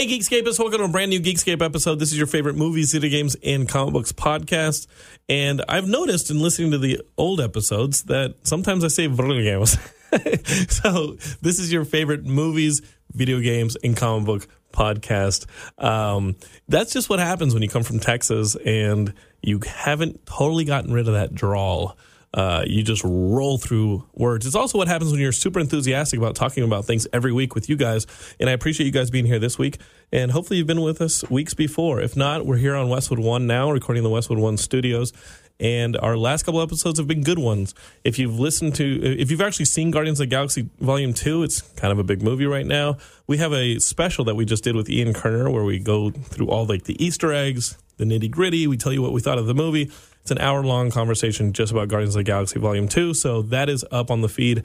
Hey, 0.00 0.06
Geekscapists, 0.06 0.58
welcome 0.58 0.78
to 0.78 0.84
a 0.84 0.88
brand 0.88 1.10
new 1.10 1.20
Geekscape 1.20 1.60
episode. 1.60 1.98
This 1.98 2.10
is 2.10 2.16
your 2.16 2.26
favorite 2.26 2.56
movies, 2.56 2.90
video 2.90 3.10
games, 3.10 3.36
and 3.44 3.68
comic 3.68 3.92
books 3.92 4.12
podcast. 4.12 4.86
And 5.28 5.62
I've 5.68 5.86
noticed 5.88 6.30
in 6.30 6.40
listening 6.40 6.70
to 6.70 6.78
the 6.78 7.02
old 7.18 7.38
episodes 7.38 8.04
that 8.04 8.36
sometimes 8.44 8.82
I 8.82 8.88
say 8.88 9.08
video 9.08 9.42
games. 9.42 9.76
so 10.72 11.18
this 11.42 11.58
is 11.58 11.70
your 11.70 11.84
favorite 11.84 12.24
movies, 12.24 12.80
video 13.12 13.40
games, 13.40 13.76
and 13.84 13.94
comic 13.94 14.24
book 14.24 14.48
podcast. 14.72 15.44
Um, 15.76 16.36
that's 16.66 16.94
just 16.94 17.10
what 17.10 17.18
happens 17.18 17.52
when 17.52 17.62
you 17.62 17.68
come 17.68 17.82
from 17.82 18.00
Texas 18.00 18.56
and 18.56 19.12
you 19.42 19.60
haven't 19.68 20.24
totally 20.24 20.64
gotten 20.64 20.94
rid 20.94 21.08
of 21.08 21.12
that 21.12 21.34
drawl. 21.34 21.98
Uh, 22.32 22.62
you 22.66 22.82
just 22.82 23.02
roll 23.04 23.58
through 23.58 24.06
words. 24.14 24.46
It's 24.46 24.54
also 24.54 24.78
what 24.78 24.86
happens 24.86 25.10
when 25.10 25.20
you're 25.20 25.32
super 25.32 25.58
enthusiastic 25.58 26.18
about 26.18 26.36
talking 26.36 26.62
about 26.62 26.84
things 26.84 27.06
every 27.12 27.32
week 27.32 27.54
with 27.54 27.68
you 27.68 27.76
guys. 27.76 28.06
And 28.38 28.48
I 28.48 28.52
appreciate 28.52 28.86
you 28.86 28.92
guys 28.92 29.10
being 29.10 29.26
here 29.26 29.40
this 29.40 29.58
week. 29.58 29.78
And 30.12 30.30
hopefully 30.30 30.58
you've 30.58 30.66
been 30.66 30.82
with 30.82 31.00
us 31.00 31.28
weeks 31.28 31.54
before. 31.54 32.00
If 32.00 32.16
not, 32.16 32.46
we're 32.46 32.56
here 32.56 32.76
on 32.76 32.88
Westwood 32.88 33.18
One 33.18 33.46
now, 33.46 33.70
recording 33.70 34.04
the 34.04 34.10
Westwood 34.10 34.38
One 34.38 34.56
studios. 34.56 35.12
And 35.58 35.96
our 35.98 36.16
last 36.16 36.44
couple 36.44 36.62
episodes 36.62 36.98
have 36.98 37.06
been 37.06 37.22
good 37.22 37.38
ones. 37.38 37.74
If 38.02 38.18
you've 38.18 38.38
listened 38.38 38.74
to, 38.76 39.02
if 39.02 39.30
you've 39.30 39.42
actually 39.42 39.66
seen 39.66 39.90
Guardians 39.90 40.18
of 40.18 40.24
the 40.24 40.30
Galaxy 40.30 40.70
Volume 40.80 41.12
2, 41.12 41.42
it's 41.42 41.60
kind 41.60 41.92
of 41.92 41.98
a 41.98 42.04
big 42.04 42.22
movie 42.22 42.46
right 42.46 42.64
now. 42.64 42.96
We 43.26 43.36
have 43.38 43.52
a 43.52 43.78
special 43.78 44.24
that 44.24 44.36
we 44.36 44.46
just 44.46 44.64
did 44.64 44.74
with 44.74 44.88
Ian 44.88 45.12
Kerner 45.12 45.50
where 45.50 45.64
we 45.64 45.78
go 45.78 46.10
through 46.10 46.48
all 46.48 46.64
like 46.64 46.84
the 46.84 47.04
Easter 47.04 47.32
eggs, 47.32 47.76
the 47.98 48.04
nitty 48.04 48.30
gritty. 48.30 48.66
We 48.66 48.78
tell 48.78 48.92
you 48.92 49.02
what 49.02 49.12
we 49.12 49.20
thought 49.20 49.36
of 49.36 49.46
the 49.46 49.54
movie. 49.54 49.90
It's 50.22 50.30
an 50.30 50.38
hour 50.38 50.62
long 50.62 50.90
conversation 50.90 51.52
just 51.52 51.72
about 51.72 51.88
Guardians 51.88 52.14
of 52.14 52.20
the 52.20 52.24
Galaxy 52.24 52.58
Volume 52.60 52.88
2. 52.88 53.14
So 53.14 53.42
that 53.42 53.68
is 53.68 53.84
up 53.90 54.10
on 54.10 54.20
the 54.20 54.28
feed. 54.28 54.64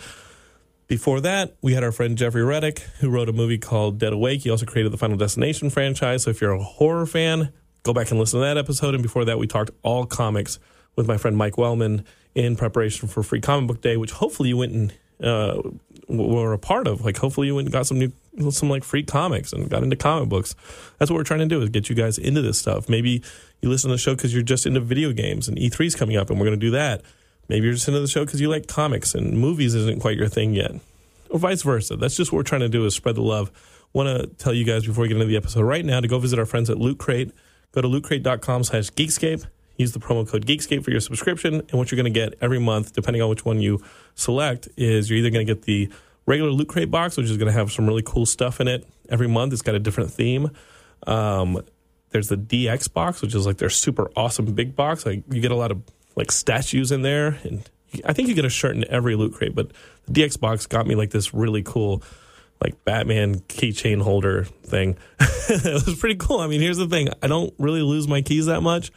Before 0.87 1.19
that, 1.21 1.55
we 1.61 1.73
had 1.73 1.83
our 1.83 1.91
friend 1.91 2.17
Jeffrey 2.17 2.43
Reddick, 2.43 2.79
who 2.99 3.09
wrote 3.09 3.29
a 3.29 3.33
movie 3.33 3.57
called 3.57 3.97
Dead 3.97 4.13
Awake. 4.13 4.41
He 4.41 4.49
also 4.49 4.65
created 4.65 4.91
the 4.91 4.97
Final 4.97 5.17
Destination 5.17 5.69
franchise. 5.69 6.23
So 6.23 6.29
if 6.29 6.41
you're 6.41 6.51
a 6.51 6.61
horror 6.61 7.07
fan, 7.07 7.51
go 7.83 7.93
back 7.93 8.11
and 8.11 8.19
listen 8.19 8.39
to 8.39 8.45
that 8.45 8.57
episode. 8.57 8.93
And 8.93 9.01
before 9.01 9.25
that, 9.25 9.39
we 9.39 9.47
talked 9.47 9.71
all 9.81 10.05
comics 10.05 10.59
with 10.95 11.07
my 11.07 11.17
friend 11.17 11.35
Mike 11.35 11.57
Wellman 11.57 12.05
in 12.35 12.55
preparation 12.55 13.07
for 13.07 13.23
Free 13.23 13.41
Comic 13.41 13.67
Book 13.67 13.81
Day, 13.81 13.97
which 13.97 14.11
hopefully 14.11 14.49
you 14.49 14.57
went 14.57 14.73
and 14.73 14.93
uh, 15.23 15.61
were 16.07 16.53
a 16.53 16.59
part 16.59 16.87
of. 16.87 17.03
Like, 17.03 17.17
hopefully 17.17 17.47
you 17.47 17.55
went 17.55 17.67
and 17.67 17.73
got 17.73 17.87
some 17.87 17.99
new, 17.99 18.11
some 18.51 18.69
like 18.69 18.83
free 18.83 19.03
comics 19.03 19.53
and 19.53 19.69
got 19.69 19.83
into 19.83 19.95
comic 19.95 20.29
books. 20.29 20.55
That's 20.99 21.11
what 21.11 21.17
we're 21.17 21.23
trying 21.23 21.41
to 21.41 21.45
do 21.45 21.61
is 21.61 21.69
get 21.69 21.89
you 21.89 21.95
guys 21.95 22.17
into 22.17 22.41
this 22.41 22.59
stuff. 22.59 22.89
Maybe 22.89 23.23
you 23.61 23.69
listen 23.69 23.89
to 23.89 23.95
the 23.95 23.99
show 23.99 24.15
because 24.15 24.33
you're 24.33 24.43
just 24.43 24.65
into 24.65 24.79
video 24.79 25.11
games 25.11 25.47
and 25.47 25.57
E3's 25.57 25.95
coming 25.95 26.17
up 26.17 26.29
and 26.29 26.39
we're 26.39 26.45
going 26.45 26.59
to 26.59 26.65
do 26.65 26.71
that. 26.71 27.01
Maybe 27.47 27.65
you're 27.65 27.73
just 27.73 27.87
into 27.87 27.99
the 27.99 28.07
show 28.07 28.25
because 28.25 28.41
you 28.41 28.49
like 28.49 28.67
comics 28.67 29.13
and 29.13 29.37
movies 29.37 29.75
isn't 29.75 30.01
quite 30.01 30.17
your 30.17 30.27
thing 30.27 30.53
yet, 30.53 30.71
or 31.29 31.39
vice 31.39 31.61
versa. 31.61 31.95
That's 31.95 32.15
just 32.15 32.31
what 32.31 32.37
we're 32.37 32.43
trying 32.43 32.61
to 32.61 32.69
do 32.69 32.85
is 32.85 32.95
spread 32.95 33.15
the 33.15 33.21
love. 33.21 33.51
Want 33.93 34.09
to 34.09 34.27
tell 34.43 34.53
you 34.53 34.65
guys 34.65 34.85
before 34.85 35.03
we 35.03 35.07
get 35.07 35.15
into 35.15 35.27
the 35.27 35.37
episode 35.37 35.61
right 35.61 35.85
now 35.85 35.99
to 35.99 36.07
go 36.07 36.19
visit 36.19 36.39
our 36.39 36.45
friends 36.45 36.69
at 36.69 36.77
Loot 36.77 36.97
Crate. 36.97 37.31
Go 37.71 37.81
to 37.81 37.87
lootcrate.com 37.87 38.63
slash 38.63 38.89
geekscape. 38.91 39.45
Use 39.77 39.91
the 39.91 39.99
promo 39.99 40.27
code 40.27 40.45
Geekscape 40.45 40.83
for 40.83 40.91
your 40.91 41.01
subscription. 41.01 41.55
And 41.55 41.73
what 41.73 41.91
you're 41.91 42.01
going 42.01 42.11
to 42.11 42.19
get 42.19 42.35
every 42.41 42.59
month, 42.59 42.93
depending 42.93 43.21
on 43.21 43.29
which 43.29 43.43
one 43.43 43.59
you 43.59 43.83
select, 44.15 44.67
is 44.77 45.09
you're 45.09 45.19
either 45.19 45.29
going 45.29 45.45
to 45.45 45.53
get 45.53 45.63
the 45.63 45.89
regular 46.25 46.51
Loot 46.51 46.67
Crate 46.67 46.89
box, 46.89 47.17
which 47.17 47.29
is 47.29 47.37
going 47.37 47.51
to 47.51 47.57
have 47.57 47.71
some 47.71 47.85
really 47.85 48.03
cool 48.03 48.25
stuff 48.25 48.59
in 48.59 48.67
it 48.67 48.87
every 49.09 49.27
month. 49.27 49.53
It's 49.53 49.61
got 49.61 49.75
a 49.75 49.79
different 49.79 50.11
theme. 50.11 50.51
Um, 51.05 51.61
there's 52.09 52.29
the 52.29 52.37
DX 52.37 52.91
box, 52.93 53.21
which 53.21 53.35
is 53.35 53.45
like 53.45 53.57
their 53.57 53.69
super 53.69 54.09
awesome 54.15 54.45
big 54.53 54.75
box. 54.75 55.05
Like 55.05 55.23
you 55.29 55.41
get 55.41 55.51
a 55.51 55.55
lot 55.55 55.71
of 55.71 55.81
like 56.15 56.31
statues 56.31 56.91
in 56.91 57.01
there, 57.01 57.39
and 57.43 57.69
I 58.05 58.13
think 58.13 58.29
you 58.29 58.33
get 58.33 58.45
a 58.45 58.49
shirt 58.49 58.75
in 58.75 58.85
every 58.89 59.15
loot 59.15 59.33
crate. 59.33 59.53
But 59.53 59.71
the 60.07 60.21
DX 60.21 60.39
box 60.39 60.65
got 60.65 60.87
me 60.87 60.95
like 60.95 61.11
this 61.11 61.33
really 61.33 61.61
cool, 61.61 62.01
like 62.63 62.83
Batman 62.85 63.39
keychain 63.41 64.01
holder 64.01 64.45
thing. 64.45 64.97
it 65.19 65.85
was 65.85 65.99
pretty 65.99 66.15
cool. 66.15 66.39
I 66.39 66.47
mean, 66.47 66.61
here's 66.61 66.77
the 66.77 66.87
thing: 66.87 67.09
I 67.21 67.27
don't 67.27 67.53
really 67.57 67.81
lose 67.81 68.07
my 68.07 68.21
keys 68.21 68.45
that 68.45 68.61
much. 68.61 68.91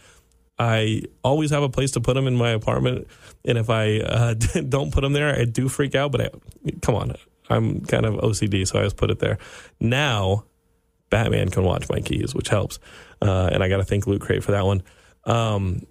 I 0.59 1.03
always 1.23 1.51
have 1.51 1.63
a 1.63 1.69
place 1.69 1.93
to 1.93 2.01
put 2.01 2.15
them 2.15 2.27
in 2.27 2.37
my 2.37 2.51
apartment, 2.51 3.07
and 3.45 3.59
if 3.59 3.71
I 3.71 4.01
uh, 4.01 4.35
don't 4.69 4.93
put 4.93 5.03
them 5.03 5.13
there, 5.13 5.35
I 5.39 5.45
do 5.45 5.69
freak 5.69 5.95
out. 5.95 6.13
But 6.13 6.21
I, 6.21 6.31
come 6.83 6.95
on, 6.95 7.15
I'm 7.49 7.81
kind 7.83 8.05
of 8.05 8.15
OCD, 8.15 8.67
so 8.67 8.81
I 8.81 8.85
just 8.85 8.97
put 8.97 9.11
it 9.11 9.19
there. 9.19 9.39
Now, 9.81 10.45
Batman 11.11 11.49
can 11.51 11.63
watch 11.63 11.89
my 11.89 12.01
keys, 12.01 12.35
which 12.35 12.49
helps, 12.49 12.79
uh, 13.23 13.51
and 13.53 13.63
I 13.63 13.69
got 13.69 13.79
to 13.79 13.85
thank 13.85 14.07
Loot 14.07 14.21
Crate 14.21 14.43
for 14.43 14.53
that 14.53 14.67
one. 14.67 14.83
Um, 15.25 15.87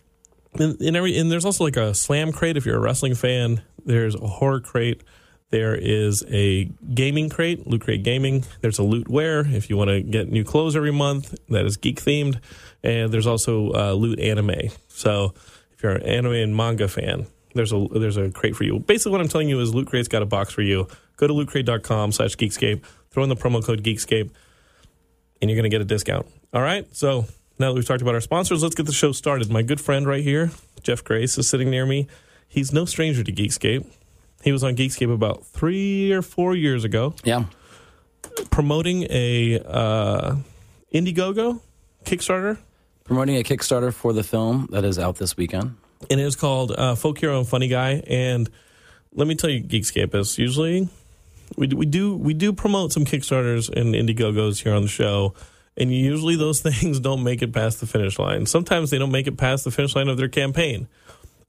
and, 0.60 0.80
and 0.82 0.96
every 0.96 1.18
and 1.18 1.32
there's 1.32 1.46
also 1.46 1.64
like 1.64 1.78
a 1.78 1.94
slam 1.94 2.32
crate 2.32 2.58
if 2.58 2.66
you're 2.66 2.78
a 2.78 2.82
wrestling 2.82 3.16
fan. 3.16 3.62
There's 3.86 4.16
a 4.16 4.28
horror 4.28 4.60
crate. 4.60 5.04
There 5.50 5.76
is 5.76 6.26
a 6.30 6.66
gaming 6.94 7.30
crate, 7.30 7.66
Loot 7.66 7.82
Crate 7.82 8.04
Gaming. 8.04 8.44
There's 8.60 8.80
a 8.80 8.84
Loot 8.84 9.08
Wear 9.08 9.48
if 9.48 9.70
you 9.70 9.78
want 9.78 9.90
to 9.90 10.02
get 10.02 10.30
new 10.30 10.44
clothes 10.44 10.76
every 10.76 10.92
month 10.92 11.34
that 11.48 11.66
is 11.66 11.78
geek 11.78 12.02
themed. 12.02 12.42
And 12.84 13.12
there's 13.12 13.28
also 13.28 13.72
uh, 13.74 13.92
Loot 13.94 14.20
Anime. 14.20 14.70
So 14.88 15.34
if 15.74 15.84
you're 15.84 15.94
an 15.94 16.04
anime 16.04 16.34
and 16.34 16.56
manga 16.56 16.88
fan, 16.88 17.28
there's 17.54 17.74
a 17.74 17.88
there's 17.92 18.18
a 18.18 18.30
crate 18.32 18.56
for 18.56 18.64
you. 18.64 18.80
Basically, 18.80 19.12
what 19.12 19.22
I'm 19.22 19.28
telling 19.28 19.50
you 19.50 19.60
is 19.60 19.74
Loot 19.74 19.88
Crate's 19.88 20.08
got 20.08 20.22
a 20.22 20.26
box 20.28 20.54
for 20.54 20.62
you. 20.62 20.88
Go 21.18 21.28
to 21.28 21.34
lootcrate.com 21.34 22.12
slash 22.12 22.36
geekscape, 22.36 22.84
throw 23.10 23.24
in 23.24 23.30
the 23.30 23.36
promo 23.36 23.64
code 23.64 23.84
geekscape, 23.84 24.30
and 25.42 25.50
you're 25.50 25.56
going 25.56 25.64
to 25.64 25.70
get 25.70 25.82
a 25.82 25.86
discount. 25.86 26.28
All 26.54 26.62
right? 26.62 26.86
So 26.96 27.26
now 27.58 27.70
that 27.70 27.74
we've 27.74 27.86
talked 27.86 28.04
about 28.04 28.14
our 28.14 28.22
sponsors, 28.22 28.62
let's 28.62 28.76
get 28.76 28.86
the 28.86 28.94
show 28.94 29.12
started. 29.12 29.50
My 29.52 29.64
good 29.64 29.82
friend 29.82 30.06
right 30.06 30.24
here, 30.24 30.52
Jeff 30.84 31.04
Grace, 31.04 31.38
is 31.40 31.50
sitting 31.50 31.72
near 31.72 31.86
me. 31.88 32.08
He's 32.48 32.72
no 32.72 32.86
stranger 32.86 33.24
to 33.24 33.32
Geekscape. 33.32 33.86
He 34.44 34.52
was 34.52 34.64
on 34.64 34.76
Geekscape 34.76 35.12
about 35.12 35.44
three 35.48 36.12
or 36.12 36.22
four 36.22 36.56
years 36.56 36.84
ago, 36.84 37.16
Yeah. 37.24 37.46
promoting 38.52 39.08
a 39.10 39.60
uh, 39.66 40.36
Indiegogo 40.94 41.60
Kickstarter, 42.06 42.58
Promoting 43.08 43.38
a 43.38 43.44
Kickstarter 43.44 43.94
for 43.94 44.12
the 44.14 44.24
film 44.24 44.68
that 44.72 44.84
is 44.84 45.00
out 45.00 45.16
this 45.16 45.38
weekend. 45.38 45.76
and 46.12 46.20
it 46.20 46.24
is 46.24 46.36
called 46.36 46.72
uh, 46.72 46.94
Folk 46.96 47.18
Hero 47.20 47.40
and 47.40 47.48
Funny 47.48 47.68
Guy. 47.70 48.04
And 48.06 48.50
let 49.14 49.28
me 49.28 49.36
tell 49.36 49.50
you, 49.50 49.64
Geekscape 49.64 50.14
is 50.14 50.38
usually 50.38 50.90
we 51.58 51.68
do, 51.68 51.78
we 51.78 51.86
do 51.86 52.16
we 52.16 52.34
do 52.34 52.52
promote 52.52 52.92
some 52.92 53.06
Kickstarters 53.06 53.70
and 53.70 53.96
Indiegogos 53.96 54.62
here 54.62 54.74
on 54.74 54.82
the 54.82 54.88
show, 54.90 55.34
and 55.78 55.94
usually 55.94 56.36
those 56.36 56.60
things 56.68 57.00
don't 57.00 57.24
make 57.24 57.42
it 57.42 57.54
past 57.54 57.80
the 57.80 57.88
finish 57.88 58.20
line. 58.20 58.46
Sometimes 58.46 58.90
they 58.92 58.98
don't 58.98 59.12
make 59.12 59.28
it 59.28 59.38
past 59.38 59.64
the 59.64 59.72
finish 59.72 59.96
line 59.96 60.10
of 60.10 60.18
their 60.18 60.28
campaign. 60.28 60.88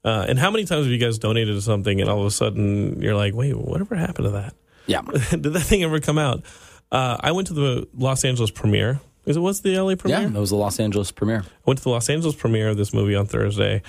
Uh, 0.05 0.25
and 0.28 0.38
how 0.38 0.50
many 0.52 0.64
times 0.64 0.84
have 0.84 0.93
you 0.93 0.99
guys 0.99 1.19
donated 1.19 1.56
to 1.56 1.60
something 1.60 2.00
and 2.00 2.08
all 2.08 2.20
of 2.20 2.26
a 2.26 2.31
sudden 2.31 3.02
you're 3.02 3.16
like, 3.16 3.34
wait, 3.34 3.56
whatever 3.56 3.96
happened 3.96 4.26
to 4.26 4.31
that? 4.31 4.55
Yeah. 4.87 5.02
Did 5.31 5.43
that 5.43 5.60
thing 5.60 5.82
ever 5.82 5.99
come 5.99 6.19
out? 6.19 6.44
Uh, 6.93 7.16
I 7.19 7.32
went 7.32 7.49
to 7.49 7.52
the 7.55 7.88
Los 7.94 8.25
Angeles 8.25 8.52
premiere. 8.52 9.00
Is 9.29 9.37
it 9.37 9.41
was 9.41 9.61
the 9.61 9.77
LA 9.79 9.95
premiere? 9.95 10.23
Yeah, 10.23 10.29
that 10.29 10.41
was 10.41 10.51
the 10.51 10.57
Los 10.57 10.81
Angeles 10.81 11.13
premiere. 11.13 11.41
I 11.45 11.51
went 11.67 11.79
to 11.79 11.85
the 11.85 11.91
Los 11.91 12.09
Angeles 12.09 12.35
premiere 12.35 12.71
of 12.71 12.77
this 12.77 12.95
movie 12.95 13.15
on 13.15 13.27
Thursday, 13.27 13.83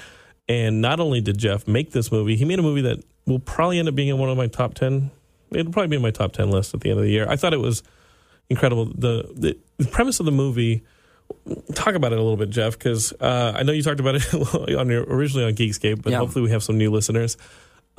and 0.48 0.82
not 0.82 1.00
only 1.00 1.22
did 1.22 1.38
Jeff 1.38 1.68
make 1.68 1.92
this 1.92 2.12
movie, 2.12 2.36
he 2.36 2.44
made 2.46 2.60
a 2.60 2.62
movie 2.62 2.82
that 2.82 3.04
will 3.26 3.40
probably 3.40 3.80
end 3.80 3.88
up 3.88 3.96
being 3.96 4.10
in 4.10 4.18
one 4.18 4.30
of 4.30 4.38
my 4.38 4.48
top 4.48 4.74
ten. 4.74 5.12
It'll 5.52 5.72
probably 5.72 5.88
be 5.88 5.96
in 5.96 6.02
my 6.02 6.12
top 6.12 6.34
ten 6.34 6.52
list 6.52 6.74
at 6.74 6.82
the 6.82 6.90
end 6.92 7.00
of 7.00 7.06
the 7.06 7.12
year. 7.12 7.26
I 7.30 7.36
thought 7.38 7.54
it 7.54 7.60
was 7.60 7.84
incredible. 8.50 8.86
The 8.86 9.32
the, 9.34 9.58
the 9.78 9.86
premise 9.90 10.20
of 10.20 10.26
the 10.26 10.32
movie. 10.32 10.84
Talk 11.76 11.94
about 11.94 12.12
it 12.12 12.18
a 12.18 12.22
little 12.22 12.38
bit, 12.38 12.50
Jeff, 12.50 12.74
because 12.74 13.14
uh, 13.14 13.54
I 13.56 13.62
know 13.62 13.72
you 13.72 13.84
talked 13.84 14.00
about 14.00 14.16
it 14.16 14.34
on 14.76 14.90
your, 14.90 15.04
originally 15.04 15.46
on 15.46 15.54
Geekscape, 15.54 16.02
but 16.02 16.12
Yeah. 16.12 16.18
hopefully 16.18 16.44
we 16.44 16.50
have 16.50 16.64
some 16.64 16.78
new 16.80 16.90
listeners. 16.90 17.38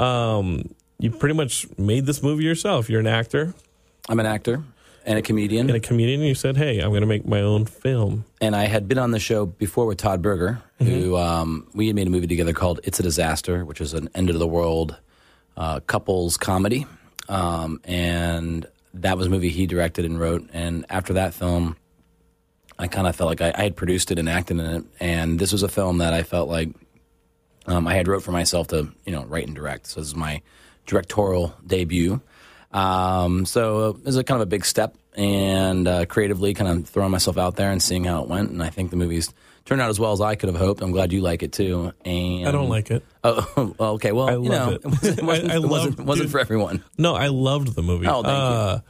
Um, 0.01 0.75
you 0.99 1.11
pretty 1.13 1.37
much 1.37 1.67
made 1.79 2.07
this 2.07 2.23
movie 2.25 2.43
yourself. 2.45 2.91
You're 2.91 2.99
an 3.01 3.07
actor 3.07 3.55
I'm 4.09 4.19
an 4.19 4.27
actor 4.27 4.65
and 5.05 5.19
a 5.19 5.23
comedian. 5.23 5.69
and 5.69 5.77
a 5.77 5.81
comedian. 5.81 6.21
And 6.21 6.29
you 6.29 6.35
said, 6.35 6.57
"Hey, 6.57 6.81
I'm 6.81 6.91
going 6.91 7.01
to 7.03 7.07
make 7.07 7.27
my 7.27 7.41
own 7.41 7.67
film." 7.67 8.25
and 8.41 8.57
I 8.57 8.65
had 8.65 8.89
been 8.89 8.99
on 8.99 9.11
the 9.11 9.19
show 9.19 9.47
before 9.47 9.87
with 9.87 9.99
Todd 9.99 10.23
Berger, 10.23 10.63
who 10.79 11.17
um, 11.17 11.67
we 11.75 11.87
had 11.89 11.97
made 11.97 12.07
a 12.07 12.11
movie 12.11 12.27
together 12.27 12.53
called 12.53 12.81
"It's 12.85 13.01
a 13.01 13.03
Disaster," 13.03 13.65
which 13.65 13.81
is 13.81 13.95
an 13.95 14.09
end 14.15 14.31
of 14.31 14.39
the 14.39 14.47
world 14.47 14.97
uh, 15.57 15.81
couples 15.81 16.37
comedy, 16.37 16.87
um, 17.29 17.81
and 17.85 18.67
that 18.95 19.17
was 19.17 19.27
a 19.27 19.31
movie 19.31 19.51
he 19.51 19.67
directed 19.67 20.05
and 20.05 20.19
wrote. 20.19 20.49
And 20.53 20.85
after 20.89 21.13
that 21.15 21.35
film, 21.35 21.77
I 22.79 22.89
kind 22.89 23.07
of 23.07 23.15
felt 23.15 23.29
like 23.29 23.41
I, 23.41 23.53
I 23.55 23.63
had 23.65 23.77
produced 23.77 24.11
it 24.11 24.19
and 24.19 24.29
acted 24.29 24.59
in 24.59 24.67
it, 24.67 24.85
and 25.01 25.39
this 25.39 25.53
was 25.53 25.63
a 25.63 25.69
film 25.69 25.99
that 25.99 26.13
I 26.15 26.23
felt 26.23 26.49
like 26.49 26.71
um, 27.67 27.87
I 27.87 27.95
had 27.95 28.09
wrote 28.09 28.23
for 28.23 28.33
myself 28.33 28.69
to 28.69 28.89
you 29.05 29.13
know 29.13 29.25
write 29.25 29.47
and 29.47 29.55
direct. 29.55 29.87
So 29.89 30.01
this 30.01 30.09
is 30.09 30.17
my 30.17 30.43
directorial 30.87 31.55
debut. 31.67 32.21
Um, 32.73 33.47
so 33.47 33.91
it 33.91 34.05
was 34.05 34.17
a 34.17 34.25
kind 34.25 34.41
of 34.41 34.47
a 34.47 34.51
big 34.51 34.65
step, 34.65 34.95
and 35.17 35.89
uh, 35.89 36.07
creatively, 36.07 36.55
kind 36.55 36.71
of 36.71 36.89
throwing 36.89 37.11
myself 37.11 37.37
out 37.39 37.57
there 37.57 37.71
and 37.71 37.83
seeing 37.83 38.05
how 38.05 38.23
it 38.23 38.29
went. 38.29 38.51
And 38.51 38.63
I 38.63 38.71
think 38.71 38.91
the 38.91 38.97
movie's 38.97 39.33
turned 39.65 39.81
out 39.81 39.91
as 39.91 39.99
well 39.99 40.13
as 40.13 40.21
I 40.21 40.37
could 40.37 40.49
have 40.49 40.59
hoped. 40.59 40.81
I'm 40.83 40.93
glad 40.93 41.13
you 41.13 41.21
like 41.21 41.43
it 41.43 41.53
too. 41.53 41.93
And 42.05 42.47
I 42.49 42.51
don't 42.53 42.69
like 42.69 42.91
it. 42.91 43.05
Oh, 43.25 43.75
okay. 43.81 44.13
Well, 44.13 44.29
I 44.29 44.33
you 44.33 44.39
love 44.43 44.51
know, 44.51 44.73
it. 44.75 44.85
wasn't, 44.85 45.23
wasn't, 45.23 45.51
I- 45.51 45.55
I 45.55 45.57
it 45.57 45.63
wasn't, 45.69 46.01
wasn't 46.01 46.31
for 46.31 46.39
everyone. 46.41 46.85
No, 46.97 47.15
I 47.15 47.27
loved 47.29 47.75
the 47.75 47.83
movie. 47.83 48.07
Oh, 48.07 48.23
thank 48.23 48.27
you. 48.27 48.31
uh, 48.33 48.81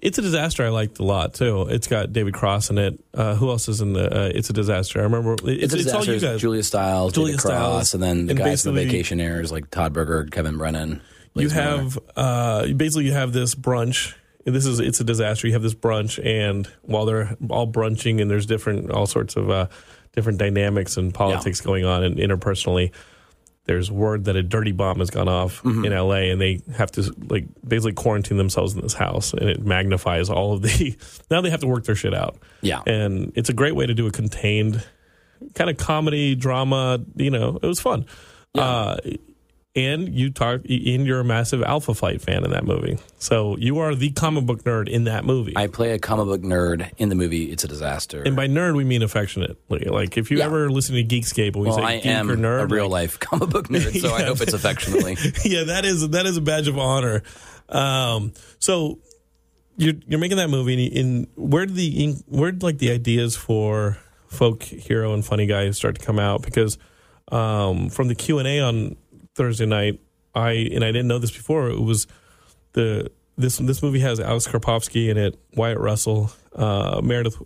It's 0.00 0.18
a 0.18 0.22
disaster. 0.22 0.64
I 0.64 0.68
liked 0.70 0.98
a 1.00 1.04
lot 1.04 1.34
too. 1.34 1.66
It's 1.68 1.88
got 1.88 2.12
David 2.12 2.34
Cross 2.34 2.70
in 2.70 2.78
it. 2.78 3.02
Uh, 3.12 3.34
who 3.34 3.50
else 3.50 3.68
is 3.68 3.80
in 3.80 3.92
the? 3.94 4.06
Uh, 4.26 4.30
it's 4.34 4.48
a 4.48 4.52
disaster. 4.52 5.00
I 5.00 5.02
remember. 5.02 5.34
It's, 5.44 5.44
It's, 5.44 5.74
a 5.74 5.78
it's 5.78 5.92
all 5.92 6.04
you 6.04 6.20
guys. 6.20 6.40
Julia 6.40 6.62
Stiles, 6.62 7.12
Julia 7.12 7.36
Cross, 7.36 7.42
Stiles. 7.90 7.94
and 7.94 8.02
then 8.02 8.26
the 8.26 8.30
And 8.30 8.38
guys 8.38 8.62
from 8.62 8.74
the 8.76 8.84
Vacationers 8.86 9.50
like 9.52 9.70
Todd 9.70 9.92
Berger, 9.92 10.24
Kevin 10.30 10.56
Brennan. 10.56 11.02
You 11.34 11.48
have 11.50 11.98
uh, 12.16 12.66
basically 12.74 13.04
you 13.06 13.12
have 13.12 13.32
this 13.32 13.54
brunch. 13.54 14.14
And 14.44 14.52
this 14.54 14.66
is 14.66 14.80
it's 14.80 14.98
a 15.00 15.04
disaster. 15.04 15.46
You 15.46 15.52
have 15.52 15.62
this 15.62 15.74
brunch, 15.74 16.18
and 16.24 16.66
while 16.82 17.04
they're 17.06 17.36
all 17.48 17.66
brunching, 17.68 18.20
and 18.20 18.28
there's 18.28 18.44
different 18.44 18.90
all 18.90 19.06
sorts 19.06 19.36
of 19.36 19.48
uh, 19.50 19.68
different 20.14 20.38
dynamics 20.38 20.96
and 20.96 21.14
politics 21.14 21.60
going 21.60 21.84
on, 21.84 22.02
and 22.02 22.16
interpersonally, 22.16 22.90
there's 23.66 23.88
word 23.88 24.24
that 24.24 24.34
a 24.34 24.42
dirty 24.42 24.72
bomb 24.72 24.98
has 24.98 25.10
gone 25.10 25.28
off 25.28 25.62
Mm-hmm. 25.62 25.84
in 25.84 25.92
LA, 25.92 26.32
and 26.32 26.40
they 26.40 26.60
have 26.76 26.90
to 26.92 27.14
like 27.28 27.44
basically 27.64 27.92
quarantine 27.92 28.36
themselves 28.36 28.74
in 28.74 28.80
this 28.80 28.94
house, 28.94 29.32
and 29.32 29.48
it 29.48 29.62
magnifies 29.64 30.28
all 30.28 30.54
of 30.54 30.62
the. 30.62 30.96
now 31.30 31.40
they 31.40 31.50
have 31.50 31.60
to 31.60 31.68
work 31.68 31.84
their 31.84 31.94
shit 31.94 32.12
out. 32.12 32.36
Yeah. 32.62 32.82
and 32.84 33.30
it's 33.36 33.48
a 33.48 33.52
great 33.54 33.76
way 33.76 33.86
to 33.86 33.94
do 33.94 34.08
a 34.08 34.10
contained 34.10 34.84
kind 35.54 35.70
of 35.70 35.76
comedy 35.76 36.34
drama. 36.34 36.98
You 37.14 37.30
know, 37.30 37.60
it 37.62 37.66
was 37.68 37.78
fun. 37.80 38.06
Uh, 38.56 38.96
and 39.74 40.08
you 40.14 40.30
talk, 40.30 40.60
and 40.68 41.06
you're 41.06 41.20
a 41.20 41.24
massive 41.24 41.62
Alpha 41.62 41.94
Flight 41.94 42.20
fan 42.20 42.44
in 42.44 42.50
that 42.50 42.64
movie. 42.64 42.98
So 43.18 43.56
you 43.56 43.78
are 43.78 43.94
the 43.94 44.10
comic 44.10 44.44
book 44.44 44.64
nerd 44.64 44.88
in 44.88 45.04
that 45.04 45.24
movie. 45.24 45.54
I 45.56 45.66
play 45.66 45.92
a 45.92 45.98
comic 45.98 46.26
book 46.26 46.42
nerd 46.42 46.90
in 46.98 47.08
the 47.08 47.14
movie. 47.14 47.50
It's 47.50 47.64
a 47.64 47.68
disaster. 47.68 48.22
and 48.22 48.36
by 48.36 48.48
nerd, 48.48 48.76
we 48.76 48.84
mean 48.84 49.02
affectionately. 49.02 49.86
Like 49.86 50.18
if 50.18 50.30
you 50.30 50.38
Yeah. 50.38 50.44
ever 50.44 50.70
listen 50.70 50.94
to 50.96 51.02
Geekscape 51.04 51.56
we 51.56 51.68
well, 51.68 51.76
say 51.78 51.82
I 51.82 51.96
geek 51.96 52.06
am 52.06 52.30
or 52.30 52.36
nerd, 52.36 52.62
a 52.62 52.66
real 52.66 52.84
like- 52.88 53.02
life 53.02 53.18
comic 53.20 53.48
book 53.48 53.68
nerd, 53.68 53.98
so 54.00 54.12
I 54.12 54.22
hope 54.24 54.40
it's 54.42 54.52
affectionately. 54.52 55.16
yeah, 55.44 55.64
that 55.64 55.84
is 55.86 56.06
that 56.10 56.26
is 56.26 56.36
a 56.36 56.42
badge 56.42 56.68
of 56.68 56.78
honor. 56.78 57.22
Um, 57.70 58.34
so 58.58 58.98
you're 59.78 59.94
you're 60.06 60.20
making 60.20 60.36
that 60.36 60.50
movie, 60.50 60.86
and, 60.86 60.96
and 60.98 61.26
where 61.50 61.64
did 61.64 61.76
the 61.76 62.14
where 62.26 62.52
did 62.52 62.62
like 62.62 62.76
the 62.76 62.90
ideas 62.90 63.36
for 63.36 63.96
folk 64.26 64.62
hero 64.62 65.14
and 65.14 65.24
funny 65.24 65.46
guy 65.46 65.70
start 65.70 65.98
to 65.98 66.04
come 66.04 66.18
out? 66.18 66.42
Because 66.42 66.76
um, 67.30 67.88
from 67.88 68.08
the 68.08 68.14
Q 68.14 68.38
and 68.38 68.46
A 68.46 68.60
on 68.60 68.96
Thursday 69.34 69.66
night, 69.66 70.00
I 70.34 70.50
and 70.72 70.84
I 70.84 70.88
didn't 70.88 71.08
know 71.08 71.18
this 71.18 71.30
before. 71.30 71.68
It 71.70 71.80
was 71.80 72.06
the 72.72 73.10
this 73.36 73.58
this 73.58 73.82
movie 73.82 74.00
has 74.00 74.20
Alex 74.20 74.46
Karpovsky 74.46 75.08
in 75.08 75.16
it, 75.16 75.38
Wyatt 75.56 75.78
Russell, 75.78 76.30
uh, 76.54 77.00
Meredith. 77.02 77.36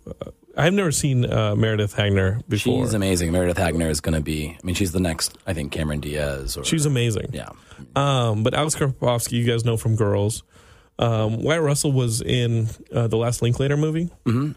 I've 0.57 0.73
never 0.73 0.91
seen 0.91 1.31
uh, 1.31 1.55
Meredith 1.55 1.93
Hagner 1.93 2.41
before. 2.49 2.83
She's 2.85 2.93
amazing. 2.95 3.31
Meredith 3.31 3.57
Hagner 3.57 3.89
is 3.89 4.01
going 4.01 4.15
to 4.15 4.21
be. 4.21 4.57
I 4.61 4.65
mean, 4.65 4.75
she's 4.75 4.91
the 4.91 4.99
next. 4.99 5.37
I 5.45 5.53
think 5.53 5.71
Cameron 5.71 5.99
Diaz. 5.99 6.57
Or, 6.57 6.65
She's 6.65 6.85
amazing. 6.87 7.27
yeah. 7.31 7.49
Um, 7.95 8.43
but 8.43 8.53
Alex 8.55 8.75
Karpovsky, 8.75 9.33
you 9.33 9.45
guys 9.45 9.63
know 9.65 9.77
from 9.77 9.95
Girls. 9.95 10.43
Um, 10.99 11.43
Wyatt 11.43 11.61
Russell 11.61 11.91
was 11.91 12.21
in 12.23 12.69
uh, 12.91 13.05
the 13.07 13.17
last 13.17 13.43
Linklater 13.43 13.77
movie, 13.77 14.05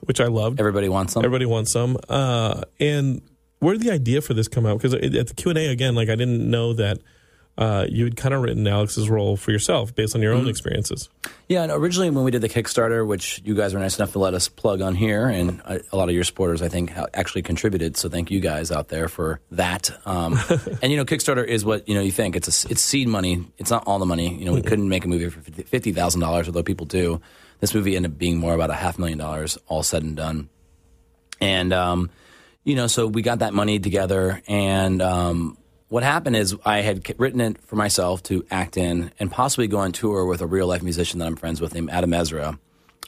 which 0.06 0.22
I 0.22 0.26
loved. 0.28 0.58
Everybody 0.58 0.88
wants 0.88 1.12
them. 1.12 1.22
Everybody 1.22 1.44
wants 1.44 1.70
some. 1.70 1.98
Uh, 2.08 2.62
and 2.80 3.20
where 3.58 3.74
did 3.74 3.82
the 3.82 3.92
idea 3.92 4.22
for 4.22 4.32
this 4.32 4.48
come 4.48 4.64
out? 4.64 4.78
Because 4.78 4.94
at 4.94 5.26
the 5.28 5.34
Q 5.36 5.50
and 5.50 5.58
A 5.58 5.66
again, 5.68 5.94
like 5.94 6.08
I 6.08 6.16
didn't 6.16 6.50
know 6.50 6.72
that 6.72 6.96
uh, 7.60 7.84
you 7.90 8.04
had 8.04 8.16
kind 8.16 8.32
of 8.32 8.40
written 8.40 8.66
Alex's 8.66 9.10
role 9.10 9.36
for 9.36 9.52
yourself 9.52 9.94
based 9.94 10.16
on 10.16 10.22
your 10.22 10.32
own 10.32 10.48
experiences. 10.48 11.10
Yeah, 11.46 11.62
and 11.62 11.70
originally 11.70 12.08
when 12.08 12.24
we 12.24 12.30
did 12.30 12.40
the 12.40 12.48
Kickstarter, 12.48 13.06
which 13.06 13.42
you 13.44 13.54
guys 13.54 13.74
were 13.74 13.80
nice 13.80 13.98
enough 13.98 14.12
to 14.12 14.18
let 14.18 14.32
us 14.32 14.48
plug 14.48 14.80
on 14.80 14.94
here, 14.94 15.28
and 15.28 15.60
a, 15.66 15.80
a 15.92 15.96
lot 15.96 16.08
of 16.08 16.14
your 16.14 16.24
supporters, 16.24 16.62
I 16.62 16.70
think, 16.70 16.90
actually 17.12 17.42
contributed. 17.42 17.98
So 17.98 18.08
thank 18.08 18.30
you 18.30 18.40
guys 18.40 18.72
out 18.72 18.88
there 18.88 19.08
for 19.08 19.40
that. 19.50 19.90
Um, 20.06 20.40
and 20.82 20.90
you 20.90 20.96
know, 20.96 21.04
Kickstarter 21.04 21.46
is 21.46 21.62
what 21.62 21.86
you 21.86 21.94
know 21.94 22.00
you 22.00 22.12
think 22.12 22.34
it's 22.34 22.64
a, 22.64 22.70
it's 22.70 22.80
seed 22.80 23.08
money. 23.08 23.44
It's 23.58 23.70
not 23.70 23.84
all 23.86 23.98
the 23.98 24.06
money. 24.06 24.34
You 24.34 24.46
know, 24.46 24.54
we 24.54 24.62
couldn't 24.62 24.88
make 24.88 25.04
a 25.04 25.08
movie 25.08 25.28
for 25.28 25.40
fifty 25.42 25.92
thousand 25.92 26.22
dollars, 26.22 26.46
although 26.46 26.62
people 26.62 26.86
do. 26.86 27.20
This 27.58 27.74
movie 27.74 27.94
ended 27.94 28.12
up 28.12 28.18
being 28.18 28.38
more 28.38 28.54
about 28.54 28.70
a 28.70 28.74
half 28.74 28.98
million 28.98 29.18
dollars, 29.18 29.58
all 29.66 29.82
said 29.82 30.02
and 30.02 30.16
done. 30.16 30.48
And 31.42 31.74
um, 31.74 32.08
you 32.64 32.74
know, 32.74 32.86
so 32.86 33.06
we 33.06 33.20
got 33.20 33.40
that 33.40 33.52
money 33.52 33.80
together, 33.80 34.40
and 34.48 35.02
um, 35.02 35.58
what 35.90 36.04
happened 36.04 36.36
is 36.36 36.56
I 36.64 36.80
had 36.80 37.14
written 37.18 37.40
it 37.40 37.60
for 37.66 37.76
myself 37.76 38.22
to 38.24 38.46
act 38.50 38.76
in 38.76 39.10
and 39.18 39.30
possibly 39.30 39.66
go 39.66 39.78
on 39.78 39.90
tour 39.92 40.24
with 40.24 40.40
a 40.40 40.46
real 40.46 40.68
life 40.68 40.82
musician 40.82 41.18
that 41.18 41.26
I'm 41.26 41.36
friends 41.36 41.60
with 41.60 41.74
named 41.74 41.90
Adam 41.90 42.14
Ezra. 42.14 42.58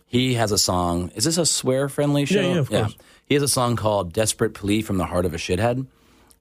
He 0.04 0.34
has 0.34 0.50
a 0.52 0.58
song. 0.58 1.10
Is 1.14 1.24
this 1.24 1.38
a 1.38 1.46
swear 1.46 1.88
friendly 1.88 2.26
show? 2.26 2.40
yeah, 2.40 2.52
yeah, 2.52 2.58
of 2.58 2.68
course. 2.68 2.96
He 3.24 3.34
has 3.34 3.42
a 3.42 3.48
song 3.48 3.76
called 3.76 4.12
"Desperate 4.12 4.52
Plea 4.52 4.82
from 4.82 4.98
the 4.98 5.06
Heart 5.06 5.24
of 5.24 5.32
a 5.32 5.38
Shithead," 5.38 5.86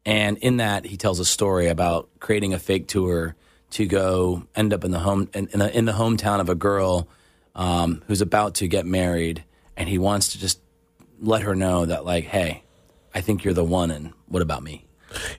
and 0.04 0.38
in 0.40 0.58
that 0.58 0.86
he 0.86 0.98
tells 0.98 1.20
a 1.20 1.26
story 1.26 1.68
about 1.68 2.10
creating 2.20 2.54
a 2.54 2.60
fake 2.60 2.88
tour 2.88 3.36
to 3.72 3.86
go 3.86 4.44
end 4.56 4.74
up 4.74 4.84
in 4.84 4.92
the 4.92 5.00
home 5.00 5.30
in, 5.34 5.48
in, 5.54 5.60
the, 5.60 5.78
in 5.78 5.86
the 5.86 5.94
hometown 5.94 6.42
of 6.42 6.50
a 6.50 6.56
girl 6.56 7.08
um, 7.56 8.02
who's 8.08 8.20
about 8.22 8.56
to 8.56 8.68
get 8.68 8.86
married, 8.86 9.44
and 9.78 9.88
he 9.88 10.00
wants 10.00 10.30
to 10.30 10.40
just 10.40 10.60
let 11.22 11.44
her 11.44 11.56
know 11.56 11.86
that 11.86 12.04
like, 12.04 12.26
hey, 12.26 12.64
I 13.14 13.22
think 13.22 13.44
you're 13.44 13.54
the 13.54 13.64
one, 13.64 13.92
and 13.92 14.12
what 14.28 14.42
about 14.42 14.64
me? 14.64 14.86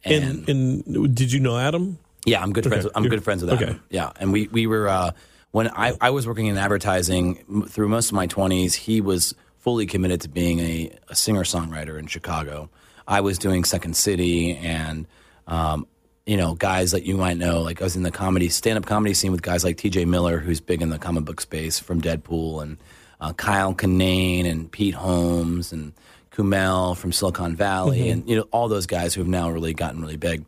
And, 0.05 0.49
and 0.49 1.15
did 1.15 1.33
you 1.33 1.41
know 1.41 1.59
Adam? 1.59 1.99
Yeah, 2.25 2.43
I'm 2.43 2.53
good 2.53 2.65
friends. 2.65 2.81
Okay. 2.81 2.89
With, 2.89 2.97
I'm 2.97 3.03
You're- 3.05 3.17
good 3.17 3.25
friends 3.25 3.43
with 3.43 3.53
okay. 3.55 3.65
Adam. 3.65 3.83
Yeah, 3.91 4.13
and 4.19 4.33
we 4.33 4.49
we 4.49 4.67
were 4.67 4.89
uh, 4.89 5.13
when 5.51 5.69
I 5.69 5.97
I 6.01 6.11
was 6.11 6.27
working 6.27 6.47
in 6.47 6.57
advertising 6.59 7.67
through 7.69 7.89
most 7.89 8.09
of 8.09 8.15
my 8.15 8.27
20s. 8.27 8.75
He 8.75 9.01
was 9.01 9.35
fully 9.59 9.87
committed 9.87 10.21
to 10.23 10.29
being 10.29 10.61
a, 10.61 10.91
a 11.09 11.15
singer 11.15 11.45
songwriter 11.45 11.99
in 11.99 12.07
Chicago. 12.07 12.69
I 13.07 13.21
was 13.21 13.39
doing 13.39 13.65
Second 13.65 13.97
City 13.97 14.57
and. 14.57 15.07
Um, 15.47 15.87
you 16.25 16.37
know, 16.37 16.55
guys 16.55 16.93
that 16.93 17.03
you 17.03 17.17
might 17.17 17.37
know, 17.37 17.63
like 17.63 17.81
I 17.81 17.85
was 17.85 17.97
in 17.97 18.05
the 18.05 18.13
comedy, 18.13 18.49
stand 18.49 18.79
up 18.79 18.87
comedy 18.87 19.13
scene 19.13 19.33
with 19.33 19.43
guys 19.43 19.65
like 19.65 19.77
TJ 19.77 20.07
Miller, 20.07 20.39
who's 20.39 20.61
big 20.61 20.81
in 20.81 20.89
the 20.89 20.99
comic 20.99 21.25
book 21.25 21.41
space 21.41 21.81
from 21.81 22.01
Deadpool, 22.01 22.63
and 22.63 22.79
uh, 23.21 23.33
Kyle 23.33 23.75
Kinane 23.75 24.49
and 24.49 24.71
Pete 24.71 24.95
Holmes 24.95 25.73
and 25.73 25.93
Kumail 26.35 26.97
from 26.97 27.13
Silicon 27.13 27.57
Valley, 27.57 28.09
and, 28.11 28.29
you 28.29 28.37
know, 28.37 28.47
all 28.51 28.69
those 28.69 28.87
guys 28.87 29.15
who 29.15 29.21
have 29.21 29.29
now 29.29 29.51
really 29.51 29.75
gotten 29.75 30.01
really 30.01 30.17
big. 30.17 30.45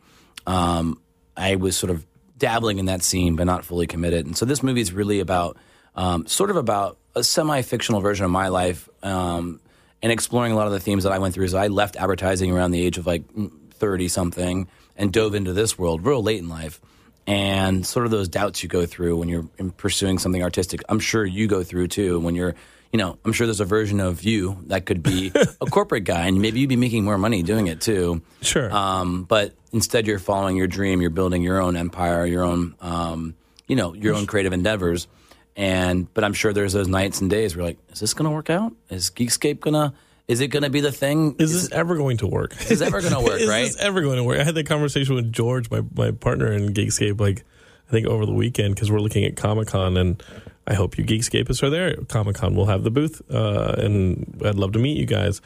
Um, 0.47 0.99
I 1.37 1.55
was 1.55 1.77
sort 1.77 1.91
of 1.91 2.05
dabbling 2.37 2.79
in 2.79 2.85
that 2.85 3.03
scene, 3.03 3.35
but 3.35 3.45
not 3.45 3.63
fully 3.65 3.87
committed. 3.87 4.25
And 4.25 4.35
so 4.35 4.45
this 4.45 4.63
movie 4.63 4.81
is 4.81 4.91
really 4.91 5.19
about, 5.19 5.57
um, 5.95 6.25
sort 6.27 6.49
of 6.49 6.55
about 6.57 6.97
a 7.15 7.23
semi 7.23 7.61
fictional 7.61 8.01
version 8.01 8.25
of 8.25 8.31
my 8.31 8.49
life 8.49 8.89
um, 9.03 9.59
and 10.01 10.11
exploring 10.11 10.51
a 10.51 10.55
lot 10.55 10.67
of 10.67 10.73
the 10.73 10.79
themes 10.79 11.03
that 11.03 11.13
I 11.13 11.19
went 11.19 11.33
through. 11.33 11.47
So 11.47 11.57
I 11.57 11.67
left 11.67 11.95
advertising 11.95 12.51
around 12.51 12.71
the 12.71 12.83
age 12.83 12.97
of 12.97 13.07
like 13.07 13.23
30 13.71 14.07
something 14.07 14.67
and 14.97 15.11
dove 15.11 15.35
into 15.35 15.53
this 15.53 15.77
world 15.77 16.05
real 16.05 16.21
late 16.21 16.39
in 16.39 16.49
life. 16.49 16.81
And 17.27 17.85
sort 17.85 18.05
of 18.05 18.11
those 18.11 18.27
doubts 18.27 18.61
you 18.61 18.69
go 18.69 18.85
through 18.85 19.17
when 19.17 19.29
you're 19.29 19.47
pursuing 19.77 20.19
something 20.19 20.43
artistic, 20.43 20.81
I'm 20.89 20.99
sure 20.99 21.25
you 21.25 21.47
go 21.47 21.63
through 21.63 21.87
too 21.87 22.19
when 22.19 22.35
you're, 22.35 22.53
you 22.95 22.97
know, 22.97 23.19
I'm 23.25 23.33
sure 23.33 23.45
there's 23.45 23.59
a 23.59 23.65
version 23.65 23.99
of 23.99 24.23
you 24.23 24.57
that 24.67 24.85
could 24.85 25.03
be 25.03 25.29
a 25.35 25.65
corporate 25.65 26.05
guy, 26.05 26.27
and 26.27 26.41
maybe 26.41 26.61
you'd 26.61 26.69
be 26.69 26.77
making 26.77 27.03
more 27.03 27.17
money 27.17 27.43
doing 27.43 27.67
it 27.67 27.81
too. 27.81 28.21
Sure. 28.39 28.73
Um, 28.73 29.25
but 29.25 29.53
instead, 29.73 30.07
you're 30.07 30.17
following 30.17 30.55
your 30.55 30.67
dream. 30.67 31.01
You're 31.01 31.09
building 31.09 31.41
your 31.41 31.61
own 31.61 31.75
empire, 31.75 32.25
your 32.25 32.45
own, 32.45 32.73
um, 32.79 33.35
you 33.67 33.75
know, 33.75 33.93
your 33.93 34.15
own 34.15 34.27
creative 34.27 34.53
endeavors. 34.53 35.09
And 35.57 36.07
but 36.13 36.23
I'm 36.23 36.31
sure 36.31 36.53
there's 36.53 36.71
those 36.71 36.87
nights 36.87 37.19
and 37.19 37.29
days 37.29 37.53
where 37.53 37.65
like, 37.65 37.79
is 37.91 37.99
this 37.99 38.13
going 38.13 38.29
to 38.29 38.33
work 38.33 38.49
out? 38.49 38.71
Is 38.89 39.09
Geekscape 39.09 39.59
gonna? 39.59 39.93
Is 40.29 40.39
it 40.39 40.47
going 40.47 40.63
to 40.63 40.69
be 40.69 40.79
the 40.79 40.93
thing? 40.93 41.35
is 41.37 41.51
this 41.51 41.69
ever 41.73 41.97
going 41.97 42.15
to 42.19 42.27
work? 42.27 42.53
Is 42.61 42.79
this 42.79 42.81
ever 42.81 43.01
going 43.01 43.13
to 43.19 43.19
work? 43.19 43.41
is 43.41 43.49
right? 43.49 43.63
this 43.65 43.77
ever 43.77 44.01
going 44.03 44.15
to 44.15 44.23
work? 44.23 44.39
I 44.39 44.45
had 44.45 44.55
that 44.55 44.67
conversation 44.67 45.15
with 45.15 45.33
George, 45.33 45.69
my 45.69 45.81
my 45.93 46.11
partner 46.11 46.49
in 46.53 46.73
Geekscape, 46.73 47.19
like 47.19 47.43
I 47.89 47.91
think 47.91 48.07
over 48.07 48.25
the 48.25 48.31
weekend 48.31 48.73
because 48.73 48.89
we're 48.89 49.01
looking 49.01 49.25
at 49.25 49.35
Comic 49.35 49.67
Con, 49.67 49.97
and 49.97 50.23
I 50.67 50.73
hope 50.73 50.97
you 50.97 51.03
Geekscapists 51.03 51.61
are 51.63 51.69
there. 51.69 51.95
Comic 52.07 52.35
Con 52.35 52.55
will 52.55 52.65
have 52.65 52.83
the 52.83 52.91
booth, 52.91 53.21
uh, 53.31 53.75
and 53.77 54.41
I'd 54.43 54.55
love 54.55 54.71
to 54.73 54.79
meet 54.79 54.97
you 54.97 55.05
guys. 55.05 55.41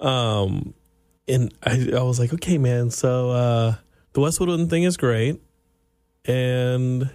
Um, 0.00 0.74
and 1.28 1.54
I, 1.62 1.90
I 1.96 2.02
was 2.02 2.18
like, 2.18 2.32
okay, 2.34 2.58
man. 2.58 2.90
So 2.90 3.30
uh, 3.30 3.74
the 4.12 4.20
Westwood 4.20 4.48
One 4.48 4.68
thing 4.68 4.82
is 4.82 4.96
great, 4.96 5.40
and 6.24 7.10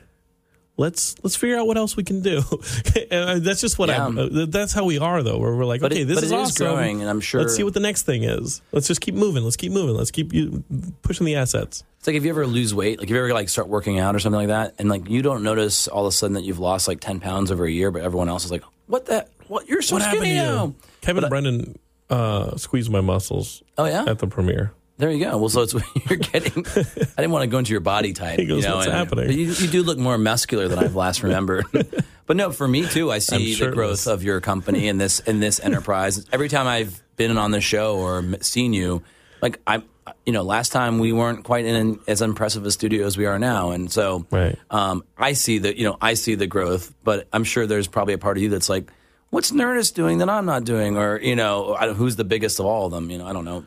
let's 0.79 1.15
let's 1.23 1.35
figure 1.35 1.57
out 1.57 1.67
what 1.67 1.77
else 1.77 1.95
we 1.95 2.03
can 2.03 2.21
do. 2.21 2.41
and 3.11 3.43
that's 3.43 3.61
just 3.61 3.77
what 3.77 3.89
Yeah. 3.89 4.05
I'm. 4.05 4.17
Uh, 4.17 4.45
that's 4.47 4.73
how 4.73 4.85
we 4.85 4.97
are, 4.97 5.21
though. 5.21 5.37
Where 5.37 5.55
we're 5.55 5.65
like, 5.65 5.81
But 5.81 5.91
okay, 5.91 6.01
it- 6.01 6.05
this 6.05 6.15
but 6.17 6.23
is 6.23 6.31
it 6.31 6.35
is 6.35 6.41
awesome. 6.51 6.65
growing, 6.65 7.01
and 7.01 7.09
I'm 7.09 7.19
sure- 7.21 7.41
Let's 7.41 7.55
see 7.55 7.63
what 7.63 7.73
the 7.73 7.79
next 7.79 8.03
thing 8.03 8.23
is. 8.23 8.61
Let's 8.71 8.87
just 8.87 9.01
keep 9.01 9.13
moving. 9.15 9.43
Let's 9.43 9.57
keep 9.57 9.71
moving. 9.71 9.95
Let's 9.95 10.11
keep 10.11 10.33
you 10.33 10.63
pushing 11.03 11.25
the 11.25 11.35
assets. 11.35 11.83
It's 11.99 12.07
like 12.07 12.15
if 12.15 12.23
you 12.23 12.29
ever 12.29 12.47
lose 12.47 12.73
weight, 12.73 12.97
like 12.99 13.09
if 13.09 13.11
you 13.11 13.17
ever 13.17 13.33
like 13.33 13.49
start 13.49 13.67
working 13.67 13.99
out 13.99 14.15
or 14.15 14.19
something 14.19 14.39
like 14.39 14.47
that, 14.47 14.75
and 14.79 14.87
like 14.89 15.09
you 15.09 15.21
don't 15.21 15.43
notice 15.43 15.87
all 15.89 16.05
of 16.05 16.09
a 16.09 16.15
sudden 16.15 16.33
that 16.35 16.43
you've 16.45 16.59
lost 16.59 16.87
like 16.87 17.01
ten 17.01 17.19
pounds 17.19 17.51
over 17.51 17.65
a 17.65 17.71
year, 17.71 17.91
but 17.91 18.01
everyone 18.01 18.29
else 18.29 18.45
is 18.45 18.51
like, 18.51 18.63
"What 18.87 19.05
the? 19.05 19.27
What? 19.49 19.67
You're 19.67 19.81
so 19.81 19.95
What 19.95 20.03
happened 20.03 20.21
to 20.21 20.27
skinny 20.29 20.39
now." 20.39 20.65
you? 20.67 20.75
Kevin 21.01 21.27
Brennan 21.27 21.77
uh, 22.09 22.55
squeezed 22.55 22.89
my 22.89 23.01
muscles 23.01 23.61
Oh 23.77 23.83
yeah, 23.85 24.05
at 24.07 24.19
the 24.19 24.27
premiere. 24.27 24.71
There 24.99 25.09
you 25.11 25.23
go. 25.25 25.37
Well, 25.37 25.49
so 25.49 25.61
it's 25.61 25.73
you're 26.09 26.19
getting. 26.19 26.65
I 26.67 27.21
didn't 27.21 27.31
want 27.31 27.43
to 27.43 27.47
go 27.47 27.57
into 27.57 27.71
your 27.71 27.79
body 27.79 28.13
type. 28.13 28.37
He 28.39 28.45
goes, 28.45 28.63
you 28.63 28.69
know, 28.69 28.75
"What's 28.75 28.87
and- 28.87 28.95
happening?" 28.95 29.27
But 29.27 29.35
you, 29.35 29.45
you 29.51 29.67
do 29.67 29.81
look 29.81 29.97
more 29.97 30.17
muscular 30.17 30.67
than 30.67 30.77
I've 30.77 30.95
last 30.95 31.23
remembered. 31.23 31.65
but 32.27 32.35
no, 32.37 32.51
for 32.51 32.67
me 32.67 32.85
too. 32.85 33.09
I 33.11 33.19
see 33.19 33.55
the 33.55 33.71
growth 33.71 34.05
of 34.07 34.21
your 34.23 34.41
company 34.41 34.87
and 34.89 34.99
this 35.01 35.19
and 35.21 35.41
this 35.41 35.59
enterprise. 35.59 36.25
Every 36.31 36.49
time 36.49 36.67
I've 36.67 37.01
been 37.15 37.37
on 37.37 37.51
the 37.51 37.61
show 37.61 37.97
or 37.97 38.23
seen 38.41 38.73
you, 38.73 39.01
like 39.41 39.59
I, 39.65 39.81
you 40.25 40.33
know, 40.33 40.43
last 40.43 40.71
time 40.73 40.99
we 40.99 41.11
weren't 41.13 41.43
quite 41.45 41.63
in 41.65 41.99
as 42.07 42.21
impressive 42.21 42.65
a 42.65 42.71
studio 42.71 43.05
as 43.05 43.17
we 43.17 43.25
are 43.25 43.39
now, 43.39 43.71
and 43.71 43.91
so 43.91 44.25
Right. 44.31 44.57
um, 44.69 45.03
I 45.17 45.33
see 45.33 45.59
the 45.59 45.77
you 45.77 45.85
know 45.85 45.97
I 46.01 46.15
see 46.15 46.35
the 46.35 46.47
growth, 46.47 46.93
but 47.03 47.27
I'm 47.31 47.45
sure 47.45 47.65
there's 47.65 47.87
probably 47.87 48.13
a 48.15 48.17
part 48.17 48.35
of 48.37 48.43
you 48.43 48.49
that's 48.49 48.67
like, 48.69 48.91
what's 49.29 49.51
Nerdist 49.51 49.93
doing 49.93 50.17
that 50.17 50.29
I'm 50.29 50.45
not 50.45 50.65
doing, 50.65 50.97
or 50.97 51.19
you 51.21 51.35
know, 51.37 51.73
I 51.73 51.85
don't, 51.85 51.95
who's 51.95 52.17
the 52.17 52.25
biggest 52.25 52.59
of 52.59 52.65
all 52.65 52.85
of 52.87 52.91
them? 52.91 53.09
You 53.09 53.17
know, 53.19 53.25
I 53.27 53.31
don't 53.33 53.45
know. 53.45 53.63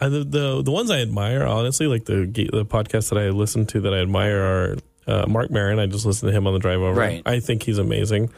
Uh, 0.00 0.08
the, 0.08 0.24
the 0.24 0.62
the 0.62 0.70
ones 0.70 0.90
I 0.90 1.00
admire, 1.00 1.44
honestly, 1.44 1.86
like 1.86 2.04
the 2.04 2.26
the 2.26 2.66
podcasts 2.66 3.10
that 3.10 3.18
I 3.18 3.30
listen 3.30 3.64
to 3.66 3.80
that 3.82 3.94
I 3.94 3.98
admire 3.98 4.42
are 4.42 4.76
uh, 5.06 5.26
Marc 5.28 5.50
Maron. 5.50 5.78
I 5.78 5.86
just 5.86 6.04
listened 6.04 6.30
to 6.30 6.36
him 6.36 6.46
on 6.46 6.52
the 6.52 6.58
drive 6.58 6.80
over. 6.80 6.98
Right. 6.98 7.22
I 7.24 7.40
think 7.40 7.62
he's 7.62 7.78
amazing. 7.78 8.30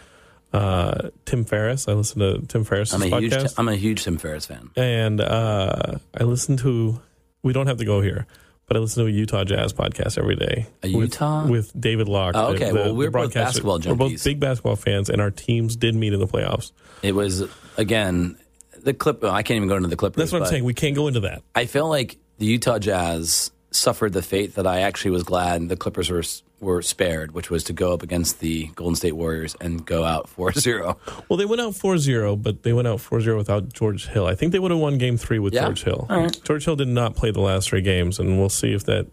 Uh, 0.52 1.10
Tim 1.24 1.44
Ferriss. 1.44 1.88
I 1.88 1.92
listen 1.92 2.20
to 2.20 2.46
Tim 2.46 2.64
Ferriss's 2.64 2.94
I'm 2.94 3.12
a 3.12 3.20
huge 3.20 3.32
podcast, 3.32 3.54
I'm 3.58 3.68
a 3.68 3.76
huge 3.76 4.04
Tim 4.04 4.16
Ferriss 4.18 4.46
fan. 4.46 4.70
and 4.76 5.20
uh, 5.20 5.98
I 6.18 6.24
listen 6.24 6.56
to. 6.58 7.00
We 7.42 7.52
don't 7.52 7.66
have 7.66 7.78
to 7.78 7.84
go 7.84 8.00
here, 8.00 8.26
but 8.66 8.76
I 8.76 8.80
listen 8.80 9.04
to 9.04 9.08
a 9.08 9.12
Utah 9.12 9.44
Jazz 9.44 9.72
podcast 9.72 10.18
every 10.18 10.36
day. 10.36 10.66
A 10.82 10.92
with- 10.94 11.12
Utah? 11.12 11.46
with, 11.46 11.78
David 11.78 12.08
Locke. 12.08 12.34
Oh, 12.36 12.54
okay. 12.54 12.72
Well, 12.72 12.94
we're 12.94 13.10
both 13.10 13.34
basketball 13.34 13.80
We're 13.84 13.94
both 13.94 14.22
big 14.22 14.40
basketball 14.40 14.76
fans, 14.76 15.08
and 15.10 15.20
our 15.20 15.30
teams 15.30 15.76
did 15.76 15.94
meet 15.94 16.12
in 16.12 16.20
the 16.20 16.26
playoffs. 16.26 16.72
It 17.02 17.12
was 17.12 17.44
again 17.76 18.38
the 18.86 18.94
clip. 18.94 19.22
Oh, 19.22 19.28
I 19.28 19.42
can't 19.42 19.56
even 19.56 19.68
go 19.68 19.76
into 19.76 19.88
the 19.88 19.96
Clippers. 19.96 20.16
That's 20.16 20.32
what 20.32 20.42
I'm 20.42 20.48
saying. 20.48 20.64
We 20.64 20.72
can't 20.74 20.94
go 20.96 21.08
into 21.08 21.20
that. 21.20 21.42
I 21.54 21.66
feel 21.66 21.88
like 21.88 22.16
the 22.38 22.46
Utah 22.46 22.78
Jazz 22.78 23.50
suffered 23.72 24.14
the 24.14 24.22
fate 24.22 24.54
that 24.54 24.66
I 24.66 24.80
actually 24.80 25.10
was 25.10 25.22
glad 25.24 25.68
the 25.68 25.76
Clippers 25.76 26.08
were 26.10 26.22
were 26.58 26.80
spared, 26.80 27.32
which 27.32 27.50
was 27.50 27.64
to 27.64 27.74
go 27.74 27.92
up 27.92 28.02
against 28.02 28.40
the 28.40 28.68
Golden 28.76 28.96
State 28.96 29.12
Warriors 29.12 29.54
and 29.60 29.84
go 29.84 30.04
out 30.04 30.26
4-0. 30.36 30.96
Well, 31.28 31.36
they 31.36 31.44
went 31.44 31.60
out 31.60 31.74
4-0, 31.74 32.42
but 32.42 32.62
they 32.62 32.72
went 32.72 32.88
out 32.88 32.98
4-0 32.98 33.36
without 33.36 33.70
George 33.74 34.06
Hill. 34.08 34.26
I 34.26 34.34
think 34.34 34.52
they 34.52 34.58
would 34.58 34.70
have 34.70 34.80
won 34.80 34.96
game 34.96 35.18
three 35.18 35.38
with 35.38 35.52
Yeah? 35.52 35.64
George 35.66 35.84
Hill. 35.84 36.06
Right. 36.08 36.40
George 36.44 36.64
Hill 36.64 36.76
did 36.76 36.88
not 36.88 37.14
play 37.14 37.30
the 37.30 37.42
last 37.42 37.68
three 37.68 37.82
games, 37.82 38.18
and 38.18 38.38
we'll 38.38 38.48
see 38.48 38.72
if 38.72 38.84
that 38.84 39.06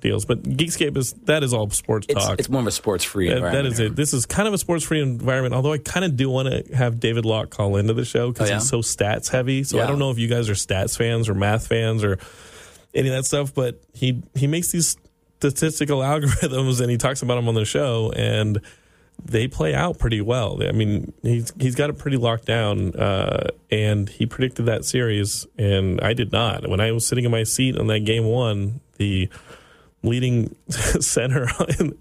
deals. 0.00 0.24
But 0.24 0.42
Geekscape 0.42 0.96
is 0.96 1.12
that 1.24 1.42
is 1.42 1.52
all 1.52 1.68
sports 1.70 2.06
It's, 2.08 2.24
talk. 2.24 2.38
it's 2.38 2.48
more 2.48 2.60
of 2.60 2.66
a 2.66 2.70
sports 2.70 3.04
free 3.04 3.28
That- 3.28 3.36
environment. 3.38 3.64
that 3.64 3.72
is 3.72 3.80
it. 3.80 3.96
This 3.96 4.12
is 4.14 4.26
kind 4.26 4.46
of 4.48 4.54
a 4.54 4.58
sports 4.58 4.84
free 4.84 5.00
environment, 5.00 5.54
although 5.54 5.72
I 5.72 5.78
kind 5.78 6.04
of 6.04 6.16
do 6.16 6.30
want 6.30 6.48
to 6.48 6.76
have 6.76 7.00
David 7.00 7.24
Locke 7.24 7.50
call 7.50 7.76
into 7.76 7.94
the 7.94 8.04
show 8.04 8.32
because 8.32 8.48
Oh, 8.48 8.52
yeah? 8.52 8.58
he's 8.58 8.68
so 8.68 8.78
stats 8.78 9.30
heavy. 9.30 9.64
So 9.64 9.80
I 9.80 9.86
don't 9.86 9.98
know 9.98 10.10
if 10.10 10.18
you 10.18 10.28
guys 10.28 10.48
are 10.48 10.54
stats 10.54 10.96
fans 10.96 11.28
or 11.28 11.34
math 11.34 11.66
fans 11.66 12.04
or 12.04 12.18
any 12.94 13.08
of 13.08 13.14
that 13.14 13.24
stuff, 13.24 13.52
but 13.54 13.80
he 13.92 14.22
he 14.34 14.46
makes 14.46 14.72
these 14.72 14.96
statistical 15.38 15.98
algorithms 16.02 16.80
and 16.80 16.90
he 16.90 16.96
talks 16.96 17.22
about 17.22 17.36
them 17.36 17.48
on 17.48 17.54
the 17.54 17.64
show 17.64 18.10
and 18.16 18.60
they 19.24 19.48
play 19.48 19.74
out 19.74 19.98
pretty 19.98 20.20
well. 20.20 20.62
I 20.62 20.70
mean, 20.70 21.12
he's 21.22 21.52
he's 21.60 21.74
got 21.74 21.90
it 21.90 21.98
pretty 21.98 22.16
locked 22.16 22.44
down, 22.44 22.94
uh, 22.94 23.48
and 23.68 24.08
he 24.08 24.26
predicted 24.26 24.66
that 24.66 24.84
series, 24.84 25.44
and 25.58 26.00
I 26.00 26.12
did 26.12 26.30
not. 26.30 26.68
When 26.68 26.78
I 26.78 26.92
was 26.92 27.04
sitting 27.04 27.24
in 27.24 27.32
my 27.32 27.42
seat 27.42 27.76
on 27.76 27.88
that 27.88 28.00
game 28.04 28.26
one, 28.26 28.78
the 28.96 29.28
leading 30.02 30.54
center, 30.68 31.46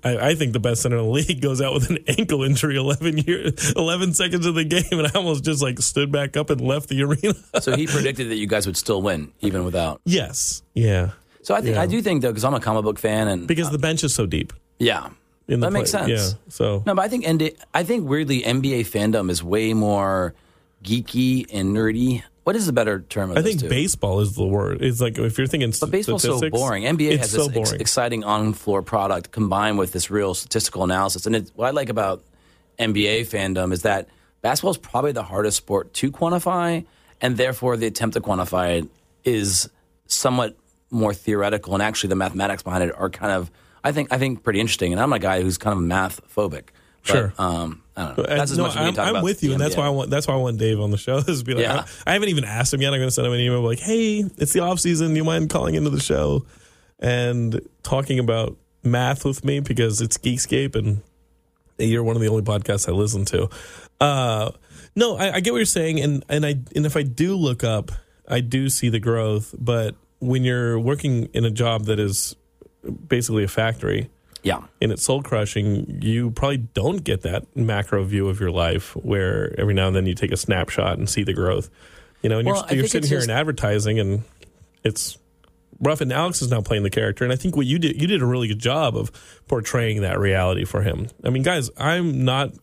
I, 0.04 0.30
I 0.30 0.36
think 0.36 0.54
the 0.54 0.60
best 0.60 0.82
center 0.84 0.98
in 0.98 1.04
the 1.06 1.10
league, 1.10 1.42
goes 1.42 1.62
out 1.62 1.74
with 1.74 1.90
an 1.90 1.98
ankle 2.08 2.44
injury 2.44 2.78
11 2.78 3.18
year, 3.20 3.52
11 3.76 4.14
seconds 4.14 4.46
of 4.46 4.56
the 4.56 4.64
game, 4.64 4.84
and 4.92 5.08
I 5.08 5.12
almost 5.16 5.44
just 5.44 5.62
like 5.62 5.80
stood 5.80 6.12
back 6.12 6.38
up 6.38 6.50
and 6.50 6.62
left 6.62 6.90
the 6.90 7.02
arena. 7.04 7.34
so 7.62 7.76
he 7.76 7.88
predicted 7.88 8.30
that 8.30 8.36
you 8.38 8.48
guys 8.48 8.66
would 8.68 8.78
still 8.78 9.02
win 9.02 9.32
even 9.42 9.64
without. 9.66 10.00
yes, 10.06 10.62
yeah, 10.74 11.12
So 11.42 11.56
I 11.56 11.62
think 11.62 11.76
Yeah. 11.76 11.82
I 11.82 11.88
do 11.88 12.02
think 12.02 12.22
though 12.22 12.30
because 12.32 12.44
I'm 12.44 12.54
a 12.54 12.60
comic 12.60 12.84
book 12.84 13.00
fan 13.00 13.28
and 13.28 13.48
because 13.48 13.72
the 13.72 13.80
bench 13.80 14.04
is 14.04 14.14
so 14.14 14.26
deep. 14.26 14.54
yeah, 14.80 15.10
In 15.48 15.60
the 15.62 15.68
that 15.68 15.72
makes 15.74 15.90
sense. 15.92 16.10
Yeah, 16.10 16.38
so 16.50 16.84
No, 16.86 16.94
but 16.94 17.02
I 17.04 17.08
think 17.08 17.28
ND 17.28 17.52
I 17.74 17.84
think 17.84 18.08
weirdly 18.08 18.42
NBA 18.44 18.82
fandom 18.82 19.32
is 19.32 19.44
way 19.44 19.74
more 19.74 20.36
geeky 20.84 21.48
and 21.52 21.76
nerdy. 21.76 22.24
What 22.48 22.56
is 22.56 22.66
the 22.66 22.72
better 22.72 23.02
term? 23.02 23.32
Of 23.32 23.38
I 23.38 23.42
think 23.42 23.60
two? 23.60 23.68
baseball's 23.68 24.30
is 24.30 24.36
the 24.38 24.46
word. 24.46 24.82
It's 24.82 25.02
like 25.02 25.18
if 25.18 25.38
you're 25.38 25.48
thinking, 25.48 25.74
But 25.82 25.92
baseball's 25.92 26.22
so 26.24 26.50
boring. 26.50 26.84
NBA 26.84 27.18
has 27.18 27.32
so 27.32 27.50
this 27.50 27.74
ex- 27.74 27.82
exciting 27.82 28.24
on-floor 28.24 28.84
product 28.84 29.34
combined 29.34 29.78
with 29.78 29.92
this 29.92 30.10
real 30.10 30.34
statistical 30.34 30.86
analysis. 30.86 31.26
And 31.26 31.36
it, 31.36 31.52
what 31.56 31.68
I 31.68 31.72
like 31.72 31.90
about 31.90 32.24
NBA 32.80 33.28
fandom 33.28 33.74
is 33.74 33.82
that 33.82 34.08
basketball 34.42 34.72
is 34.72 34.78
probably 34.78 35.12
the 35.12 35.24
hardest 35.24 35.58
sport 35.58 35.94
to 35.96 36.10
quantify, 36.10 36.86
and 37.20 37.36
therefore 37.36 37.76
the 37.76 37.88
attempt 37.88 38.14
to 38.14 38.22
quantify 38.22 38.78
it 38.80 38.90
is 39.26 39.70
somewhat 40.06 40.56
more 40.90 41.14
theoretical. 41.14 41.74
And 41.74 41.84
actually, 41.84 42.12
the 42.12 42.16
mathematics 42.16 42.64
behind 42.64 42.82
it 42.82 42.96
are 42.98 43.10
kind 43.10 43.34
of, 43.34 43.52
I 43.84 43.92
think, 43.92 44.14
I 44.14 44.18
think 44.20 44.44
pretty 44.46 44.62
interesting. 44.62 44.94
And 44.94 45.02
I'm 45.02 45.12
a 45.12 45.20
guy 45.20 45.42
who's 45.42 45.58
kind 45.58 45.78
of 45.78 45.84
math 45.84 46.22
phobic. 46.34 46.70
Sure. 47.04 47.34
Um, 47.38 47.84
I 47.98 48.06
don't 48.06 48.18
know. 48.18 48.24
That's 48.24 48.52
as 48.52 48.58
no, 48.58 48.66
much 48.66 48.74
as 48.74 48.76
we 48.76 48.80
can 48.80 48.88
I'm, 48.90 48.94
talk 48.94 49.06
I'm 49.06 49.12
about 49.16 49.24
with 49.24 49.44
you, 49.44 49.52
and 49.54 49.60
that's 49.60 49.76
why 49.76 49.88
I 49.88 49.90
want 49.90 50.12
that's 50.12 50.28
why 50.28 50.36
I 50.36 50.38
want 50.38 50.60
Dave 50.60 50.80
on 50.80 50.92
the 50.92 50.98
show. 50.98 51.18
Is 51.28 51.42
be 51.42 51.56
like, 51.56 51.64
Yeah. 51.64 51.86
I, 52.06 52.12
I 52.12 52.14
haven't 52.14 52.30
even 52.30 52.44
asked 52.44 52.74
him 52.74 52.82
yet. 52.82 52.94
I'm 52.94 53.00
going 53.00 53.08
to 53.08 53.12
send 53.12 53.26
him 53.26 53.34
an 53.34 53.40
email 53.40 53.62
like, 53.62 53.80
"Hey, 53.80 54.24
it's 54.38 54.54
the 54.54 54.60
off 54.60 54.80
season. 54.80 55.10
Do 55.10 55.16
you 55.16 55.24
mind 55.24 55.50
calling 55.50 55.74
into 55.74 55.90
the 55.90 56.00
show 56.00 56.46
and 57.00 57.60
talking 57.82 58.20
about 58.20 58.56
math 58.84 59.26
with 59.26 59.44
me 59.44 59.60
because 59.60 60.00
it's 60.00 60.18
Geekscape 60.18 60.76
and 60.76 61.02
you're 61.80 62.04
one 62.04 62.16
of 62.16 62.22
the 62.22 62.28
only 62.28 62.44
podcasts 62.44 62.88
I 62.88 62.92
listen 62.92 63.26
to." 63.26 63.50
Uh, 64.00 64.52
no, 64.96 65.18
I, 65.18 65.36
I 65.36 65.40
get 65.40 65.52
what 65.52 65.58
you're 65.58 65.66
saying, 65.66 66.00
and 66.00 66.24
and 66.30 66.46
I 66.46 66.56
and 66.76 66.86
if 66.86 66.96
I 66.96 67.02
do 67.02 67.36
look 67.36 67.64
up, 67.64 67.92
I 68.28 68.42
do 68.42 68.70
see 68.70 68.90
the 68.90 69.00
growth. 69.00 69.56
But 69.58 69.96
when 70.20 70.44
you're 70.44 70.80
working 70.80 71.30
in 71.34 71.46
a 71.46 71.52
job 71.52 71.86
that 71.86 72.00
is 72.00 72.36
basically 73.08 73.44
a 73.44 73.48
factory, 73.48 74.10
Yeah. 74.48 74.64
and 74.82 74.92
it's 74.92 75.04
soul 75.04 75.22
crushing, 75.22 76.00
you 76.02 76.32
probably 76.32 76.58
don't 76.58 77.04
get 77.04 77.22
that 77.22 77.56
macro 77.56 78.04
view 78.04 78.30
of 78.30 78.40
your 78.40 78.52
life 78.52 78.96
where 78.96 79.54
every 79.60 79.74
now 79.74 79.88
and 79.88 79.96
then 79.96 80.06
you 80.06 80.16
take 80.16 80.32
a 80.32 80.38
snapshot 80.38 80.98
and 80.98 81.10
see 81.10 81.24
the 81.24 81.34
growth. 81.34 81.70
You 82.22 82.30
know, 82.30 82.40
and 82.40 82.48
Well, 82.48 82.66
you're, 82.70 82.80
you're 82.80 82.88
sitting 82.88 83.10
here 83.10 83.20
just- 83.20 83.30
in 83.30 83.36
advertising 83.36 84.00
and 84.00 84.24
it's 84.84 85.18
rough. 85.80 86.02
And 86.02 86.12
Alex 86.12 86.42
is 86.42 86.50
now 86.50 86.62
playing 86.62 86.84
the 86.84 86.90
character. 86.90 87.24
And 87.24 87.32
I 87.32 87.36
think 87.36 87.56
what 87.56 87.66
you 87.66 87.78
did, 87.78 88.02
you 88.02 88.08
did 88.08 88.22
a 88.22 88.26
really 88.26 88.48
good 88.48 88.60
job 88.60 88.96
of 88.98 89.12
portraying 89.48 90.02
that 90.02 90.20
reality 90.20 90.66
for 90.66 90.82
him. 90.82 91.08
I 91.24 91.30
mean, 91.30 91.44
guys, 91.44 91.70
I'm 91.78 92.24
not, 92.26 92.54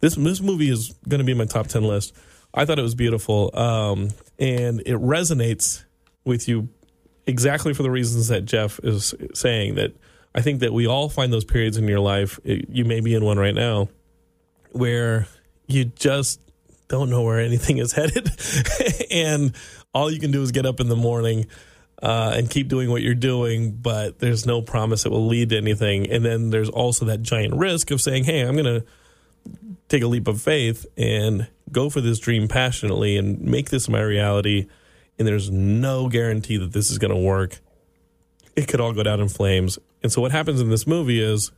this, 0.00 0.14
this 0.16 0.40
movie 0.40 0.68
is 0.70 0.94
going 1.08 1.18
to 1.18 1.24
be 1.24 1.34
my 1.34 1.46
top 1.46 1.66
10 1.66 1.82
list. 1.82 2.14
I 2.52 2.64
thought 2.64 2.78
it 2.78 2.82
was 2.82 2.94
beautiful. 2.94 3.50
Um, 3.58 4.10
and 4.38 4.80
it 4.86 4.96
resonates 4.98 5.84
with 6.24 6.46
you 6.48 6.68
exactly 7.26 7.74
for 7.74 7.82
the 7.82 7.90
reasons 7.90 8.28
that 8.28 8.44
Jeff 8.44 8.78
is 8.84 9.14
saying 9.34 9.74
that 9.76 9.92
I 10.34 10.40
think 10.40 10.60
that 10.60 10.72
we 10.72 10.86
all 10.86 11.08
find 11.08 11.32
those 11.32 11.44
periods 11.44 11.76
in 11.76 11.86
your 11.88 12.00
life. 12.00 12.38
it- 12.44 12.68
you 12.68 12.84
may 12.84 13.00
be 13.00 13.14
in 13.14 13.24
one 13.24 13.38
right 13.38 13.54
now 13.54 13.88
where 14.72 15.28
you 15.66 15.84
just 15.84 16.40
don't 16.88 17.08
know 17.10 17.22
where 17.22 17.40
anything 17.40 17.78
is 17.78 17.92
headed, 17.98 18.28
and 19.10 19.52
all 19.94 20.10
you 20.10 20.18
can 20.20 20.30
do 20.30 20.42
is 20.42 20.50
get 20.52 20.66
up 20.66 20.80
in 20.80 20.88
the 20.88 20.96
morning 20.96 21.46
uh, 22.02 22.34
and 22.36 22.50
keep 22.50 22.68
doing 22.68 22.90
what 22.90 23.00
you're 23.00 23.14
doing, 23.14 23.70
but 23.72 24.18
there's 24.18 24.44
no 24.44 24.60
promise 24.60 25.06
it 25.06 25.10
will 25.12 25.26
lead 25.26 25.50
to 25.50 25.56
anything. 25.56 26.10
And 26.10 26.24
then 26.24 26.50
there's 26.50 26.68
also 26.68 27.06
that 27.06 27.22
giant 27.22 27.54
risk 27.54 27.90
of 27.90 28.00
saying, 28.00 28.24
"Hey, 28.24 28.40
I'm 28.40 28.56
going 28.56 28.64
to 28.80 28.84
take 29.88 30.02
a 30.02 30.06
leap 30.06 30.26
of 30.28 30.40
faith 30.42 30.84
and 30.96 31.46
go 31.70 31.88
for 31.88 32.00
this 32.00 32.18
dream 32.18 32.48
passionately 32.48 33.16
and 33.16 33.40
make 33.40 33.70
this 33.70 33.88
my 33.88 34.00
reality, 34.02 34.66
and 35.18 35.26
there's 35.28 35.50
no 35.50 36.08
guarantee 36.08 36.56
that 36.58 36.72
this 36.72 36.90
is 36.90 36.98
going 36.98 37.12
to 37.12 37.16
work. 37.20 37.60
It 38.56 38.68
could 38.68 38.80
all 38.80 38.92
go 38.92 39.02
down 39.02 39.20
in 39.20 39.28
flames. 39.28 39.78
And 40.04 40.12
so 40.12 40.20
what 40.20 40.30
happens 40.30 40.60
in 40.60 40.68
this 40.68 40.86
movie 40.86 41.20
is 41.20 41.50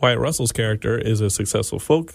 Wyatt 0.00 0.20
Russell's 0.20 0.52
character 0.52 0.96
is 0.96 1.20
a 1.20 1.28
successful 1.28 1.80
folk 1.80 2.14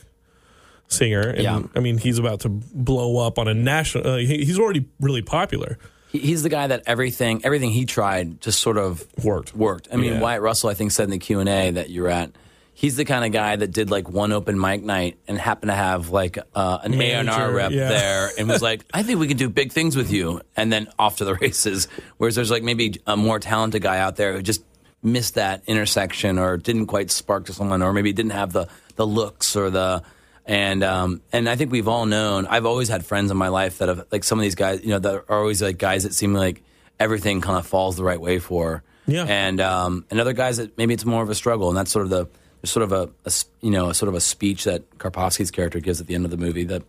singer, 0.88 1.22
and 1.22 1.44
Yeah. 1.44 1.62
I 1.76 1.82
mean 1.82 1.98
he's 1.98 2.18
about 2.18 2.40
to 2.42 2.50
blow 2.50 3.18
up 3.28 3.38
on 3.38 3.48
a 3.50 3.54
national. 3.54 4.08
Uh, 4.08 4.18
he, 4.18 4.46
he's 4.46 4.58
already 4.58 4.86
really 5.02 5.22
popular. 5.22 5.78
He's 6.14 6.44
the 6.44 6.50
guy 6.50 6.68
that 6.68 6.84
everything 6.86 7.42
everything 7.44 7.72
he 7.72 7.86
tried 7.86 8.40
just 8.40 8.62
sort 8.62 8.78
of 8.78 9.06
Worked. 9.24 9.54
Worked. 9.54 9.90
I 9.92 9.98
mean, 9.98 10.14
Yeah. 10.14 10.22
Wyatt 10.22 10.42
Russell, 10.42 10.70
I 10.70 10.76
think, 10.76 10.92
said 10.92 11.06
in 11.06 11.10
the 11.10 11.18
Q 11.20 11.40
and 11.42 11.50
A 11.50 11.72
that 11.72 11.90
you're 11.90 12.08
at. 12.08 12.32
He's 12.76 12.96
the 12.96 13.06
kind 13.06 13.24
of 13.24 13.32
guy 13.32 13.56
that 13.56 13.72
did 13.72 13.92
like 13.92 14.10
one 14.10 14.32
open 14.32 14.60
mic 14.60 14.82
night 14.82 15.18
and 15.28 15.38
happened 15.38 15.70
to 15.70 15.76
have 15.76 16.10
like 16.10 16.38
uh, 16.56 16.80
an 16.84 17.00
A 17.00 17.12
and 17.12 17.30
R 17.30 17.52
rep 17.52 17.72
yeah. 17.72 17.90
there 17.90 18.30
and 18.38 18.48
was 18.48 18.62
like, 18.64 18.84
"I 18.94 19.04
think 19.04 19.20
we 19.20 19.28
can 19.28 19.38
do 19.38 19.48
big 19.50 19.72
things 19.72 19.96
with 19.96 20.12
you," 20.12 20.42
and 20.56 20.72
then 20.74 20.88
off 20.98 21.18
to 21.18 21.26
the 21.26 21.36
races. 21.42 21.88
Whereas 22.18 22.36
there's 22.36 22.50
like 22.50 22.64
maybe 22.64 23.00
a 23.06 23.18
more 23.18 23.40
talented 23.40 23.82
guy 23.82 24.00
out 24.00 24.16
there 24.16 24.34
who 24.34 24.42
just 24.42 24.64
missed 25.04 25.36
that 25.36 25.64
intersection 25.68 26.40
or 26.40 26.58
didn't 26.58 26.88
quite 26.88 27.12
spark 27.12 27.46
to 27.46 27.54
someone, 27.54 27.82
or 27.82 27.94
maybe 27.94 28.14
didn't 28.14 28.32
have 28.32 28.54
the 28.54 28.68
the 28.96 29.06
looks 29.06 29.56
or 29.56 29.70
the 29.70 30.04
and 30.46 30.84
um, 30.84 31.22
and 31.32 31.48
I 31.48 31.56
think 31.56 31.72
we've 31.72 31.88
all 31.88 32.06
known. 32.06 32.48
I've 32.48 32.66
always 32.66 32.90
had 32.90 33.06
friends 33.06 33.32
in 33.32 33.38
my 33.38 33.48
life 33.48 33.78
that 33.78 33.88
have 33.88 34.06
like 34.12 34.24
some 34.24 34.40
of 34.40 34.44
these 34.44 34.56
guys, 34.56 34.82
you 34.84 34.90
know, 34.90 35.00
that 35.00 35.26
are 35.30 35.40
always 35.40 35.62
like 35.62 35.78
guys 35.78 36.04
that 36.04 36.14
seem 36.14 36.34
like 36.34 36.64
everything 37.00 37.42
kind 37.42 37.58
of 37.58 37.66
falls 37.66 37.96
the 37.96 38.04
right 38.04 38.20
way 38.20 38.40
for. 38.40 38.84
Yeah. 39.08 39.26
And 39.26 39.62
um, 39.62 40.06
and 40.12 40.20
other 40.20 40.34
guys 40.34 40.58
that 40.58 40.78
maybe 40.78 40.94
it's 40.94 41.06
more 41.06 41.24
of 41.24 41.30
a 41.30 41.36
struggle, 41.36 41.70
and 41.70 41.78
that's 41.78 41.92
sort 41.92 42.06
of 42.06 42.10
the 42.10 42.28
sort 42.68 42.84
of 42.84 42.92
a 42.92 43.32
you 43.62 43.72
know 43.72 43.90
a 43.90 43.94
sort 43.94 44.10
of 44.10 44.16
a 44.16 44.22
speech 44.22 44.66
that 44.66 44.98
Karpovsky's 44.98 45.52
character 45.52 45.80
gives 45.80 46.02
at 46.02 46.08
the 46.08 46.16
end 46.16 46.26
of 46.26 46.32
the 46.32 46.38
movie 46.38 46.66
that 46.66 46.84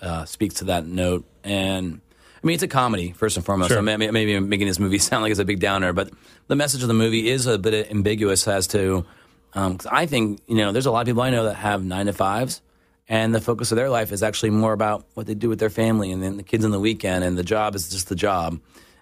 uh, 0.00 0.24
speaks 0.24 0.56
to 0.56 0.64
that 0.64 0.86
note. 0.86 1.24
And 1.42 2.00
I 2.46 2.48
mean, 2.48 2.54
it's 2.54 2.62
a 2.62 2.68
comedy 2.68 3.10
first 3.10 3.36
and 3.36 3.44
foremost. 3.44 3.70
Sure. 3.70 3.78
So 3.78 3.82
maybe, 3.82 4.08
maybe 4.08 4.34
I'm 4.36 4.48
making 4.48 4.68
this 4.68 4.78
movie 4.78 4.98
sound 5.00 5.24
like 5.24 5.32
it's 5.32 5.40
a 5.40 5.44
big 5.44 5.58
downer, 5.58 5.92
but 5.92 6.12
the 6.46 6.54
message 6.54 6.80
of 6.80 6.86
the 6.86 6.94
movie 6.94 7.28
is 7.28 7.46
a 7.46 7.58
bit 7.58 7.90
ambiguous 7.90 8.46
as 8.46 8.68
to. 8.68 9.04
Um, 9.52 9.72
because 9.72 9.86
I 9.86 10.06
think 10.06 10.40
you 10.46 10.54
know, 10.54 10.70
there's 10.70 10.86
a 10.86 10.92
lot 10.92 11.00
of 11.00 11.06
people 11.06 11.22
I 11.22 11.30
know 11.30 11.46
that 11.46 11.54
have 11.54 11.84
nine 11.84 12.06
to 12.06 12.12
fives, 12.12 12.62
and 13.08 13.34
the 13.34 13.40
focus 13.40 13.72
of 13.72 13.76
their 13.76 13.90
life 13.90 14.12
is 14.12 14.22
actually 14.22 14.50
more 14.50 14.72
about 14.72 15.06
what 15.14 15.26
they 15.26 15.34
do 15.34 15.48
with 15.48 15.58
their 15.58 15.70
family 15.70 16.12
and 16.12 16.22
then 16.22 16.36
the 16.36 16.44
kids 16.44 16.64
on 16.64 16.70
the 16.70 16.78
weekend, 16.78 17.24
and 17.24 17.36
the 17.36 17.42
job 17.42 17.74
is 17.74 17.88
just 17.88 18.08
the 18.08 18.14
job. 18.14 18.60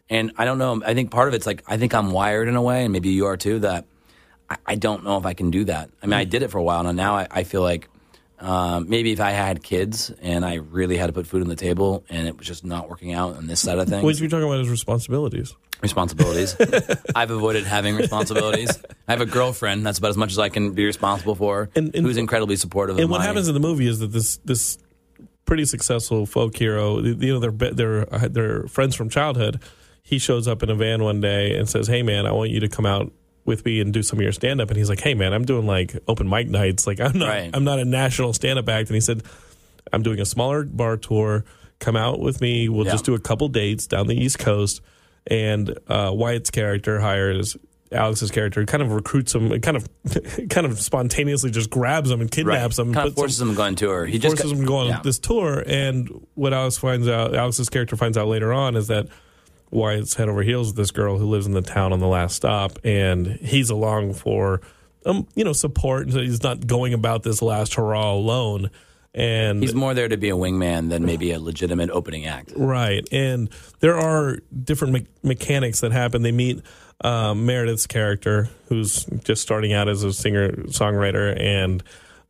And 0.09 0.33
I 0.39 0.47
don't 0.47 0.57
know. 0.57 0.81
I 0.83 0.95
think 0.95 1.11
part 1.11 1.29
of 1.29 1.35
it's 1.35 1.47
like 1.47 1.63
I 1.67 1.77
think 1.77 1.93
I'm 1.93 2.13
wired 2.13 2.49
in 2.49 2.57
a 2.57 2.63
way, 2.63 2.85
and 2.85 2.95
maybe 2.95 3.11
you 3.11 3.27
are 3.27 3.37
too. 3.37 3.59
That 3.59 3.85
I, 4.49 4.57
I 4.65 4.75
don't 4.77 5.05
know 5.05 5.19
if 5.19 5.27
I 5.27 5.35
can 5.35 5.51
do 5.51 5.65
that. 5.65 5.91
I 6.03 6.07
mean, 6.07 6.15
I 6.15 6.25
mm. 6.25 6.31
did 6.31 6.43
it 6.43 6.51
for 6.51 6.57
a 6.57 6.63
while, 6.63 6.87
and 6.87 6.97
now 6.97 7.17
I, 7.17 7.27
I 7.31 7.45
feel 7.45 7.61
like 7.61 7.91
um, 8.45 8.89
maybe 8.89 9.13
if 9.13 9.21
I 9.21 9.31
had 9.31 9.63
kids 9.63 10.13
and 10.23 10.45
I 10.45 10.55
really 10.55 10.97
had 10.97 11.07
to 11.07 11.13
put 11.13 11.27
food 11.27 11.43
on 11.43 11.49
the 11.49 11.57
table, 11.57 12.05
and 12.11 12.29
it 12.29 12.37
was 12.37 12.47
just 12.47 12.65
not 12.65 12.89
working 12.91 13.13
out 13.15 13.37
on 13.37 13.47
this 13.47 13.61
side 13.61 13.79
of 13.79 13.89
things, 13.89 14.05
What 14.05 14.19
you're 14.21 14.29
talking 14.29 14.47
about 14.47 14.61
is 14.61 14.69
responsibilities. 14.69 15.55
responsibilities. 15.83 16.57
I've 17.15 17.31
avoided 17.31 17.65
having 17.65 17.97
responsibilities. 17.97 18.71
I 19.09 19.13
have 19.13 19.21
a 19.21 19.27
girlfriend. 19.27 19.85
That's 19.87 19.99
about 19.99 20.11
as 20.11 20.17
much 20.17 20.31
as 20.33 20.39
I 20.39 20.49
can 20.51 20.73
be 20.73 20.85
responsible 20.85 21.35
for. 21.35 21.71
And- 21.75 21.95
and- 21.95 22.05
who's 22.07 22.17
incredibly 22.17 22.57
supportive. 22.57 22.97
And 22.97 23.05
of 23.05 23.11
what 23.11 23.21
my, 23.21 23.25
happens 23.27 23.49
in 23.49 23.55
the 23.55 23.61
movie 23.61 23.87
is 23.87 23.99
that 24.01 24.09
this 24.13 24.37
this 24.45 24.79
pretty 25.47 25.65
successful 25.67 26.25
folk 26.27 26.57
hero, 26.57 27.01
you 27.01 27.15
know, 27.35 27.39
they're 27.41 27.71
they're 27.73 28.05
they're 28.29 28.67
friends 28.69 28.95
from 28.95 29.09
childhood. 29.09 29.61
He 30.03 30.19
shows 30.19 30.47
up 30.49 30.63
in 30.63 30.69
a 30.71 30.75
van 30.75 31.03
one 31.03 31.21
day 31.21 31.57
and 31.57 31.69
says, 31.69 31.87
"Hey, 31.87 32.03
man, 32.03 32.27
I 32.27 32.33
want 32.33 32.51
you 32.51 32.61
to 32.61 32.69
come 32.69 32.85
out 32.87 33.11
with 33.45 33.65
me 33.65 33.81
and 33.81 33.93
do 33.93 34.03
some 34.03 34.19
of 34.19 34.23
your 34.23 34.33
stand 34.33 34.61
up." 34.61 34.69
And 34.69 34.77
he's 34.77 34.89
like, 34.89 35.01
"Hey, 35.01 35.15
man, 35.15 35.33
I'm 35.33 35.45
doing 35.45 35.67
like 35.67 35.97
open 36.09 36.29
mic 36.29 36.49
nights. 36.49 36.87
Like, 36.87 37.01
I'm 37.01 37.19
not 37.19 37.29
Right. 37.29 37.51
I'm 37.53 37.65
not 37.65 37.79
a 37.79 37.85
national 37.85 38.33
stand 38.33 38.59
up 38.59 38.69
act." 38.69 38.89
And 38.89 38.95
he 38.95 39.01
said, 39.01 39.23
"I'm 39.93 40.03
doing 40.03 40.21
a 40.21 40.25
smaller 40.27 40.65
bar 40.65 40.97
tour. 40.97 41.45
Come 41.81 41.97
out 41.97 42.21
with 42.21 42.41
me. 42.41 42.69
We'll 42.69 42.87
Yeah. 42.87 42.93
just 42.93 43.05
do 43.05 43.15
a 43.15 43.21
couple 43.21 43.49
dates 43.49 43.87
down 43.87 44.07
the 44.07 44.17
East 44.17 44.39
Coast." 44.39 44.81
And 45.27 45.77
uh, 45.89 46.11
Wyatt's 46.13 46.51
character 46.51 47.01
hires. 47.01 47.57
Alex's 47.93 48.33
character 48.33 48.65
kind 48.67 48.83
of 48.83 48.91
recruits 48.91 49.35
him, 49.35 49.61
kind 49.61 49.77
of, 49.77 49.87
kind 50.51 50.67
of 50.67 50.81
spontaneously 50.81 51.51
just 51.53 51.71
grabs 51.71 52.11
him 52.11 52.21
and 52.21 52.23
right. 52.23 52.33
kidnaps 52.33 52.79
him, 52.79 52.93
kind 52.93 53.07
of 53.09 53.15
forces 53.15 53.41
him 53.41 53.51
to 53.51 53.55
go 53.55 53.63
on 53.63 53.77
tour. 53.77 54.05
He 54.05 54.19
forces 54.19 54.41
just 54.41 54.53
him 54.53 54.61
to 54.63 54.67
go 54.67 54.77
on 54.79 54.87
yeah. 54.89 55.01
this 55.03 55.21
tour. 55.21 55.63
And 55.65 56.27
what 56.35 56.53
Alex 56.53 56.77
finds 56.77 57.07
out, 57.07 57.37
Alex's 57.37 57.69
character 57.69 57.95
finds 57.95 58.19
out 58.19 58.27
later 58.27 58.53
on, 58.53 58.75
is 58.75 58.89
that 58.89 59.07
Wyatt's 59.75 60.15
head 60.15 60.29
over 60.29 60.43
heels 60.43 60.69
with 60.69 60.77
this 60.77 60.91
girl 60.91 61.19
who 61.19 61.27
lives 61.27 61.47
in 61.47 61.53
the 61.53 61.63
town 61.63 61.93
on 61.93 62.01
the 62.01 62.07
last 62.07 62.37
stop, 62.37 62.79
and 62.85 63.27
he's 63.27 63.71
along 63.71 64.15
for, 64.15 64.61
um, 65.05 65.27
you 65.35 65.45
know, 65.45 65.53
support. 65.53 66.11
So 66.11 66.21
he's 66.21 66.43
not 66.43 66.67
going 66.67 66.95
about 66.95 67.23
this 67.23 67.43
last 67.43 67.75
hurrah 67.75 68.13
alone. 68.13 68.71
And 69.17 69.63
He's 69.63 69.75
more 69.75 69.95
there 69.95 70.09
to 70.09 70.17
be 70.17 70.29
a 70.31 70.35
wingman 70.35 70.91
than 70.91 71.05
maybe 71.05 71.31
a 71.31 71.39
legitimate 71.39 71.91
opening 71.91 72.27
act. 72.27 72.53
Right. 72.57 73.07
And 73.13 73.49
there 73.79 73.97
are 73.97 74.39
different 74.65 74.95
me- 74.95 75.07
mechanics 75.23 75.83
that 75.83 75.93
happen. 75.93 76.23
They 76.23 76.33
meet 76.33 76.63
um, 77.01 77.47
Meredith's 77.47 77.87
character, 77.87 78.49
who's 78.69 79.05
just 79.23 79.43
starting 79.43 79.73
out 79.73 79.89
as 79.89 80.03
a 80.03 80.13
singer 80.13 80.51
songwriter, 80.67 81.39
and 81.41 81.83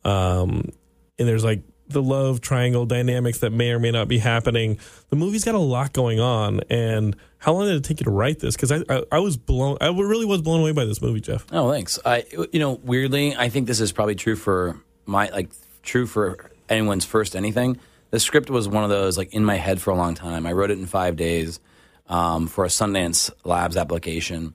um, 0.04 0.70
and 1.18 1.28
there's 1.28 1.44
like 1.44 1.62
the 1.88 2.02
love 2.02 2.40
triangle 2.40 2.86
dynamics 2.86 3.38
that 3.40 3.50
may 3.50 3.70
or 3.70 3.78
may 3.78 3.90
not 3.90 4.08
be 4.08 4.18
happening. 4.18 4.78
The 5.10 5.16
movie's 5.16 5.44
got 5.44 5.54
a 5.54 5.58
lot 5.58 5.92
going 5.92 6.20
on. 6.20 6.60
And 6.70 7.16
how 7.38 7.52
long 7.52 7.66
did 7.66 7.76
it 7.76 7.84
take 7.84 8.00
you 8.00 8.04
to 8.04 8.10
write 8.10 8.40
this? 8.40 8.56
Because 8.56 8.72
I, 8.72 8.82
I 8.88 9.02
I 9.12 9.18
was 9.18 9.36
blown. 9.36 9.76
I 9.80 9.88
really 9.88 10.24
was 10.24 10.42
blown 10.42 10.60
away 10.60 10.72
by 10.72 10.84
this 10.84 11.02
movie, 11.02 11.20
Jeff. 11.20 11.46
Oh, 11.52 11.70
thanks. 11.70 11.98
I, 12.04 12.24
you 12.52 12.58
know, 12.58 12.80
weirdly, 12.82 13.36
I 13.36 13.48
think 13.48 13.66
this 13.66 13.80
is 13.80 13.92
probably 13.92 14.14
true 14.14 14.36
for 14.36 14.80
my 15.06 15.28
like 15.28 15.50
true 15.82 16.06
for 16.06 16.50
anyone's 16.68 17.04
first 17.04 17.36
anything. 17.36 17.78
The 18.10 18.20
script 18.20 18.48
was 18.48 18.68
one 18.68 18.84
of 18.84 18.90
those 18.90 19.18
like 19.18 19.34
in 19.34 19.44
my 19.44 19.56
head 19.56 19.80
for 19.80 19.90
a 19.90 19.96
long 19.96 20.14
time. 20.14 20.46
I 20.46 20.52
wrote 20.52 20.70
it 20.70 20.78
in 20.78 20.86
five 20.86 21.16
days 21.16 21.60
um, 22.08 22.46
for 22.46 22.64
a 22.64 22.68
Sundance 22.68 23.30
Labs 23.44 23.76
application, 23.76 24.54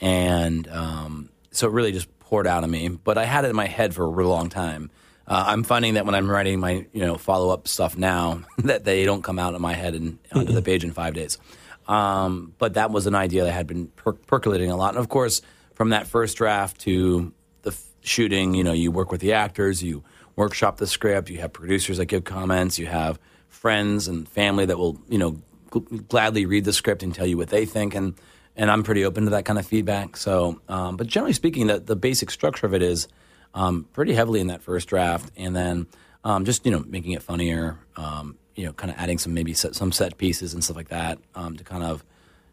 and 0.00 0.68
um, 0.68 1.28
so 1.50 1.66
it 1.66 1.72
really 1.72 1.92
just 1.92 2.08
poured 2.20 2.46
out 2.46 2.64
of 2.64 2.70
me. 2.70 2.88
But 2.88 3.18
I 3.18 3.24
had 3.24 3.44
it 3.44 3.48
in 3.48 3.56
my 3.56 3.66
head 3.66 3.94
for 3.94 4.04
a 4.04 4.08
really 4.08 4.30
long 4.30 4.48
time. 4.48 4.90
Uh, 5.30 5.44
I'm 5.46 5.62
finding 5.62 5.94
that 5.94 6.04
when 6.04 6.16
I'm 6.16 6.28
writing 6.28 6.58
my 6.58 6.86
you 6.92 7.06
know 7.06 7.16
follow 7.16 7.50
up 7.50 7.68
stuff 7.68 7.96
now, 7.96 8.42
that 8.58 8.84
they 8.84 9.04
don't 9.04 9.22
come 9.22 9.38
out 9.38 9.54
of 9.54 9.60
my 9.60 9.74
head 9.74 9.94
and 9.94 10.18
onto 10.32 10.52
the 10.52 10.60
page 10.60 10.82
in 10.82 10.90
five 10.90 11.14
days. 11.14 11.38
Um, 11.86 12.52
but 12.58 12.74
that 12.74 12.90
was 12.90 13.06
an 13.06 13.14
idea 13.14 13.44
that 13.44 13.52
had 13.52 13.66
been 13.68 13.86
per- 13.88 14.12
percolating 14.12 14.70
a 14.70 14.76
lot. 14.76 14.90
And 14.90 14.98
of 14.98 15.08
course, 15.08 15.40
from 15.74 15.90
that 15.90 16.08
first 16.08 16.36
draft 16.36 16.80
to 16.82 17.32
the 17.62 17.70
f- 17.70 17.84
shooting, 18.00 18.54
you 18.54 18.64
know, 18.64 18.72
you 18.72 18.90
work 18.90 19.12
with 19.12 19.20
the 19.20 19.32
actors, 19.32 19.82
you 19.82 20.02
workshop 20.36 20.76
the 20.78 20.86
script, 20.86 21.30
you 21.30 21.38
have 21.38 21.52
producers 21.52 21.98
that 21.98 22.06
give 22.06 22.24
comments, 22.24 22.78
you 22.78 22.86
have 22.86 23.18
friends 23.48 24.08
and 24.08 24.28
family 24.28 24.66
that 24.66 24.78
will, 24.78 25.00
you 25.08 25.18
know, 25.18 25.40
gl- 25.70 26.08
gladly 26.08 26.46
read 26.46 26.64
the 26.64 26.72
script 26.72 27.02
and 27.02 27.14
tell 27.14 27.26
you 27.26 27.36
what 27.36 27.48
they 27.48 27.66
think. 27.66 27.94
And, 27.94 28.14
and 28.56 28.70
I'm 28.70 28.82
pretty 28.82 29.04
open 29.04 29.24
to 29.24 29.30
that 29.30 29.44
kind 29.44 29.58
of 29.58 29.66
feedback. 29.66 30.16
So, 30.16 30.60
um, 30.68 30.96
but 30.96 31.06
generally 31.06 31.32
speaking, 31.32 31.68
the, 31.68 31.78
the 31.80 31.96
basic 31.96 32.30
structure 32.30 32.66
of 32.66 32.74
it 32.74 32.82
is 32.82 33.08
um, 33.54 33.86
pretty 33.92 34.14
heavily 34.14 34.40
in 34.40 34.48
that 34.48 34.62
first 34.62 34.88
draft. 34.88 35.30
And 35.36 35.54
then 35.56 35.86
um, 36.24 36.44
just, 36.44 36.64
you 36.66 36.72
know, 36.72 36.84
making 36.86 37.12
it 37.12 37.22
funnier, 37.22 37.78
um, 37.96 38.36
you 38.54 38.66
know, 38.66 38.72
kind 38.72 38.92
of 38.92 38.98
adding 38.98 39.18
some 39.18 39.32
maybe 39.34 39.54
set, 39.54 39.74
some 39.74 39.92
set 39.92 40.18
pieces 40.18 40.54
and 40.54 40.62
stuff 40.62 40.76
like 40.76 40.88
that 40.88 41.18
um, 41.34 41.56
to 41.56 41.64
kind 41.64 41.82
of, 41.84 42.04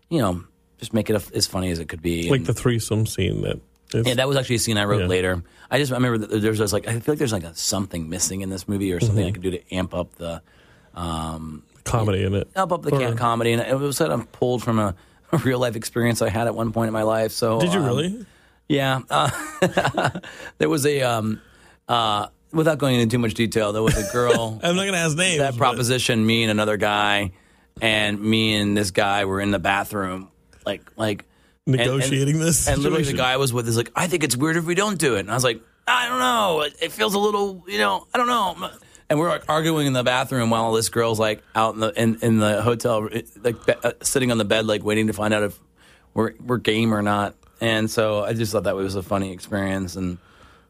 you 0.09 0.19
know, 0.19 0.43
just 0.79 0.93
make 0.93 1.09
it 1.09 1.13
a, 1.15 1.35
as 1.35 1.47
funny 1.47 1.69
as 1.71 1.79
it 1.79 1.87
could 1.89 2.01
be. 2.01 2.29
Like 2.29 2.39
And- 2.39 2.45
the 2.47 2.53
threesome 2.53 3.05
scene 3.05 3.41
that. 3.41 3.59
Yeah, 3.93 4.15
that 4.15 4.27
was 4.27 4.35
actually 4.35 4.57
a 4.57 4.59
scene 4.59 4.77
I 4.77 4.83
wrote 4.83 4.99
Yeah. 5.03 5.07
later. 5.07 5.43
I 5.71 5.77
just 5.79 5.93
I 5.93 5.95
remember 5.95 6.17
that 6.27 6.41
there's 6.41 6.57
just 6.57 6.73
like 6.73 6.89
I 6.89 6.99
feel 6.99 7.13
like 7.13 7.19
there's 7.19 7.31
like 7.31 7.45
a, 7.45 7.55
something 7.55 8.09
missing 8.09 8.41
in 8.41 8.49
this 8.49 8.67
movie 8.67 8.91
or 8.91 8.99
something 8.99 9.19
Mm-hmm. 9.23 9.27
I 9.29 9.31
could 9.31 9.41
do 9.43 9.51
to 9.51 9.73
amp 9.73 9.93
up 9.93 10.13
the 10.15 10.41
comedy 11.83 12.23
in 12.23 12.33
it. 12.33 12.49
amp 12.55 12.71
up 12.71 12.81
the 12.83 12.93
Or- 12.93 12.99
can 12.99 13.15
comedy, 13.17 13.53
and 13.53 13.61
it 13.61 13.77
was 13.79 13.97
sort 13.97 14.11
of 14.11 14.29
pulled 14.31 14.61
from 14.63 14.79
a, 14.79 14.93
a 15.31 15.37
real 15.37 15.59
life 15.59 15.75
experience 15.75 16.21
I 16.21 16.29
had 16.29 16.47
at 16.47 16.55
one 16.55 16.71
point 16.73 16.87
in 16.87 16.93
my 16.93 17.03
life. 17.03 17.31
So 17.31 17.59
Did 17.59 17.73
you 17.73 17.79
um, 17.79 17.85
really? 17.85 18.25
Yeah, 18.69 19.01
uh, 19.09 19.29
there 20.57 20.69
was 20.69 20.85
a 20.85 21.01
um, 21.01 21.41
uh, 21.87 22.27
without 22.51 22.77
going 22.77 22.95
into 22.99 23.15
too 23.15 23.19
much 23.19 23.33
detail, 23.33 23.71
there 23.73 23.81
was 23.83 23.97
a 23.97 24.11
girl 24.11 24.59
I'm 24.63 24.75
not 24.75 24.81
going 24.83 24.93
to 24.93 24.99
ask 24.99 25.15
names. 25.17 25.39
that 25.39 25.53
but- 25.53 25.57
proposition 25.57 26.25
me 26.25 26.43
and 26.43 26.51
another 26.51 26.77
guy, 26.77 27.31
and 27.81 28.19
me 28.21 28.55
and 28.55 28.75
this 28.75 28.91
guy 28.91 29.25
were 29.25 29.39
in 29.39 29.51
the 29.51 29.59
bathroom, 29.59 30.29
like 30.65 30.81
like 30.97 31.25
and- 31.65 31.75
and- 31.75 31.83
Negotiating 31.91 32.39
this 32.39 32.67
And 32.67 32.81
literally, 32.81 33.03
the 33.03 33.13
guy 33.13 33.33
I 33.33 33.37
was 33.37 33.53
with 33.53 33.67
is 33.67 33.77
like, 33.77 33.91
I 33.95 34.07
think 34.07 34.23
it's 34.23 34.35
weird 34.37 34.57
if 34.57 34.65
we 34.65 34.75
don't 34.75 34.97
do 34.97 35.15
it, 35.15 35.21
and 35.21 35.31
I 35.31 35.33
was 35.33 35.43
like, 35.43 35.61
I 35.87 36.09
don't 36.09 36.19
know, 36.19 36.61
it, 36.61 36.75
it 36.81 36.91
feels 36.91 37.13
a 37.13 37.19
little, 37.19 37.63
you 37.67 37.77
know, 37.77 38.05
I 38.13 38.17
don't 38.17 38.27
know. 38.27 38.69
And 39.09 39.17
we're 39.17 39.29
like 39.29 39.43
arguing 39.47 39.87
in 39.87 39.93
the 39.93 40.03
bathroom 40.03 40.49
while 40.49 40.73
this 40.73 40.89
girl's 40.89 41.17
like 41.19 41.41
out 41.55 41.73
in 41.75 41.79
the 41.79 41.93
in, 42.01 42.17
in 42.21 42.39
the 42.39 42.61
hotel, 42.61 43.07
like 43.41 43.65
be, 43.65 43.73
uh, 43.81 43.93
sitting 44.01 44.31
on 44.31 44.37
the 44.37 44.43
bed, 44.43 44.65
like 44.65 44.83
waiting 44.83 45.07
to 45.07 45.13
find 45.13 45.33
out 45.33 45.43
if 45.43 45.57
we're 46.13 46.33
we're 46.45 46.57
game 46.57 46.93
or 46.93 47.01
not. 47.01 47.33
And 47.61 47.89
so 47.89 48.23
I 48.23 48.33
just 48.33 48.51
thought 48.51 48.63
that 48.65 48.75
was 48.75 48.95
a 48.95 49.03
funny 49.03 49.31
experience, 49.31 49.95
and 49.95 50.17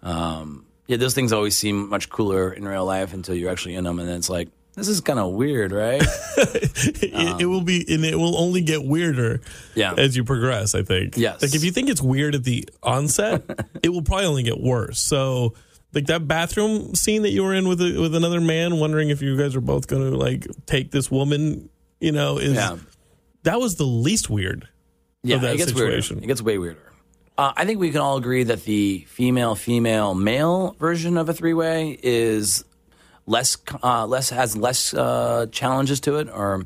um, 0.03 0.65
yeah, 0.87 0.97
those 0.97 1.13
things 1.13 1.33
always 1.33 1.57
seem 1.57 1.89
much 1.89 2.09
cooler 2.09 2.51
in 2.53 2.67
real 2.67 2.85
life 2.85 3.13
until 3.13 3.35
you're 3.35 3.51
actually 3.51 3.75
in 3.75 3.83
them, 3.83 3.99
and 3.99 4.07
then 4.07 4.17
it's 4.17 4.29
like 4.29 4.49
this 4.75 4.87
is 4.87 5.01
kind 5.01 5.17
of 5.19 5.33
weird, 5.33 5.71
right? 5.71 6.01
it, 6.37 7.41
it 7.41 7.45
will 7.45 7.61
be 7.61 7.83
and 7.93 8.05
it 8.05 8.15
will 8.17 8.37
only 8.37 8.61
get 8.61 8.83
weirder 8.85 9.41
Yeah. 9.75 9.93
as 9.97 10.15
you 10.15 10.23
progress 10.23 10.75
i 10.75 10.83
think 10.83 11.17
Yes. 11.17 11.41
like 11.41 11.55
if 11.55 11.63
you 11.63 11.71
think 11.71 11.89
it's 11.89 12.01
weird 12.01 12.35
at 12.35 12.43
the 12.43 12.69
onset 12.83 13.41
it 13.83 13.89
will 13.89 14.03
probably 14.03 14.27
only 14.27 14.43
get 14.43 14.59
worse 14.61 14.99
so 14.99 15.55
like 15.93 16.05
that 16.05 16.27
bathroom 16.27 16.93
scene 16.93 17.23
that 17.23 17.31
you 17.31 17.43
were 17.43 17.55
in 17.55 17.67
with 17.67 17.81
a, 17.81 17.99
with 17.99 18.13
another 18.13 18.39
man, 18.41 18.77
wondering 18.77 19.09
if 19.09 19.21
you 19.21 19.35
guys 19.35 19.55
are 19.55 19.61
both 19.61 19.87
going 19.87 20.11
to 20.11 20.15
like 20.15 20.45
take 20.67 20.91
this 20.91 21.09
woman. 21.09 21.69
You 21.99 22.11
know, 22.11 22.37
is 22.37 22.53
Yeah. 22.53 22.77
that 23.43 23.59
was 23.59 23.77
the 23.77 23.85
least 23.85 24.29
weird. 24.29 24.67
Yeah, 25.29 25.37
that 25.37 25.53
it 25.55 25.57
gets 25.57 25.71
situation. 25.71 26.17
weirder. 26.17 26.25
It 26.25 26.27
gets 26.27 26.41
way 26.41 26.57
weirder. 26.57 26.79
Uh, 27.37 27.53
I 27.55 27.65
think 27.65 27.79
we 27.79 27.91
can 27.91 28.01
all 28.01 28.17
agree 28.17 28.43
that 28.43 28.63
the 28.65 29.05
female, 29.07 29.53
female, 29.55 30.15
male 30.15 30.75
version 30.79 31.17
of 31.17 31.29
a 31.29 31.33
three 31.33 31.53
way 31.53 31.97
is 32.01 32.63
less, 33.27 33.57
uh, 33.83 34.07
less 34.07 34.29
has 34.31 34.57
less 34.57 34.93
uh, 34.93 35.45
challenges 35.51 35.99
to 36.01 36.15
it, 36.17 36.29
or 36.29 36.65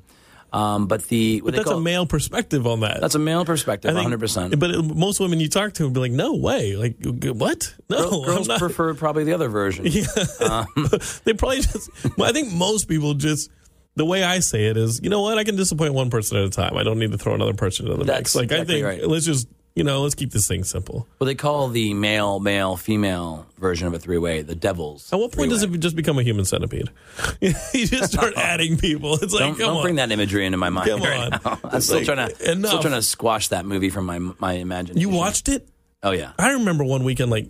um, 0.53 0.87
but 0.87 1.03
the 1.07 1.41
But 1.41 1.55
that's 1.55 1.69
a 1.69 1.79
male 1.79 2.05
perspective 2.05 2.65
on 2.67 2.81
that. 2.81 2.99
that's 3.01 3.15
a 3.15 3.19
male 3.19 3.43
perspective, 3.45 3.93
hundred 3.95 4.19
percent. 4.19 4.57
But 4.59 4.71
it- 4.71 4.81
most 4.83 5.19
women 5.19 5.39
you 5.39 5.47
talk 5.49 5.73
to 5.73 5.83
would 5.85 5.93
be 5.93 5.99
like, 6.01 6.11
"No 6.13 6.35
way! 6.35 6.75
Like, 6.75 6.95
what? 7.05 7.73
No, 7.89 8.23
Girls 8.23 8.47
I'm 8.47 8.53
not." 8.53 8.59
prefer 8.59 8.93
probably 8.93 9.23
the 9.25 9.33
other 9.33 9.49
version. 9.49 9.85
Yeah, 9.91 10.65
they 11.25 11.33
probably 11.33 11.61
just. 11.61 11.89
I 12.19 12.31
think 12.31 12.51
most 12.53 12.87
people 12.87 13.13
just. 13.13 13.49
The 13.95 14.05
way 14.05 14.23
I 14.23 14.39
say 14.39 14.67
it 14.67 14.77
is, 14.77 15.01
you 15.03 15.09
know 15.09 15.21
what? 15.21 15.37
I 15.37 15.43
can 15.43 15.55
disappoint 15.55 15.93
one 15.93 16.09
person 16.09 16.37
at 16.37 16.45
a 16.45 16.49
time. 16.49 16.77
I 16.77 16.83
don't 16.83 16.97
need 16.99 17.11
to 17.11 17.17
throw 17.17 17.35
another 17.35 17.53
person 17.53 17.85
into 17.87 17.97
the 17.97 18.05
mix. 18.05 18.33
That's 18.33 18.35
Like 18.35 18.51
I 18.53 18.63
think, 18.63 18.85
right. 18.85 19.05
let's 19.05 19.25
just, 19.25 19.49
you 19.75 19.83
know, 19.83 20.01
let's 20.01 20.15
keep 20.15 20.31
this 20.31 20.47
thing 20.47 20.63
simple. 20.63 21.07
Well, 21.19 21.25
they 21.25 21.35
call 21.35 21.67
the 21.67 21.93
male, 21.93 22.39
male, 22.39 22.77
female 22.77 23.45
version 23.57 23.87
of 23.87 23.93
a 23.93 23.99
three 23.99 24.17
way 24.17 24.41
the 24.43 24.55
devil's. 24.55 25.11
At 25.11 25.19
what 25.19 25.33
point 25.33 25.49
does 25.49 25.61
three-way. 25.61 25.75
it 25.75 25.81
just 25.81 25.95
become 25.97 26.17
a 26.19 26.23
human 26.23 26.45
centipede? 26.45 26.89
you 27.41 27.51
just 27.85 28.13
start 28.13 28.33
adding 28.37 28.77
people. 28.77 29.15
It's 29.15 29.33
like, 29.33 29.41
Don't, 29.41 29.51
come 29.57 29.67
don't 29.67 29.77
on. 29.77 29.83
bring 29.83 29.95
that 29.95 30.11
imagery 30.11 30.45
into 30.45 30.57
my 30.57 30.69
mind 30.69 30.89
Come 30.89 31.01
right 31.01 31.33
on. 31.33 31.39
now. 31.43 31.59
I'm 31.65 31.75
It's 31.77 31.85
still 31.87 31.97
like, 31.97 32.05
trying 32.05 32.29
to 32.29 32.51
enough. 32.51 32.69
still 32.69 32.81
trying 32.81 32.93
to 32.95 33.01
squash 33.01 33.49
that 33.49 33.65
movie 33.65 33.89
from 33.89 34.05
my 34.05 34.19
my 34.19 34.53
imagination. 34.53 35.01
You 35.01 35.09
watched 35.09 35.49
it? 35.49 35.67
Oh 36.03 36.11
yeah. 36.11 36.31
I 36.39 36.51
remember 36.53 36.83
one 36.85 37.03
weekend, 37.03 37.29
like 37.29 37.49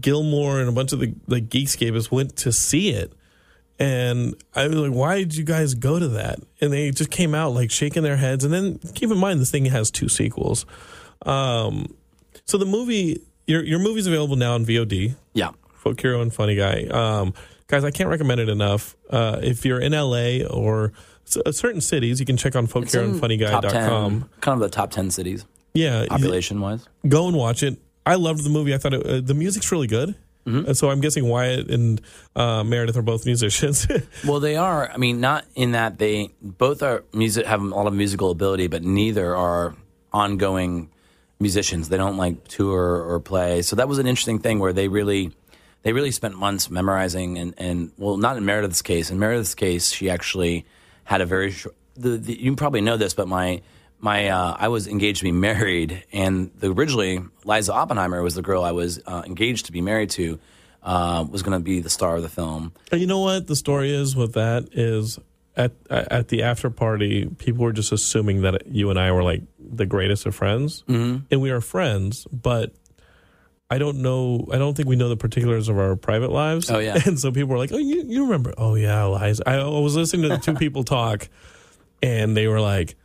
Gilmore 0.00 0.58
and 0.60 0.68
a 0.68 0.72
bunch 0.72 0.92
of 0.92 1.00
the 1.00 1.14
like 1.26 1.48
Geekscapists 1.48 2.10
went 2.10 2.36
to 2.38 2.52
see 2.52 2.90
it, 2.90 3.12
and 3.78 4.34
I 4.54 4.66
was 4.68 4.76
like, 4.76 4.92
"Why 4.92 5.18
did 5.18 5.36
you 5.36 5.44
guys 5.44 5.74
go 5.74 5.98
to 5.98 6.08
that?" 6.08 6.38
And 6.60 6.72
they 6.72 6.90
just 6.90 7.10
came 7.10 7.34
out 7.34 7.52
like 7.54 7.70
shaking 7.70 8.02
their 8.02 8.16
heads. 8.16 8.44
And 8.44 8.52
then 8.52 8.78
keep 8.94 9.10
in 9.10 9.18
mind, 9.18 9.40
this 9.40 9.50
thing 9.50 9.64
has 9.66 9.90
two 9.90 10.08
sequels. 10.08 10.64
Um, 11.26 11.94
so 12.44 12.58
the 12.58 12.66
movie, 12.66 13.22
your 13.46 13.62
your 13.64 13.78
movie's 13.78 14.06
available 14.06 14.36
now 14.36 14.54
on 14.54 14.64
VOD. 14.64 15.14
Yeah. 15.34 15.50
Folk 15.74 16.00
Hero 16.00 16.20
and 16.20 16.32
Funny 16.32 16.54
Guy. 16.54 16.84
Um, 16.84 17.34
guys, 17.66 17.82
I 17.84 17.90
can't 17.90 18.08
recommend 18.08 18.40
it 18.40 18.48
enough. 18.48 18.96
Uh, 19.10 19.38
if 19.42 19.64
you're 19.64 19.80
in 19.80 19.92
LA 19.92 20.44
or 20.48 20.92
uh, 21.44 21.50
certain 21.50 21.80
cities, 21.80 22.20
you 22.20 22.26
can 22.26 22.36
check 22.36 22.54
on 22.54 22.64
It's 22.64 22.74
in 22.74 22.82
top 22.82 22.90
10, 22.92 23.20
folkheroandfunnyguy.com. 23.20 24.30
kind 24.40 24.54
of 24.54 24.60
the 24.60 24.68
top 24.68 24.92
10 24.92 25.10
cities, 25.10 25.44
Yeah, 25.74 26.06
population 26.08 26.60
wise. 26.60 26.86
go 27.08 27.26
and 27.26 27.36
watch 27.36 27.64
it. 27.64 27.80
I 28.06 28.14
loved 28.14 28.44
the 28.44 28.50
movie. 28.50 28.72
I 28.74 28.78
thought 28.78 28.94
it, 28.94 29.04
uh, 29.06 29.20
the 29.20 29.34
music's 29.34 29.72
really 29.72 29.86
good. 29.88 30.14
Mm-hmm. 30.46 30.66
And 30.66 30.76
so 30.76 30.90
I'm 30.90 31.00
guessing 31.00 31.28
Wyatt 31.28 31.70
and 31.70 32.00
uh, 32.34 32.64
Meredith 32.64 32.96
are 32.96 33.02
both 33.02 33.26
musicians. 33.26 33.86
Well, 34.26 34.40
they 34.40 34.56
are. 34.56 34.90
I 34.90 34.98
mean, 34.98 35.20
not 35.20 35.44
in 35.54 35.72
that 35.72 35.98
they 35.98 36.30
both 36.40 36.82
are 36.82 37.04
music 37.12 37.46
have 37.46 37.60
a 37.60 37.64
lot 37.64 37.86
of 37.86 37.94
musical 37.94 38.30
ability, 38.30 38.68
but 38.68 38.82
neither 38.82 39.34
are 39.34 39.74
ongoing 40.12 40.90
musicians. 41.40 41.88
They 41.88 41.96
don't 41.96 42.16
like 42.16 42.46
tour 42.46 43.02
or 43.02 43.18
play. 43.20 43.62
So 43.62 43.76
that 43.76 43.88
was 43.88 43.98
an 43.98 44.06
interesting 44.06 44.38
thing 44.38 44.58
where 44.58 44.72
they 44.72 44.88
really 44.88 45.32
they 45.82 45.92
really 45.92 46.12
spent 46.12 46.36
months 46.36 46.70
memorizing 46.70 47.38
and 47.38 47.54
and 47.58 47.92
well, 47.98 48.16
not 48.16 48.36
in 48.36 48.44
Meredith's 48.44 48.82
case. 48.82 49.10
In 49.10 49.18
Meredith's 49.18 49.54
case, 49.54 49.90
she 49.90 50.08
actually 50.08 50.64
had 51.04 51.20
a 51.20 51.26
very 51.26 51.50
short. 51.50 51.74
The, 51.94 52.16
the, 52.16 52.40
you 52.40 52.56
probably 52.56 52.80
know 52.80 52.96
this, 52.96 53.12
but 53.12 53.28
my 53.28 53.60
my 54.02 54.28
uh, 54.28 54.56
I 54.58 54.68
was 54.68 54.86
engaged 54.88 55.18
to 55.18 55.24
be 55.24 55.32
married, 55.32 56.04
and 56.12 56.50
the, 56.58 56.72
originally 56.72 57.20
Liza 57.44 57.72
Oppenheimer 57.72 58.20
was 58.22 58.34
the 58.34 58.42
girl 58.42 58.64
I 58.64 58.72
was 58.72 59.00
uh, 59.06 59.22
engaged 59.24 59.66
to 59.66 59.72
be 59.72 59.80
married 59.80 60.10
to. 60.10 60.38
Uh, 60.82 61.24
was 61.30 61.44
going 61.44 61.56
to 61.56 61.62
be 61.62 61.78
the 61.78 61.88
star 61.88 62.16
of 62.16 62.22
the 62.22 62.28
film. 62.28 62.72
And 62.90 63.00
you 63.00 63.06
know 63.06 63.20
what 63.20 63.46
the 63.46 63.54
story 63.54 63.94
is 63.94 64.16
with 64.16 64.32
that 64.32 64.70
is 64.72 65.16
at 65.56 65.70
at 65.88 66.26
the 66.26 66.42
after 66.42 66.70
party, 66.70 67.26
people 67.38 67.62
were 67.62 67.72
just 67.72 67.92
assuming 67.92 68.42
that 68.42 68.66
you 68.66 68.90
and 68.90 68.98
I 68.98 69.12
were 69.12 69.22
like 69.22 69.42
the 69.60 69.86
greatest 69.86 70.26
of 70.26 70.34
friends, 70.34 70.82
mm-hmm. 70.88 71.24
and 71.30 71.40
we 71.40 71.50
are 71.50 71.60
friends, 71.60 72.26
but. 72.30 72.74
I 73.70 73.78
don't 73.78 74.02
know. 74.02 74.48
I 74.52 74.58
don't 74.58 74.76
think 74.76 74.86
we 74.86 74.96
know 74.96 75.08
the 75.08 75.16
particulars 75.16 75.70
of 75.70 75.78
our 75.78 75.96
private 75.96 76.30
lives. 76.30 76.70
Oh, 76.70 76.78
yeah. 76.78 77.00
and 77.06 77.18
so 77.18 77.32
people 77.32 77.48
were 77.48 77.56
like, 77.56 77.72
"Oh, 77.72 77.78
you, 77.78 78.04
you 78.06 78.24
remember? 78.24 78.52
Oh, 78.58 78.74
yeah, 78.74 79.06
Liza." 79.06 79.48
I, 79.48 79.54
I 79.54 79.66
was 79.66 79.96
listening 79.96 80.28
to 80.28 80.28
the 80.28 80.36
two 80.36 80.52
people 80.56 80.84
talk, 80.84 81.30
and 82.02 82.36
they 82.36 82.48
were 82.48 82.60
like, 82.60 82.96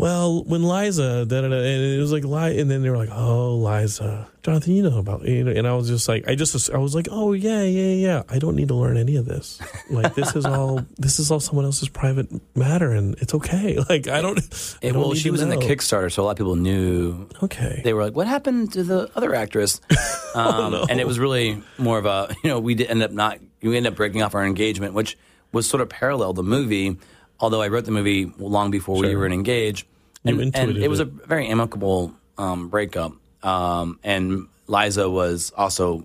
"Well, 0.00 0.44
when 0.44 0.62
Liza, 0.62 1.26
da, 1.26 1.40
da, 1.42 1.48
da, 1.48 1.56
and 1.56 1.84
it 1.96 2.00
was 2.00 2.12
like, 2.12 2.24
Li-, 2.24 2.58
and 2.58 2.70
then 2.70 2.82
they 2.82 2.90
were 2.90 2.96
like, 2.96 3.10
"Oh, 3.12 3.56
Liza, 3.56 4.28
Jonathan, 4.42 4.74
you 4.74 4.82
know 4.82 4.98
about," 4.98 5.22
you 5.28 5.44
know, 5.44 5.52
and 5.52 5.66
I 5.66 5.74
was 5.74 5.88
just 5.88 6.08
like, 6.08 6.26
I 6.26 6.34
just, 6.34 6.70
I 6.72 6.78
was 6.78 6.94
like, 6.94 7.08
"Oh, 7.10 7.32
yeah, 7.32 7.62
yeah, 7.62 7.94
yeah." 7.94 8.22
I 8.28 8.38
don't 8.38 8.56
need 8.56 8.68
to 8.68 8.74
learn 8.74 8.96
any 8.96 9.16
of 9.16 9.26
this. 9.26 9.60
Like, 9.90 10.14
this 10.14 10.34
is 10.34 10.46
all, 10.46 10.84
this 10.98 11.18
is 11.20 11.30
all 11.30 11.40
someone 11.40 11.64
else's 11.66 11.88
private 11.88 12.28
matter, 12.56 12.92
and 12.92 13.14
it's 13.20 13.34
okay. 13.34 13.78
Like, 13.90 14.08
I 14.08 14.22
don't. 14.22 14.38
I 14.82 14.88
don't 14.88 14.98
well, 15.00 15.14
she 15.14 15.30
was 15.30 15.42
in 15.42 15.48
the. 15.50 15.56
Kickstarter, 15.56 16.10
so 16.12 16.22
a 16.22 16.24
lot 16.24 16.32
of 16.32 16.36
people 16.38 16.56
knew. 16.56 17.28
Okay. 17.42 17.80
They 17.84 17.92
were 17.92 18.02
like, 18.04 18.14
"What 18.16 18.26
happened 18.26 18.72
to 18.72 18.82
the 18.82 19.10
other 19.14 19.34
actress?" 19.34 19.80
Oh, 20.32 20.40
Um, 20.40 20.86
And 20.88 21.00
it 21.00 21.06
was 21.08 21.18
really 21.18 21.60
more 21.76 21.98
of 21.98 22.06
a, 22.06 22.32
you 22.44 22.50
know, 22.50 22.60
we 22.60 22.76
did 22.76 22.86
end 22.88 23.02
up 23.02 23.10
not, 23.10 23.38
we 23.62 23.76
ended 23.76 23.92
up 23.92 23.96
breaking 23.96 24.22
off 24.22 24.34
our 24.36 24.46
engagement, 24.46 24.94
which 24.94 25.18
was 25.52 25.68
sort 25.68 25.80
of 25.80 25.88
parallel 25.88 26.32
the 26.34 26.44
movie. 26.44 26.96
Although 27.40 27.62
I 27.62 27.68
wrote 27.68 27.84
the 27.86 27.90
movie 27.90 28.30
long 28.38 28.70
before 28.70 28.98
we 28.98 29.16
were 29.16 29.26
engaged, 29.26 29.86
You 30.24 30.32
and, 30.32 30.40
and 30.40 30.54
intuited 30.54 30.82
it 30.82 30.88
was 30.88 31.00
it. 31.00 31.08
a 31.08 31.26
very 31.26 31.48
amicable 31.48 32.14
um, 32.38 32.68
breakup. 32.68 33.12
Um, 33.42 33.98
and 34.04 34.46
Liza 34.66 35.08
was 35.08 35.50
also 35.56 36.04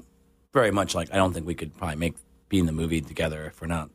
very 0.54 0.72
much 0.72 0.96
like, 0.96 1.14
I 1.14 1.18
don't 1.18 1.34
think 1.34 1.46
we 1.46 1.54
could 1.56 1.76
probably 1.78 1.98
make 1.98 2.16
be 2.48 2.60
in 2.60 2.66
the 2.66 2.72
movie 2.72 3.02
together 3.02 3.46
if 3.46 3.60
we're 3.60 3.68
not, 3.68 3.90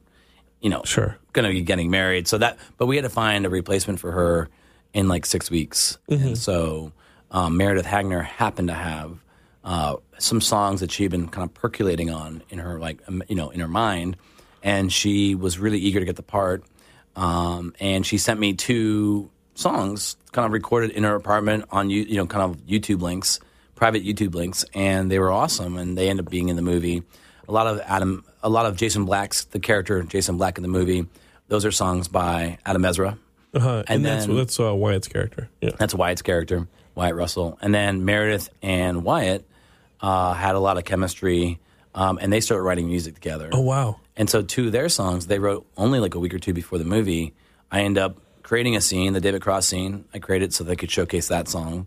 you 0.61 0.69
know, 0.69 0.83
Sure. 0.85 1.17
going 1.33 1.47
to 1.47 1.53
be 1.53 1.63
getting 1.63 1.89
married. 1.91 2.29
So 2.29 2.37
that, 2.39 2.59
but 2.77 2.87
we 2.87 2.97
had 2.97 3.05
to 3.05 3.09
find 3.11 3.47
a 3.47 3.49
replacement 3.49 4.01
for 4.01 4.11
her 4.13 4.49
in 4.93 5.09
like 5.09 5.25
six 5.25 5.51
weeks. 5.51 5.99
Mm-hmm. 6.11 6.27
And 6.29 6.39
so 6.39 6.93
um, 7.31 7.57
Meredith 7.57 7.87
Hagner 7.87 8.21
happened 8.23 8.69
to 8.69 8.75
have 8.75 9.19
uh, 9.65 9.97
some 10.19 10.41
songs 10.41 10.81
that 10.81 10.91
she'd 10.91 11.11
been 11.13 11.29
kind 11.29 11.49
of 11.49 11.55
percolating 11.55 12.11
on 12.11 12.43
in 12.51 12.59
her 12.59 12.79
like 12.79 13.01
um, 13.09 13.23
you 13.29 13.37
know 13.37 13.51
in 13.51 13.61
her 13.61 13.69
mind, 13.69 14.17
and 14.63 14.93
she 14.93 15.35
was 15.35 15.59
really 15.59 15.79
eager 15.79 16.01
to 16.01 16.07
get 16.07 16.17
the 16.17 16.23
part. 16.23 16.65
Um, 17.21 17.75
and 17.79 18.07
she 18.07 18.17
sent 18.17 18.41
me 18.41 18.55
two 18.55 19.31
songs, 19.55 20.17
kind 20.33 20.47
of 20.47 20.53
recorded 20.53 20.91
in 20.93 21.05
her 21.05 21.15
apartment 21.15 21.67
on 21.71 21.91
you 21.91 22.03
you 22.03 22.17
know 22.17 22.27
kind 22.27 22.51
of 22.51 22.57
YouTube 22.67 23.03
links, 23.03 23.41
private 23.75 24.05
YouTube 24.05 24.35
links, 24.35 24.65
and 24.75 25.11
they 25.11 25.19
were 25.19 25.31
awesome. 25.31 25.77
And 25.77 25.99
they 25.99 26.09
ended 26.09 26.27
up 26.27 26.31
being 26.31 26.49
in 26.49 26.57
the 26.57 26.63
movie. 26.63 27.03
A 27.47 27.53
lot 27.53 27.67
of 27.67 27.81
Adam, 27.81 28.25
a 28.43 28.49
lot 28.49 28.65
of 28.65 28.77
Jason 28.77 29.05
Black's 29.05 29.45
the 29.45 29.61
character 29.61 30.03
Jason 30.03 30.39
Black 30.39 30.57
in 30.57 30.63
the 30.63 30.69
movie. 30.69 31.07
Those 31.49 31.67
are 31.67 31.73
songs 31.73 32.09
by 32.09 32.59
Adam 32.65 32.85
Ezra. 32.85 33.19
Uh-huh. 33.53 33.83
And, 33.87 33.91
And 33.91 34.05
that's 34.05 34.27
that's 34.27 34.61
uh, 34.61 34.75
Wyatt's 34.75 35.09
character. 35.09 35.51
Yeah. 35.61 35.73
That's 35.77 35.95
Wyatt's 35.95 36.23
character, 36.23 36.69
Wyatt 36.95 37.17
Russell. 37.17 37.59
And 37.61 37.75
then 37.75 38.05
Meredith 38.07 38.49
and 38.63 39.05
Wyatt 39.05 39.47
uh, 40.01 40.33
had 40.33 40.55
a 40.55 40.61
lot 40.61 40.79
of 40.79 40.85
chemistry, 40.85 41.59
um, 41.95 42.19
and 42.23 42.33
they 42.33 42.41
started 42.41 42.63
writing 42.63 42.87
music 42.87 43.15
together. 43.15 43.51
Oh 43.53 43.61
wow. 43.61 44.01
And 44.21 44.29
so, 44.29 44.43
two 44.43 44.67
of 44.67 44.73
their 44.73 44.91
songs 44.91 45.29
they 45.29 45.39
wrote 45.39 45.67
only 45.79 45.99
like 45.99 46.15
a 46.15 46.19
week 46.19 46.35
or 46.35 46.39
two 46.39 46.53
before 46.53 46.77
the 46.79 46.85
movie. 46.85 47.33
I 47.73 47.81
end 47.81 47.97
up 47.97 48.19
creating 48.43 48.77
a 48.77 48.81
scene, 48.83 49.15
the 49.15 49.21
David 49.21 49.41
Cross 49.41 49.67
scene. 49.67 50.05
I 50.13 50.19
created 50.19 50.53
so 50.53 50.63
they 50.63 50.77
could 50.77 50.91
showcase 50.91 51.29
that 51.29 51.49
song 51.49 51.87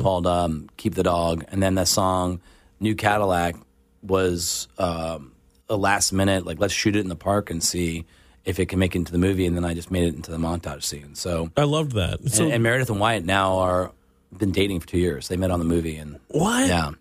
called 0.00 0.26
um, 0.26 0.70
"Keep 0.78 0.94
the 0.94 1.02
Dog," 1.02 1.44
and 1.48 1.62
then 1.62 1.74
the 1.74 1.84
song 1.84 2.40
"New 2.80 2.94
Cadillac" 2.94 3.56
was 4.02 4.66
um, 4.78 5.32
a 5.68 5.76
last 5.76 6.10
minute 6.12 6.46
like 6.46 6.58
let's 6.58 6.72
shoot 6.72 6.96
it 6.96 7.00
in 7.00 7.08
the 7.10 7.16
park 7.16 7.50
and 7.50 7.62
see 7.62 8.06
if 8.46 8.58
it 8.58 8.66
can 8.70 8.78
make 8.78 8.94
it 8.94 9.00
into 9.00 9.12
the 9.12 9.18
movie. 9.18 9.44
And 9.44 9.54
then 9.54 9.66
I 9.66 9.74
just 9.74 9.90
made 9.90 10.04
it 10.08 10.14
into 10.14 10.30
the 10.30 10.38
montage 10.38 10.84
scene. 10.84 11.14
So 11.14 11.50
I 11.54 11.64
loved 11.64 11.92
that. 11.92 12.30
So 12.30 12.44
and, 12.44 12.54
and 12.54 12.62
Meredith 12.62 12.88
and 12.88 12.98
Wyatt 12.98 13.26
now 13.26 13.58
are 13.58 13.92
been 14.38 14.52
dating 14.52 14.80
for 14.80 14.86
two 14.86 14.98
years. 14.98 15.28
They 15.28 15.36
met 15.36 15.50
on 15.50 15.58
the 15.58 15.66
movie, 15.66 15.96
and 15.96 16.18
what? 16.28 16.66
yeah, 16.66 16.92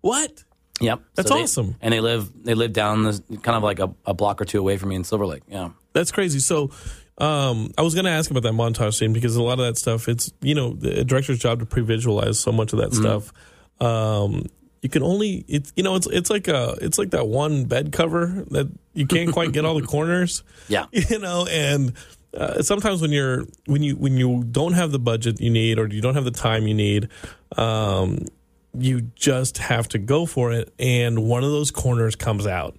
What? 0.00 0.44
Yep, 0.80 1.00
That's 1.14 1.28
So 1.28 1.34
they- 1.36 1.42
awesome. 1.42 1.76
And 1.80 1.92
they 1.92 2.00
live 2.00 2.30
they 2.44 2.54
live 2.54 2.72
down 2.72 3.04
this 3.04 3.20
kind 3.42 3.56
of 3.56 3.62
like 3.62 3.78
a, 3.80 3.92
a 4.06 4.14
block 4.14 4.40
or 4.40 4.44
two 4.44 4.58
away 4.60 4.76
from 4.76 4.90
me 4.90 4.96
in 4.96 5.04
Silver 5.04 5.26
Lake. 5.26 5.42
Yeah, 5.48 5.70
That's 5.92 6.10
crazy. 6.12 6.38
So, 6.38 6.70
um, 7.18 7.72
I 7.76 7.82
was 7.82 7.94
going 7.94 8.04
to 8.04 8.10
ask 8.12 8.30
about 8.30 8.44
that 8.44 8.52
montage 8.52 8.94
scene 8.94 9.12
because 9.12 9.34
a 9.36 9.42
lot 9.42 9.58
of 9.58 9.66
that 9.66 9.76
stuff, 9.76 10.08
it's 10.08 10.30
you 10.40 10.54
know 10.54 10.74
the 10.74 11.04
director's 11.04 11.38
job 11.38 11.58
to 11.60 11.66
pre-visualize 11.66 12.38
so 12.38 12.52
much 12.52 12.72
of 12.72 12.78
that 12.78 12.94
stuff. 12.94 13.32
Um, 13.80 14.46
you 14.82 14.88
can 14.88 15.02
only 15.02 15.44
it's 15.48 15.72
you 15.74 15.82
know 15.82 15.96
it's 15.96 16.06
it's 16.06 16.30
like 16.30 16.46
a 16.48 16.76
it's 16.80 16.98
like 16.98 17.10
that 17.10 17.26
one 17.26 17.64
bed 17.64 17.90
cover 17.92 18.44
that 18.50 18.68
you 18.94 19.06
can't 19.06 19.32
quite 19.32 19.52
get 19.52 19.64
all 19.64 19.74
the 19.74 19.86
corners. 19.86 20.44
Yeah. 20.68 20.86
you 20.92 21.18
know, 21.18 21.46
and 21.50 21.92
uh, 22.34 22.62
sometimes 22.62 23.02
when 23.02 23.10
you're 23.10 23.44
when 23.66 23.82
you 23.82 23.96
when 23.96 24.16
you 24.16 24.44
don't 24.44 24.74
have 24.74 24.92
the 24.92 24.98
budget 25.00 25.40
you 25.40 25.50
need 25.50 25.78
or 25.80 25.88
you 25.88 26.00
don't 26.00 26.14
have 26.14 26.24
the 26.24 26.30
time 26.30 26.68
you 26.68 26.74
need, 26.74 27.08
um, 27.56 28.26
you 28.74 29.02
just 29.14 29.58
have 29.58 29.88
to 29.88 29.98
go 29.98 30.26
for 30.26 30.52
it, 30.52 30.72
and 30.78 31.24
one 31.24 31.44
of 31.44 31.50
those 31.50 31.70
corners 31.70 32.16
comes 32.16 32.46
out 32.46 32.76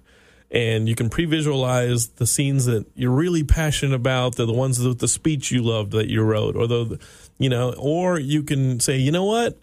and 0.52 0.88
you 0.88 0.96
can 0.96 1.08
pre-visualize 1.08 2.08
the 2.08 2.26
scenes 2.26 2.66
that 2.66 2.84
you're 2.96 3.12
really 3.12 3.44
passionate 3.44 3.94
about. 3.94 4.34
They're 4.34 4.46
the 4.46 4.52
ones 4.52 4.80
with 4.80 4.98
the 4.98 5.06
speech 5.06 5.52
you 5.52 5.62
loved 5.62 5.92
that 5.92 6.08
you 6.08 6.22
wrote, 6.22 6.56
or 6.56 6.66
the, 6.66 6.98
you 7.38 7.48
know, 7.48 7.72
or 7.78 8.18
you 8.18 8.42
can 8.42 8.80
say, 8.80 8.96
you 8.96 9.12
know 9.12 9.24
what, 9.24 9.56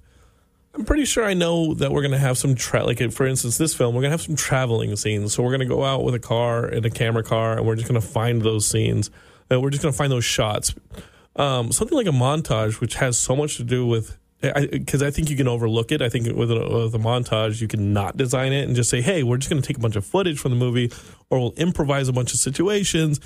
I'm 0.78 0.86
pretty 0.86 1.06
sure 1.06 1.26
I 1.26 1.34
know 1.34 1.74
that 1.74 1.92
we're 1.92 2.04
going 2.04 2.12
to 2.12 2.20
have 2.20 2.38
some 2.38 2.54
tra- 2.54 2.86
like 2.86 3.00
for 3.12 3.26
instance 3.26 3.58
this 3.58 3.74
film 3.74 3.96
we're 3.96 4.02
going 4.02 4.12
to 4.12 4.14
have 4.14 4.22
some 4.22 4.36
traveling 4.36 4.96
scenes. 4.96 5.34
So 5.34 5.42
we're 5.42 5.50
going 5.50 5.68
to 5.68 5.76
go 5.76 5.84
out 5.84 6.04
with 6.04 6.14
a 6.14 6.20
car 6.20 6.66
and 6.66 6.86
a 6.86 6.92
camera 6.92 7.24
car 7.24 7.58
and 7.58 7.66
we're 7.66 7.76
just 7.76 7.90
going 7.90 8.00
to 8.00 8.08
find 8.08 8.44
those 8.44 8.68
scenes. 8.68 9.10
And 9.50 9.62
we're 9.62 9.72
just 9.72 9.82
going 9.82 9.92
to 9.92 9.98
find 9.98 10.12
those 10.12 10.26
shots. 10.26 10.76
Um, 11.36 11.72
something 11.72 11.98
like 11.98 12.06
a 12.06 12.12
montage 12.12 12.80
which 12.80 12.96
has 12.96 13.18
so 13.18 13.36
much 13.36 13.58
to 13.58 13.64
do 13.64 13.88
with 13.88 14.18
because 14.42 15.02
I, 15.02 15.10
think 15.10 15.30
you 15.30 15.36
can 15.38 15.48
overlook 15.48 15.92
it. 15.92 16.02
I 16.02 16.10
think 16.10 16.28
with 16.36 16.52
a, 16.52 16.56
with 16.56 16.94
a 16.94 17.00
montage 17.00 17.60
you 17.60 17.68
can 17.68 17.92
not 17.94 18.18
design 18.18 18.54
it 18.54 18.68
and 18.68 18.76
just 18.76 18.90
say, 18.90 19.02
"Hey, 19.02 19.24
we're 19.24 19.38
just 19.38 19.50
going 19.50 19.62
to 19.62 19.68
take 19.68 19.78
a 19.78 19.82
bunch 19.82 19.96
of 19.96 20.06
footage 20.06 20.40
from 20.40 20.52
the 20.52 20.58
movie 20.58 20.92
or 21.30 21.40
we'll 21.40 21.54
improvise 21.54 22.08
a 22.08 22.14
bunch 22.14 22.34
of 22.34 22.40
situations." 22.40 23.20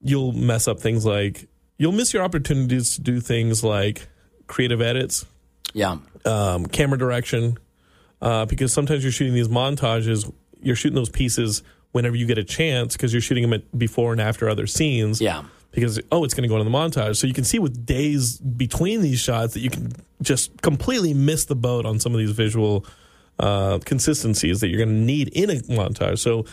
You'll 0.00 0.32
mess 0.32 0.68
up 0.68 0.80
things 0.80 1.06
like 1.06 1.48
you'll 1.78 1.92
miss 1.92 2.12
your 2.12 2.22
opportunities 2.22 2.94
to 2.96 3.00
do 3.00 3.20
things 3.20 3.64
like 3.64 4.06
creative 4.46 4.82
edits 4.82 5.24
Yeah. 5.72 5.96
um, 6.26 6.66
camera 6.66 6.98
direction 6.98 7.56
uh, 8.20 8.44
because 8.44 8.70
sometimes 8.72 9.02
you're 9.02 9.12
shooting 9.12 9.32
these 9.34 9.48
montages 9.48 10.30
you're 10.60 10.76
shooting 10.76 10.94
those 10.94 11.08
pieces 11.08 11.62
whenever 11.92 12.16
you 12.16 12.26
get 12.26 12.36
a 12.36 12.44
chance 12.44 12.94
because 12.94 13.12
you're 13.14 13.22
shooting 13.22 13.42
them 13.42 13.54
at 13.54 13.78
before 13.78 14.12
and 14.12 14.20
after 14.20 14.48
other 14.48 14.66
scenes 14.66 15.20
Yeah. 15.22 15.44
Because 15.74 16.00
oh 16.12 16.24
it's 16.24 16.34
going 16.34 16.42
to 16.42 16.48
go 16.48 16.56
into 16.58 16.70
the 16.70 16.76
montage. 16.76 17.16
So 17.16 17.26
you 17.26 17.34
can 17.34 17.44
see 17.44 17.58
with 17.58 17.84
days 17.84 18.38
between 18.38 19.02
these 19.02 19.20
shots 19.20 19.54
that 19.54 19.60
you 19.60 19.70
can 19.70 19.92
just 20.22 20.60
completely 20.62 21.14
miss 21.14 21.44
the 21.46 21.56
boat 21.56 21.84
on 21.84 21.98
some 21.98 22.12
of 22.12 22.18
these 22.18 22.30
visual 22.30 22.86
uh, 23.38 23.78
consistencies 23.84 24.60
that 24.60 24.68
you're 24.68 24.78
going 24.84 24.88
to 24.88 25.04
need 25.04 25.28
in 25.28 25.50
a 25.50 25.54
montage. 25.62 26.18
So 26.18 26.44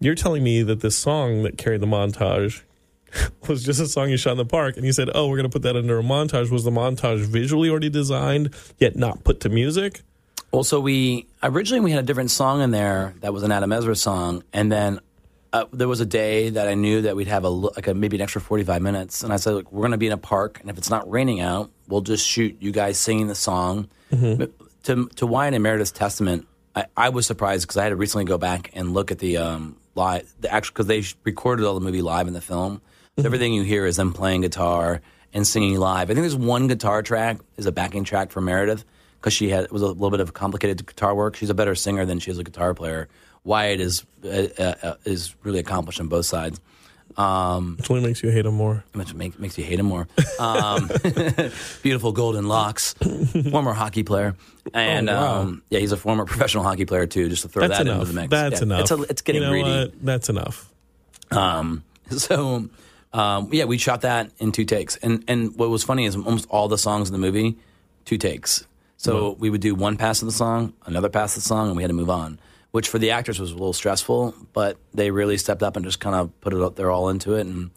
you're 0.00 0.14
telling 0.14 0.42
me 0.42 0.62
that 0.62 0.80
this 0.80 0.96
song 0.96 1.42
that 1.42 1.58
carried 1.58 1.80
the 1.80 1.86
montage 1.86 2.62
was 3.48 3.64
just 3.64 3.80
a 3.80 3.86
song 3.86 4.10
you 4.10 4.16
shot 4.16 4.32
in 4.32 4.38
the 4.38 4.44
park 4.44 4.76
and 4.76 4.86
you 4.86 4.92
said 4.92 5.10
oh 5.14 5.28
we're 5.28 5.36
going 5.36 5.50
to 5.50 5.52
put 5.52 5.62
that 5.62 5.76
under 5.76 5.98
a 5.98 6.02
montage. 6.02 6.50
Was 6.50 6.64
the 6.64 6.70
montage 6.70 7.24
visually 7.24 7.68
already 7.68 7.90
designed 7.90 8.54
yet 8.78 8.96
not 8.96 9.24
put 9.24 9.40
to 9.40 9.48
music? 9.48 10.02
Well, 10.52 10.64
so 10.64 10.80
we 10.80 11.26
originally 11.42 11.80
we 11.80 11.92
had 11.92 12.04
a 12.04 12.06
different 12.06 12.30
song 12.30 12.60
in 12.60 12.72
there 12.72 13.14
that 13.20 13.32
was 13.32 13.42
an 13.42 13.50
Adam 13.50 13.72
Ezra 13.72 13.96
song, 13.96 14.44
and 14.52 14.70
then 14.70 15.00
uh, 15.52 15.66
there 15.72 15.88
was 15.88 16.00
a 16.00 16.06
day 16.06 16.50
that 16.50 16.66
I 16.68 16.74
knew 16.74 17.02
that 17.02 17.14
we'd 17.16 17.28
have 17.28 17.44
a 17.44 17.48
like 17.48 17.86
a, 17.86 17.94
maybe 17.94 18.16
an 18.16 18.22
extra 18.22 18.40
forty 18.40 18.64
five 18.64 18.82
minutes, 18.82 19.22
and 19.22 19.32
I 19.32 19.36
said, 19.36 19.54
Look, 19.54 19.72
we're 19.72 19.82
going 19.82 19.92
to 19.92 19.98
be 19.98 20.06
in 20.06 20.12
a 20.12 20.18
park, 20.18 20.58
and 20.60 20.70
if 20.70 20.78
it's 20.78 20.90
not 20.90 21.10
raining 21.10 21.40
out, 21.40 21.70
we'll 21.88 22.00
just 22.00 22.26
shoot 22.26 22.56
you 22.60 22.72
guys 22.72 22.98
singing 22.98 23.26
the 23.28 23.34
song. 23.34 23.88
But 24.10 24.52
To 24.84 25.08
to 25.16 25.26
Wyatt 25.26 25.54
and 25.54 25.62
Meredith's 25.62 25.92
testament, 25.92 26.46
I, 26.74 26.86
I 26.96 27.08
was 27.10 27.26
surprised 27.26 27.64
because 27.64 27.76
I 27.76 27.82
had 27.84 27.90
to 27.90 27.96
recently 27.96 28.24
go 28.24 28.38
back 28.38 28.70
and 28.74 28.94
look 28.94 29.10
at 29.10 29.18
the 29.18 29.36
um 29.38 29.76
live 29.94 30.32
the 30.40 30.50
actual 30.52 30.72
because 30.72 30.86
they 30.86 31.04
recorded 31.24 31.66
all 31.66 31.74
the 31.74 31.80
movie 31.84 32.02
live 32.02 32.26
in 32.28 32.34
the 32.34 32.40
film. 32.40 32.80
So 33.18 33.26
everything 33.26 33.52
you 33.52 33.62
hear 33.62 33.84
is 33.84 33.96
them 33.96 34.12
playing 34.14 34.40
guitar 34.40 35.02
and 35.34 35.46
singing 35.46 35.78
live. 35.78 36.10
I 36.10 36.14
think 36.14 36.22
there's 36.22 36.34
one 36.34 36.66
guitar 36.66 37.02
track 37.02 37.38
is 37.58 37.66
a 37.66 37.72
backing 37.72 38.04
track 38.04 38.30
for 38.30 38.40
Meredith 38.40 38.84
because 39.20 39.34
she 39.34 39.50
had 39.50 39.64
it 39.64 39.72
was 39.72 39.82
a 39.82 39.86
little 39.86 40.10
bit 40.10 40.20
of 40.20 40.32
complicated 40.32 40.86
guitar 40.86 41.14
work. 41.14 41.36
She's 41.36 41.50
a 41.50 41.54
better 41.54 41.74
singer 41.74 42.06
than 42.06 42.18
she 42.20 42.30
is 42.30 42.38
a 42.38 42.44
guitar 42.44 42.72
player. 42.74 43.08
Wyatt 43.44 43.80
is 43.80 44.04
uh, 44.24 44.46
uh, 44.58 44.94
is 45.04 45.34
really 45.42 45.58
accomplished 45.58 46.00
on 46.00 46.08
both 46.08 46.26
sides, 46.26 46.60
um, 47.16 47.76
which 47.78 47.90
only 47.90 48.02
makes 48.06 48.22
you 48.22 48.30
hate 48.30 48.46
him 48.46 48.54
more 48.54 48.84
which 48.94 49.12
make, 49.14 49.38
makes 49.38 49.58
you 49.58 49.64
hate 49.64 49.80
him 49.80 49.86
more. 49.86 50.06
Um, 50.38 50.88
beautiful 51.82 52.12
golden 52.12 52.46
locks, 52.48 52.94
former 53.50 53.72
hockey 53.72 54.02
player, 54.02 54.36
and 54.72 55.10
Oh, 55.10 55.14
wow. 55.14 55.40
um, 55.40 55.62
yeah, 55.70 55.80
he's 55.80 55.92
a 55.92 55.96
former 55.96 56.24
professional 56.24 56.62
hockey 56.64 56.84
player 56.84 57.06
too. 57.06 57.28
Just 57.28 57.42
to 57.42 57.48
throw 57.48 57.66
that's 57.66 57.78
that 57.78 57.86
enough 57.86 58.02
into 58.02 58.12
the 58.12 58.20
mix. 58.20 58.30
that's 58.30 58.60
Yeah, 58.60 58.62
enough 58.64 58.80
It's, 58.82 58.90
a, 58.92 59.02
it's 59.02 59.22
getting 59.22 59.42
you 59.42 59.46
know 59.48 59.52
greedy. 59.52 59.70
what? 59.70 60.04
that's 60.04 60.28
enough 60.28 60.70
Um, 61.30 61.82
so, 62.10 62.68
um, 63.12 63.48
yeah, 63.52 63.64
we 63.64 63.78
shot 63.78 64.02
that 64.02 64.30
in 64.38 64.52
two 64.52 64.64
takes. 64.64 64.96
And 64.96 65.24
and 65.28 65.56
what 65.56 65.68
was 65.70 65.82
funny 65.84 66.04
is 66.04 66.14
almost 66.16 66.46
all 66.48 66.68
the 66.68 66.78
songs 66.78 67.08
in 67.08 67.12
the 67.12 67.18
movie, 67.18 67.56
two 68.04 68.18
takes. 68.18 68.66
So 68.98 69.32
we 69.40 69.50
would 69.50 69.60
do 69.60 69.74
one 69.74 69.96
pass 69.96 70.22
of 70.22 70.26
the 70.26 70.32
song, 70.32 70.74
another 70.86 71.08
pass 71.08 71.36
of 71.36 71.42
the 71.42 71.48
song, 71.48 71.66
and 71.66 71.76
we 71.76 71.82
had 71.82 71.88
to 71.88 71.94
move 71.94 72.08
on. 72.10 72.38
Which 72.72 72.88
for 72.88 72.98
the 72.98 73.10
actors 73.10 73.38
was 73.38 73.50
a 73.50 73.54
little 73.54 73.74
stressful, 73.74 74.34
but 74.52 74.78
they 74.94 75.10
really 75.10 75.36
stepped 75.36 75.62
up 75.62 75.76
and 75.76 75.84
just 75.84 76.00
kind 76.00 76.16
of 76.16 76.40
put 76.40 76.54
it 76.54 76.60
up 76.60 76.74
there 76.74 76.90
all 76.90 77.10
into 77.10 77.34
it. 77.34 77.46
And 77.46 77.70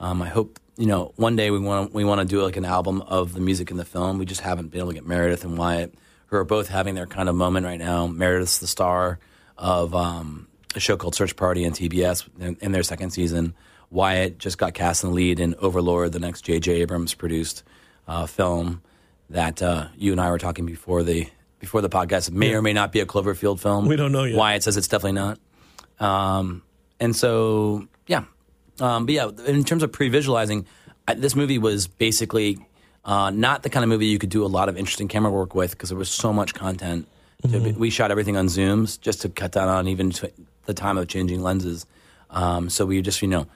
um, 0.00 0.22
I 0.22 0.28
hope 0.28 0.58
you 0.76 0.86
know 0.86 1.12
one 1.16 1.36
day 1.36 1.50
we 1.50 1.58
want 1.58 1.92
we 1.92 2.04
want 2.04 2.20
to 2.20 2.26
do 2.26 2.42
like 2.42 2.56
an 2.56 2.64
album 2.64 3.02
of 3.02 3.34
the 3.34 3.40
music 3.40 3.70
in 3.70 3.76
the 3.76 3.84
film. 3.84 4.18
We 4.18 4.24
just 4.24 4.40
haven't 4.40 4.68
been 4.68 4.80
able 4.80 4.90
to 4.90 4.94
get 4.94 5.06
Meredith 5.06 5.44
and 5.44 5.58
Wyatt, 5.58 5.94
who 6.26 6.36
are 6.36 6.44
both 6.44 6.68
having 6.68 6.94
their 6.94 7.06
kind 7.06 7.28
of 7.28 7.34
moment 7.34 7.66
right 7.66 7.78
now. 7.78 8.06
Meredith's 8.06 8.58
the 8.58 8.66
star 8.66 9.18
of 9.58 9.94
um, 9.94 10.48
a 10.74 10.80
show 10.80 10.96
called 10.96 11.14
Search 11.14 11.36
Party 11.36 11.66
on 11.66 11.72
TBS 11.72 12.28
in, 12.40 12.56
in 12.60 12.72
their 12.72 12.82
second 12.82 13.10
season. 13.10 13.54
Wyatt 13.90 14.38
just 14.38 14.58
got 14.58 14.74
cast 14.74 15.02
in 15.02 15.10
the 15.10 15.16
lead 15.16 15.40
in 15.40 15.54
Overlord, 15.56 16.12
the 16.12 16.20
next 16.20 16.42
J.J. 16.42 16.72
Abrams 16.82 17.14
produced 17.14 17.62
uh, 18.06 18.26
film 18.26 18.82
that 19.30 19.62
uh, 19.62 19.88
you 19.96 20.12
and 20.12 20.20
I 20.20 20.30
were 20.30 20.38
talking 20.38 20.66
before 20.66 21.02
the 21.02 21.28
before 21.58 21.80
the 21.80 21.88
podcast. 21.88 22.28
It 22.28 22.34
may 22.34 22.54
or 22.54 22.62
may 22.62 22.72
not 22.72 22.92
be 22.92 23.00
a 23.00 23.06
Cloverfield 23.06 23.60
film. 23.60 23.86
We 23.86 23.96
don't 23.96 24.12
know 24.12 24.24
yet. 24.24 24.36
Wyatt 24.36 24.62
says 24.62 24.76
it's 24.76 24.88
definitely 24.88 25.12
not. 25.12 25.38
Um, 26.00 26.62
and 27.00 27.14
so, 27.14 27.88
yeah. 28.06 28.24
Um, 28.80 29.06
but 29.06 29.14
yeah, 29.14 29.30
in 29.46 29.64
terms 29.64 29.82
of 29.82 29.92
pre-visualizing, 29.92 30.66
this 31.16 31.34
movie 31.34 31.58
was 31.58 31.86
basically 31.86 32.58
uh, 33.04 33.30
not 33.30 33.62
the 33.62 33.70
kind 33.70 33.82
of 33.82 33.88
movie 33.88 34.06
you 34.06 34.18
could 34.18 34.30
do 34.30 34.44
a 34.44 34.46
lot 34.46 34.68
of 34.68 34.76
interesting 34.76 35.08
camera 35.08 35.32
work 35.32 35.54
with 35.54 35.72
because 35.72 35.88
there 35.88 35.98
was 35.98 36.10
so 36.10 36.32
much 36.32 36.54
content. 36.54 37.08
Mm-hmm. 37.42 37.78
we 37.78 37.88
shot 37.88 38.10
everything 38.10 38.36
on 38.36 38.46
zooms 38.46 39.00
just 39.00 39.22
to 39.22 39.28
cut 39.28 39.52
down 39.52 39.68
on 39.68 39.86
even 39.86 40.10
t- 40.10 40.28
the 40.66 40.74
time 40.74 40.98
of 40.98 41.06
changing 41.06 41.40
lenses. 41.40 41.86
Um, 42.30 42.68
so 42.68 42.84
we 42.84 43.00
just, 43.00 43.22
you 43.22 43.28
know, 43.28 43.46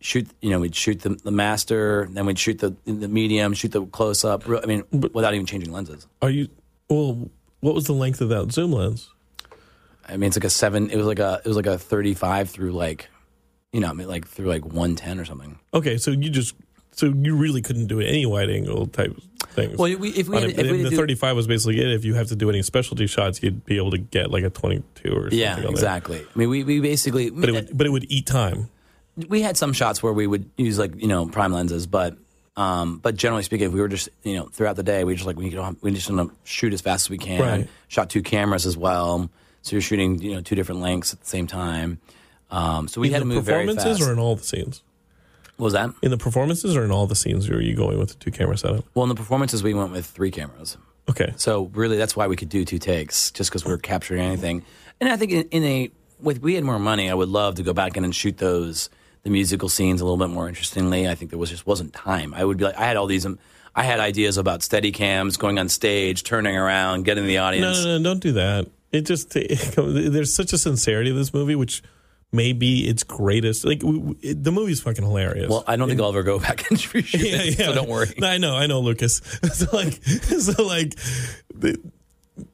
shoot. 0.00 0.28
You 0.42 0.50
know, 0.50 0.60
we'd 0.60 0.76
shoot 0.76 1.00
the, 1.00 1.10
the 1.10 1.30
master, 1.30 2.08
then 2.10 2.26
we'd 2.26 2.38
shoot 2.38 2.58
the 2.58 2.76
the 2.84 3.08
medium, 3.08 3.54
shoot 3.54 3.72
the 3.72 3.86
close 3.86 4.22
up. 4.22 4.46
I 4.46 4.66
mean, 4.66 4.84
without 4.92 5.32
even 5.32 5.46
changing 5.46 5.72
lenses. 5.72 6.06
are 6.20 6.28
you 6.28 6.48
well 6.90 7.30
what 7.62 7.74
was 7.74 7.84
the 7.86 7.94
length 7.94 8.20
of 8.20 8.28
that 8.28 8.52
zoom 8.52 8.72
lens 8.72 9.08
I 10.08 10.16
mean, 10.16 10.26
it's 10.28 10.36
like 10.36 10.44
a 10.44 10.50
seven. 10.50 10.90
It 10.90 10.96
was 10.96 11.06
like 11.06 11.20
a 11.20 11.40
it 11.44 11.48
was 11.48 11.56
like 11.56 11.66
a 11.66 11.78
thirty 11.78 12.12
five 12.12 12.50
through 12.50 12.72
like, 12.72 13.08
you 13.72 13.78
know, 13.80 13.88
I 13.88 13.92
mean, 13.92 14.08
like 14.08 14.26
through 14.26 14.46
like 14.48 14.64
one 14.66 14.96
ten 14.96 15.18
or 15.20 15.24
something. 15.24 15.58
okay 15.72 15.96
so 15.96 16.10
you 16.10 16.28
just 16.28 16.54
so 16.90 17.06
you 17.06 17.36
really 17.36 17.62
couldn't 17.62 17.86
do 17.86 18.00
any 18.00 18.26
wide 18.26 18.50
angle 18.50 18.86
type 18.88 19.16
things 19.52 19.78
Well, 19.78 19.96
we- 19.96 20.10
if 20.10 20.28
we 20.28 20.36
On 20.36 20.42
had- 20.42 20.58
a- 20.58 20.60
if 20.66 20.70
we 20.72 20.82
the 20.82 20.90
do- 20.90 20.96
35 20.96 21.36
was 21.36 21.46
basically 21.46 21.80
it 21.80 21.88
if 21.92 22.04
you 22.04 22.14
have 22.14 22.26
to 22.28 22.36
do 22.36 22.50
any 22.50 22.62
specialty 22.62 23.06
shots 23.06 23.42
you'd 23.42 23.64
be 23.64 23.76
able 23.76 23.92
to 23.92 23.98
get 23.98 24.30
like 24.30 24.42
a 24.44 24.50
22 24.50 25.08
or 25.10 25.22
something 25.22 25.38
Yeah, 25.38 25.54
on 25.54 25.60
there. 25.62 25.70
exactly. 25.70 26.18
I 26.20 26.38
mean, 26.38 26.50
we 26.50 26.64
we 26.64 26.80
basically 26.80 27.30
but 27.30 27.48
it 27.48 27.52
would 27.52 27.78
but 27.78 27.86
it 27.86 27.90
would 27.90 28.06
eat 28.10 28.26
time 28.26 28.68
we 29.28 29.40
had 29.40 29.56
some 29.56 29.72
shots 29.72 30.02
where 30.02 30.12
we 30.12 30.26
would 30.26 30.50
use 30.58 30.78
like 30.80 31.00
you 31.00 31.06
know 31.08 31.26
prime 31.26 31.52
lenses, 31.52 31.86
but 31.86 32.16
um, 32.56 32.98
but 32.98 33.16
generally 33.16 33.42
speaking, 33.42 33.68
if 33.68 33.72
we 33.72 33.80
were 33.80 33.88
just 33.88 34.08
you 34.22 34.36
know 34.36 34.46
throughout 34.46 34.76
the 34.76 34.82
day, 34.82 35.04
we 35.04 35.14
just 35.14 35.26
like 35.26 35.36
we 35.36 35.50
don't 35.50 35.82
we 35.82 35.90
just 35.92 36.10
want 36.10 36.30
to 36.30 36.36
shoot 36.44 36.72
as 36.72 36.80
fast 36.80 37.06
as 37.06 37.10
we 37.10 37.18
can. 37.18 37.40
Right. 37.40 37.68
Shot 37.88 38.10
two 38.10 38.22
cameras 38.22 38.66
as 38.66 38.76
well, 38.76 39.30
so 39.62 39.76
you're 39.76 39.80
shooting 39.82 40.20
you 40.20 40.34
know 40.34 40.40
two 40.40 40.54
different 40.54 40.80
lengths 40.80 41.12
at 41.12 41.20
the 41.20 41.26
same 41.26 41.46
time. 41.46 42.00
Um, 42.50 42.88
so 42.88 43.00
we 43.00 43.08
in 43.08 43.14
had 43.14 43.20
to 43.20 43.24
move 43.24 43.44
very 43.44 43.64
performances 43.66 43.98
fast. 43.98 44.10
or 44.10 44.12
in 44.12 44.18
all 44.18 44.36
the 44.36 44.42
scenes 44.44 44.82
what 45.56 45.64
was 45.64 45.72
that? 45.74 45.90
in 46.02 46.10
the 46.10 46.18
performances 46.18 46.76
or 46.76 46.84
in 46.84 46.90
all 46.90 47.06
the 47.06 47.14
scenes 47.14 47.48
Were 47.48 47.60
you 47.60 47.74
going 47.74 47.98
with 47.98 48.08
the 48.08 48.14
two 48.16 48.30
camera 48.30 48.58
setup 48.58 48.84
Well, 48.94 49.04
in 49.04 49.08
the 49.08 49.14
performances, 49.14 49.62
we 49.62 49.74
went 49.74 49.92
with 49.92 50.04
three 50.06 50.30
cameras. 50.30 50.76
okay 51.08 51.32
So 51.36 51.70
really, 51.74 51.96
that's 51.96 52.16
why 52.16 52.26
we 52.26 52.36
could 52.36 52.48
do 52.48 52.64
two 52.64 52.78
takes, 52.78 53.30
just 53.30 53.50
because 53.50 53.64
we 53.64 53.72
are 53.72 53.78
capturing 53.78 54.20
anything. 54.22 54.64
And 55.00 55.08
I 55.10 55.16
think 55.16 55.32
in, 55.32 55.42
in 55.50 55.64
a 55.64 55.90
with 56.20 56.40
we 56.42 56.54
had 56.54 56.64
more 56.64 56.78
money, 56.78 57.10
I 57.10 57.14
would 57.14 57.28
love 57.28 57.54
to 57.56 57.62
go 57.62 57.72
back 57.72 57.96
in 57.96 58.04
and 58.04 58.14
shoot 58.14 58.38
those 58.38 58.90
the 59.22 59.30
musical 59.30 59.68
scenes 59.68 60.00
a 60.00 60.04
little 60.04 60.18
bit 60.18 60.30
more 60.30 60.48
interestingly. 60.48 61.08
I 61.08 61.14
think 61.14 61.30
there 61.30 61.38
was 61.38 61.50
just 61.50 61.66
wasn't 61.66 61.92
time. 61.92 62.34
I 62.34 62.44
would 62.44 62.58
be 62.58 62.64
like, 62.64 62.76
I 62.76 62.84
had 62.86 62.96
all 62.96 63.06
these. 63.06 63.24
Um, 63.26 63.38
I 63.74 63.84
had 63.84 64.00
ideas 64.00 64.36
about 64.36 64.62
steady 64.62 64.92
cams, 64.92 65.36
going 65.38 65.58
on 65.58 65.68
stage, 65.70 66.24
turning 66.24 66.56
around, 66.56 67.04
getting 67.04 67.26
the 67.26 67.38
audience. 67.38 67.78
no 67.78 67.84
no 67.84 67.98
no, 67.98 68.04
don't 68.10 68.20
do 68.20 68.32
that 68.32 68.68
it 68.92 69.06
just 69.06 69.30
there's 69.76 70.34
such 70.36 70.52
a 70.52 70.58
sincerity 70.58 71.08
of 71.10 71.16
this 71.16 71.32
movie 71.32 71.54
which 71.54 71.82
may 72.30 72.52
be 72.52 72.86
its 72.86 73.02
greatest 73.02 73.64
like 73.64 73.80
w- 73.80 73.98
w- 74.00 74.18
it, 74.20 74.44
the 74.44 74.52
movie's 74.52 74.82
fucking 74.82 75.02
hilarious 75.02 75.48
Well, 75.48 75.64
I 75.66 75.76
don't 75.76 75.88
think 75.88 75.98
I'll 76.00 76.10
ever 76.10 76.22
go 76.22 76.38
back 76.38 76.66
and 76.70 76.78
reshoot 76.78 77.22
yeah, 77.30 77.42
it, 77.42 77.58
yeah. 77.58 77.66
so 77.66 77.74
don't 77.74 77.88
worry. 77.88 78.12
I 78.22 78.36
know, 78.36 78.54
I 78.54 78.66
know, 78.66 78.80
Lucas. 78.80 79.22
so 79.54 79.66
like, 79.74 79.94
so 80.04 80.62
like, 80.64 80.94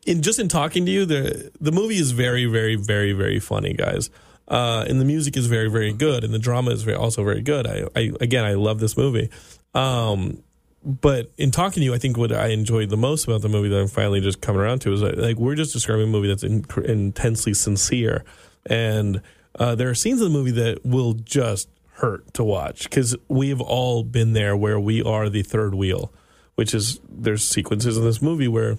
in 0.06 0.22
just 0.22 0.38
in 0.38 0.48
talking 0.48 0.86
to 0.86 0.90
you, 0.92 1.04
the 1.06 1.50
the 1.60 1.72
movie 1.72 1.96
is 1.96 2.12
very, 2.12 2.46
very, 2.46 2.76
very, 2.76 3.12
very 3.12 3.38
funny, 3.40 3.72
guys. 3.72 4.10
Uh, 4.48 4.84
and 4.88 5.00
the 5.00 5.04
music 5.04 5.36
is 5.36 5.46
very, 5.46 5.70
very 5.70 5.92
good, 5.92 6.24
and 6.24 6.32
the 6.32 6.38
drama 6.38 6.70
is 6.70 6.82
very, 6.82 6.96
also 6.96 7.22
very 7.22 7.42
good. 7.42 7.66
I, 7.66 7.84
I 7.94 8.12
again, 8.20 8.44
I 8.44 8.54
love 8.54 8.80
this 8.80 8.96
movie. 8.96 9.30
Um, 9.74 10.42
but 10.82 11.30
in 11.36 11.50
talking 11.50 11.80
to 11.80 11.84
you, 11.84 11.94
I 11.94 11.98
think 11.98 12.16
what 12.16 12.32
I 12.32 12.48
enjoyed 12.48 12.88
the 12.88 12.96
most 12.96 13.24
about 13.24 13.42
the 13.42 13.48
movie 13.48 13.68
that 13.68 13.78
I'm 13.78 13.88
finally 13.88 14.20
just 14.20 14.40
coming 14.40 14.62
around 14.62 14.80
to 14.80 14.92
is 14.92 15.00
that, 15.00 15.18
like 15.18 15.36
we're 15.36 15.54
just 15.54 15.72
describing 15.72 16.04
a 16.04 16.10
movie 16.10 16.28
that's 16.28 16.44
in, 16.44 16.64
intensely 16.84 17.52
sincere, 17.52 18.24
and 18.64 19.20
uh, 19.58 19.74
there 19.74 19.90
are 19.90 19.94
scenes 19.94 20.20
in 20.20 20.32
the 20.32 20.38
movie 20.38 20.52
that 20.52 20.84
will 20.84 21.12
just 21.12 21.68
hurt 21.94 22.32
to 22.32 22.44
watch 22.44 22.84
because 22.84 23.16
we 23.28 23.48
have 23.50 23.60
all 23.60 24.04
been 24.04 24.32
there 24.32 24.56
where 24.56 24.78
we 24.78 25.02
are 25.02 25.28
the 25.28 25.42
third 25.42 25.74
wheel, 25.74 26.12
which 26.54 26.72
is 26.72 27.00
there's 27.08 27.46
sequences 27.46 27.98
in 27.98 28.04
this 28.04 28.22
movie 28.22 28.48
where 28.48 28.78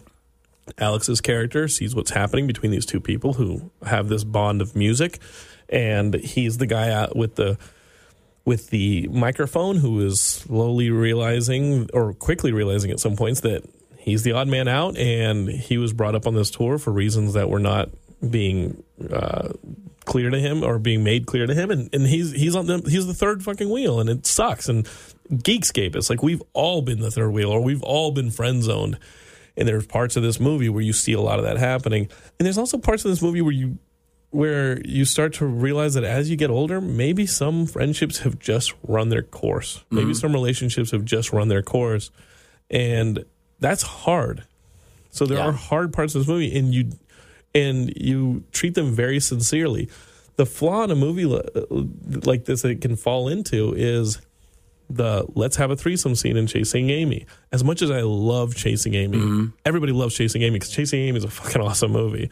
Alex's 0.77 1.19
character 1.21 1.67
sees 1.67 1.95
what's 1.95 2.11
happening 2.11 2.47
between 2.47 2.71
these 2.71 2.85
two 2.85 2.99
people 2.99 3.33
who 3.33 3.71
have 3.85 4.07
this 4.07 4.23
bond 4.23 4.61
of 4.61 4.75
music, 4.75 5.19
and 5.69 6.13
he's 6.13 6.57
the 6.57 6.65
guy 6.65 6.91
out 6.91 7.15
with 7.15 7.35
the 7.35 7.57
with 8.45 8.69
the 8.69 9.07
microphone 9.09 9.77
who 9.77 10.03
is 10.05 10.19
slowly 10.19 10.89
realizing 10.89 11.87
or 11.93 12.13
quickly 12.13 12.51
realizing 12.51 12.89
at 12.89 12.99
some 12.99 13.15
points 13.15 13.41
that 13.41 13.63
he's 13.97 14.23
the 14.23 14.31
odd 14.31 14.47
man 14.47 14.67
out, 14.67 14.97
and 14.97 15.47
he 15.47 15.77
was 15.77 15.93
brought 15.93 16.15
up 16.15 16.25
on 16.25 16.33
this 16.33 16.49
tour 16.49 16.77
for 16.77 16.91
reasons 16.91 17.33
that 17.33 17.49
were 17.49 17.59
not 17.59 17.89
being 18.27 18.83
uh, 19.11 19.49
clear 20.05 20.29
to 20.29 20.39
him 20.39 20.63
or 20.63 20.79
being 20.79 21.03
made 21.03 21.27
clear 21.27 21.45
to 21.45 21.53
him, 21.53 21.69
and, 21.69 21.93
and 21.93 22.07
he's 22.07 22.31
he's 22.31 22.55
on 22.55 22.65
the 22.65 22.81
he's 22.89 23.07
the 23.07 23.13
third 23.13 23.43
fucking 23.43 23.69
wheel, 23.69 23.99
and 23.99 24.09
it 24.09 24.25
sucks. 24.25 24.67
And 24.67 24.85
Geekscape, 25.31 25.95
it's 25.95 26.09
like 26.09 26.23
we've 26.23 26.41
all 26.53 26.81
been 26.81 26.99
the 26.99 27.11
third 27.11 27.29
wheel, 27.31 27.51
or 27.51 27.61
we've 27.61 27.83
all 27.83 28.11
been 28.11 28.31
friend 28.31 28.63
zoned. 28.63 28.97
And 29.57 29.67
there's 29.67 29.85
parts 29.85 30.15
of 30.15 30.23
this 30.23 30.39
movie 30.39 30.69
where 30.69 30.81
you 30.81 30.93
see 30.93 31.11
a 31.11 31.19
lot 31.19 31.37
of 31.37 31.43
that 31.43 31.57
happening, 31.57 32.09
and 32.39 32.45
there's 32.45 32.57
also 32.57 32.77
parts 32.77 33.03
of 33.03 33.11
this 33.11 33.21
movie 33.21 33.41
where 33.41 33.51
you 33.51 33.77
where 34.31 34.79
you 34.81 35.05
start 35.05 35.33
to 35.33 35.45
realize 35.45 35.95
that 35.95 36.03
as 36.03 36.29
you 36.29 36.35
get 36.35 36.49
older, 36.49 36.79
maybe 36.79 37.25
some 37.25 37.65
friendships 37.65 38.19
have 38.19 38.37
just 38.37 38.73
run 38.83 39.09
their 39.09 39.23
course. 39.23 39.83
Maybe 39.89 40.07
mm-hmm. 40.07 40.13
some 40.13 40.33
relationships 40.33 40.91
have 40.91 41.03
just 41.03 41.33
run 41.33 41.47
their 41.47 41.63
course, 41.63 42.11
and 42.69 43.25
that's 43.59 43.81
hard. 43.81 44.43
So 45.09 45.25
there 45.25 45.39
Yeah. 45.39 45.47
are 45.47 45.51
hard 45.51 45.91
parts 45.91 46.13
of 46.13 46.21
this 46.21 46.27
movie, 46.27 46.55
and 46.57 46.73
you 46.73 46.91
and 47.55 47.91
you 47.95 48.43
treat 48.51 48.75
them 48.75 48.93
very 48.93 49.19
sincerely. 49.19 49.89
The 50.35 50.45
flaw 50.45 50.83
in 50.83 50.91
a 50.91 50.95
movie 50.95 51.25
like 51.25 52.45
this 52.45 52.61
that 52.61 52.69
it 52.69 52.81
can 52.81 52.95
fall 52.95 53.27
into 53.27 53.73
is 53.75 54.21
the 54.89 55.25
let's 55.35 55.55
have 55.57 55.71
a 55.71 55.75
threesome 55.75 56.15
scene 56.15 56.37
in 56.37 56.47
Chasing 56.47 56.89
Amy. 56.91 57.25
As 57.51 57.63
much 57.63 57.81
as 57.81 57.91
I 57.91 58.01
love 58.01 58.55
Chasing 58.55 58.93
Amy, 58.93 59.17
mm-hmm. 59.17 59.45
everybody 59.65 59.91
loves 59.91 60.15
Chasing 60.15 60.43
Amy 60.43 60.59
because 60.59 60.69
Chasing 60.69 61.01
Amy 61.01 61.17
is 61.17 61.23
a 61.23 61.29
fucking 61.29 61.61
awesome 61.61 61.91
movie. 61.91 62.29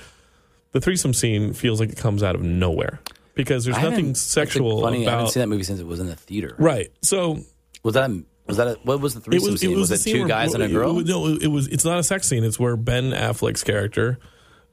The 0.71 0.82
threesome 0.82 1.13
scene 1.13 1.53
feels 1.53 1.80
like 1.80 1.89
it 1.89 1.97
comes 1.97 2.21
out 2.23 2.36
of 2.36 2.41
nowhere 2.41 2.99
because 3.36 3.65
there's 3.65 3.77
I 3.77 3.84
nothing 3.84 4.15
sexual 4.15 4.82
Funny, 4.82 5.08
I 5.08 5.10
haven't 5.12 5.19
about 5.25 5.32
seen 5.34 5.41
that 5.41 5.47
movie 5.47 5.63
since 5.63 5.80
it 5.80 5.86
was 5.88 5.99
in 5.99 6.08
the 6.08 6.15
theater. 6.15 6.56
right. 6.60 6.91
So 7.01 7.39
Was 7.84 7.93
that 7.95 8.10
a, 8.10 8.23
was 8.47 8.58
that 8.58 8.67
a, 8.67 8.73
what 8.84 8.99
was 8.99 9.13
the 9.13 9.19
threesome 9.21 9.58
scene? 9.58 9.71
It 9.71 9.77
Was, 9.77 9.89
the 9.89 9.95
it 9.95 9.99
scene 9.99 10.13
two 10.15 10.19
where- 10.21 10.27
guys 10.27 10.53
and 10.53 10.63
a 10.63 10.65
it- 10.67 10.71
girl? 10.71 10.99
it- 10.99 11.08
no, 11.08 11.27
it 11.27 11.47
was. 11.47 11.67
It's 11.67 11.86
not 11.86 11.99
a 11.99 12.03
sex 12.03 12.27
scene. 12.27 12.43
It's 12.43 12.60
where 12.60 12.75
Ben 12.77 13.12
Affleck's 13.12 13.63
character 13.63 14.19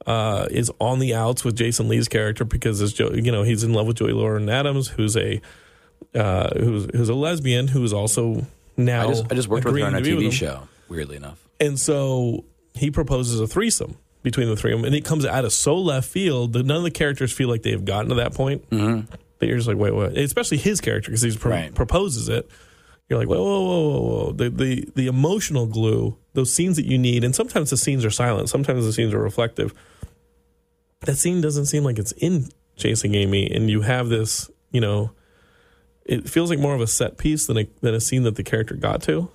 uh, 0.06 0.46
is 0.50 0.70
on 0.80 0.98
the 0.98 1.14
outs 1.14 1.44
with 1.44 1.56
Jason 1.56 1.88
Lee's 1.88 2.08
character 2.08 2.44
because 2.44 2.80
as 2.82 2.92
Joe, 2.92 3.10
you 3.12 3.32
know, 3.32 3.42
he's 3.42 3.62
in 3.64 3.72
love 3.72 3.86
with 3.86 3.96
Joey 3.96 4.12
Lauren 4.12 4.48
Adams, 4.48 4.88
who's 4.88 5.16
a 5.16 5.40
uh, 6.14 6.50
who's 6.58 6.86
who's 6.94 7.08
a 7.08 7.14
lesbian 7.14 7.68
who 7.68 7.82
is 7.84 7.92
also 7.92 8.46
now. 8.76 9.04
I 9.04 9.08
just 9.08 9.24
I 9.30 9.34
just 9.34 9.48
worked 9.48 9.64
with 9.64 9.72
her 9.74 9.78
agreeing 9.80 9.86
on 9.88 9.94
a 9.94 9.98
to 9.98 10.04
be 10.04 10.22
TV 10.22 10.24
him. 10.26 10.30
show. 10.30 10.68
Weirdly 10.88 11.16
enough, 11.16 11.42
And 11.60 11.78
so 11.80 12.44
he 12.74 12.90
proposes 12.90 13.40
a 13.40 13.46
threesome 13.46 13.96
between 14.24 14.48
the 14.48 14.56
three 14.56 14.72
of 14.72 14.78
them, 14.80 14.84
and 14.86 14.94
it 14.96 15.04
comes 15.04 15.24
out 15.24 15.44
of 15.44 15.52
so 15.52 15.76
left 15.78 16.08
field 16.08 16.54
that 16.54 16.66
none 16.66 16.78
of 16.78 16.82
the 16.82 16.90
characters 16.90 17.30
feel 17.32 17.48
like 17.48 17.62
they 17.62 17.70
have 17.70 17.84
gotten 17.84 18.08
to 18.08 18.16
that 18.16 18.34
point. 18.34 18.68
Mm-hmm. 18.70 19.08
That 19.38 19.46
you're 19.46 19.56
just 19.58 19.68
like, 19.68 19.76
wait, 19.76 19.92
what? 19.94 20.16
Especially 20.16 20.56
his 20.56 20.80
character 20.80 21.10
because 21.10 21.22
he 21.22 21.36
pro- 21.36 21.52
Right. 21.52 21.74
proposes 21.74 22.28
it. 22.28 22.48
You're 23.08 23.18
like, 23.18 23.28
whoa, 23.28 23.36
whoa, 23.42 23.60
whoa, 23.62 23.80
whoa, 23.90 24.00
whoa. 24.00 24.32
The, 24.32 24.48
the 24.50 24.88
the 24.96 25.06
emotional 25.06 25.66
glue, 25.66 26.16
those 26.32 26.52
scenes 26.52 26.76
that 26.76 26.86
you 26.86 26.96
need, 26.98 27.22
and 27.22 27.34
sometimes 27.34 27.70
the 27.70 27.76
scenes 27.76 28.04
are 28.04 28.10
silent, 28.10 28.48
sometimes 28.48 28.84
the 28.84 28.92
scenes 28.92 29.12
are 29.14 29.20
reflective. 29.22 29.72
That 31.00 31.16
scene 31.16 31.40
doesn't 31.42 31.66
seem 31.66 31.84
like 31.84 31.98
it's 31.98 32.12
in 32.12 32.48
Chasing 32.76 33.14
Amy, 33.14 33.50
and 33.50 33.68
you 33.68 33.82
have 33.82 34.08
this, 34.08 34.50
you 34.72 34.80
know, 34.80 35.10
it 36.06 36.28
feels 36.28 36.48
like 36.48 36.58
more 36.58 36.74
of 36.74 36.80
a 36.80 36.86
set 36.86 37.18
piece 37.18 37.46
than 37.46 37.58
a 37.58 37.68
than 37.82 37.94
a 37.94 38.00
scene 38.00 38.22
that 38.22 38.36
the 38.36 38.42
character 38.42 38.74
got 38.74 39.02
to. 39.02 39.28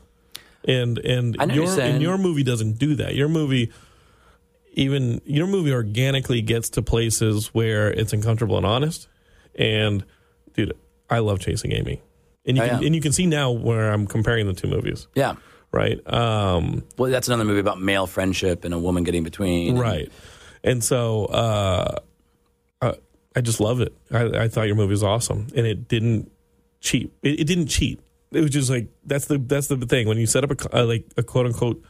And 0.68 0.98
and 1.00 1.36
your 1.54 1.80
and 1.80 2.02
your 2.02 2.18
movie 2.18 2.44
doesn't 2.44 2.80
do 2.80 2.96
that. 2.96 3.14
Your 3.16 3.30
movie 3.30 3.72
even 4.80 5.22
your 5.26 5.48
movie 5.48 5.74
organically 5.74 6.42
gets 6.42 6.70
to 6.72 6.82
places 6.82 7.48
where 7.54 7.92
it's 7.92 8.14
uncomfortable 8.14 8.58
and 8.58 8.66
honest. 8.66 9.08
And 9.56 10.06
dude, 10.54 10.74
I 11.10 11.20
love 11.20 11.40
Chasing 11.40 11.72
Amy. 11.74 12.02
And 12.46 12.58
you 12.58 12.64
Oh, 12.64 12.68
can 12.70 12.84
and 12.86 12.96
you 12.96 13.02
can 13.02 13.12
see 13.12 13.26
now 13.26 13.52
where 13.52 13.92
I'm 13.92 14.08
comparing 14.08 14.48
the 14.48 14.54
two 14.54 14.68
movies, 14.68 15.08
yeah. 15.16 15.36
right? 15.72 16.00
Um 16.12 16.84
Well, 16.98 17.12
that's 17.12 17.28
another 17.28 17.44
movie 17.46 17.60
about 17.60 17.80
male 17.82 18.08
friendship 18.08 18.64
and 18.64 18.74
a 18.74 18.80
woman 18.80 19.04
getting 19.04 19.24
between. 19.24 19.78
right. 19.78 20.10
And 20.64 20.84
so 20.84 21.26
uh, 21.26 21.96
uh 22.82 22.94
I 23.36 23.42
just 23.42 23.60
love 23.60 23.82
it. 23.82 23.94
I, 24.12 24.24
I 24.44 24.48
thought 24.48 24.68
your 24.68 24.76
movie 24.76 24.92
was 24.92 25.04
awesome 25.04 25.48
and 25.56 25.68
it 25.68 25.88
didn't 25.88 26.32
cheat. 26.82 27.12
It, 27.22 27.42
it 27.42 27.44
didn't 27.48 27.68
cheat. 27.68 28.00
It 28.32 28.42
was 28.42 28.52
just 28.52 28.70
like 28.70 28.88
that's 29.06 29.26
the 29.26 29.38
that's 29.38 29.68
the 29.68 29.78
thing 29.78 30.08
when 30.08 30.18
you 30.18 30.26
set 30.26 30.44
up 30.44 30.52
a, 30.52 30.78
uh, 30.82 30.86
like 30.86 31.06
a 31.18 31.24
quote 31.24 31.46
unquote 31.48 31.84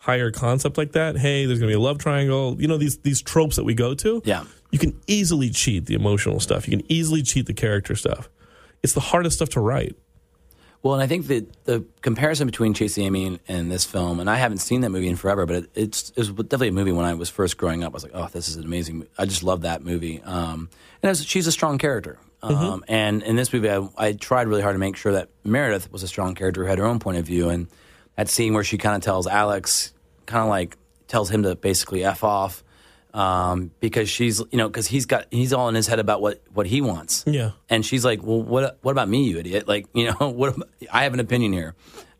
higher 0.00 0.30
concept 0.30 0.76
like 0.76 0.92
that. 0.92 1.16
Hey, 1.16 1.46
there's 1.46 1.58
gonna 1.58 1.70
be 1.70 1.74
a 1.76 1.80
love 1.80 1.98
triangle. 1.98 2.56
You 2.58 2.66
know 2.68 2.76
these 2.76 2.98
these 2.98 3.22
tropes 3.22 3.56
that 3.56 3.64
we 3.64 3.74
go 3.74 3.94
to. 3.94 4.20
Yeah. 4.24 4.44
you 4.70 4.78
can 4.78 4.98
easily 5.06 5.50
cheat 5.50 5.86
the 5.86 5.94
emotional 5.94 6.40
stuff. 6.40 6.66
You 6.68 6.76
can 6.76 6.86
easily 6.90 7.22
cheat 7.22 7.46
the 7.46 7.54
character 7.54 7.94
stuff. 7.94 8.28
It's 8.82 8.92
the 8.94 9.00
hardest 9.00 9.36
stuff 9.36 9.50
to 9.50 9.60
write. 9.60 9.96
Well, 10.82 10.94
and 10.94 11.02
I 11.02 11.06
think 11.06 11.26
that 11.26 11.64
the 11.64 11.84
comparison 12.00 12.46
between 12.46 12.72
Chasing 12.72 13.04
Amy 13.04 13.26
and, 13.26 13.38
and 13.48 13.70
this 13.70 13.84
film, 13.84 14.18
and 14.18 14.30
I 14.30 14.36
haven't 14.36 14.58
seen 14.58 14.80
that 14.80 14.88
movie 14.88 15.08
in 15.08 15.16
forever, 15.16 15.44
but 15.44 15.56
it, 15.56 15.70
it's 15.74 16.10
it 16.10 16.18
was 16.20 16.28
definitely 16.30 16.68
a 16.68 16.72
movie 16.72 16.92
when 16.92 17.04
I 17.04 17.12
was 17.12 17.28
first 17.28 17.58
growing 17.58 17.84
up. 17.84 17.92
I 17.92 17.94
was 17.94 18.02
like, 18.02 18.12
oh, 18.14 18.28
this 18.32 18.48
is 18.48 18.56
an 18.56 18.64
amazing. 18.64 19.06
I 19.18 19.26
just 19.26 19.42
love 19.42 19.60
that 19.62 19.82
movie. 19.84 20.22
Um, 20.22 20.70
and 21.02 21.10
was, 21.10 21.22
she's 21.22 21.46
a 21.46 21.52
strong 21.52 21.76
character. 21.76 22.18
Um, 22.42 22.82
And 22.88 23.22
in 23.22 23.36
this 23.36 23.52
movie, 23.52 23.70
I, 23.70 23.86
I 23.98 24.12
tried 24.14 24.48
really 24.48 24.62
hard 24.62 24.74
to 24.74 24.78
make 24.78 24.96
sure 24.96 25.12
that 25.12 25.28
Meredith 25.44 25.92
was 25.92 26.02
a 26.02 26.08
strong 26.08 26.34
character 26.34 26.62
who 26.62 26.68
had 26.70 26.78
her 26.78 26.86
own 26.86 26.98
point 26.98 27.18
of 27.18 27.26
view. 27.26 27.50
And 27.50 27.66
that 28.20 28.28
scene 28.28 28.52
where 28.52 28.64
she 28.64 28.76
kind 28.76 28.94
of 28.94 29.00
tells 29.00 29.26
Alex, 29.26 29.94
kind 30.26 30.42
of 30.42 30.50
like 30.50 30.76
tells 31.08 31.30
him 31.30 31.42
to 31.44 31.56
basically 31.56 32.04
f 32.04 32.22
off. 32.22 32.62
Um, 33.14 33.70
because 33.80 34.10
she's, 34.10 34.40
you 34.52 34.58
know, 34.58 34.68
because 34.68 34.86
he's 34.86 35.06
got, 35.06 35.26
he's 35.30 35.54
all 35.54 35.68
in 35.70 35.74
his 35.74 35.86
head 35.86 35.98
about 35.98 36.20
what, 36.20 36.42
what 36.52 36.66
he 36.66 36.82
wants. 36.82 37.24
Yeah. 37.26 37.52
And 37.70 37.84
she's 37.84 38.04
like, 38.04 38.22
"Well, 38.22 38.42
what 38.42 38.78
what 38.82 38.92
about 38.92 39.08
me, 39.08 39.24
you 39.24 39.38
idiot? 39.38 39.66
Like, 39.66 39.86
you 39.94 40.12
know, 40.12 40.28
what? 40.28 40.54
About, 40.54 40.68
I 40.92 41.04
have 41.04 41.14
an 41.14 41.20
opinion 41.20 41.54
here. 41.54 41.74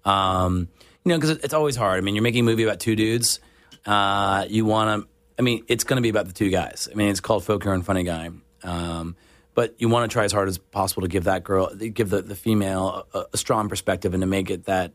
Um, 0.07 0.69
you 1.05 1.11
know, 1.11 1.19
because 1.19 1.31
it's 1.31 1.55
always 1.55 1.77
hard. 1.77 1.99
I 1.99 2.01
mean, 2.01 2.15
you're 2.15 2.25
making 2.25 2.41
a 2.41 2.45
movie 2.45 2.65
about 2.65 2.81
two 2.81 2.97
dudes. 2.97 3.39
Uh, 3.85 4.47
you 4.49 4.65
want 4.65 5.03
to. 5.03 5.09
I 5.39 5.43
mean, 5.43 5.65
it's 5.69 5.85
going 5.85 5.97
to 5.97 6.03
be 6.03 6.09
about 6.09 6.27
the 6.27 6.33
two 6.33 6.49
guys. 6.49 6.89
I 6.91 6.95
mean, 6.97 7.09
it's 7.09 7.21
called 7.21 7.45
Folk 7.45 7.63
Hero 7.63 7.75
and 7.75 7.85
Funny 7.85 8.05
Guy. 8.05 8.31
Um, 8.63 9.17
but 9.55 9.75
you 9.79 9.91
want 9.91 10.11
to 10.11 10.13
try 10.13 10.25
as 10.25 10.33
hard 10.33 10.49
as 10.49 10.57
possible 10.57 11.03
to 11.03 11.09
give 11.09 11.25
that 11.25 11.45
girl, 11.45 11.75
give 11.75 12.09
the, 12.09 12.23
the 12.23 12.37
female 12.37 13.07
a, 13.13 13.27
a 13.35 13.37
strong 13.37 13.69
perspective, 13.69 14.15
and 14.15 14.23
to 14.23 14.27
make 14.27 14.51
it 14.51 14.65
that 14.65 14.93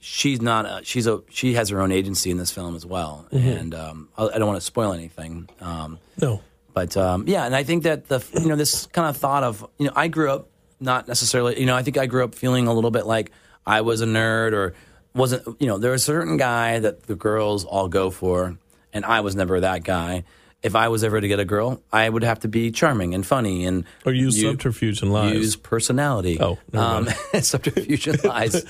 she's 0.00 0.40
not. 0.40 0.64
A, 0.66 0.80
she's 0.84 1.06
a. 1.06 1.22
She 1.30 1.54
has 1.54 1.68
her 1.70 1.80
own 1.80 1.92
agency 1.92 2.30
in 2.30 2.38
this 2.38 2.50
film 2.52 2.76
as 2.76 2.84
well. 2.86 3.26
And 3.32 3.74
um, 3.74 4.08
I, 4.16 4.26
I 4.28 4.38
don't 4.38 4.46
want 4.46 4.58
to 4.60 4.64
spoil 4.66 4.92
anything. 4.92 5.48
Um, 5.60 5.98
No. 6.20 6.40
but 6.74 6.96
um, 6.96 7.24
yeah, 7.26 7.44
and 7.46 7.54
I 7.54 7.62
think 7.64 7.84
that 7.84 8.08
the 8.08 8.24
you 8.40 8.46
know 8.48 8.56
this 8.56 8.86
kind 8.86 9.08
of 9.08 9.16
thought 9.16 9.42
of 9.44 9.66
you 9.78 9.86
know 9.86 9.92
I 9.96 10.08
grew 10.08 10.30
up 10.30 10.48
not 10.80 11.08
necessarily 11.08 11.58
you 11.58 11.66
know 11.66 11.74
I 11.76 11.82
think 11.82 11.96
I 11.96 12.06
grew 12.06 12.22
up 12.24 12.34
feeling 12.34 12.66
a 12.66 12.72
little 12.72 12.90
bit 12.90 13.06
like 13.06 13.30
I 13.66 13.80
was 13.80 14.00
a 14.02 14.06
nerd 14.06 14.52
or 14.52 14.74
wasn't 15.14 15.42
you 15.60 15.66
know 15.66 15.78
there 15.78 15.90
was 15.92 16.02
a 16.02 16.04
certain 16.04 16.36
guy 16.36 16.78
that 16.80 17.04
the 17.04 17.14
girls 17.14 17.64
all 17.64 17.88
go 17.88 18.10
for 18.10 18.58
and 18.92 19.04
I 19.04 19.20
was 19.20 19.34
never 19.34 19.60
that 19.60 19.84
guy. 19.84 20.24
If 20.62 20.74
I 20.74 20.88
was 20.88 21.04
ever 21.04 21.20
to 21.20 21.28
get 21.28 21.38
a 21.38 21.44
girl, 21.44 21.80
I 21.92 22.08
would 22.08 22.24
have 22.24 22.40
to 22.40 22.48
be 22.48 22.70
charming 22.72 23.14
and 23.14 23.24
funny 23.24 23.66
and 23.66 23.84
Or 24.04 24.12
use 24.12 24.36
you- 24.42 24.48
subterfuge 24.50 25.02
and 25.02 25.12
lies. 25.12 25.34
Use 25.34 25.54
personality. 25.56 26.38
Oh, 26.40 26.58
um, 26.72 27.08
subterfuge 27.40 28.08
and 28.08 28.24
lies. 28.24 28.62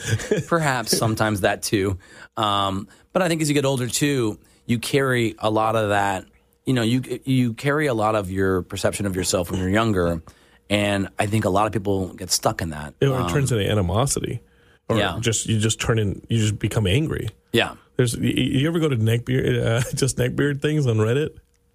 Perhaps 0.49 0.97
sometimes 0.97 1.41
that 1.43 1.63
too. 1.63 1.99
Um, 2.37 2.89
but 3.13 3.23
I 3.23 3.29
think 3.29 3.41
as 3.41 3.49
you 3.49 3.55
get 3.55 3.65
older 3.65 3.87
too, 3.89 4.39
you 4.67 4.79
carry 4.79 5.37
a 5.39 5.49
lot 5.51 5.77
of 5.77 5.91
that. 5.91 6.27
You 6.67 6.75
know, 6.75 6.83
you 6.83 7.21
you 7.25 7.55
carry 7.55 7.87
a 7.87 7.95
lot 7.95 8.15
of 8.17 8.31
your 8.31 8.63
perception 8.63 9.07
of 9.07 9.15
yourself 9.17 9.51
when 9.51 9.61
you're 9.61 9.71
younger, 9.71 10.21
and 10.69 11.09
I 11.19 11.27
think 11.27 11.45
a 11.45 11.51
lot 11.51 11.67
of 11.67 11.73
people 11.73 12.09
get 12.15 12.31
stuck 12.31 12.61
in 12.61 12.71
that. 12.71 12.95
It, 13.01 13.09
Um, 13.09 13.25
it 13.27 13.31
turns 13.33 13.53
into 13.53 13.71
animosity. 13.71 14.41
Or 14.89 14.99
Yeah. 14.99 15.19
just 15.21 15.47
you 15.47 15.59
just 15.61 15.81
turn 15.81 15.99
in 16.01 16.21
you 16.29 16.39
just 16.39 16.59
become 16.59 16.87
angry. 16.87 17.29
yeah. 17.53 17.75
There's 17.97 18.15
you, 18.15 18.29
you 18.31 18.69
ever 18.69 18.79
go 18.81 18.89
to 18.89 18.97
neckbeard 18.97 19.65
uh, 19.65 19.81
just 19.95 20.19
neckbeard 20.19 20.61
things 20.61 20.87
on 20.87 20.97
Reddit? 20.99 21.31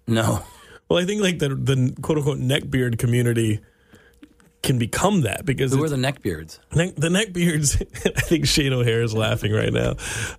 No. 0.06 0.42
Well, 0.88 1.02
I 1.02 1.06
think 1.06 1.22
like 1.22 1.38
the 1.38 1.50
the 1.50 1.94
quote 2.02 2.18
unquote 2.18 2.38
neckbeard 2.38 2.98
community 2.98 3.60
can 4.62 4.78
become 4.78 5.22
that 5.22 5.44
because 5.44 5.72
Who 5.72 5.82
are 5.82 5.88
the 5.88 5.96
neckbeards? 5.96 6.58
neck, 6.74 6.94
the 6.96 7.08
neckbeards. 7.08 7.80
I 8.16 8.20
think 8.20 8.46
Shane 8.46 8.72
O'Hare 8.72 9.02
is 9.02 9.14
laughing 9.14 9.52
right 9.52 9.72
now. 9.72 9.96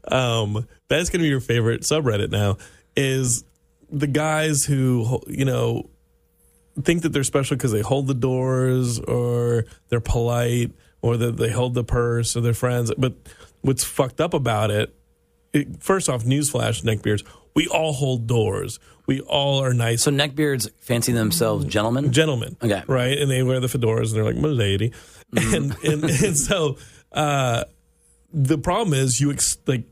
Um, 0.08 0.68
that's 0.88 1.10
going 1.10 1.20
to 1.20 1.24
be 1.24 1.30
your 1.30 1.42
favorite 1.42 1.82
subreddit 1.82 2.30
now. 2.30 2.58
Is 2.96 3.44
the 3.90 4.08
guys 4.08 4.64
who 4.66 5.22
you 5.28 5.46
know 5.46 5.90
think 6.82 7.04
that 7.04 7.10
they're 7.10 7.24
special 7.24 7.58
because 7.58 7.72
they 7.72 7.82
hold 7.82 8.08
the 8.08 8.14
doors 8.14 9.00
or 9.00 9.66
they're 9.90 10.00
polite 10.00 10.72
or 11.02 11.18
that 11.18 11.38
they 11.38 11.52
hold 11.52 11.74
the 11.74 11.84
purse 11.84 12.36
or 12.36 12.42
they're 12.42 12.54
friends. 12.54 12.92
But 12.98 13.14
what's 13.62 13.84
fucked 13.84 14.22
up 14.22 14.34
about 14.34 14.72
it, 14.72 14.96
it 15.52 15.84
first 15.84 16.10
off, 16.10 16.24
newsflash, 16.24 16.82
neckbeards, 16.84 17.24
we 17.56 17.68
all 17.68 17.94
hold 17.94 18.28
doors. 18.28 18.80
We 19.06 19.20
all 19.20 19.62
are 19.64 19.74
nice 19.74 20.04
So 20.04 20.12
neckbeards 20.12 20.70
fancy 20.80 21.12
themselves 21.12 21.66
gentlemen. 21.66 22.12
gentlemen. 22.14 22.56
Okay. 22.64 22.84
Right. 22.88 23.18
And 23.18 23.30
they 23.30 23.44
wear 23.44 23.60
the 23.60 23.68
fedoras 23.68 24.08
and 24.08 24.16
they're 24.16 24.24
like, 24.24 24.38
milady. 24.38 24.94
And, 25.36 25.76
and, 25.84 26.04
and 26.06 26.38
so, 26.38 26.78
uh, 27.12 27.66
the 28.32 28.58
problem 28.58 28.94
is 28.94 29.20
you 29.20 29.32
ex- 29.32 29.58
like 29.68 29.84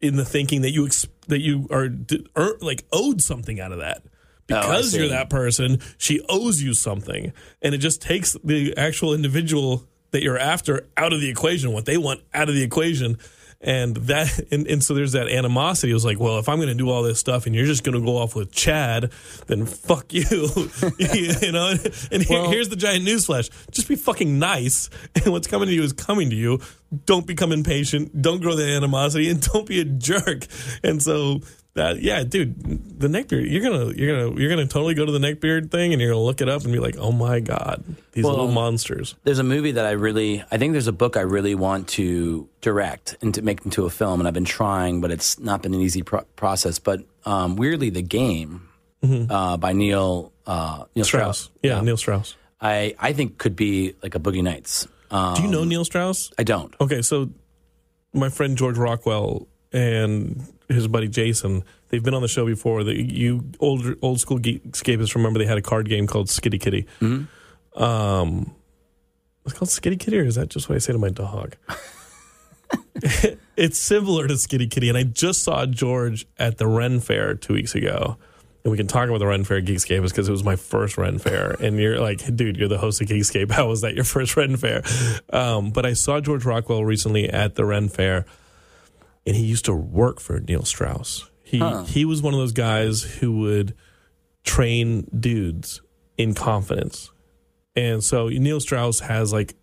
in 0.00 0.16
the 0.16 0.24
thinking 0.24 0.62
that 0.62 0.70
you 0.70 0.86
ex- 0.86 1.06
that 1.28 1.40
you 1.40 1.66
are 1.70 1.88
d- 1.88 2.26
er, 2.36 2.56
like 2.60 2.84
owed 2.92 3.20
something 3.20 3.60
out 3.60 3.72
of 3.72 3.78
that 3.80 4.02
because 4.46 4.92
see. 4.92 4.98
you're 4.98 5.08
that 5.08 5.28
person. 5.30 5.80
She 5.98 6.20
owes 6.28 6.62
you 6.62 6.72
something, 6.74 7.32
and 7.60 7.74
it 7.74 7.78
just 7.78 8.00
takes 8.00 8.36
the 8.44 8.74
actual 8.76 9.12
individual 9.14 9.86
that 10.10 10.22
you're 10.22 10.38
after 10.38 10.88
out 10.96 11.12
of 11.12 11.20
the 11.20 11.28
equation. 11.30 11.72
What 11.72 11.84
they 11.84 11.96
want 11.98 12.22
out 12.34 12.48
of 12.48 12.54
the 12.54 12.62
equation, 12.62 13.18
And 13.62 13.96
that, 13.96 14.40
and, 14.50 14.66
and 14.66 14.82
so 14.82 14.94
there's 14.94 15.12
that 15.12 15.28
animosity. 15.28 15.92
It 15.92 15.94
was 15.94 16.04
like, 16.04 16.18
well, 16.18 16.38
if 16.38 16.48
I'm 16.48 16.56
going 16.56 16.68
to 16.68 16.74
do 16.74 16.90
all 16.90 17.02
this 17.02 17.20
stuff 17.20 17.46
and 17.46 17.54
you're 17.54 17.66
just 17.66 17.84
going 17.84 17.94
to 17.94 18.04
go 18.04 18.16
off 18.16 18.34
with 18.34 18.50
Chad, 18.50 19.12
then 19.46 19.66
fuck 19.66 20.12
you, 20.12 20.24
you 20.98 21.52
know. 21.52 21.74
And 22.10 22.22
here, 22.22 22.44
here's 22.48 22.68
the 22.68 22.76
giant 22.76 23.06
newsflash: 23.06 23.50
just 23.70 23.88
be 23.88 23.96
fucking 23.96 24.38
nice, 24.38 24.90
and 25.14 25.32
what's 25.32 25.46
coming 25.46 25.68
to 25.68 25.74
you 25.74 25.82
is 25.82 25.92
coming 25.92 26.30
to 26.30 26.36
you. 26.36 26.60
Don't 27.06 27.26
become 27.26 27.52
impatient. 27.52 28.20
Don't 28.20 28.40
grow 28.40 28.54
the 28.54 28.64
animosity, 28.64 29.30
and 29.30 29.40
don't 29.52 29.66
be 29.66 29.80
a 29.80 29.84
jerk. 29.84 30.46
And 30.82 31.02
so 31.02 31.40
that, 31.74 32.02
yeah, 32.02 32.22
dude, 32.22 33.00
the 33.00 33.08
neckbeard. 33.08 33.50
You're 33.50 33.62
gonna, 33.62 33.92
you're 33.94 34.14
gonna, 34.28 34.40
you're 34.40 34.50
gonna 34.50 34.66
totally 34.66 34.94
go 34.94 35.06
to 35.06 35.12
the 35.12 35.18
neckbeard 35.18 35.70
thing, 35.70 35.92
and 35.92 36.02
you're 36.02 36.10
gonna 36.12 36.22
look 36.22 36.40
it 36.42 36.48
up 36.48 36.64
and 36.64 36.72
be 36.72 36.78
like, 36.78 36.96
oh 36.98 37.12
my 37.12 37.40
god, 37.40 37.82
these 38.12 38.24
Well, 38.24 38.34
little 38.34 38.52
monsters. 38.52 39.14
There's 39.24 39.38
a 39.38 39.44
movie 39.44 39.72
that 39.72 39.86
I 39.86 39.92
really, 39.92 40.44
I 40.50 40.58
think 40.58 40.72
there's 40.72 40.86
a 40.86 40.92
book 40.92 41.16
I 41.16 41.22
really 41.22 41.54
want 41.54 41.88
to 41.88 42.46
direct 42.60 43.16
and 43.22 43.32
to 43.34 43.42
make 43.42 43.64
into 43.64 43.86
a 43.86 43.90
film, 43.90 44.20
and 44.20 44.28
I've 44.28 44.34
been 44.34 44.44
trying, 44.44 45.00
but 45.00 45.10
it's 45.10 45.38
not 45.38 45.62
been 45.62 45.72
an 45.72 45.80
easy 45.80 46.02
pro- 46.02 46.24
process. 46.36 46.78
But 46.78 47.04
um, 47.24 47.56
weirdly, 47.56 47.88
the 47.88 48.02
game 48.02 48.68
uh, 49.02 49.56
by 49.56 49.72
Neil 49.72 50.30
uh, 50.46 50.84
Neil 50.94 51.04
Strauss, 51.06 51.38
Strauss, 51.38 51.50
yeah, 51.62 51.80
Neil 51.80 51.96
Strauss. 51.96 52.36
I 52.60 52.94
I 52.98 53.14
think 53.14 53.38
could 53.38 53.56
be 53.56 53.94
like 54.02 54.14
a 54.14 54.20
Boogie 54.20 54.42
Nights. 54.42 54.86
Um, 55.12 55.34
Do 55.34 55.42
you 55.42 55.48
know 55.48 55.64
Neil 55.64 55.84
Strauss? 55.84 56.32
I 56.38 56.42
don't. 56.42 56.74
Okay, 56.80 57.02
so 57.02 57.30
my 58.12 58.28
friend 58.28 58.56
George 58.56 58.78
Rockwell 58.78 59.46
and 59.72 60.44
his 60.68 60.88
buddy 60.88 61.08
Jason, 61.08 61.64
they've 61.88 62.02
been 62.02 62.14
on 62.14 62.22
the 62.22 62.28
show 62.28 62.46
before. 62.46 62.82
The, 62.82 62.94
you 62.94 63.44
old 63.60 63.94
old 64.02 64.20
school 64.20 64.38
geekscapists 64.38 65.14
remember 65.14 65.38
they 65.38 65.46
had 65.46 65.58
a 65.58 65.62
card 65.62 65.88
game 65.88 66.06
called 66.06 66.28
Skitty 66.28 66.60
Kitty. 66.60 66.86
Um, 67.76 68.54
it's 69.44 69.54
called 69.54 69.68
Skitty 69.68 69.98
Kitty, 70.00 70.18
or 70.18 70.24
is 70.24 70.34
that 70.36 70.48
just 70.48 70.68
what 70.68 70.76
I 70.76 70.78
say 70.78 70.92
to 70.92 70.98
my 70.98 71.10
dog? 71.10 71.56
it's 73.56 73.78
similar 73.78 74.26
to 74.28 74.34
Skitty 74.34 74.70
Kitty, 74.70 74.88
and 74.88 74.96
I 74.98 75.02
just 75.02 75.42
saw 75.42 75.66
George 75.66 76.26
at 76.38 76.58
the 76.58 76.66
Ren 76.66 77.00
Fair 77.00 77.34
two 77.34 77.54
weeks 77.54 77.74
ago. 77.74 78.16
And 78.64 78.70
we 78.70 78.76
can 78.76 78.86
talk 78.86 79.08
about 79.08 79.18
the 79.18 79.26
Ren 79.26 79.42
Fair 79.42 79.60
Geekscape 79.60 80.02
because 80.02 80.28
it 80.28 80.32
was 80.32 80.44
my 80.44 80.54
first 80.54 80.96
Ren 80.96 81.18
Fair. 81.18 81.56
And 81.60 81.78
you're 81.78 81.98
like, 81.98 82.24
dude, 82.36 82.56
you're 82.56 82.68
the 82.68 82.78
host 82.78 83.00
of 83.00 83.08
Geekscape. 83.08 83.50
How 83.52 83.66
was 83.68 83.80
that 83.80 83.94
your 83.94 84.04
first 84.04 84.36
Ren 84.36 84.56
Fair? 84.56 84.82
Um, 85.32 85.70
but 85.70 85.84
I 85.84 85.94
saw 85.94 86.20
George 86.20 86.44
Rockwell 86.44 86.84
recently 86.84 87.28
at 87.28 87.56
the 87.56 87.64
Ren 87.64 87.88
Fair, 87.88 88.24
and 89.26 89.34
he 89.34 89.44
used 89.44 89.64
to 89.64 89.74
work 89.74 90.20
for 90.20 90.38
Neil 90.40 90.64
Strauss. 90.64 91.28
He 91.42 91.60
he 91.86 92.04
was 92.06 92.22
one 92.22 92.32
of 92.32 92.40
those 92.40 92.52
guys 92.52 93.02
who 93.02 93.40
would 93.40 93.74
train 94.42 95.06
dudes 95.18 95.82
in 96.16 96.34
confidence. 96.34 97.10
And 97.76 98.02
so 98.02 98.28
Neil 98.28 98.60
Strauss 98.60 99.00
has 99.00 99.32
like 99.32 99.54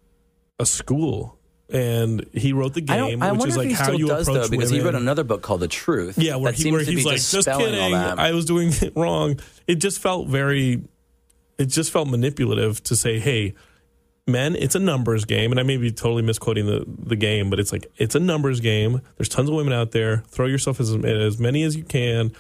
a 0.60 0.66
school 0.66 1.39
and 1.72 2.26
he 2.34 2.54
wrote 2.54 2.74
the 2.74 2.82
game, 2.82 3.20
which 3.20 3.30
wonder 3.30 3.48
is 3.48 3.58
like 3.58 3.72
how 3.72 3.92
you 3.92 4.08
does 4.08 4.28
approach 4.28 4.44
though, 4.44 4.50
because 4.50 4.70
he 4.70 4.82
wrote 4.82 4.96
another 4.96 5.24
book 5.24 5.42
called 5.42 5.60
The 5.60 5.68
Truth. 5.68 6.18
Yeah, 6.18 6.36
where, 6.38 6.52
he, 6.52 6.72
where 6.72 6.84
he's 6.84 7.06
like, 7.06 7.22
just 7.22 7.48
kidding. 7.48 7.94
I 7.94 8.32
was 8.32 8.46
doing 8.46 8.70
it 8.82 8.94
wrong. 8.96 9.40
It 9.68 9.76
just 9.76 10.00
felt 10.00 10.28
very, 10.28 10.82
it 11.58 11.66
just 11.66 11.92
felt 11.92 12.08
manipulative 12.08 12.84
to 12.86 12.96
say, 12.96 13.20
hey, 13.20 13.54
men, 14.28 14.56
it's 14.56 14.76
a 14.76 14.80
numbers 14.80 15.26
game. 15.26 15.52
And 15.52 15.60
I 15.60 15.64
may 15.64 15.78
be 15.78 15.92
totally 15.92 16.22
misquoting 16.22 16.66
the, 16.66 16.86
the 16.88 17.16
game, 17.16 17.50
but 17.50 17.60
it's 17.60 17.72
like, 17.72 17.92
it's 17.98 18.16
a 18.16 18.20
numbers 18.20 18.60
game. 18.60 19.02
There's 19.18 19.30
tons 19.30 19.50
of 19.50 19.56
women 19.56 19.74
out 19.74 19.92
there. 19.92 20.24
Throw 20.28 20.48
yourself 20.48 20.80
as, 20.80 20.94
as 20.94 21.40
many 21.40 21.64
as 21.64 21.76
you 21.76 21.84
can. 21.84 22.32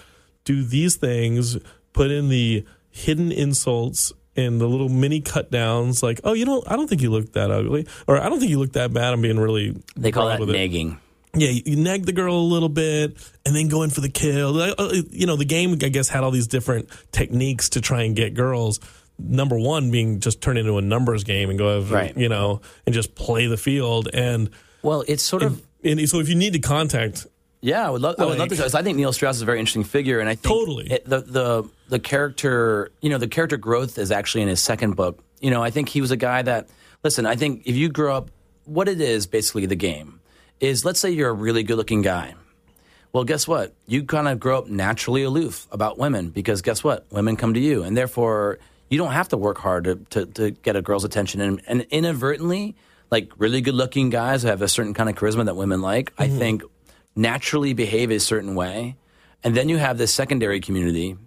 Do 0.43 0.63
these 0.63 0.95
things. 0.95 1.57
Put 1.93 2.11
in 2.11 2.29
the 2.29 2.65
hidden 2.91 3.31
insults 3.31 4.13
and 4.39 4.59
the 4.61 4.67
little 4.67 4.89
mini 4.89 5.21
cut 5.21 5.51
downs 5.51 6.01
like, 6.01 6.21
oh, 6.23 6.33
you 6.33 6.45
don't, 6.45 6.63
I 6.71 6.75
don't 6.75 6.87
think 6.87 7.01
you 7.01 7.11
look 7.11 7.33
that 7.33 7.51
ugly. 7.51 7.87
Or 8.07 8.19
I 8.19 8.29
don't 8.29 8.39
think 8.39 8.49
you 8.51 8.59
look 8.59 8.73
that 8.73 8.93
bad. 8.93 9.13
I'm 9.13 9.21
being 9.21 9.39
really. 9.39 9.75
they 9.95 10.11
call 10.11 10.27
that 10.29 10.39
negging. 10.39 10.97
Yeah, 11.35 11.49
you, 11.49 11.61
you 11.65 11.75
nag 11.75 12.05
the 12.07 12.11
girl 12.11 12.35
a 12.35 12.49
little 12.53 12.69
bit 12.69 13.15
and 13.45 13.55
then 13.55 13.67
go 13.67 13.83
in 13.83 13.91
for 13.91 14.01
the 14.01 14.09
kill. 14.09 14.59
Uh, 14.59 14.93
You 15.11 15.27
know, 15.27 15.35
the 15.35 15.45
game, 15.45 15.73
I 15.73 15.89
guess, 15.89 16.09
had 16.09 16.23
all 16.23 16.31
these 16.31 16.47
different 16.47 16.89
techniques 17.11 17.69
to 17.69 17.81
try 17.81 18.01
and 18.03 18.15
get 18.15 18.33
girls. 18.33 18.79
Number 19.19 19.59
one 19.59 19.91
being 19.91 20.21
just 20.21 20.41
turn 20.41 20.57
into 20.57 20.77
a 20.77 20.81
numbers 20.81 21.23
game 21.23 21.49
and 21.49 21.59
go, 21.59 21.75
have, 21.75 21.91
Right. 21.91 22.17
you 22.17 22.29
know, 22.29 22.61
and 22.85 22.95
just 22.95 23.13
play 23.15 23.45
the 23.47 23.57
field. 23.57 24.07
And, 24.13 24.49
Well, 24.81 25.03
it's 25.07 25.21
sort 25.21 25.43
of. 25.43 25.61
and 25.83 26.09
so 26.09 26.19
if 26.19 26.29
you 26.29 26.35
need 26.35 26.53
to 26.53 26.59
contact, 26.59 27.27
Yeah, 27.61 27.85
I 27.85 27.89
would 27.89 28.01
love. 28.01 28.15
I 28.19 28.25
would 28.25 28.37
love 28.37 28.49
to. 28.49 28.55
Because 28.55 28.73
I 28.73 28.83
think 28.83 28.97
Neil 28.97 29.11
Strauss 29.11 29.35
is 29.35 29.41
a 29.41 29.45
very 29.45 29.59
interesting 29.59 29.83
figure, 29.83 30.19
and 30.19 30.29
I 30.29 30.35
think 30.35 30.53
Totally. 30.53 30.91
it, 30.91 31.05
the 31.05 31.19
the 31.21 31.69
the 31.89 31.99
character, 31.99 32.91
you 33.01 33.09
know, 33.09 33.17
the 33.17 33.27
character 33.27 33.57
growth 33.57 33.97
is 33.97 34.11
actually 34.11 34.43
in 34.43 34.47
his 34.47 34.61
second 34.61 34.95
book. 34.95 35.23
You 35.41 35.51
know, 35.51 35.61
I 35.61 35.69
think 35.69 35.89
he 35.89 36.01
was 36.01 36.11
a 36.11 36.17
guy 36.17 36.41
that. 36.41 36.69
Listen, 37.03 37.25
I 37.25 37.35
think 37.35 37.63
if 37.65 37.75
you 37.75 37.89
grow 37.89 38.15
up, 38.15 38.29
what 38.65 38.89
it 38.89 38.99
is 39.01 39.27
basically 39.27 39.65
the 39.65 39.75
game 39.75 40.19
is. 40.59 40.85
Let's 40.85 40.99
say 40.99 41.11
you're 41.11 41.29
a 41.29 41.33
really 41.33 41.63
good 41.63 41.77
looking 41.77 42.01
guy. 42.01 42.35
Well, 43.11 43.23
guess 43.23 43.47
what? 43.47 43.73
You 43.87 44.03
kind 44.03 44.27
of 44.27 44.39
grow 44.39 44.59
up 44.59 44.67
naturally 44.67 45.23
aloof 45.23 45.67
about 45.71 45.97
women 45.97 46.29
because 46.29 46.61
guess 46.61 46.83
what? 46.83 47.05
Women 47.11 47.35
come 47.35 47.55
to 47.55 47.59
you, 47.59 47.83
and 47.83 47.97
therefore 47.97 48.59
you 48.89 48.97
don't 48.97 49.11
have 49.11 49.29
to 49.29 49.37
work 49.37 49.57
hard 49.57 49.83
to, 49.83 49.95
to, 50.09 50.25
to 50.25 50.51
get 50.51 50.75
a 50.75 50.81
girl's 50.81 51.03
attention. 51.03 51.41
And, 51.41 51.61
and 51.67 51.81
inadvertently, 51.89 52.75
like 53.11 53.31
really 53.37 53.61
good 53.61 53.75
looking 53.75 54.09
guys 54.09 54.41
who 54.43 54.49
have 54.49 54.61
a 54.61 54.67
certain 54.67 54.93
kind 54.93 55.09
of 55.09 55.15
charisma 55.15 55.45
that 55.45 55.55
women 55.55 55.81
like, 55.81 56.11
I 56.17 56.27
mm-hmm. 56.27 56.37
think 56.37 56.63
naturally 57.19 57.73
behave 57.73 58.11
a 58.11 58.19
certain 58.19 58.55
way. 58.55 58.95
And 59.43 59.55
then 59.55 59.69
you 59.69 59.77
have 59.77 59.97
this 59.97 60.13
secondary 60.13 60.59
community 60.59 61.17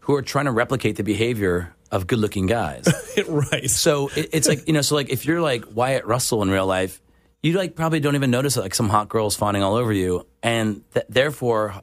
who 0.00 0.14
are 0.14 0.22
trying 0.22 0.46
to 0.46 0.52
replicate 0.52 0.96
the 0.96 1.04
behavior 1.04 1.74
of 1.90 2.06
good 2.06 2.18
looking 2.18 2.46
guys. 2.46 2.86
right. 3.28 3.70
So 3.70 4.08
it, 4.16 4.30
it's 4.32 4.48
like 4.48 4.66
you 4.66 4.72
know, 4.74 4.80
so 4.80 4.94
like 4.94 5.10
if 5.10 5.24
you're 5.24 5.40
like 5.40 5.64
Wyatt 5.72 6.04
Russell 6.04 6.42
in 6.42 6.50
real 6.50 6.66
life, 6.66 7.00
you 7.42 7.52
like 7.52 7.76
probably 7.76 8.00
don't 8.00 8.14
even 8.14 8.30
notice 8.30 8.56
like 8.56 8.74
some 8.74 8.88
hot 8.88 9.08
girls 9.08 9.36
fawning 9.36 9.62
all 9.62 9.74
over 9.74 9.92
you, 9.92 10.26
and 10.42 10.82
th- 10.94 11.06
therefore, 11.08 11.74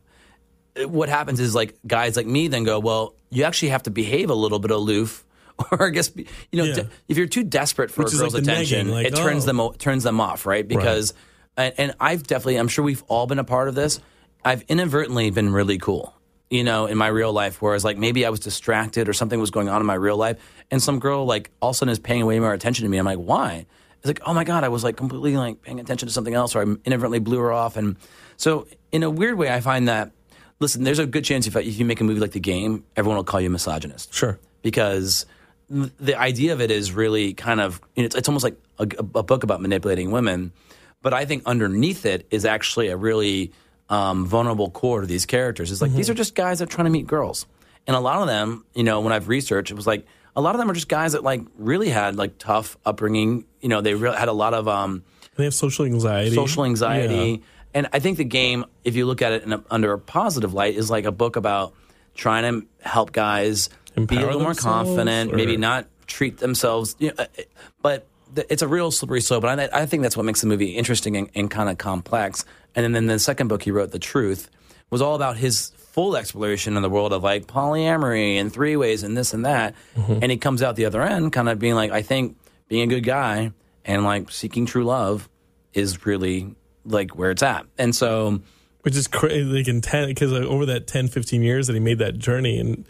what 0.85 1.07
happens 1.09 1.39
is 1.39 1.55
like 1.55 1.75
guys 1.85 2.17
like 2.17 2.27
me 2.27 2.47
then 2.47 2.63
go, 2.63 2.79
well, 2.79 3.15
you 3.29 3.43
actually 3.43 3.69
have 3.69 3.83
to 3.83 3.91
behave 3.91 4.29
a 4.29 4.35
little 4.35 4.59
bit 4.59 4.71
aloof, 4.71 5.23
or 5.71 5.87
I 5.87 5.89
guess 5.91 6.11
you 6.15 6.25
know, 6.53 6.63
Yeah. 6.63 6.73
de- 6.75 6.89
if 7.07 7.17
you're 7.17 7.27
too 7.27 7.43
desperate 7.43 7.91
for 7.91 8.03
Which 8.03 8.13
a 8.13 8.15
is 8.15 8.21
like 8.21 8.31
girl's 8.31 8.47
attention, 8.47 8.87
negging, 8.87 8.91
like, 8.91 9.05
it 9.07 9.15
turns 9.15 9.43
oh. 9.43 9.47
them 9.47 9.59
o- 9.59 9.73
turns 9.73 10.03
them 10.03 10.19
off, 10.19 10.45
right? 10.45 10.67
Because, 10.67 11.13
and, 11.57 11.73
and 11.77 11.95
I've 11.99 12.23
definitely, 12.23 12.57
I'm 12.57 12.67
sure 12.67 12.83
we've 12.83 13.03
all 13.07 13.27
been 13.27 13.39
a 13.39 13.43
part 13.43 13.67
of 13.67 13.75
this. 13.75 13.99
I've 14.43 14.63
inadvertently 14.63 15.29
been 15.29 15.51
really 15.51 15.77
cool 15.77 16.13
you 16.51 16.65
know, 16.65 16.85
in 16.85 16.97
my 16.97 17.07
real 17.07 17.31
life. 17.31 17.61
Whereas, 17.61 17.85
like, 17.85 17.97
maybe 17.97 18.25
I 18.25 18.29
was 18.29 18.41
distracted 18.41 19.07
or 19.07 19.13
something 19.13 19.39
was 19.39 19.51
going 19.51 19.69
on 19.69 19.79
in 19.79 19.87
my 19.87 19.93
real 19.93 20.17
life, 20.17 20.37
and 20.69 20.83
some 20.83 20.99
girl, 20.99 21.25
like, 21.25 21.49
all 21.61 21.69
of 21.69 21.75
a 21.75 21.77
sudden 21.77 21.91
is 21.93 21.97
paying 21.97 22.25
way 22.25 22.39
more 22.39 22.53
attention 22.53 22.83
to 22.83 22.89
me. 22.89 22.97
I'm 22.97 23.05
like, 23.05 23.19
why? 23.19 23.65
It's 23.99 24.07
like, 24.07 24.19
oh 24.25 24.33
my 24.33 24.43
God, 24.43 24.63
I 24.63 24.67
was 24.67 24.83
like 24.83 24.97
completely 24.97 25.37
like 25.37 25.61
paying 25.61 25.79
attention 25.79 26.07
to 26.07 26.13
something 26.13 26.33
else, 26.33 26.55
or 26.55 26.61
I 26.61 26.63
inadvertently 26.85 27.19
blew 27.19 27.39
her 27.39 27.53
off. 27.53 27.77
And 27.77 27.95
so, 28.35 28.67
in 28.91 29.03
a 29.03 29.09
weird 29.09 29.37
way, 29.37 29.49
I 29.49 29.61
find 29.61 29.87
that, 29.87 30.11
listen, 30.59 30.83
there's 30.83 30.99
a 30.99 31.05
good 31.05 31.23
chance 31.23 31.47
if, 31.47 31.55
if 31.55 31.79
you 31.79 31.85
make 31.85 32.01
a 32.01 32.03
movie 32.03 32.19
like 32.19 32.31
The 32.31 32.39
Game, 32.39 32.83
everyone 32.97 33.17
will 33.17 33.23
call 33.23 33.39
you 33.39 33.47
a 33.47 33.51
misogynist 33.51 34.13
Sure. 34.13 34.39
because 34.61 35.25
the 35.69 36.15
idea 36.15 36.51
of 36.51 36.59
it 36.59 36.69
is 36.69 36.91
really 36.91 37.33
kind 37.33 37.61
of 37.61 37.79
you 37.95 38.03
know, 38.03 38.07
it's, 38.07 38.15
it's 38.15 38.27
almost 38.27 38.43
like 38.43 38.57
a, 38.77 38.87
a 39.15 39.23
book 39.23 39.43
about 39.43 39.61
manipulating 39.61 40.11
women 40.11 40.51
but 41.01 41.13
i 41.13 41.25
think 41.25 41.43
underneath 41.45 42.05
it 42.05 42.25
is 42.31 42.45
actually 42.45 42.87
a 42.87 42.97
really 42.97 43.51
um, 43.89 44.25
vulnerable 44.25 44.69
core 44.69 45.01
to 45.01 45.07
these 45.07 45.25
characters 45.25 45.71
it's 45.71 45.81
like 45.81 45.91
these 45.93 46.09
are 46.09 46.13
just 46.13 46.33
guys 46.35 46.59
that 46.59 46.69
are 46.69 46.71
trying 46.71 46.85
to 46.85 46.91
meet 46.91 47.07
girls 47.07 47.45
and 47.87 47.95
a 47.95 47.99
lot 47.99 48.21
of 48.21 48.27
them 48.27 48.63
you 48.73 48.83
know 48.83 49.01
when 49.01 49.11
i've 49.11 49.27
researched 49.27 49.69
it 49.71 49.75
was 49.75 49.85
like 49.87 50.05
a 50.35 50.41
lot 50.41 50.55
of 50.55 50.59
them 50.59 50.71
are 50.71 50.73
just 50.73 50.87
guys 50.87 51.11
that 51.11 51.23
like 51.23 51.41
really 51.57 51.89
had 51.89 52.15
like 52.15 52.37
tough 52.37 52.77
upbringing 52.85 53.43
you 53.59 53.67
know 53.67 53.81
they 53.81 53.93
really 53.93 54.15
had 54.17 54.29
a 54.29 54.33
lot 54.33 54.53
of 54.53 54.67
um, 54.69 55.03
They 55.35 55.43
have 55.43 55.53
social 55.53 55.85
anxiety. 55.85 56.33
social 56.35 56.63
anxiety. 56.65 57.31
Yeah. 57.31 57.37
And 57.73 57.87
I 57.93 57.99
think 57.99 58.17
the 58.17 58.25
game, 58.25 58.65
if 58.83 58.95
you 58.97 59.05
look 59.05 59.21
at 59.21 59.31
it 59.31 59.43
in 59.43 59.53
a, 59.53 59.63
under 59.71 59.93
a 59.93 59.97
positive 59.99 60.53
light, 60.53 60.75
is 60.75 60.89
like 60.89 61.05
a 61.05 61.11
book 61.11 61.37
about 61.37 61.73
trying 62.15 62.43
to 62.43 62.67
help 62.85 63.13
guys 63.13 63.69
be 63.95 64.17
a 64.17 64.25
little 64.25 64.41
more 64.41 64.53
confident, 64.53 65.33
maybe 65.33 65.55
not 65.55 65.87
treat 66.05 66.37
themselves. 66.39 66.97
You 66.99 67.09
know, 67.09 67.15
uh, 67.19 67.25
but 67.81 68.07
it's 68.35 68.61
a 68.61 68.67
real 68.67 68.91
slippery 68.91 69.21
slope. 69.21 69.43
And 69.43 69.61
I, 69.61 69.69
I 69.73 69.85
think 69.85 70.03
that's 70.03 70.15
what 70.17 70.25
makes 70.25 70.41
the 70.41 70.47
movie 70.47 70.71
interesting 70.77 71.17
and, 71.17 71.29
and 71.35 71.49
kind 71.51 71.69
of 71.69 71.77
complex. 71.77 72.45
And 72.75 72.83
then, 72.83 72.91
then 72.93 73.07
the 73.07 73.19
second 73.19 73.47
book 73.47 73.63
he 73.63 73.71
wrote, 73.71 73.91
The 73.91 73.99
Truth, 73.99 74.49
was 74.89 75.01
all 75.01 75.15
about 75.15 75.37
his 75.37 75.71
full 75.75 76.15
exploration 76.15 76.77
in 76.77 76.81
the 76.83 76.89
world 76.89 77.11
of 77.11 77.21
like 77.23 77.47
polyamory 77.47 78.35
and 78.35 78.51
three 78.51 78.75
ways 78.77 79.03
and 79.03 79.17
this 79.17 79.33
and 79.33 79.45
that. 79.45 79.75
Mm-hmm. 79.97 80.19
And 80.21 80.31
he 80.31 80.37
comes 80.37 80.61
out 80.63 80.75
the 80.75 80.85
other 80.85 81.01
end 81.01 81.33
kind 81.33 81.49
of 81.49 81.59
being 81.59 81.75
like, 81.75 81.91
I 81.91 82.01
think 82.01 82.37
being 82.67 82.83
a 82.83 82.95
good 82.95 83.03
guy 83.03 83.51
and 83.83 84.03
like 84.05 84.31
seeking 84.31 84.65
true 84.65 84.85
love 84.85 85.27
is 85.73 86.05
really 86.05 86.55
like 86.85 87.15
where 87.17 87.31
it's 87.31 87.43
at. 87.43 87.65
And 87.77 87.93
so, 87.95 88.39
Which 88.83 88.95
is 88.95 89.07
crazy. 89.07 89.43
Like 89.43 89.67
in 89.67 89.81
10, 89.81 90.07
because 90.07 90.31
over 90.33 90.65
that 90.67 90.87
10, 90.87 91.09
15 91.09 91.41
years 91.41 91.67
that 91.67 91.73
he 91.73 91.79
made 91.79 91.99
that 91.99 92.17
journey 92.17 92.59
and 92.59 92.85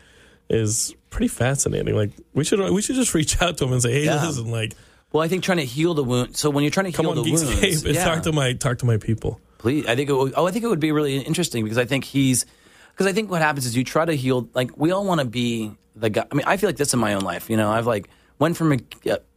is 0.50 0.94
pretty 1.10 1.28
fascinating. 1.30 1.96
Like, 1.96 2.12
we 2.34 2.44
should 2.44 2.60
we 2.72 2.82
should 2.82 2.96
just 2.98 3.14
reach 3.14 3.42
out 3.42 3.58
to 3.58 3.66
him 3.66 3.74
and 3.74 3.82
say, 3.82 3.92
hey, 3.94 4.06
Yeah. 4.06 4.26
listen, 4.26 4.52
like, 4.52 4.74
well, 5.12 5.24
I 5.24 5.28
think 5.28 5.44
trying 5.44 5.58
to 5.60 5.66
heal 5.66 5.94
the 5.94 6.04
wound. 6.04 6.38
So 6.38 6.50
when 6.50 6.64
you're 6.64 6.72
trying 6.72 6.86
to 6.88 6.92
come 6.92 7.06
heal 7.06 7.12
on, 7.18 7.24
the 7.24 7.32
wounds, 7.32 7.44
Geekscape, 7.44 7.94
yeah. 7.94 8.06
talk 8.06 8.24
to 8.24 8.32
my 8.32 8.54
talk 8.54 8.78
to 8.80 8.86
my 8.86 8.98
people. 8.98 9.40
Please, 9.58 9.86
I 9.86 9.96
think 9.96 10.10
it 10.10 10.14
would, 10.14 10.34
oh, 10.36 10.48
I 10.48 10.52
think 10.52 10.66
it 10.66 10.68
would 10.68 10.80
be 10.80 10.92
really 10.92 11.18
interesting 11.20 11.64
because 11.64 11.78
I 11.78 11.86
think 11.86 12.04
he's 12.04 12.46
because 12.94 13.06
I 13.08 13.14
think 13.14 13.30
what 13.30 13.42
happens 13.42 13.66
is 13.66 13.76
you 13.78 13.84
try 13.84 14.06
to 14.06 14.14
heal. 14.14 14.50
Like 14.54 14.76
we 14.78 14.92
all 14.92 15.06
want 15.06 15.20
to 15.22 15.26
be 15.26 15.72
the 15.96 16.10
guy. 16.10 16.26
I 16.32 16.36
mean, 16.36 16.46
I 16.48 16.58
feel 16.58 16.70
like 16.70 16.78
this 16.78 16.94
in 16.94 17.00
my 17.00 17.14
own 17.14 17.22
life. 17.22 17.50
You 17.50 17.58
know, 17.58 17.70
I've 17.72 17.86
like 17.88 18.10
went 18.40 18.58
from 18.58 18.74
a 18.74 18.80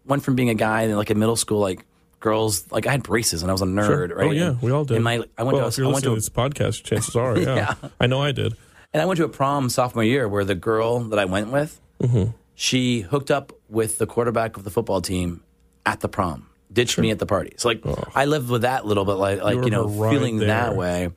went 0.07 0.23
from 0.23 0.35
being 0.37 0.51
a 0.51 0.55
guy 0.55 0.83
in 0.83 0.97
like 0.97 1.11
in 1.11 1.19
middle 1.19 1.37
school, 1.37 1.61
like 1.61 1.85
girls 2.21 2.71
like 2.73 2.87
I 2.87 2.93
had 2.93 3.03
braces 3.03 3.43
and 3.43 3.51
I 3.51 3.53
was 3.53 3.61
a 3.61 3.67
nerd, 3.67 3.87
Sure. 3.87 4.07
right? 4.09 4.29
Oh 4.29 4.31
yeah, 4.31 4.49
And- 4.51 4.63
we 4.63 4.71
all 4.71 4.85
did. 4.87 4.95
and 4.97 5.05
my, 5.05 5.23
I 5.37 5.43
went 5.43 5.57
well, 5.59 5.65
to 5.65 5.69
if 5.69 5.77
a, 5.79 5.81
you're 5.83 5.91
I 5.91 5.93
went 5.93 6.05
to 6.05 6.11
listening 6.13 6.13
a, 6.13 6.15
to 6.15 6.15
this 6.15 6.29
podcast, 6.31 6.85
chances 6.85 7.17
are, 7.17 7.37
yeah. 7.39 7.55
Yeah. 7.83 7.89
I 8.01 8.07
know 8.07 8.23
I 8.23 8.33
did. 8.33 8.55
and 8.95 9.03
I 9.03 9.05
went 9.05 9.19
to 9.19 9.25
a 9.25 9.29
prom 9.29 9.69
sophomore 9.69 10.05
year 10.05 10.27
where 10.27 10.43
the 10.45 10.55
girl 10.55 11.01
that 11.01 11.19
I 11.19 11.25
went 11.27 11.51
with, 11.51 11.79
Mm-hmm. 12.03 12.31
she 12.55 13.01
hooked 13.03 13.31
up 13.31 13.53
with 13.69 13.99
the 13.99 14.07
quarterback 14.07 14.57
of 14.57 14.65
the 14.65 14.71
football 14.71 15.01
team 15.03 15.43
at 15.87 16.01
the 16.01 16.09
prom, 16.09 16.49
ditched 16.73 16.99
me 16.99 17.11
at 17.11 17.19
the 17.19 17.27
party. 17.27 17.55
So 17.57 17.69
like 17.69 17.83
I 18.15 18.25
lived 18.25 18.51
with 18.51 18.63
that 18.63 18.87
little 18.87 19.05
bit, 19.05 19.15
like 19.15 19.43
like 19.43 19.57
were 19.57 19.65
you 19.65 19.71
know, 19.71 19.89
ride 19.89 20.11
feeling 20.11 20.39
there. 20.39 20.49
that 20.49 20.77
way. 20.77 21.11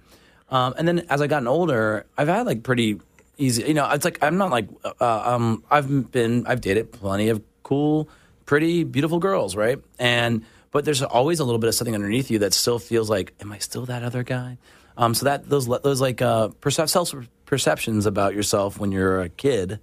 Um, 0.49 0.73
and 0.77 0.87
then 0.87 0.99
as 1.09 1.21
I 1.21 1.27
gotten 1.27 1.47
older, 1.47 2.05
I've 2.17 2.27
had 2.27 2.45
like 2.45 2.63
pretty 2.63 2.99
easy. 3.37 3.63
You 3.63 3.73
know, 3.73 3.89
it's 3.91 4.05
like 4.05 4.19
I'm 4.21 4.37
not 4.37 4.51
like 4.51 4.69
uh, 4.83 5.33
um, 5.35 5.63
I've 5.69 6.11
been 6.11 6.45
I've 6.47 6.61
dated 6.61 6.91
plenty 6.91 7.29
of 7.29 7.41
cool, 7.63 8.09
pretty, 8.45 8.83
beautiful 8.83 9.19
girls, 9.19 9.55
right? 9.55 9.79
And 9.99 10.43
but 10.71 10.85
there's 10.85 11.01
always 11.01 11.39
a 11.39 11.43
little 11.43 11.59
bit 11.59 11.67
of 11.67 11.75
something 11.75 11.95
underneath 11.95 12.29
you 12.29 12.39
that 12.39 12.53
still 12.53 12.79
feels 12.79 13.09
like, 13.09 13.33
am 13.41 13.51
I 13.51 13.57
still 13.59 13.85
that 13.87 14.03
other 14.03 14.23
guy? 14.23 14.57
Um, 14.97 15.13
so 15.13 15.25
that 15.25 15.49
those 15.49 15.67
those 15.67 16.01
like 16.01 16.21
uh, 16.21 16.49
percep- 16.61 16.89
self 16.89 17.13
perceptions 17.45 18.05
about 18.05 18.33
yourself 18.33 18.79
when 18.79 18.91
you're 18.91 19.21
a 19.21 19.29
kid 19.29 19.79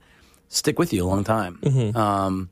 stick 0.49 0.79
with 0.79 0.93
you 0.93 1.05
a 1.05 1.09
long 1.09 1.25
time. 1.25 1.61
Um, 1.97 2.51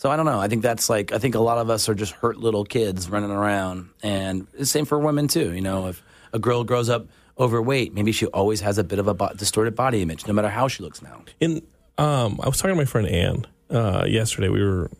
so 0.00 0.10
I 0.10 0.16
don't 0.16 0.24
know. 0.24 0.40
I 0.40 0.48
think 0.48 0.62
that's 0.62 0.88
like 0.88 1.12
I 1.12 1.18
think 1.18 1.34
a 1.34 1.40
lot 1.40 1.58
of 1.58 1.68
us 1.68 1.86
are 1.90 1.94
just 1.94 2.12
hurt 2.12 2.38
little 2.38 2.64
kids 2.64 3.10
running 3.10 3.30
around, 3.30 3.90
and 4.02 4.46
same 4.62 4.86
for 4.86 4.98
women 4.98 5.28
too. 5.28 5.52
You 5.52 5.60
know, 5.60 5.88
if 5.88 6.02
a 6.32 6.38
girl 6.38 6.64
grows 6.64 6.88
up 6.88 7.06
overweight, 7.38 7.92
maybe 7.92 8.10
she 8.10 8.24
always 8.28 8.62
has 8.62 8.78
a 8.78 8.84
bit 8.84 8.98
of 8.98 9.08
a 9.08 9.12
bo- 9.12 9.34
distorted 9.36 9.76
body 9.76 10.00
image, 10.00 10.26
no 10.26 10.32
matter 10.32 10.48
how 10.48 10.68
she 10.68 10.82
looks 10.82 11.02
now. 11.02 11.22
In 11.38 11.60
um, 11.98 12.40
I 12.42 12.48
was 12.48 12.56
talking 12.56 12.74
to 12.74 12.80
my 12.80 12.86
friend 12.86 13.08
Ann 13.08 13.46
uh, 13.68 14.06
yesterday. 14.08 14.48
We 14.48 14.64
were 14.64 14.90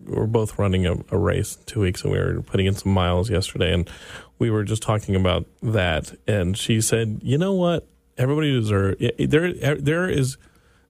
we 0.00 0.16
were 0.16 0.26
both 0.26 0.58
running 0.58 0.84
a, 0.84 0.96
a 1.10 1.16
race 1.16 1.56
two 1.64 1.80
weeks, 1.80 2.02
and 2.02 2.12
we 2.12 2.18
were 2.18 2.42
putting 2.42 2.66
in 2.66 2.74
some 2.74 2.92
miles 2.92 3.30
yesterday, 3.30 3.72
and 3.72 3.88
we 4.38 4.50
were 4.50 4.64
just 4.64 4.82
talking 4.82 5.16
about 5.16 5.46
that. 5.62 6.12
And 6.28 6.58
she 6.58 6.82
said, 6.82 7.20
"You 7.22 7.38
know 7.38 7.54
what? 7.54 7.88
Everybody 8.18 8.52
deserves 8.52 8.98
there. 9.18 9.76
There 9.76 10.10
is 10.10 10.36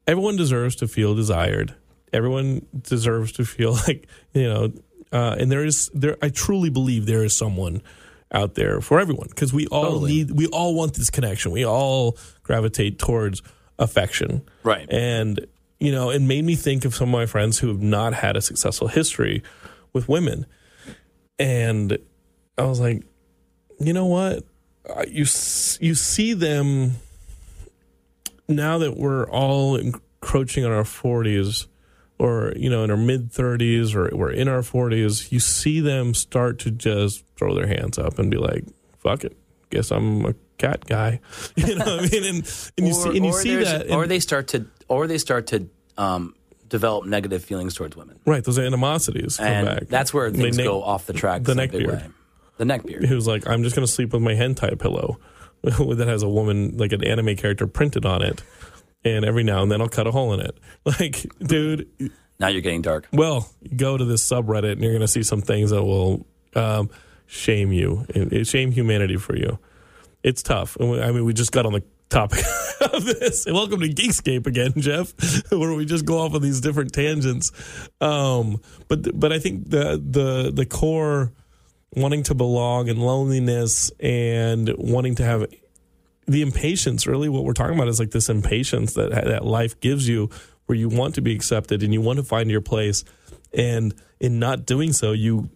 everyone 0.09 0.35
deserves 0.35 0.75
to 0.77 0.89
feel 0.89 1.15
desired. 1.15 1.77
Everyone 2.13 2.67
deserves 2.83 3.33
to 3.33 3.45
feel 3.45 3.73
like 3.89 4.07
you 4.35 4.45
know. 4.49 4.73
Uh, 5.13 5.37
and 5.39 5.53
there 5.53 5.65
is 5.65 5.91
there. 5.93 6.17
I 6.23 6.31
truly 6.31 6.71
believe 6.71 7.07
there 7.07 7.25
is 7.25 7.35
someone." 7.37 7.83
out 8.35 8.55
there 8.55 8.81
for 8.81 8.99
everyone 8.99 9.27
because 9.29 9.53
we 9.53 9.67
all 9.67 9.83
Totally. 9.83 10.11
need 10.11 10.31
we 10.31 10.47
all 10.47 10.75
want 10.75 10.95
this 10.95 11.11
connection 11.11 11.53
we 11.53 11.67
all 11.67 12.17
gravitate 12.43 12.99
towards 12.99 13.43
affection 13.79 14.41
Right. 14.63 14.91
and 14.91 15.47
you 15.79 15.93
know 15.93 16.09
it 16.09 16.23
made 16.23 16.43
me 16.43 16.55
think 16.57 16.87
of 16.87 16.95
some 16.95 17.11
of 17.11 17.13
my 17.13 17.27
friends 17.27 17.59
who 17.59 17.69
have 17.69 17.83
not 17.83 18.15
had 18.15 18.39
a 18.39 18.41
successful 18.41 18.89
history 18.89 19.43
with 19.93 20.09
women 20.09 20.47
and 21.39 21.99
i 22.57 22.63
was 22.63 22.81
like 22.81 23.05
you 23.81 23.93
know 23.93 24.07
what 24.07 24.45
you 25.09 25.27
you 25.81 25.95
see 25.95 26.33
them 26.33 26.93
now 28.49 28.79
that 28.79 28.97
we're 28.97 29.29
all 29.29 29.77
encroaching 29.77 30.65
on 30.65 30.73
our 30.73 30.85
40s 30.85 31.67
or 32.23 32.53
you 32.57 32.71
know 32.71 32.85
in 32.85 32.91
our 32.91 32.97
mid 32.97 33.31
30s 33.33 33.95
or 33.95 34.17
we're 34.17 34.31
in 34.31 34.49
our 34.49 34.61
40s 34.63 35.33
you 35.33 35.41
see 35.41 35.81
them 35.81 36.15
start 36.15 36.59
to 36.61 36.71
just 36.71 37.25
throw 37.37 37.55
their 37.55 37.67
hands 37.67 37.99
up 37.99 38.19
and 38.19 38.31
be 38.31 38.37
like 38.37 38.65
fuck 38.99 39.25
it 39.25 39.37
guess 39.71 39.91
i'm 39.91 40.25
a 40.27 40.35
cat 40.59 40.85
guy 40.87 41.21
you 41.57 41.75
know 41.75 41.97
what 41.97 42.05
i 42.05 42.09
mean 42.09 42.25
and, 42.25 42.71
and 42.79 42.87
you 42.87 42.95
see 42.95 43.17
and 43.17 43.27
you 43.27 43.33
see 43.33 43.57
that 43.57 43.91
or 43.91 44.03
and- 44.03 44.11
they 44.11 44.21
start 44.21 44.49
to, 44.49 44.67
or 44.89 45.07
they 45.07 45.19
start 45.19 45.47
to 45.49 45.69
um, 45.99 46.35
develop 46.69 47.05
negative 47.07 47.45
feelings 47.45 47.75
towards 47.75 47.97
women, 47.97 48.19
right 48.25 48.45
those 48.45 48.59
animosities 48.59 49.37
come 49.37 49.47
and 49.47 49.67
back 49.67 49.89
that's 49.89 50.15
where 50.15 50.31
They 50.31 50.43
things 50.43 50.57
neck- 50.59 50.67
go 50.67 50.83
off 50.83 51.07
the 51.07 51.13
track. 51.13 51.43
the 51.43 51.55
neck 51.55 51.71
beard. 51.73 51.87
way. 51.89 52.07
The 52.59 52.65
neck 52.67 52.85
beard. 52.85 53.05
who's 53.05 53.27
like, 53.27 53.47
I'm 53.49 53.63
just 53.65 53.75
going 53.75 53.87
to 53.87 53.93
sleep 53.93 54.13
with 54.13 54.23
my 54.23 54.35
hentai 54.35 54.79
pillow 54.79 55.19
that 55.63 56.07
has 56.07 56.23
a 56.23 56.29
woman, 56.29 56.77
like 56.77 56.93
an 56.93 57.03
anime 57.03 57.35
character 57.37 57.67
printed 57.67 58.05
on 58.07 58.23
it. 58.23 58.43
And 59.05 59.25
every 59.25 59.43
now 59.45 59.63
and 59.63 59.71
then 59.71 59.81
I'll 59.81 59.89
cut 59.89 60.07
a 60.07 60.11
hole 60.13 60.33
in 60.35 60.41
it. 60.41 60.57
Like, 60.85 61.27
dude, 61.41 61.89
Now 62.41 62.49
you're 62.49 62.61
getting 62.61 62.83
dark. 62.83 63.09
well, 63.13 63.49
go 63.77 63.97
to 63.97 64.05
this 64.05 64.29
subreddit 64.29 64.73
and 64.73 64.81
you're 64.83 64.93
going 64.93 65.01
to 65.01 65.09
see 65.09 65.23
some 65.23 65.41
things 65.43 65.71
that 65.71 65.83
will 65.83 66.27
um, 66.55 66.91
shame 67.27 67.73
you, 67.73 68.07
and- 68.15 68.33
and 68.33 68.47
shame 68.47 68.71
humanity 68.73 69.17
for 69.17 69.37
you. 69.37 69.59
It's 70.23 70.43
tough. 70.43 70.77
I 70.81 71.11
mean, 71.13 71.25
we 71.25 71.33
just 71.35 71.51
got 71.53 71.67
on 71.67 71.73
the 71.73 71.83
topic 72.11 72.45
of 72.93 73.05
this. 73.05 73.47
And 73.47 73.55
welcome 73.57 73.81
to 73.81 73.89
Geekscape 73.89 74.47
again, 74.47 74.73
Jeff, 74.77 75.13
where 75.53 75.73
we 75.75 75.85
just 75.85 76.05
go 76.05 76.19
off 76.19 76.35
on 76.35 76.43
these 76.43 76.61
different 76.61 76.93
tangents. 76.93 77.51
Um, 78.01 78.61
but 78.89 79.19
but 79.19 79.33
I 79.33 79.39
think 79.41 79.69
the 79.71 80.01
the 80.05 80.53
the 80.55 80.65
core 80.67 81.33
wanting 81.97 82.23
to 82.25 82.35
belong 82.35 82.89
and 82.89 83.01
loneliness 83.01 83.91
and 84.01 84.73
wanting 84.79 85.17
to 85.17 85.25
have 85.25 85.47
the 86.27 86.43
impatience 86.43 87.07
really 87.07 87.29
what 87.29 87.45
we're 87.45 87.53
talking 87.53 87.75
about 87.75 87.89
is 87.89 87.99
like 87.99 88.11
this 88.11 88.29
impatience 88.29 88.95
that 88.95 89.11
that 89.11 89.45
life 89.45 89.79
gives 89.81 90.09
you 90.09 90.31
where 90.67 90.79
you 90.79 90.89
want 90.89 91.15
to 91.17 91.21
be 91.21 91.35
accepted 91.35 91.83
and 91.83 91.93
you 91.93 92.01
want 92.01 92.19
to 92.19 92.23
find 92.23 92.51
your 92.51 92.61
place. 92.61 93.05
And 93.53 93.95
in 94.21 94.39
not 94.39 94.65
doing 94.65 94.93
so 94.93 95.13
you 95.13 95.51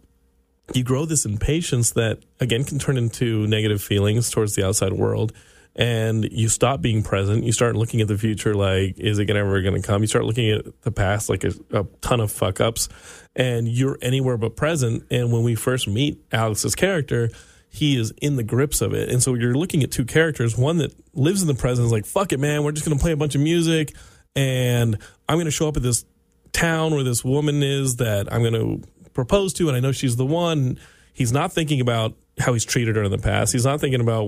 you 0.75 0.83
grow 0.83 1.05
this 1.05 1.25
impatience 1.25 1.93
that 1.93 2.19
again 2.41 2.65
can 2.65 2.79
turn 2.79 2.97
into 2.97 3.47
negative 3.47 3.83
feelings 3.83 4.31
towards 4.31 4.55
the 4.55 4.67
outside 4.67 4.93
world. 4.93 5.33
And 5.79 6.27
you 6.33 6.49
stop 6.49 6.81
being 6.81 7.03
present. 7.03 7.45
You 7.45 7.53
start 7.53 7.77
looking 7.77 8.01
at 8.01 8.09
the 8.09 8.19
future 8.19 8.55
like 8.55 8.99
is 8.99 9.19
it 9.19 9.31
ever 9.31 9.63
going 9.63 9.81
to 9.81 9.87
come? 9.87 10.03
You 10.03 10.09
start 10.09 10.25
looking 10.25 10.51
at 10.51 10.83
the 10.83 10.91
past 10.91 11.29
like 11.29 11.45
a, 11.45 11.53
a 11.71 11.85
ton 12.01 12.21
of 12.21 12.33
fuck 12.33 12.61
ups 12.61 12.89
and 13.37 13.69
you're 13.69 13.99
anywhere 14.03 14.37
but 14.37 14.57
present. 14.57 15.05
And 15.11 15.33
when 15.33 15.45
we 15.45 15.55
first 15.55 15.87
meet 15.87 16.19
alex's 16.33 16.75
character 16.75 17.31
he 17.77 17.97
is 17.97 18.13
in 18.23 18.37
the 18.37 18.43
grips 18.43 18.81
of 18.81 18.93
it 18.95 19.09
and 19.09 19.23
so 19.23 19.35
you're 19.35 19.55
looking 19.55 19.83
at 19.83 19.91
two 19.91 20.05
characters 20.05 20.57
one 20.57 20.79
that 20.79 20.93
lives 21.15 21.43
in 21.43 21.49
the 21.49 21.55
present 21.55 21.87
is 21.87 21.93
like 21.93 22.05
fuck 22.07 22.33
it 22.33 22.41
man 22.41 22.63
we're 22.65 22.73
just 22.73 22.85
going 22.87 22.97
to 22.97 23.03
play 23.03 23.13
a 23.13 23.17
bunch 23.17 23.35
of 23.35 23.41
music 23.41 23.95
and 24.35 24.99
i'm 25.29 25.37
going 25.37 25.45
to 25.47 25.51
show 25.51 25.69
up 25.69 25.77
at 25.77 25.83
this 25.83 26.05
town 26.53 26.95
where 26.95 27.05
this 27.05 27.23
woman 27.25 27.63
is 27.63 27.97
that 27.97 28.33
I'm 28.33 28.41
going 28.41 28.55
to 28.55 28.89
propose 29.13 29.53
to, 29.55 29.69
and 29.69 29.77
I 29.77 29.81
know 29.81 29.93
she's 29.93 30.17
the 30.17 30.25
one. 30.25 30.79
He's 31.13 31.31
not 31.31 31.53
thinking 31.53 31.83
about 31.83 32.15
how 32.39 32.55
he's 32.55 32.65
treated 32.65 32.97
her 32.97 33.03
in 33.03 33.11
the 33.11 33.19
past. 33.19 33.53
He's 33.53 33.67
not 33.67 33.79
thinking 33.79 34.01
about 34.01 34.25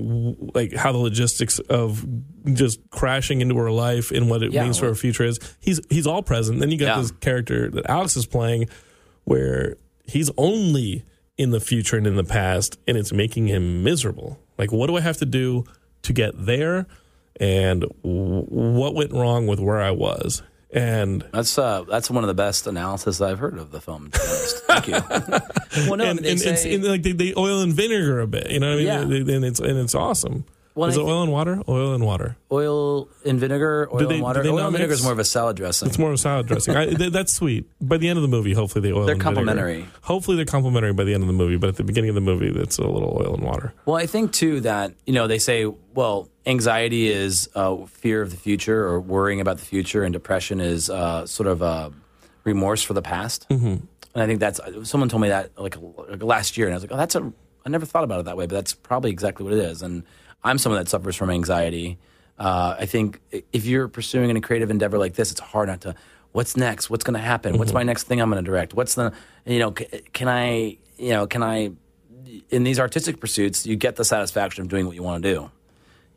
like 0.54 0.74
how 0.74 0.92
the 0.92 0.98
logistics 0.98 1.58
of 1.58 2.04
just 2.52 2.80
crashing 2.90 3.40
into 3.40 3.56
her 3.56 3.70
life 3.70 4.10
and 4.10 4.28
what 4.28 4.42
it 4.42 4.52
Yeah, 4.52 4.64
means 4.64 4.78
for 4.78 4.86
her 4.88 4.94
future 4.94 5.24
is. 5.24 5.38
He's 5.60 5.80
he's 5.88 6.06
all 6.06 6.22
present. 6.22 6.60
Then 6.60 6.70
you 6.70 6.76
got 6.76 6.96
Yeah. 6.96 7.00
this 7.02 7.12
character 7.12 7.70
that 7.70 7.88
Alex 7.88 8.14
is 8.14 8.26
playing, 8.26 8.68
where 9.24 9.76
he's 10.04 10.30
only 10.36 11.04
in 11.38 11.50
the 11.50 11.60
future 11.60 11.96
and 11.96 12.06
in 12.06 12.16
the 12.16 12.24
past, 12.24 12.78
and 12.86 12.96
it's 12.98 13.12
making 13.12 13.46
him 13.46 13.82
miserable. 13.82 14.38
Like, 14.58 14.72
what 14.72 14.88
do 14.88 14.96
I 14.96 15.00
have 15.00 15.16
to 15.18 15.24
do 15.26 15.64
to 16.02 16.12
get 16.12 16.32
there? 16.36 16.86
And 17.40 17.82
w- 18.02 18.44
what 18.48 18.94
went 18.94 19.12
wrong 19.12 19.46
with 19.46 19.60
where 19.60 19.80
I 19.80 19.92
was? 19.92 20.42
And 20.70 21.24
That's 21.32 21.56
uh, 21.56 21.84
that's 21.88 22.10
one 22.10 22.24
of 22.24 22.28
the 22.28 22.34
best 22.34 22.66
analysis 22.66 23.20
I've 23.22 23.38
heard 23.38 23.56
of 23.56 23.70
the 23.70 23.80
film. 23.80 24.10
To 24.10 24.18
be 24.18 24.24
honest. 24.26 24.56
Thank 24.66 24.86
you. 24.88 25.88
well, 25.88 25.96
no, 25.96 26.04
I 26.04 26.08
and, 26.08 26.16
mean, 26.20 26.24
they 26.24 26.32
and, 26.32 26.42
and- 26.42 26.58
say, 26.58 26.74
and, 26.74 26.84
like 26.84 27.02
they, 27.04 27.12
they 27.12 27.32
oil 27.36 27.60
and 27.62 27.72
vinegar 27.72 28.20
a 28.20 28.26
bit, 28.26 28.50
you 28.50 28.60
know 28.60 28.68
what 28.70 28.74
I 28.74 29.04
mean? 29.06 29.26
Yeah. 29.26 29.34
And 29.36 29.44
it's 29.46 29.60
and 29.60 29.78
it's 29.78 29.94
awesome. 29.94 30.44
Well, 30.78 30.88
is 30.88 30.96
I 30.96 31.00
it 31.00 31.04
oil 31.04 31.22
and 31.24 31.32
water? 31.32 31.60
Oil 31.68 31.92
and 31.92 32.04
water. 32.04 32.36
oil 32.52 33.08
and 33.26 33.40
vinegar, 33.40 33.88
oil 33.92 34.06
they- 34.06 34.14
and 34.14 34.22
water. 34.22 34.42
Oil 34.46 34.58
and 34.60 34.72
vinegar 34.72 34.92
is 34.92 35.02
more 35.02 35.12
of 35.12 35.18
a 35.18 35.24
salad 35.24 35.56
dressing. 35.56 35.88
It's 35.88 35.98
more 35.98 36.10
of 36.10 36.14
a 36.14 36.18
salad 36.18 36.46
dressing. 36.46 36.76
I, 36.76 36.86
th- 36.86 37.12
that's 37.12 37.34
sweet. 37.34 37.66
By 37.80 37.96
the 37.96 38.08
end 38.08 38.16
of 38.16 38.22
the 38.22 38.28
movie, 38.28 38.54
hopefully 38.54 38.88
they 38.88 38.94
oil. 38.94 39.04
They're 39.04 39.14
and 39.14 39.22
complementary. 39.22 39.78
Vinegar. 39.80 39.92
Hopefully 40.02 40.36
they're 40.36 40.46
complementary 40.46 40.92
by 40.92 41.02
the 41.02 41.14
end 41.14 41.24
of 41.24 41.26
the 41.26 41.32
movie. 41.32 41.56
But 41.56 41.68
at 41.70 41.76
the 41.76 41.82
beginning 41.82 42.10
of 42.10 42.14
the 42.14 42.20
movie, 42.20 42.48
it's 42.48 42.78
a 42.78 42.86
little 42.86 43.20
oil 43.20 43.34
and 43.34 43.42
water. 43.42 43.74
Well, 43.86 43.96
I 43.96 44.06
think 44.06 44.32
too 44.32 44.60
that 44.60 44.94
you 45.04 45.14
know 45.14 45.26
they 45.26 45.40
say 45.40 45.66
well, 45.94 46.28
anxiety 46.46 47.08
is 47.08 47.50
uh, 47.56 47.84
fear 47.86 48.22
of 48.22 48.30
the 48.30 48.36
future 48.36 48.84
or 48.84 49.00
worrying 49.00 49.40
about 49.40 49.58
the 49.58 49.64
future, 49.64 50.04
and 50.04 50.12
depression 50.12 50.60
is 50.60 50.88
uh, 50.90 51.26
sort 51.26 51.48
of 51.48 51.60
uh, 51.60 51.90
remorse 52.44 52.84
for 52.84 52.94
the 52.94 53.02
past. 53.02 53.48
Mm-hmm. 53.48 53.66
And 53.66 54.22
I 54.22 54.26
think 54.26 54.38
that's 54.38 54.60
someone 54.84 55.08
told 55.08 55.22
me 55.22 55.28
that 55.28 55.58
like, 55.58 55.76
like 56.08 56.22
last 56.22 56.56
year, 56.56 56.68
and 56.68 56.74
I 56.74 56.76
was 56.76 56.84
like, 56.84 56.92
oh, 56.92 56.96
that's 56.96 57.16
a 57.16 57.32
I 57.66 57.70
never 57.70 57.84
thought 57.84 58.04
about 58.04 58.20
it 58.20 58.24
that 58.26 58.36
way, 58.36 58.46
but 58.46 58.54
that's 58.54 58.72
probably 58.72 59.10
exactly 59.10 59.44
what 59.44 59.52
it 59.52 59.58
is. 59.58 59.82
And 59.82 60.04
I'm 60.44 60.58
someone 60.58 60.80
that 60.82 60.88
suffers 60.88 61.16
from 61.16 61.30
anxiety. 61.30 61.98
Uh, 62.38 62.76
I 62.78 62.86
think 62.86 63.20
if 63.52 63.66
you're 63.66 63.88
pursuing 63.88 64.34
a 64.36 64.40
creative 64.40 64.70
endeavor 64.70 64.98
like 64.98 65.14
this, 65.14 65.30
it's 65.32 65.40
hard 65.40 65.68
not 65.68 65.80
to. 65.82 65.94
What's 66.32 66.56
next? 66.56 66.88
What's 66.90 67.04
going 67.04 67.14
to 67.18 67.24
happen? 67.24 67.58
What's 67.58 67.72
my 67.72 67.82
next 67.82 68.04
thing 68.04 68.20
I'm 68.20 68.30
going 68.30 68.42
to 68.44 68.48
direct? 68.48 68.74
What's 68.74 68.94
the 68.94 69.12
you 69.44 69.58
know? 69.58 69.74
c- 69.76 69.86
Can 70.12 70.28
I 70.28 70.76
you 70.98 71.10
know? 71.10 71.26
Can 71.26 71.42
I 71.42 71.72
in 72.50 72.62
these 72.62 72.78
artistic 72.78 73.20
pursuits, 73.20 73.66
you 73.66 73.74
get 73.76 73.96
the 73.96 74.04
satisfaction 74.04 74.62
of 74.62 74.68
doing 74.68 74.86
what 74.86 74.94
you 74.94 75.02
want 75.02 75.22
to 75.22 75.34
do. 75.34 75.50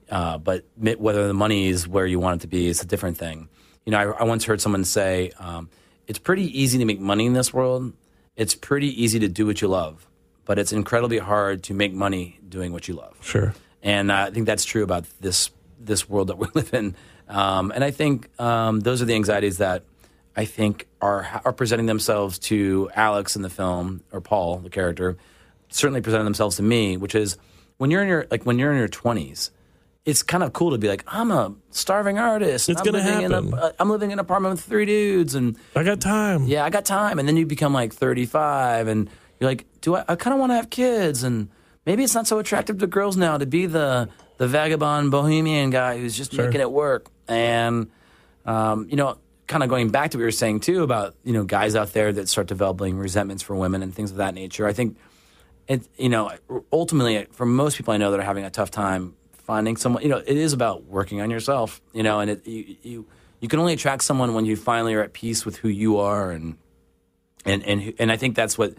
Uh, 0.10 0.38
but 0.38 0.66
whether 0.76 1.26
the 1.28 1.34
money 1.34 1.68
is 1.70 1.88
where 1.88 2.06
you 2.06 2.20
want 2.20 2.40
it 2.40 2.42
to 2.42 2.48
be 2.48 2.68
is 2.68 2.82
a 2.82 2.86
different 2.86 3.18
thing. 3.18 3.48
You 3.86 3.94
know, 3.94 3.98
I, 4.00 4.22
I 4.22 4.24
once 4.26 4.44
heard 4.44 4.60
someone 4.60 4.84
say, 4.84 5.32
um, 5.40 5.70
"It's 6.08 6.20
pretty 6.20 6.44
easy 6.62 6.78
to 6.80 6.86
make 6.86 7.00
money 7.00 7.26
in 7.26 7.34
this 7.34 7.54
world. 7.54 7.94
It's 8.36 8.54
pretty 8.54 9.02
easy 9.02 9.20
to 9.20 9.30
do 9.30 9.46
what 9.46 9.62
you 9.62 9.70
love, 9.70 10.06
but 10.46 10.60
it's 10.60 10.74
incredibly 10.74 11.18
hard 11.20 11.64
to 11.64 11.74
make 11.74 11.94
money 11.94 12.40
doing 12.48 12.74
what 12.74 12.88
you 12.90 12.96
love." 12.96 13.18
Sure. 13.22 13.54
And 13.84 14.12
uh, 14.12 14.26
I 14.28 14.32
think 14.32 14.46
that's 14.46 14.66
true 14.66 14.84
about 14.84 15.06
this 15.20 15.52
this 15.80 16.08
world 16.10 16.28
that 16.28 16.38
we 16.38 16.48
live 16.54 16.74
in. 16.74 16.96
Um, 17.28 17.72
and 17.74 17.84
I 17.84 17.92
think 17.92 18.30
um, 18.40 18.82
those 18.82 19.02
are 19.02 19.06
the 19.06 19.16
anxieties 19.16 19.58
that 19.58 19.84
I 20.36 20.46
think 20.46 20.88
are 21.02 21.42
are 21.46 21.54
presenting 21.54 21.86
themselves 21.88 22.40
to 22.40 22.90
Alex 22.96 23.36
in 23.36 23.42
the 23.42 23.50
film 23.50 24.04
or 24.12 24.22
Paul, 24.22 24.58
the 24.58 24.70
character, 24.70 25.18
certainly 25.70 26.02
presented 26.02 26.26
themselves 26.26 26.58
to 26.58 26.64
me, 26.64 26.98
which 26.98 27.16
is 27.16 27.38
when 27.78 27.90
you're 27.92 28.02
in 28.02 28.08
your 28.08 28.28
like 28.30 28.46
when 28.46 28.60
you're 28.60 28.72
in 28.72 28.78
your 28.78 28.88
20s, 28.88 29.50
it's 30.06 30.24
kind 30.24 30.44
of 30.44 30.54
cool 30.54 30.72
to 30.72 30.78
be 30.78 30.88
like, 30.88 31.04
I'm 31.08 31.32
a 31.32 31.54
starving 31.72 32.18
artist. 32.18 32.70
It's 32.70 32.80
I'm 32.80 32.86
gonna 32.86 32.98
living 33.00 33.24
in 33.24 33.32
happen. 33.32 33.54
a, 33.54 33.58
uh, 33.58 33.72
I'm 33.80 33.90
living 33.90 34.12
in 34.12 34.14
an 34.14 34.20
apartment 34.20 34.54
with 34.56 34.64
three 34.64 34.86
dudes, 34.86 35.36
and 35.36 35.58
I 35.76 35.84
got 35.84 36.00
time. 36.02 36.46
yeah, 36.46 36.64
I 36.66 36.70
got 36.70 36.86
time. 36.86 37.20
And 37.20 37.28
then 37.28 37.38
you 37.38 37.46
become 37.46 37.74
like 37.74 37.94
35, 37.94 38.88
and 38.88 39.10
you're 39.40 39.50
like, 39.50 39.66
do 39.82 39.96
I? 39.96 40.06
I 40.08 40.16
kind 40.16 40.34
of 40.34 40.40
want 40.40 40.52
to 40.52 40.56
have 40.56 40.70
kids, 40.70 41.24
and 41.24 41.50
maybe 41.86 42.04
it's 42.04 42.16
not 42.16 42.28
so 42.28 42.40
attractive 42.40 42.80
to 42.80 42.88
girls 42.88 43.18
now 43.18 43.38
to 43.38 43.46
be 43.46 43.66
the 43.66 44.10
the 44.38 44.48
vagabond 44.48 45.12
bohemian 45.12 45.70
guy 45.70 46.00
who's 46.00 46.18
just 46.18 46.34
making 46.34 46.62
it 46.62 46.72
work. 46.72 47.08
And 47.28 47.92
um, 48.46 48.88
you 48.90 48.96
know, 48.96 49.18
kind 49.48 49.64
of 49.64 49.70
going 49.70 49.90
back 49.90 50.12
to 50.12 50.18
what 50.18 50.22
you 50.22 50.26
were 50.26 50.32
saying 50.32 50.62
too 50.62 50.84
about 50.84 51.16
you 51.24 51.34
know 51.34 51.44
guys 51.44 51.76
out 51.76 51.94
there 51.94 52.12
that 52.12 52.30
start 52.30 52.48
developing 52.48 52.98
resentments 52.98 53.44
for 53.44 53.56
women 53.56 53.84
and 53.84 53.94
things 53.94 54.12
of 54.12 54.18
that 54.18 54.34
nature. 54.34 54.68
I 54.68 54.74
think 54.74 54.98
it 55.68 55.88
you 55.98 56.10
know 56.10 56.32
ultimately 56.72 57.28
for 57.32 57.46
most 57.46 57.78
people 57.78 57.94
I 57.94 57.98
know 57.98 58.12
that 58.12 58.20
are 58.20 58.24
having 58.24 58.46
a 58.46 58.50
tough 58.50 58.72
time 58.72 59.16
finding 59.34 59.78
someone 59.78 60.04
you 60.04 60.10
know 60.10 60.18
it 60.18 60.38
is 60.38 60.54
about 60.54 60.86
working 60.86 61.22
on 61.22 61.30
yourself 61.30 61.82
you 61.94 62.04
know 62.04 62.20
and 62.20 62.32
it 62.32 62.48
you 62.48 62.76
you, 62.82 63.06
you 63.42 63.48
can 63.48 63.60
only 63.60 63.74
attract 63.74 64.04
someone 64.04 64.34
when 64.34 64.46
you 64.46 64.56
finally 64.56 64.94
are 64.94 65.04
at 65.04 65.14
peace 65.14 65.46
with 65.46 65.58
who 65.58 65.68
you 65.68 65.98
are 65.98 66.32
and 66.32 66.58
and 67.46 67.64
and 67.64 67.94
and 68.00 68.12
I 68.12 68.18
think 68.18 68.36
that's 68.36 68.58
what 68.58 68.74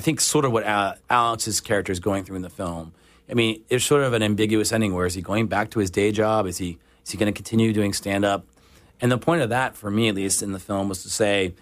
I 0.00 0.02
think 0.02 0.22
sort 0.22 0.46
of 0.46 0.52
what 0.52 0.64
Al- 0.64 0.94
Alex's 1.10 1.60
character 1.60 1.92
is 1.92 2.00
going 2.00 2.24
through 2.24 2.36
in 2.36 2.40
the 2.40 2.48
film. 2.48 2.94
I 3.30 3.34
mean, 3.34 3.62
it's 3.68 3.84
sort 3.84 4.02
of 4.02 4.14
an 4.14 4.22
ambiguous 4.22 4.72
ending. 4.72 4.94
Where 4.94 5.04
is 5.04 5.12
he 5.12 5.20
going 5.20 5.46
back 5.46 5.72
to 5.72 5.78
his 5.78 5.90
day 5.90 6.10
job? 6.10 6.46
Is 6.46 6.56
he 6.56 6.78
is 7.04 7.10
he 7.10 7.18
going 7.18 7.30
to 7.30 7.36
continue 7.36 7.70
doing 7.74 7.92
stand 7.92 8.24
up? 8.24 8.46
And 9.02 9.12
the 9.12 9.18
point 9.18 9.42
of 9.42 9.50
that, 9.50 9.76
for 9.76 9.90
me 9.90 10.08
at 10.08 10.14
least 10.14 10.42
in 10.42 10.52
the 10.52 10.58
film, 10.58 10.88
was 10.88 11.02
to 11.02 11.10
say, 11.10 11.52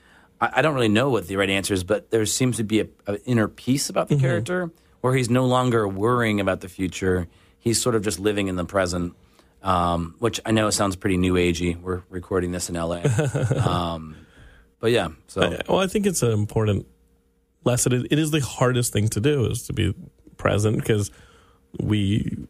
I, 0.41 0.51
I 0.55 0.63
don't 0.63 0.77
really 0.77 0.87
know 0.87 1.11
what 1.11 1.27
the 1.27 1.35
right 1.35 1.51
answer 1.51 1.75
is, 1.75 1.83
but 1.83 2.13
there 2.13 2.25
seems 2.27 2.59
to 2.59 2.63
be 2.63 2.79
a, 2.79 2.87
an 3.09 3.17
inner 3.27 3.49
peace 3.49 3.91
about 3.91 4.09
the 4.09 4.15
character 4.17 4.71
where 5.01 5.17
he's 5.17 5.29
no 5.29 5.45
longer 5.45 5.89
worrying 5.89 6.39
about 6.39 6.61
the 6.61 6.69
future. 6.69 7.27
He's 7.59 7.83
sort 7.83 7.97
of 7.97 8.03
just 8.03 8.21
living 8.21 8.47
in 8.47 8.55
the 8.55 8.65
present, 8.65 9.17
um, 9.65 10.15
which 10.21 10.39
I 10.47 10.53
know 10.53 10.71
sounds 10.71 10.95
pretty 10.95 11.17
new 11.17 11.35
agey. 11.35 11.77
We're 11.77 12.03
recording 12.09 12.53
this 12.53 12.69
in 12.69 12.77
LA, 12.77 13.03
um, 13.67 14.15
but 14.79 14.93
yeah. 14.93 15.09
So 15.27 15.59
Well, 15.69 15.81
I 15.81 15.89
think 15.89 16.07
it's 16.07 16.23
an 16.23 16.31
important 16.31 16.87
lesson. 17.65 17.93
It, 17.93 18.07
it 18.11 18.19
is 18.19 18.31
the 18.31 18.41
hardest 18.41 18.93
thing 18.93 19.09
to 19.09 19.21
do 19.21 19.47
is 19.47 19.67
to 19.67 19.73
be 19.73 19.95
present 20.37 20.79
because 20.79 21.11
we 21.81 22.47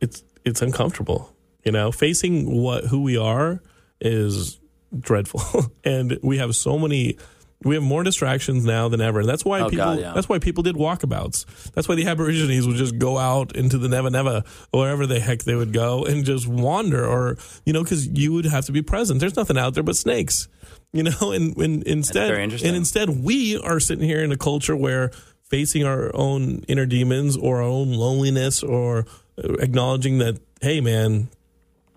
it's 0.00 0.22
it's 0.44 0.62
uncomfortable. 0.62 1.34
You 1.64 1.72
know, 1.72 1.92
facing 1.92 2.50
what 2.50 2.84
who 2.84 3.02
we 3.02 3.16
are 3.16 3.62
is 4.00 4.58
dreadful, 4.98 5.42
and 5.84 6.18
we 6.22 6.38
have 6.38 6.54
so 6.54 6.78
many. 6.78 7.18
We 7.62 7.74
have 7.74 7.84
more 7.84 8.02
distractions 8.02 8.64
now 8.64 8.88
than 8.88 9.02
ever, 9.02 9.20
and 9.20 9.28
that's 9.28 9.44
why 9.44 9.60
Oh, 9.60 9.68
people. 9.68 9.84
God, 9.84 10.00
yeah. 10.00 10.12
That's 10.14 10.30
why 10.30 10.38
people 10.38 10.62
did 10.62 10.76
walkabouts. 10.76 11.72
That's 11.72 11.88
why 11.88 11.94
the 11.94 12.06
Aborigines 12.06 12.66
would 12.66 12.76
just 12.76 12.98
go 12.98 13.18
out 13.18 13.54
into 13.54 13.76
the 13.76 13.86
Never 13.86 14.08
Never, 14.08 14.44
or 14.72 14.80
wherever 14.80 15.06
the 15.06 15.20
heck 15.20 15.40
they 15.42 15.54
would 15.54 15.72
go, 15.74 16.06
and 16.06 16.24
just 16.24 16.48
wander, 16.48 17.04
or 17.04 17.36
you 17.66 17.74
know, 17.74 17.82
because 17.82 18.06
you 18.08 18.32
would 18.32 18.46
have 18.46 18.64
to 18.66 18.72
be 18.72 18.80
present. 18.80 19.20
There's 19.20 19.36
nothing 19.36 19.58
out 19.58 19.74
there 19.74 19.82
but 19.82 19.96
snakes, 19.96 20.48
you 20.94 21.02
know. 21.02 21.32
And 21.32 21.54
when 21.54 21.82
instead, 21.84 22.30
and 22.32 22.76
instead, 22.76 23.10
we 23.10 23.58
are 23.58 23.78
sitting 23.78 24.04
here 24.08 24.22
in 24.24 24.32
a 24.32 24.38
culture 24.38 24.74
where 24.74 25.10
facing 25.50 25.84
our 25.84 26.10
own 26.16 26.60
inner 26.66 26.86
demons 26.86 27.36
or 27.36 27.56
our 27.56 27.62
own 27.68 27.92
loneliness, 27.92 28.62
or 28.62 29.04
uh, 29.36 29.52
acknowledging 29.58 30.16
that, 30.18 30.38
hey, 30.62 30.80
man, 30.80 31.28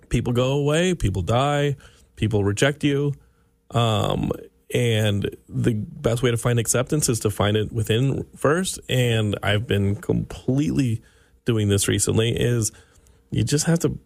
people 0.10 0.34
go 0.34 0.52
away, 0.58 0.94
people 0.94 1.22
die, 1.22 1.78
people 2.18 2.44
reject 2.44 2.84
you. 2.84 3.14
Um, 3.72 4.30
and 4.74 5.36
the 5.48 5.74
best 5.74 6.24
way 6.24 6.32
to 6.32 6.38
find 6.38 6.60
acceptance 6.60 7.08
is 7.10 7.20
to 7.22 7.30
find 7.30 7.56
it 7.56 7.72
within 7.72 8.26
first. 8.36 8.80
And 8.90 9.38
I've 9.44 9.68
been 9.68 9.96
completely 9.96 11.02
doing 11.46 11.70
this 11.70 11.88
recently 11.88 12.32
is 12.32 12.72
you 13.32 13.44
just 13.44 13.66
have 13.66 13.80
to 13.80 13.98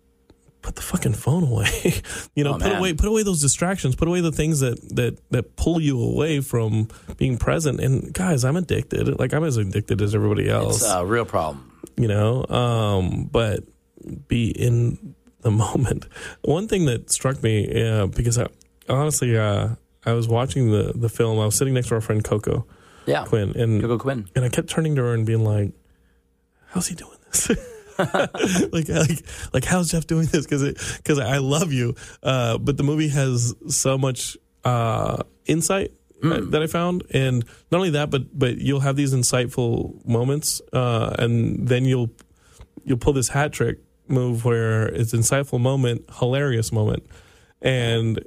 put 0.62 0.76
the 0.76 0.82
fucking 0.82 1.14
phone 1.14 1.44
away. 1.44 1.94
you 2.36 2.44
know, 2.44 2.52
Oh, 2.56 2.60
put 2.60 2.64
man. 2.64 2.78
away 2.80 2.94
put 2.94 3.08
away 3.08 3.24
those 3.24 3.42
distractions, 3.42 3.96
put 3.96 4.08
away 4.08 4.22
the 4.22 4.32
things 4.32 4.60
that 4.60 4.78
that 4.96 5.18
that 5.32 5.56
pull 5.56 5.80
you 5.82 6.02
away 6.02 6.42
from 6.42 6.90
being 7.18 7.38
present. 7.38 7.80
And 7.80 8.14
guys, 8.14 8.44
I'm 8.44 8.58
addicted. 8.58 9.18
Like 9.20 9.34
I'm 9.34 9.44
as 9.44 9.58
addicted 9.58 10.02
as 10.02 10.14
everybody 10.16 10.50
else 10.50 10.82
it's 10.82 10.92
a 10.92 11.06
real 11.06 11.26
problem. 11.26 11.72
you 11.96 12.08
know 12.08 12.46
um 12.50 13.30
but 13.32 13.64
be 14.28 14.50
in 14.50 15.16
the 15.42 15.52
moment 15.66 16.06
one 16.42 16.68
thing 16.68 16.86
that 16.86 17.10
struck 17.12 17.42
me 17.44 17.84
uh, 17.90 18.08
because 18.08 18.38
I, 18.38 18.48
honestly 18.90 19.38
uh 19.38 19.70
i 20.08 20.14
was 20.14 20.28
watching 20.28 20.72
the 20.72 20.94
the 20.96 21.10
film. 21.10 21.40
I 21.40 21.46
was 21.46 21.56
sitting 21.56 21.74
next 21.76 21.90
to 21.90 21.96
our 21.96 22.02
friend 22.02 22.24
coco 22.24 22.66
Yeah, 23.06 23.26
quinn 23.26 23.52
and 23.56 23.82
Coco 23.82 23.98
Quinn. 24.00 24.28
and 24.36 24.44
i 24.46 24.50
kept 24.50 24.70
turning 24.70 24.96
to 24.96 25.02
her 25.04 25.14
and 25.14 25.26
being 25.26 25.44
like 25.44 25.72
how's 26.72 26.88
he 26.88 26.96
doing 26.96 27.18
this? 27.26 27.52
Like 28.72 28.88
like 28.90 29.20
like 29.54 29.66
how's 29.66 29.90
jeff 29.92 30.06
doing 30.06 30.28
this? 30.28 30.46
Because 30.46 30.64
because 30.98 31.18
i 31.20 31.38
love 31.40 31.72
you. 31.74 31.96
Uh 32.22 32.58
but 32.60 32.78
the 32.78 32.84
movie 32.84 33.10
has 33.10 33.56
so 33.70 33.98
much 33.98 34.38
uh 34.64 35.24
insight 35.46 35.92
uh, 36.24 36.42
that 36.52 36.62
i 36.62 36.68
found. 36.68 37.04
And 37.12 37.44
not 37.72 37.78
only 37.80 37.90
that 37.92 38.10
but 38.12 38.38
but 38.38 38.58
you'll 38.60 38.82
have 38.82 38.96
these 38.96 39.14
insightful 39.16 40.06
moments 40.06 40.62
uh 40.74 41.16
and 41.18 41.68
then 41.68 41.86
you'll 41.86 42.12
you'll 42.84 43.00
pull 43.00 43.14
this 43.14 43.30
hat 43.30 43.52
trick 43.52 43.80
move 44.08 44.46
where 44.46 44.86
it's 44.88 45.12
insightful 45.14 45.60
moment 45.60 46.06
hilarious 46.20 46.72
moment. 46.72 47.04
And 47.64 48.24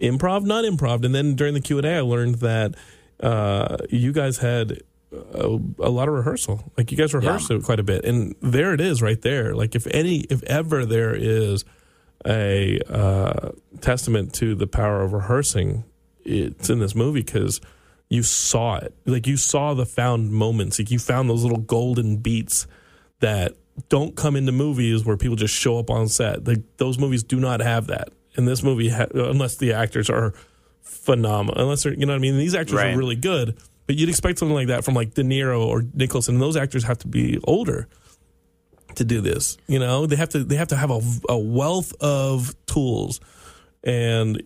improv 0.00 0.44
not 0.44 0.64
improv. 0.64 1.04
And 1.04 1.14
then 1.14 1.34
during 1.34 1.54
the 1.54 1.60
q&a 1.60 1.86
i 1.86 2.00
learned 2.00 2.36
that 2.36 2.74
uh, 3.20 3.78
you 3.90 4.12
guys 4.12 4.38
had 4.38 4.82
a, 5.12 5.58
a 5.78 5.90
lot 5.90 6.08
of 6.08 6.14
rehearsal. 6.14 6.72
Like 6.76 6.90
you 6.90 6.98
guys 6.98 7.14
rehearsed 7.14 7.50
it 7.50 7.62
quite 7.62 7.80
a 7.80 7.84
bit. 7.84 8.04
And 8.04 8.34
there 8.40 8.74
it 8.74 8.80
is 8.80 9.02
right 9.02 9.20
there. 9.22 9.54
Like 9.54 9.74
if 9.74 9.86
any 9.88 10.20
if 10.30 10.42
ever 10.44 10.84
there 10.84 11.14
is 11.14 11.64
a 12.26 12.80
uh, 12.88 13.50
testament 13.80 14.34
to 14.34 14.54
the 14.54 14.66
power 14.66 15.02
of 15.02 15.12
rehearsing 15.12 15.84
it's 16.24 16.68
in 16.70 16.80
this 16.80 16.94
movie 16.94 17.22
because 17.22 17.60
you 18.08 18.22
saw 18.22 18.76
it. 18.76 18.94
Like 19.04 19.26
you 19.26 19.36
saw 19.36 19.74
the 19.74 19.86
found 19.86 20.32
moments. 20.32 20.78
Like 20.78 20.90
you 20.90 20.98
found 20.98 21.30
those 21.30 21.42
little 21.44 21.58
golden 21.58 22.16
beats 22.16 22.66
that 23.20 23.52
don't 23.88 24.16
come 24.16 24.36
into 24.36 24.52
movies 24.52 25.04
where 25.04 25.16
people 25.16 25.36
just 25.36 25.54
show 25.54 25.78
up 25.78 25.90
on 25.90 26.08
set. 26.08 26.46
Like 26.46 26.64
those 26.78 26.98
movies 26.98 27.22
do 27.22 27.38
not 27.38 27.60
have 27.60 27.86
that 27.88 28.08
and 28.36 28.46
this 28.46 28.62
movie 28.62 28.88
ha- 28.90 29.06
uh, 29.14 29.30
unless 29.30 29.56
the 29.56 29.72
actors 29.72 30.08
are 30.10 30.32
phenomenal 30.82 31.60
unless 31.62 31.82
they're 31.82 31.94
you 31.94 32.06
know 32.06 32.12
what 32.12 32.18
i 32.18 32.20
mean 32.20 32.36
these 32.38 32.54
actors 32.54 32.74
Right. 32.74 32.94
are 32.94 32.98
really 32.98 33.16
good 33.16 33.56
but 33.86 33.96
you'd 33.96 34.08
expect 34.08 34.38
something 34.38 34.54
like 34.54 34.68
that 34.68 34.84
from 34.84 34.94
like 34.94 35.14
de 35.14 35.22
niro 35.22 35.64
or 35.66 35.82
nicholson 35.94 36.34
and 36.36 36.42
those 36.42 36.56
actors 36.56 36.84
have 36.84 36.98
to 36.98 37.08
be 37.08 37.38
older 37.44 37.88
to 38.94 39.04
do 39.04 39.20
this 39.20 39.56
you 39.66 39.78
know 39.78 40.06
they 40.06 40.16
have 40.16 40.28
to 40.30 40.44
they 40.44 40.56
have 40.56 40.68
to 40.68 40.76
have 40.76 40.90
a, 40.90 41.00
a 41.28 41.38
wealth 41.38 41.92
of 42.00 42.54
tools 42.66 43.20
and 43.84 44.42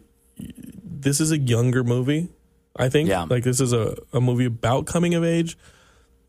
this 0.83 1.21
is 1.21 1.31
a 1.31 1.39
younger 1.39 1.85
movie 1.85 2.29
i 2.77 2.89
think 2.89 3.09
Yeah. 3.09 3.25
like 3.29 3.45
this 3.45 3.61
is 3.61 3.73
a, 3.73 3.97
a 4.13 4.21
movie 4.21 4.47
about 4.47 4.87
coming 4.87 5.15
of 5.15 5.25
age 5.25 5.57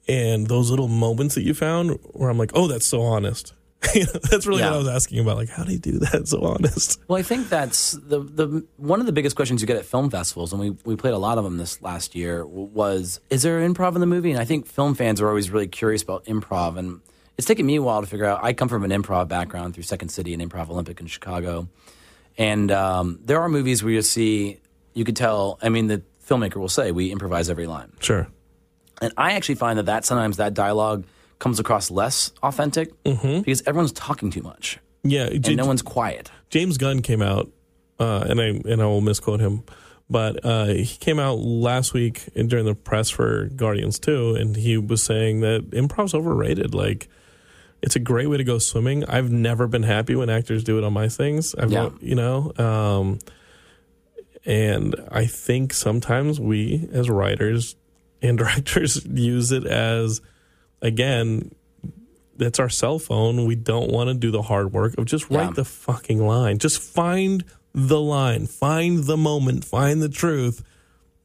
and 0.07 0.47
those 0.47 0.69
little 0.69 0.87
moments 0.87 1.35
that 1.35 1.43
you 1.43 1.53
found 1.53 1.97
where 2.13 2.29
i'm 2.29 2.37
like 2.37 2.51
oh 2.53 2.67
that's 2.67 2.85
so 2.85 3.01
honest 3.01 3.53
that's 4.29 4.45
really 4.45 4.61
what 4.61 4.73
i 4.73 4.77
was 4.77 4.87
asking 4.87 5.19
about 5.19 5.37
like 5.37 5.49
how 5.49 5.63
do 5.63 5.71
you 5.71 5.79
do 5.79 5.97
that 5.99 6.27
so 6.27 6.41
honest 6.43 6.99
Well, 7.07 7.17
I 7.17 7.23
think 7.23 7.49
that's 7.49 7.91
the 7.93 8.19
the 8.19 8.65
one 8.77 8.99
of 8.99 9.05
the 9.05 9.11
biggest 9.11 9.35
questions 9.35 9.61
you 9.61 9.67
get 9.67 9.77
at 9.77 9.85
film 9.85 10.09
festivals, 10.09 10.53
and 10.53 10.61
we 10.61 10.69
we 10.85 10.95
played 10.95 11.13
a 11.13 11.17
lot 11.17 11.37
of 11.37 11.43
them 11.43 11.57
this 11.57 11.81
last 11.81 12.15
year. 12.15 12.45
Was 12.45 13.19
is 13.29 13.41
there 13.41 13.59
improv 13.59 13.95
in 13.95 14.01
the 14.01 14.07
movie? 14.07 14.31
And 14.31 14.39
I 14.39 14.45
think 14.45 14.67
film 14.67 14.93
fans 14.93 15.19
are 15.19 15.27
always 15.27 15.49
really 15.49 15.67
curious 15.67 16.03
about 16.03 16.25
improv, 16.25 16.77
and 16.77 17.01
it's 17.37 17.47
taken 17.47 17.65
me 17.65 17.75
a 17.77 17.81
while 17.81 18.01
to 18.01 18.07
figure 18.07 18.25
out. 18.25 18.43
I 18.43 18.53
come 18.53 18.69
from 18.69 18.83
an 18.83 18.91
improv 18.91 19.27
background 19.27 19.73
through 19.73 19.83
Second 19.83 20.09
City 20.09 20.33
and 20.33 20.41
Improv 20.41 20.69
Olympic 20.69 20.99
in 20.99 21.07
Chicago, 21.07 21.67
and 22.37 22.71
um, 22.71 23.19
there 23.23 23.41
are 23.41 23.49
movies 23.49 23.83
where 23.83 23.93
you 23.93 24.01
see 24.03 24.59
you 24.93 25.03
could 25.03 25.15
tell. 25.15 25.57
I 25.61 25.69
mean, 25.69 25.87
the 25.87 26.03
filmmaker 26.27 26.57
will 26.57 26.69
say 26.69 26.91
we 26.91 27.11
improvise 27.11 27.49
every 27.49 27.67
line, 27.67 27.91
sure 27.99 28.27
and 29.01 29.11
I 29.17 29.33
actually 29.33 29.55
find 29.55 29.79
that 29.79 29.87
that 29.87 30.05
sometimes 30.05 30.37
that 30.37 30.53
dialogue 30.53 31.05
comes 31.41 31.59
across 31.59 31.91
less 31.91 32.31
authentic 32.43 32.89
because 33.03 33.61
everyone's 33.67 33.91
talking 33.91 34.31
too 34.31 34.41
much 34.43 34.79
yeah 35.03 35.25
and 35.25 35.57
no 35.57 35.65
one's 35.65 35.81
quiet. 35.81 36.31
James 36.51 36.77
Gunn 36.77 37.01
came 37.01 37.21
out, 37.21 37.49
uh, 37.99 38.25
and 38.29 38.39
I 38.39 38.45
and 38.71 38.81
I 38.81 38.85
will 38.85 39.01
misquote 39.01 39.39
him, 39.39 39.63
but 40.09 40.45
uh, 40.45 40.65
he 40.65 40.85
came 40.97 41.17
out 41.19 41.39
last 41.39 41.93
week 41.93 42.29
during 42.35 42.65
the 42.65 42.75
press 42.75 43.09
for 43.09 43.45
Guardians 43.55 43.97
Two, 43.99 44.35
and 44.35 44.55
he 44.55 44.77
was 44.77 45.01
saying 45.01 45.39
that 45.41 45.73
improv's 45.73 46.13
overrated. 46.13 46.75
Like, 46.75 47.07
it's 47.81 47.95
a 47.95 47.99
great 47.99 48.27
way 48.27 48.37
to 48.37 48.43
go 48.43 48.59
swimming. 48.59 49.03
I've 49.05 49.31
never 49.31 49.65
been 49.67 49.83
happy 49.83 50.13
when 50.13 50.29
actors 50.29 50.63
do 50.63 50.77
it 50.77 50.83
on 50.83 50.93
my 50.93 51.09
things. 51.09 51.55
I've, 51.55 51.71
Yeah. 51.71 51.89
you 52.01 52.13
know, 52.15 52.51
um, 52.57 53.17
and 54.45 54.95
I 55.09 55.25
think 55.25 55.73
sometimes 55.73 56.39
we 56.39 56.87
as 56.91 57.09
writers 57.09 57.75
and 58.21 58.37
directors 58.43 59.03
use 59.05 59.51
it 59.51 59.65
as 59.65 60.21
again 60.81 61.51
that's 62.37 62.59
our 62.59 62.69
cell 62.69 62.97
phone. 62.97 63.45
We 63.45 63.53
don't 63.55 63.91
want 63.91 64.07
to 64.09 64.15
do 64.15 64.31
the 64.31 64.41
hard 64.41 64.73
work 64.73 64.97
of 64.97 65.05
just 65.05 65.29
write 65.29 65.47
Yeah. 65.49 65.53
the 65.57 65.65
fucking 65.65 66.25
line. 66.25 66.57
Just 66.57 66.81
find 66.81 67.43
the 67.73 67.99
line, 68.01 68.47
find 68.47 69.03
the 69.03 69.15
moment, 69.17 69.63
find 69.63 70.01
the 70.01 70.09
truth. 70.09 70.63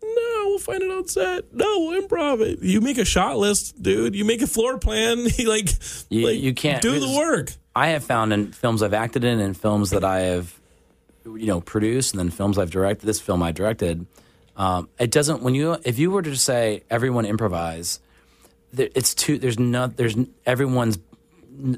No, 0.03 0.43
we'll 0.47 0.59
find 0.59 0.83
it 0.83 0.91
on 0.91 1.09
set. 1.09 1.55
No, 1.55 1.65
we'll 1.81 2.03
improv 2.03 2.41
it. 2.43 2.63
You 2.63 2.81
make 2.83 2.99
a 2.99 3.05
shot 3.07 3.39
list, 3.39 3.83
dude. 3.83 4.15
You 4.15 4.25
make 4.27 4.43
a 4.43 4.47
floor 4.47 4.77
plan. 4.79 5.25
like, 5.47 5.71
You- 6.11 6.27
like, 6.27 6.39
you 6.41 6.53
can't- 6.53 6.83
do 6.83 6.99
the 7.01 7.17
work. 7.17 7.53
I 7.75 7.89
have 7.89 8.05
found 8.05 8.33
in 8.35 8.53
films 8.53 8.83
I've 8.83 8.95
acted 8.95 9.25
in 9.25 9.41
and 9.41 9.57
films 9.57 9.91
that 9.91 10.05
I 10.05 10.21
have, 10.21 10.59
you 11.25 11.47
know, 11.47 11.61
produced, 11.63 12.13
and 12.15 12.19
then 12.21 12.31
films 12.31 12.59
I've 12.59 12.71
directed. 12.71 13.07
This 13.07 13.21
film 13.21 13.43
I 13.43 13.53
directed, 13.53 14.07
um, 14.57 14.89
it 14.99 15.11
doesn't. 15.11 15.43
When 15.43 15.55
you, 15.55 15.77
if 15.85 15.99
you 15.99 16.11
were 16.11 16.23
to 16.23 16.37
say 16.37 16.85
everyone 16.91 17.25
improvise, 17.27 18.01
there, 18.73 18.89
it's 18.95 19.15
too. 19.15 19.39
There's 19.39 19.59
not. 19.59 19.97
There's 19.97 20.17
everyone's. 20.45 20.99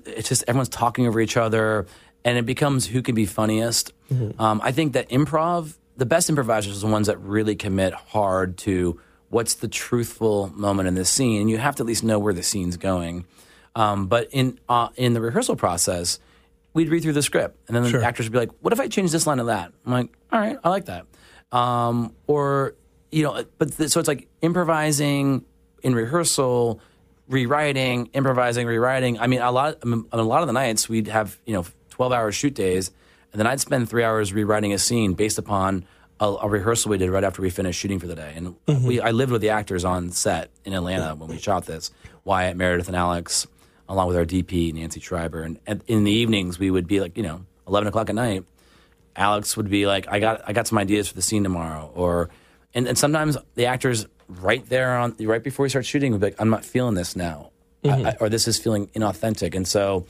It's 0.07 0.29
just 0.29 0.45
everyone's 0.49 0.69
talking 0.69 1.07
over 1.07 1.21
each 1.21 1.37
other, 1.37 1.87
and 2.25 2.37
it 2.39 2.47
becomes 2.47 2.87
who 2.87 3.03
can 3.03 3.15
be 3.15 3.27
funniest. 3.27 3.93
Um, 4.39 4.61
I 4.65 4.73
think 4.73 4.95
that 4.95 5.09
improv, 5.11 5.77
the 5.97 6.07
best 6.07 6.29
improvisers 6.29 6.79
are 6.83 6.87
the 6.87 6.93
ones 6.93 7.07
that 7.07 7.19
really 7.19 7.55
commit 7.57 7.93
hard 7.93 8.57
to 8.59 9.01
what's 9.31 9.55
the 9.55 9.69
truthful 9.69 10.51
moment 10.55 10.89
in 10.89 10.95
this 10.95 11.11
scene, 11.11 11.41
and 11.43 11.51
you 11.51 11.59
have 11.59 11.77
to 11.77 11.83
at 11.83 11.87
least 11.87 12.03
know 12.03 12.19
where 12.19 12.33
the 12.33 12.43
scene's 12.43 12.77
going. 12.77 13.27
Um, 13.77 14.07
but 14.07 14.29
in 14.33 14.59
uh, 14.69 14.89
in 14.97 15.13
the 15.15 15.21
rehearsal 15.21 15.55
process, 15.57 16.19
we'd 16.73 16.89
read 16.89 17.03
through 17.03 17.13
the 17.13 17.23
script, 17.23 17.59
and 17.69 17.77
then 17.77 17.87
Sure. 17.91 18.01
the 18.01 18.07
actors 18.07 18.27
would 18.27 18.33
be 18.33 18.39
like, 18.39 18.51
"What 18.61 18.73
if 18.73 18.81
I 18.81 18.89
change 18.89 19.13
this 19.13 19.27
line 19.27 19.37
to 19.39 19.45
that?" 19.45 19.71
I'm 19.87 19.93
like, 19.93 20.09
"All 20.33 20.41
right, 20.41 20.57
I 20.65 20.69
like 20.71 20.87
that." 20.87 21.05
Um, 21.53 22.15
or 22.27 22.75
you 23.13 23.23
know, 23.23 23.45
but 23.59 23.77
th- 23.77 23.91
so 23.91 24.01
it's 24.01 24.09
like 24.09 24.27
improvising 24.43 25.45
in 25.83 25.95
rehearsal, 25.95 26.81
rewriting, 27.29 28.07
improvising, 28.13 28.67
rewriting. 28.67 29.19
I 29.19 29.27
mean, 29.27 29.41
a 29.41 29.51
lot, 29.51 29.79
I 29.83 29.87
mean, 29.87 30.07
a 30.13 30.23
lot 30.23 30.43
of 30.43 30.47
the 30.47 30.53
nights 30.53 30.89
we'd 30.89 31.09
have 31.09 31.39
you 31.47 31.55
know 31.55 31.67
twelve 31.91 32.13
hour 32.13 32.33
shoot 32.33 32.55
days, 32.55 32.91
and 33.33 33.39
then 33.39 33.47
I'd 33.47 33.61
spend 33.61 33.89
three 33.89 34.05
hours 34.05 34.33
rewriting 34.33 34.73
a 34.73 34.79
scene 34.79 35.15
based 35.15 35.39
upon 35.39 35.85
a, 36.21 36.27
a 36.27 36.49
rehearsal 36.49 36.91
we 36.91 36.99
did 36.99 37.11
right 37.11 37.25
after 37.25 37.43
we 37.43 37.51
finished 37.51 37.79
shooting 37.79 37.99
for 37.99 38.07
the 38.07 38.15
day. 38.15 38.33
And 38.35 38.55
mm-hmm. 38.67 38.87
we, 38.87 39.01
I 39.01 39.11
lived 39.13 39.33
with 39.33 39.41
the 39.41 39.51
actors 39.51 39.85
on 39.85 40.11
set 40.11 40.51
in 40.65 40.73
Atlanta 40.73 41.15
when 41.15 41.29
we 41.29 41.39
shot 41.39 41.67
this. 41.67 41.91
Wyatt, 42.25 42.57
Meredith, 42.57 42.89
and 42.89 42.97
Alex, 42.97 43.47
along 43.89 44.09
with 44.09 44.17
our 44.17 44.25
DP 44.25 44.75
Nancy 44.75 45.01
Schreiber. 45.01 45.43
And, 45.43 45.59
and 45.67 45.83
in 45.87 46.05
the 46.05 46.13
evenings, 46.13 46.59
we 46.59 46.71
would 46.71 46.87
be 46.87 47.01
like, 47.01 47.17
you 47.17 47.23
know, 47.23 47.45
eleven 47.67 47.89
o'clock 47.89 48.09
at 48.09 48.15
night. 48.15 48.45
Alex 49.17 49.57
would 49.57 49.69
be 49.69 49.87
like, 49.87 50.07
I 50.09 50.21
got 50.21 50.43
I 50.47 50.53
got 50.53 50.67
some 50.67 50.79
ideas 50.79 51.09
for 51.09 51.15
the 51.15 51.23
scene 51.23 51.43
tomorrow, 51.43 51.91
or 51.95 52.31
and, 52.75 52.87
and 52.87 52.97
sometimes 52.97 53.37
the 53.55 53.67
actors 53.67 54.07
right 54.29 54.67
there 54.69 54.97
on 54.97 55.17
right 55.21 55.43
before 55.43 55.65
we 55.65 55.69
start 55.69 55.87
shooting 55.87 56.13
would 56.13 56.21
be 56.21 56.27
like, 56.29 56.37
I'm 56.41 56.51
not 56.51 56.65
feeling 56.65 56.95
this 56.95 57.17
now, 57.17 57.51
I, 57.85 57.89
I, 57.89 58.17
or 58.21 58.29
this 58.29 58.47
is 58.49 58.59
feeling 58.59 58.89
inauthentic, 58.89 59.55
and 59.55 59.67
so 59.67 60.07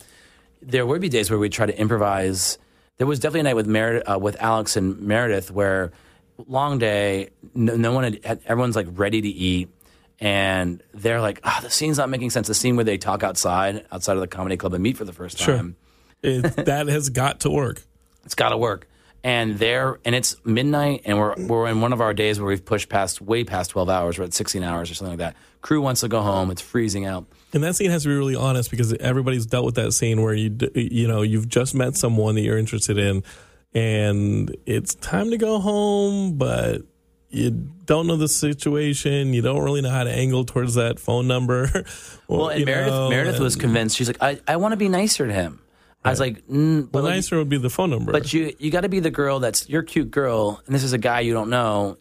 there 0.61 0.85
would 0.87 1.01
be 1.01 1.09
days 1.09 1.31
where 1.31 1.39
we'd 1.39 1.53
try 1.53 1.67
to 1.67 1.79
improvise. 1.79 2.59
There 2.97 3.07
was 3.07 3.21
definitely 3.21 3.41
a 3.41 3.45
night 3.45 3.57
with 3.57 3.69
Meredith, 3.69 4.09
uh, 4.11 4.19
with 4.19 4.37
Alex 4.41 4.77
and 4.77 5.01
Meredith 5.01 5.51
where 5.53 5.93
long 6.47 6.79
day, 6.79 7.31
no, 7.55 7.77
no 7.77 7.93
one 7.93 8.05
had, 8.05 8.25
had 8.25 8.41
everyone's 8.47 8.75
like 8.77 8.89
ready 8.91 9.21
to 9.21 9.29
eat. 9.29 9.69
And 10.21 10.83
they're 10.95 11.21
like, 11.21 11.41
ah, 11.45 11.61
the 11.63 11.71
scene's 11.71 11.97
not 11.97 12.09
making 12.09 12.31
sense. 12.31 12.49
The 12.49 12.55
scene 12.55 12.75
where 12.75 12.85
they 12.85 12.99
talk 12.99 13.23
outside, 13.23 13.87
outside 13.93 14.15
of 14.15 14.21
the 14.21 14.27
comedy 14.27 14.57
club 14.57 14.75
and 14.75 14.83
meet 14.83 14.97
for 14.97 15.05
the 15.05 15.13
first 15.13 15.39
Sure. 15.39 15.57
time 15.57 15.77
It, 16.23 16.43
that 16.67 16.89
has 16.89 17.09
got 17.11 17.41
to 17.41 17.51
work. 17.51 17.83
it's 18.25 18.35
got 18.35 18.49
to 18.49 18.57
work. 18.57 18.89
And 19.25 19.59
there, 19.59 19.99
and 20.05 20.15
it's 20.15 20.37
midnight, 20.45 21.03
and 21.05 21.19
we're 21.19 21.35
we're 21.37 21.69
in 21.69 21.81
one 21.81 21.93
of 21.93 22.01
our 22.01 22.15
days 22.15 22.39
where 22.41 22.49
we've 22.49 22.65
pushed 22.65 22.89
past 22.89 23.21
way 23.21 23.43
past 23.43 23.71
twelve 23.71 23.89
hours. 23.89 24.19
We're 24.19 24.25
at 24.25 24.35
sixteen 24.35 24.63
hours 24.63 24.91
or 24.91 24.95
something 24.95 25.19
like 25.19 25.35
that. 25.35 25.37
Crew 25.61 25.81
wants 25.81 26.03
to 26.03 26.09
go 26.09 26.23
home. 26.23 26.51
It's 26.51 26.63
freezing 26.63 27.05
out. 27.05 27.27
And 27.53 27.65
that 27.65 27.75
scene 27.75 27.91
has 27.91 28.05
to 28.05 28.09
be 28.09 28.15
really 28.15 28.37
honest 28.37 28.71
because 28.71 28.93
everybody's 28.95 29.45
dealt 29.45 29.65
with 29.65 29.75
that 29.75 29.93
scene 29.93 30.23
where 30.23 30.35
you 30.35 30.57
you 30.75 31.09
know 31.09 31.23
you've 31.23 31.49
just 31.49 31.75
met 31.75 31.97
someone 31.97 32.37
that 32.37 32.43
you're 32.43 32.59
interested 32.59 32.97
in, 32.97 33.25
and 33.75 34.57
it's 34.67 34.95
time 34.95 35.31
to 35.31 35.37
go 35.37 35.59
home, 35.59 36.39
but 36.39 36.83
you 37.31 37.51
don't 37.85 38.07
know 38.07 38.17
the 38.17 38.29
situation. 38.29 39.35
You 39.35 39.43
don't 39.43 39.63
really 39.63 39.83
know 39.83 39.91
how 39.91 40.05
to 40.05 40.11
angle 40.11 40.45
towards 40.45 40.75
that 40.75 40.99
phone 40.99 41.27
number. 41.27 41.85
Or, 42.31 42.41
Well, 42.41 42.49
and 42.51 42.67
Meredith 42.67 42.93
know, 42.93 43.09
Meredith 43.09 43.41
was 43.41 43.57
convinced. 43.57 43.97
She's 43.97 44.07
like, 44.07 44.23
I, 44.23 44.39
I 44.47 44.57
want 44.57 44.73
to 44.73 44.77
be 44.77 44.91
nicer 44.91 45.27
to 45.27 45.33
him. 45.33 45.63
I 46.05 46.11
was 46.11 46.21
like, 46.21 46.47
mm, 46.47 46.91
but 46.91 46.99
Well, 47.03 47.05
like, 47.05 47.15
nicer 47.17 47.37
would 47.39 47.49
be 47.49 47.59
the 47.59 47.69
phone 47.71 47.91
number. 47.91 48.13
But 48.13 48.33
you 48.33 48.55
you 48.59 48.71
got 48.71 48.83
to 48.83 48.89
be 48.89 49.01
the 49.01 49.11
girl 49.11 49.41
that's 49.41 49.69
you're 49.69 49.83
cute 49.83 50.11
girl, 50.11 50.63
and 50.67 50.75
this 50.75 50.85
is 50.85 50.93
a 50.93 50.99
guy 50.99 51.21
you 51.21 51.35
don't 51.35 51.51
know. 51.51 51.99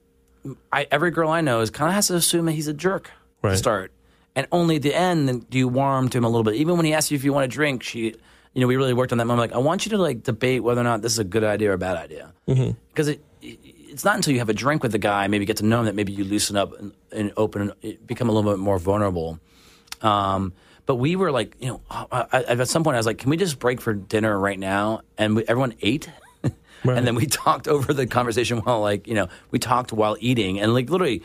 I, 0.72 0.88
every 0.92 1.12
girl 1.12 1.30
I 1.30 1.42
know 1.42 1.60
is 1.62 1.70
kind 1.72 1.90
of 1.90 1.96
has 1.96 2.08
to 2.08 2.16
assume 2.16 2.46
that 2.46 2.54
he's 2.54 2.68
a 2.68 2.74
jerk 2.74 3.12
Right. 3.42 3.52
to 3.52 3.58
start, 3.58 3.92
and 4.36 4.48
only 4.52 4.78
at 4.78 4.82
the 4.84 4.94
end 4.96 5.28
then 5.28 5.40
do 5.50 5.58
you 5.58 5.68
warm 5.68 6.10
to 6.10 6.18
him 6.18 6.24
a 6.24 6.30
little 6.30 6.44
bit. 6.44 6.56
Even 6.56 6.78
when 6.78 6.86
he 6.86 6.94
asks 6.94 7.12
you 7.12 7.16
if 7.16 7.24
you 7.24 7.34
want 7.34 7.46
a 7.46 7.48
drink, 7.48 7.84
she, 7.84 8.16
you 8.54 8.62
know, 8.62 8.68
we 8.68 8.76
really 8.78 8.94
worked 8.94 9.12
on 9.12 9.18
that 9.18 9.26
moment. 9.26 9.52
Like, 9.52 9.58
I 9.58 9.62
want 9.62 9.86
you 9.86 9.90
to 9.92 9.98
like 9.98 10.24
debate 10.24 10.64
whether 10.64 10.80
or 10.82 10.84
not 10.86 11.02
this 11.02 11.12
is 11.14 11.20
a 11.20 11.24
good 11.24 11.44
idea 11.44 11.72
or 11.72 11.74
a 11.74 11.78
bad 11.78 11.98
idea, 11.98 12.34
because 12.46 13.08
it, 13.10 13.22
it 13.42 13.60
it's 13.90 14.06
not 14.06 14.16
until 14.16 14.32
you 14.34 14.40
have 14.40 14.50
a 14.50 14.54
drink 14.54 14.84
with 14.84 14.92
the 14.92 15.00
guy, 15.00 15.28
maybe 15.28 15.44
get 15.46 15.58
to 15.58 15.66
know 15.66 15.80
him, 15.80 15.86
that 15.86 15.96
maybe 15.96 16.14
you 16.14 16.24
loosen 16.24 16.56
up 16.56 16.78
and, 16.80 16.94
and 17.12 17.32
open, 17.36 17.74
and 17.84 18.08
become 18.08 18.30
a 18.30 18.32
little 18.32 18.50
bit 18.52 18.60
more 18.60 18.78
vulnerable. 18.80 19.40
Um, 20.02 20.54
but 20.88 20.96
we 20.96 21.16
were 21.16 21.32
like, 21.32 21.56
you 21.60 21.68
know, 21.68 21.82
I, 21.92 22.26
I, 22.32 22.44
at 22.44 22.68
some 22.70 22.84
point 22.84 22.96
I 22.96 22.98
was 22.98 23.06
like, 23.06 23.20
can 23.20 23.30
we 23.30 23.38
just 23.38 23.60
break 23.60 23.82
for 23.82 23.94
dinner 23.94 24.40
right 24.40 24.58
now? 24.58 25.02
And 25.18 25.36
we, 25.36 25.44
everyone 25.44 25.76
ate. 25.82 26.10
Right. 26.42 26.54
And 26.98 27.08
then 27.08 27.16
we 27.16 27.26
talked 27.26 27.68
over 27.68 27.92
the 27.92 28.08
conversation 28.08 28.60
while, 28.60 28.80
like, 28.80 29.08
you 29.08 29.16
know, 29.16 29.28
we 29.52 29.60
talked 29.60 29.92
while 29.92 30.16
eating. 30.20 30.60
And, 30.60 30.74
like, 30.74 30.90
literally, 30.90 31.24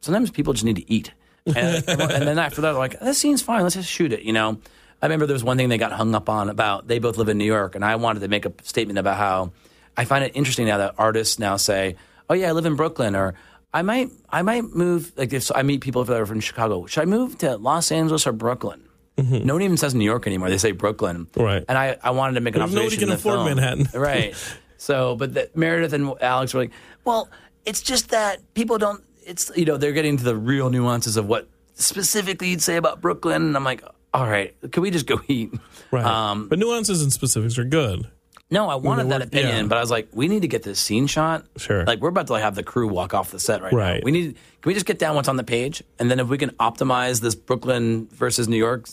sometimes 0.00 0.30
people 0.30 0.54
just 0.54 0.64
need 0.64 0.76
to 0.76 0.90
eat. 0.90 1.12
And, 1.46 1.56
and 1.88 2.26
then 2.26 2.38
after 2.38 2.62
that, 2.62 2.72
like, 2.72 2.98
this 2.98 3.18
scene's 3.18 3.42
fine. 3.42 3.62
Let's 3.62 3.76
just 3.76 3.88
shoot 3.88 4.12
it, 4.12 4.22
you 4.22 4.32
know? 4.32 4.58
I 5.00 5.06
remember 5.06 5.26
there 5.26 5.34
was 5.34 5.44
one 5.44 5.58
thing 5.58 5.68
they 5.68 5.78
got 5.78 5.92
hung 5.92 6.14
up 6.14 6.28
on 6.28 6.48
about 6.48 6.88
they 6.88 6.98
both 6.98 7.18
live 7.18 7.28
in 7.28 7.38
New 7.38 7.44
York. 7.44 7.76
And 7.76 7.84
I 7.84 7.96
wanted 7.96 8.20
to 8.20 8.28
make 8.28 8.46
a 8.46 8.52
statement 8.62 8.98
about 8.98 9.18
how 9.18 9.52
I 9.96 10.04
find 10.06 10.24
it 10.24 10.32
interesting 10.34 10.66
now 10.66 10.78
that 10.78 10.94
artists 10.98 11.38
now 11.38 11.58
say, 11.58 11.96
oh, 12.28 12.34
yeah, 12.34 12.48
I 12.48 12.52
live 12.52 12.66
in 12.66 12.74
Brooklyn. 12.74 13.14
Or 13.14 13.34
I 13.72 13.82
might, 13.82 14.10
I 14.30 14.42
might 14.42 14.64
move, 14.64 15.12
like, 15.16 15.32
if 15.32 15.52
I 15.54 15.62
meet 15.62 15.82
people 15.82 16.02
that 16.02 16.18
are 16.18 16.26
from 16.26 16.40
Chicago, 16.40 16.86
should 16.86 17.02
I 17.02 17.06
move 17.06 17.38
to 17.38 17.56
Los 17.58 17.92
Angeles 17.92 18.26
or 18.26 18.32
Brooklyn? 18.32 18.87
No 19.18 19.54
one 19.54 19.62
even 19.62 19.76
says 19.76 19.94
New 19.94 20.04
York 20.04 20.26
anymore. 20.26 20.48
They 20.48 20.58
say 20.58 20.72
Brooklyn. 20.72 21.26
Right. 21.36 21.64
And 21.68 21.76
I, 21.76 21.96
I 22.02 22.10
wanted 22.10 22.34
to 22.34 22.40
make 22.40 22.54
an 22.54 22.60
nobody 22.60 22.86
observation. 22.86 23.08
can 23.08 23.16
afford 23.16 23.36
film. 23.36 23.56
Manhattan. 23.56 23.88
right. 24.00 24.34
So, 24.76 25.16
but 25.16 25.34
the, 25.34 25.50
Meredith 25.54 25.92
and 25.92 26.14
Alex 26.20 26.54
were 26.54 26.60
like, 26.60 26.72
well, 27.04 27.28
it's 27.64 27.82
just 27.82 28.10
that 28.10 28.38
people 28.54 28.78
don't, 28.78 29.02
it's, 29.26 29.50
you 29.56 29.64
know, 29.64 29.76
they're 29.76 29.92
getting 29.92 30.16
to 30.16 30.24
the 30.24 30.36
real 30.36 30.70
nuances 30.70 31.16
of 31.16 31.26
what 31.26 31.48
specifically 31.74 32.48
you'd 32.50 32.62
say 32.62 32.76
about 32.76 33.00
Brooklyn. 33.00 33.42
And 33.42 33.56
I'm 33.56 33.64
like, 33.64 33.82
all 34.14 34.26
right, 34.28 34.54
can 34.70 34.82
we 34.82 34.90
just 34.90 35.06
go 35.06 35.20
eat? 35.28 35.52
right. 35.90 36.04
Um, 36.04 36.48
but 36.48 36.58
nuances 36.58 37.02
and 37.02 37.12
specifics 37.12 37.58
are 37.58 37.64
good. 37.64 38.08
No, 38.50 38.68
I 38.68 38.76
wanted 38.76 39.10
that 39.10 39.22
opinion, 39.22 39.56
yeah. 39.56 39.62
but 39.64 39.76
I 39.76 39.80
was 39.80 39.90
like, 39.90 40.08
we 40.12 40.26
need 40.28 40.42
to 40.42 40.48
get 40.48 40.62
this 40.62 40.80
scene 40.80 41.06
shot. 41.06 41.46
Sure. 41.56 41.84
Like, 41.84 42.00
we're 42.00 42.08
about 42.08 42.28
to 42.28 42.32
like, 42.32 42.42
have 42.42 42.54
the 42.54 42.62
crew 42.62 42.88
walk 42.88 43.12
off 43.12 43.30
the 43.30 43.38
set 43.38 43.60
right, 43.62 43.72
now. 43.72 43.98
We 44.02 44.10
need, 44.10 44.34
can 44.34 44.70
we 44.70 44.74
just 44.74 44.86
get 44.86 44.98
down 44.98 45.16
what's 45.16 45.28
on 45.28 45.36
the 45.36 45.44
page? 45.44 45.82
And 45.98 46.10
then 46.10 46.18
if 46.18 46.28
we 46.28 46.38
can 46.38 46.50
optimize 46.52 47.20
this 47.20 47.34
Brooklyn 47.34 48.08
versus 48.08 48.48
New 48.48 48.56
York 48.56 48.88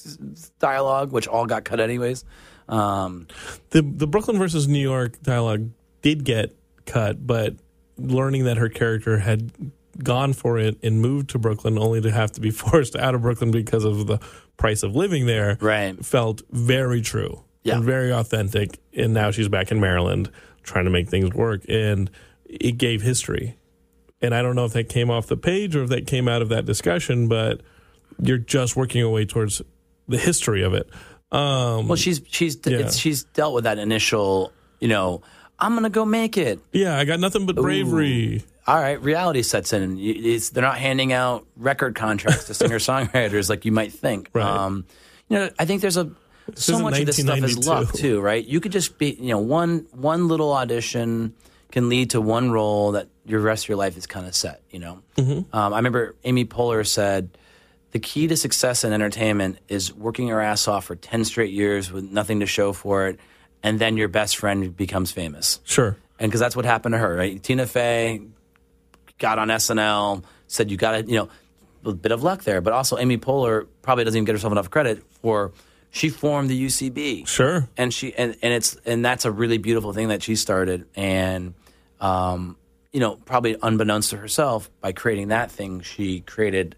dialogue, 0.59 1.11
which 1.11 1.27
all 1.27 1.45
got 1.45 1.63
cut 1.63 1.79
anyways. 1.79 2.25
Um, 2.67 3.27
the 3.69 3.81
the 3.83 4.07
Brooklyn 4.07 4.39
versus 4.39 4.67
New 4.67 4.79
York 4.79 5.21
dialogue 5.21 5.69
did 6.01 6.23
get 6.23 6.55
cut, 6.85 7.25
but 7.25 7.55
learning 7.97 8.45
that 8.45 8.57
her 8.57 8.69
character 8.69 9.19
had 9.19 9.51
gone 10.03 10.33
for 10.33 10.57
it 10.59 10.77
and 10.83 11.01
moved 11.01 11.29
to 11.29 11.39
Brooklyn 11.39 11.77
only 11.77 12.01
to 12.01 12.11
have 12.11 12.31
to 12.33 12.41
be 12.41 12.51
forced 12.63 12.95
out 12.95 13.15
of 13.15 13.21
Brooklyn 13.21 13.51
because 13.51 13.85
of 13.85 14.07
the 14.07 14.19
price 14.57 14.83
of 14.83 14.95
living 14.95 15.25
there 15.25 15.57
Right. 15.61 16.03
felt 16.03 16.41
very 16.51 17.01
true 17.01 17.44
Yeah. 17.65 17.75
and 17.75 17.83
very 17.83 18.11
authentic 18.13 18.79
and 18.93 19.13
now 19.13 19.31
she's 19.31 19.47
back 19.49 19.71
in 19.71 19.79
Maryland 19.81 20.29
trying 20.63 20.85
to 20.85 20.91
make 20.91 21.09
things 21.09 21.33
work 21.33 21.61
and 21.67 22.09
it 22.45 22.77
gave 22.77 23.01
history 23.01 23.57
and 24.21 24.33
I 24.33 24.41
don't 24.41 24.55
know 24.55 24.65
if 24.65 24.73
that 24.73 24.87
came 24.87 25.09
off 25.11 25.27
the 25.27 25.35
page 25.37 25.75
or 25.75 25.83
if 25.83 25.89
that 25.89 26.07
came 26.07 26.27
out 26.27 26.41
of 26.41 26.49
that 26.49 26.65
discussion 26.65 27.27
but 27.27 27.61
you're 28.21 28.37
just 28.37 28.75
working 28.75 28.99
your 28.99 29.09
way 29.11 29.25
towards 29.25 29.61
the 30.07 30.17
history 30.17 30.61
of 30.63 30.73
it 30.73 30.89
um, 31.31 31.87
Well, 31.87 31.95
she's 31.97 32.21
she's 32.29 32.55
Yeah. 32.65 32.77
it's, 32.77 32.95
she's 32.97 33.23
dealt 33.23 33.53
with 33.55 33.63
that 33.65 33.79
initial, 33.79 34.53
you 34.79 34.87
know, 34.87 35.21
I'm 35.59 35.73
gonna 35.73 35.89
go 35.89 36.05
make 36.05 36.37
it. 36.37 36.59
yeah 36.71 36.97
I 36.97 37.03
got 37.05 37.19
nothing 37.19 37.45
but 37.47 37.55
bravery 37.55 38.43
All 38.67 38.77
right, 38.79 39.01
reality 39.01 39.41
sets 39.41 39.73
in. 39.73 39.97
It's, 39.99 40.49
they're 40.51 40.61
not 40.63 40.77
handing 40.77 41.13
out 41.13 41.45
record 41.57 41.95
contracts 41.95 42.45
to 42.45 42.53
singer 42.59 42.77
songwriters 42.79 43.49
like 43.49 43.65
you 43.65 43.71
might 43.71 43.91
think. 43.91 44.29
Right. 44.33 44.45
Um, 44.45 44.85
you 45.29 45.37
know, 45.37 45.49
I 45.59 45.65
think 45.65 45.81
there's 45.81 45.97
a 45.97 46.11
so 46.53 46.79
much 46.79 46.99
of 46.99 47.05
this 47.07 47.17
stuff 47.17 47.39
is 47.39 47.67
luck 47.67 47.91
too, 47.93 48.21
right? 48.21 48.45
You 48.45 48.59
could 48.59 48.71
just 48.71 48.97
be, 48.97 49.11
you 49.19 49.29
know, 49.29 49.39
one 49.39 49.87
one 49.91 50.27
little 50.27 50.53
audition 50.53 51.33
can 51.71 51.89
lead 51.89 52.11
to 52.11 52.21
one 52.21 52.51
role 52.51 52.91
that 52.93 53.07
your 53.25 53.39
rest 53.41 53.65
of 53.65 53.69
your 53.69 53.77
life 53.77 53.97
is 53.97 54.05
kind 54.07 54.27
of 54.27 54.35
set. 54.35 54.61
You 54.69 54.79
know, 54.79 55.01
Mm-hmm. 55.17 55.55
um, 55.55 55.73
I 55.73 55.77
remember 55.77 56.15
Amy 56.23 56.45
Poehler 56.45 56.85
said. 56.85 57.29
The 57.91 57.99
key 57.99 58.27
to 58.27 58.35
success 58.35 58.83
in 58.83 58.91
entertainment 58.91 59.57
is 59.69 59.93
working 59.93 60.27
your 60.27 60.41
ass 60.41 60.67
off 60.67 60.83
for 60.83 60.97
10 60.97 61.23
straight 61.23 61.53
years 61.53 61.93
with 61.93 62.03
nothing 62.03 62.41
to 62.41 62.45
show 62.45 62.73
for 62.73 63.07
it, 63.07 63.21
and 63.63 63.79
then 63.79 63.95
your 63.95 64.09
best 64.09 64.35
friend 64.35 64.75
becomes 64.75 65.13
famous. 65.13 65.61
sure 65.63 65.95
And 66.19 66.29
because 66.29 66.41
that's 66.41 66.57
what 66.57 66.65
happened 66.65 66.91
to 66.91 66.97
her, 66.99 67.15
right? 67.15 67.41
Tina 67.41 67.65
Fey 67.65 68.19
got 69.17 69.39
on 69.39 69.47
SNL, 69.47 70.25
said 70.47 70.71
you 70.71 70.75
got 70.75 70.91
to, 70.91 71.09
you 71.09 71.15
know, 71.19 71.29
a 71.85 71.93
bit 71.93 72.11
of 72.11 72.21
luck 72.21 72.43
there, 72.43 72.59
but 72.59 72.73
also 72.73 72.97
Amy 72.97 73.17
Poehler 73.17 73.65
probably 73.81 74.03
doesn't 74.03 74.17
even 74.17 74.25
get 74.25 74.33
herself 74.33 74.51
enough 74.51 74.69
credit 74.69 75.01
for 75.21 75.53
she 75.95 76.09
formed 76.09 76.49
the 76.49 76.65
UCB, 76.65 77.25
Sure. 77.25 77.69
and 77.77 77.93
she 77.93 78.13
and, 78.15 78.35
and 78.41 78.53
it's 78.53 78.75
and 78.85 79.03
that's 79.03 79.23
a 79.23 79.31
really 79.31 79.57
beautiful 79.57 79.93
thing 79.93 80.09
that 80.09 80.21
she 80.21 80.35
started, 80.35 80.85
and 80.93 81.53
um, 82.01 82.57
you 82.91 82.99
know, 82.99 83.15
probably 83.23 83.55
unbeknownst 83.61 84.09
to 84.09 84.17
herself, 84.17 84.69
by 84.81 84.91
creating 84.91 85.29
that 85.29 85.49
thing, 85.51 85.79
she 85.81 86.19
created 86.19 86.75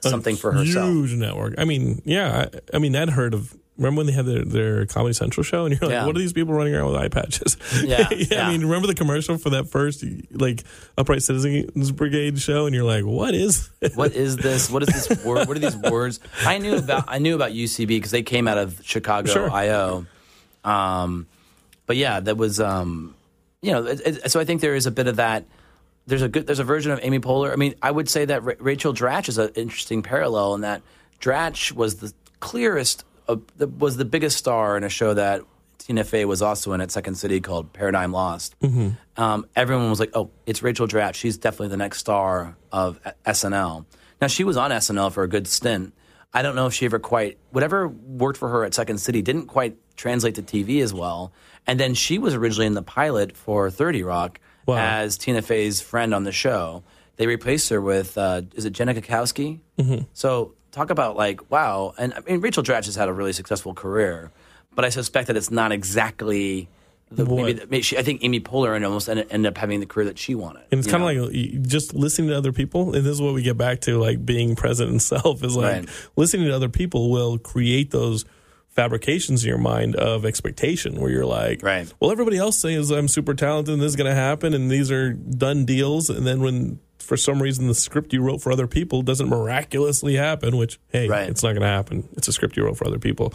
something 0.00 0.36
for 0.36 0.52
herself. 0.52 0.88
Huge 0.90 1.14
network. 1.14 1.54
I 1.58 1.64
mean, 1.64 2.00
yeah. 2.06 2.46
I, 2.54 2.76
I 2.76 2.78
mean, 2.78 2.96
I'd 2.96 3.10
heard 3.10 3.34
of. 3.34 3.54
Remember 3.76 3.98
when 3.98 4.06
they 4.06 4.12
had 4.12 4.24
their, 4.26 4.44
their 4.44 4.86
Comedy 4.86 5.14
Central 5.14 5.42
show, 5.42 5.64
and 5.66 5.72
you're 5.72 5.80
like, 5.88 5.90
Yeah. 5.96 6.06
"What 6.06 6.14
are 6.14 6.18
these 6.20 6.32
people 6.32 6.54
running 6.54 6.74
around 6.74 6.92
with 6.92 6.96
eye 7.00 7.08
patches?" 7.08 7.56
Yeah, 7.82 8.08
yeah. 8.12 8.46
I 8.46 8.52
mean, 8.52 8.60
remember 8.62 8.86
the 8.86 8.94
commercial 8.94 9.36
for 9.36 9.50
that 9.50 9.68
first 9.68 10.04
like 10.30 10.62
Upright 10.96 11.22
Citizens 11.24 11.90
Brigade 11.90 12.38
show, 12.38 12.66
and 12.66 12.74
you're 12.74 12.84
like, 12.84 13.04
"What 13.04 13.34
is?" 13.34 13.70
what 13.96 14.12
is 14.12 14.36
this? 14.36 14.70
What 14.70 14.82
is 14.84 14.88
this 15.08 15.24
word? 15.24 15.48
What 15.48 15.56
are 15.56 15.60
these 15.60 15.76
words? 15.90 16.20
I 16.44 16.58
knew 16.58 16.76
about 16.76 17.04
I 17.08 17.18
knew 17.18 17.34
about 17.34 17.50
UCB 17.50 17.88
because 17.88 18.12
they 18.12 18.22
came 18.22 18.46
out 18.46 18.58
of 18.58 18.80
Chicago 18.84 19.32
Sure. 19.32 19.50
IO. 19.50 20.06
Um, 20.62 21.26
but 21.86 21.96
yeah, 21.96 22.20
that 22.20 22.36
was 22.36 22.60
um, 22.60 23.14
you 23.60 23.72
know. 23.72 23.86
It, 23.86 24.00
it, 24.06 24.30
so 24.30 24.38
I 24.40 24.44
think 24.44 24.60
there 24.60 24.74
is 24.76 24.86
a 24.86 24.90
bit 24.92 25.06
of 25.08 25.16
that. 25.16 25.44
There's 26.06 26.22
a 26.22 26.28
good. 26.28 26.46
There's 26.46 26.58
a 26.60 26.64
version 26.64 26.92
of 26.92 27.00
Amy 27.02 27.18
Poehler. 27.18 27.52
I 27.52 27.56
mean, 27.56 27.74
I 27.82 27.90
would 27.90 28.08
say 28.08 28.24
that 28.26 28.42
Ra- 28.44 28.54
Rachel 28.60 28.94
Dratch 28.94 29.28
is 29.28 29.38
an 29.38 29.50
interesting 29.56 30.02
parallel 30.02 30.54
in 30.54 30.60
that 30.60 30.82
Dratch 31.20 31.72
was 31.72 31.96
the 31.96 32.12
clearest, 32.40 33.04
uh, 33.28 33.36
the, 33.56 33.66
was 33.66 33.96
the 33.96 34.04
biggest 34.04 34.36
star 34.36 34.76
in 34.76 34.84
a 34.84 34.88
show 34.88 35.14
that 35.14 35.42
Tina 35.78 36.04
Fey 36.04 36.24
was 36.24 36.40
also 36.42 36.72
in 36.72 36.80
at 36.80 36.90
Second 36.90 37.16
City 37.16 37.40
called 37.40 37.72
Paradigm 37.72 38.12
Lost. 38.12 38.54
Um, 39.16 39.46
everyone 39.54 39.90
was 39.90 40.00
like, 40.00 40.10
"Oh, 40.14 40.30
it's 40.46 40.62
Rachel 40.62 40.86
Dratch. 40.86 41.14
She's 41.14 41.36
definitely 41.36 41.68
the 41.68 41.76
next 41.76 41.98
star 41.98 42.56
of 42.72 43.00
SNL." 43.26 43.84
Now 44.20 44.26
she 44.28 44.44
was 44.44 44.56
on 44.56 44.70
SNL 44.70 45.12
for 45.12 45.22
a 45.22 45.28
good 45.28 45.46
stint. 45.46 45.92
I 46.32 46.42
don't 46.42 46.56
know 46.56 46.66
if 46.66 46.74
she 46.74 46.86
ever 46.86 46.98
quite 46.98 47.38
whatever 47.50 47.86
worked 47.88 48.38
for 48.38 48.48
her 48.48 48.64
at 48.64 48.74
Second 48.74 48.98
City 48.98 49.22
didn't 49.22 49.46
quite 49.46 49.76
translate 49.96 50.34
to 50.36 50.42
TV 50.42 50.82
as 50.82 50.92
well. 50.92 51.32
And 51.66 51.78
then 51.78 51.94
she 51.94 52.18
was 52.18 52.34
originally 52.34 52.66
in 52.66 52.74
the 52.74 52.82
pilot 52.82 53.36
for 53.36 53.70
Thirty 53.70 54.02
Rock 54.02 54.40
Wow. 54.66 54.76
as 54.78 55.18
Tina 55.18 55.42
Fey's 55.42 55.80
friend 55.82 56.14
on 56.14 56.24
the 56.24 56.32
show. 56.32 56.82
They 57.16 57.26
replaced 57.26 57.68
her 57.68 57.80
with 57.80 58.16
uh, 58.18 58.42
is 58.54 58.64
it 58.64 58.70
Jenna 58.70 58.94
Krakowski? 58.94 59.60
Mm-hmm. 59.78 60.04
So 60.14 60.54
talk 60.74 60.90
about 60.90 61.16
like 61.16 61.50
wow. 61.50 61.94
And 61.96 62.12
I 62.14 62.20
mean 62.20 62.40
Rachel 62.40 62.62
Dratch 62.62 62.86
has 62.86 62.96
had 62.96 63.08
a 63.08 63.12
really 63.12 63.32
successful 63.32 63.72
career, 63.74 64.30
but 64.74 64.84
I 64.84 64.88
suspect 64.90 65.28
that 65.28 65.36
it's 65.36 65.50
not 65.50 65.72
exactly. 65.72 66.68
The, 67.10 67.26
maybe, 67.26 67.54
maybe 67.54 67.82
she, 67.82 67.96
I 67.96 68.02
think 68.02 68.24
Amy 68.24 68.40
Poehler 68.40 68.74
and 68.74 68.84
almost 68.84 69.08
ended, 69.08 69.28
ended 69.30 69.52
up 69.52 69.58
having 69.58 69.78
the 69.78 69.86
career 69.86 70.06
that 70.06 70.18
she 70.18 70.34
wanted. 70.34 70.64
And 70.72 70.80
it's 70.80 70.90
kind 70.90 71.02
of 71.04 71.30
like 71.30 71.62
just 71.62 71.94
listening 71.94 72.30
to 72.30 72.36
other 72.36 72.50
people, 72.50 72.92
and 72.94 73.04
this 73.04 73.12
is 73.12 73.20
what 73.22 73.34
we 73.34 73.42
get 73.42 73.56
back 73.56 73.82
to, 73.82 73.98
like 74.00 74.24
being 74.26 74.56
present 74.56 74.90
in 74.90 74.98
self 74.98 75.44
is 75.44 75.54
like 75.54 75.64
Right. 75.84 75.88
listening 76.16 76.46
to 76.48 76.54
other 76.56 76.70
people 76.70 77.10
will 77.10 77.38
create 77.38 77.92
those 77.92 78.24
fabrications 78.70 79.44
in 79.44 79.48
your 79.48 79.58
mind 79.58 79.94
of 79.94 80.24
expectation 80.24 81.00
where 81.00 81.10
you're 81.10 81.26
like, 81.26 81.62
Right. 81.62 81.92
well, 82.00 82.10
everybody 82.10 82.36
else 82.38 82.58
says 82.58 82.90
I'm 82.90 83.06
super 83.06 83.34
talented 83.34 83.74
and 83.74 83.82
this 83.82 83.90
is 83.90 83.96
going 83.96 84.10
to 84.10 84.14
happen 84.16 84.52
and 84.52 84.68
these 84.68 84.90
are 84.90 85.12
done 85.12 85.64
deals. 85.64 86.10
And 86.10 86.26
then 86.26 86.40
when 86.40 86.80
for 87.04 87.16
some 87.16 87.40
reason 87.42 87.68
the 87.68 87.74
script 87.74 88.12
you 88.12 88.20
wrote 88.22 88.40
for 88.42 88.50
other 88.50 88.66
people 88.66 89.02
doesn't 89.02 89.28
miraculously 89.28 90.16
happen, 90.16 90.56
which, 90.56 90.78
hey, 90.88 91.08
Right. 91.08 91.28
it's 91.28 91.42
not 91.42 91.50
going 91.50 91.62
to 91.62 91.66
happen. 91.68 92.08
It's 92.16 92.26
a 92.28 92.32
script 92.32 92.56
you 92.56 92.64
wrote 92.64 92.76
for 92.76 92.86
other 92.86 92.98
people. 92.98 93.32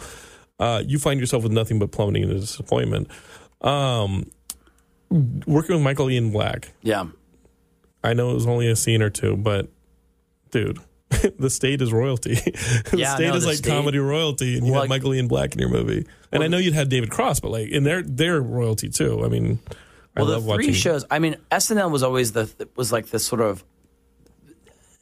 Uh, 0.58 0.82
you 0.86 0.98
find 0.98 1.18
yourself 1.20 1.42
with 1.42 1.52
nothing 1.52 1.78
but 1.78 1.90
plummeting 1.90 2.24
into 2.24 2.34
disappointment. 2.38 3.08
Um, 3.62 4.30
working 5.46 5.74
with 5.76 5.82
Michael 5.84 6.10
Ian 6.10 6.30
Black, 6.30 6.72
yeah. 6.82 7.04
I 8.02 8.14
know 8.14 8.30
it 8.30 8.34
was 8.34 8.46
only 8.46 8.68
a 8.70 8.76
scene 8.76 9.02
or 9.02 9.10
two, 9.10 9.36
but 9.36 9.68
dude, 10.50 10.78
the 11.38 11.50
state 11.50 11.82
is 11.82 11.92
royalty. 11.92 12.34
the 12.90 12.94
Yeah, 12.96 13.14
state 13.14 13.28
no, 13.28 13.34
is 13.36 13.42
the 13.42 13.48
like 13.50 13.58
state- 13.58 13.70
comedy 13.70 13.98
royalty, 13.98 14.56
and 14.56 14.66
you 14.66 14.72
Well, 14.72 14.82
like- 14.82 14.88
Michael 14.88 15.14
Ian 15.14 15.28
Black 15.28 15.52
in 15.52 15.58
your 15.58 15.68
movie. 15.68 16.06
And 16.32 16.42
I 16.42 16.48
know 16.48 16.58
you'd 16.58 16.74
had 16.74 16.88
David 16.88 17.10
Cross, 17.10 17.40
but 17.40 17.50
like, 17.50 17.70
and 17.72 17.84
they're 17.84 18.02
they're 18.02 18.40
royalty 18.40 18.88
too. 18.88 19.24
I 19.24 19.28
mean, 19.28 19.58
I 20.16 20.22
Well, 20.22 20.30
the 20.30 20.40
three 20.40 20.46
watching. 20.48 20.72
shows. 20.74 21.04
I 21.10 21.18
mean, 21.20 21.36
SNL 21.50 21.90
was 21.90 22.02
always 22.02 22.32
the 22.32 22.50
was 22.76 22.90
like 22.92 23.10
this 23.10 23.24
sort 23.24 23.40
of. 23.40 23.64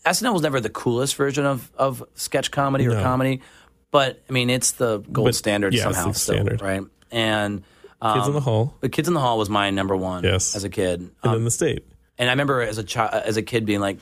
SNL 0.05 0.33
was 0.33 0.43
never 0.43 0.61
the 0.61 0.71
coolest 0.71 1.17
version 1.17 1.45
of 1.45 1.71
of 1.77 2.03
sketch 2.15 2.51
comedy 2.51 2.87
or 2.87 2.93
comedy, 3.03 3.41
but 3.91 4.23
I 4.29 4.33
mean, 4.33 4.49
it's 4.51 4.73
the 4.73 4.99
gold 5.13 5.27
But, 5.29 5.35
standard 5.35 5.75
yeah, 5.75 5.89
it's 5.89 5.97
somehow, 5.97 6.13
the 6.13 6.19
still, 6.19 6.35
standard. 6.37 6.63
right? 6.63 6.83
And 7.11 7.63
um, 8.01 8.15
Kids 8.19 8.29
in 8.29 8.35
the 8.35 8.41
Hall, 8.41 8.75
but 8.81 8.93
Kids 8.93 9.09
in 9.09 9.15
the 9.15 9.21
Hall 9.21 9.39
was 9.39 9.51
my 9.51 9.71
number 9.71 9.97
one 9.97 10.25
Yes. 10.25 10.55
as 10.55 10.65
a 10.65 10.69
kid. 10.71 11.01
and 11.01 11.11
Um, 11.25 11.33
then 11.35 11.45
the 11.45 11.51
state. 11.51 11.85
and 12.17 12.29
I 12.29 12.33
remember 12.33 12.61
as 12.63 12.79
a 12.79 12.85
child, 12.85 13.13
as 13.25 13.37
a 13.37 13.43
kid, 13.43 13.67
being 13.67 13.81
like, 13.81 13.99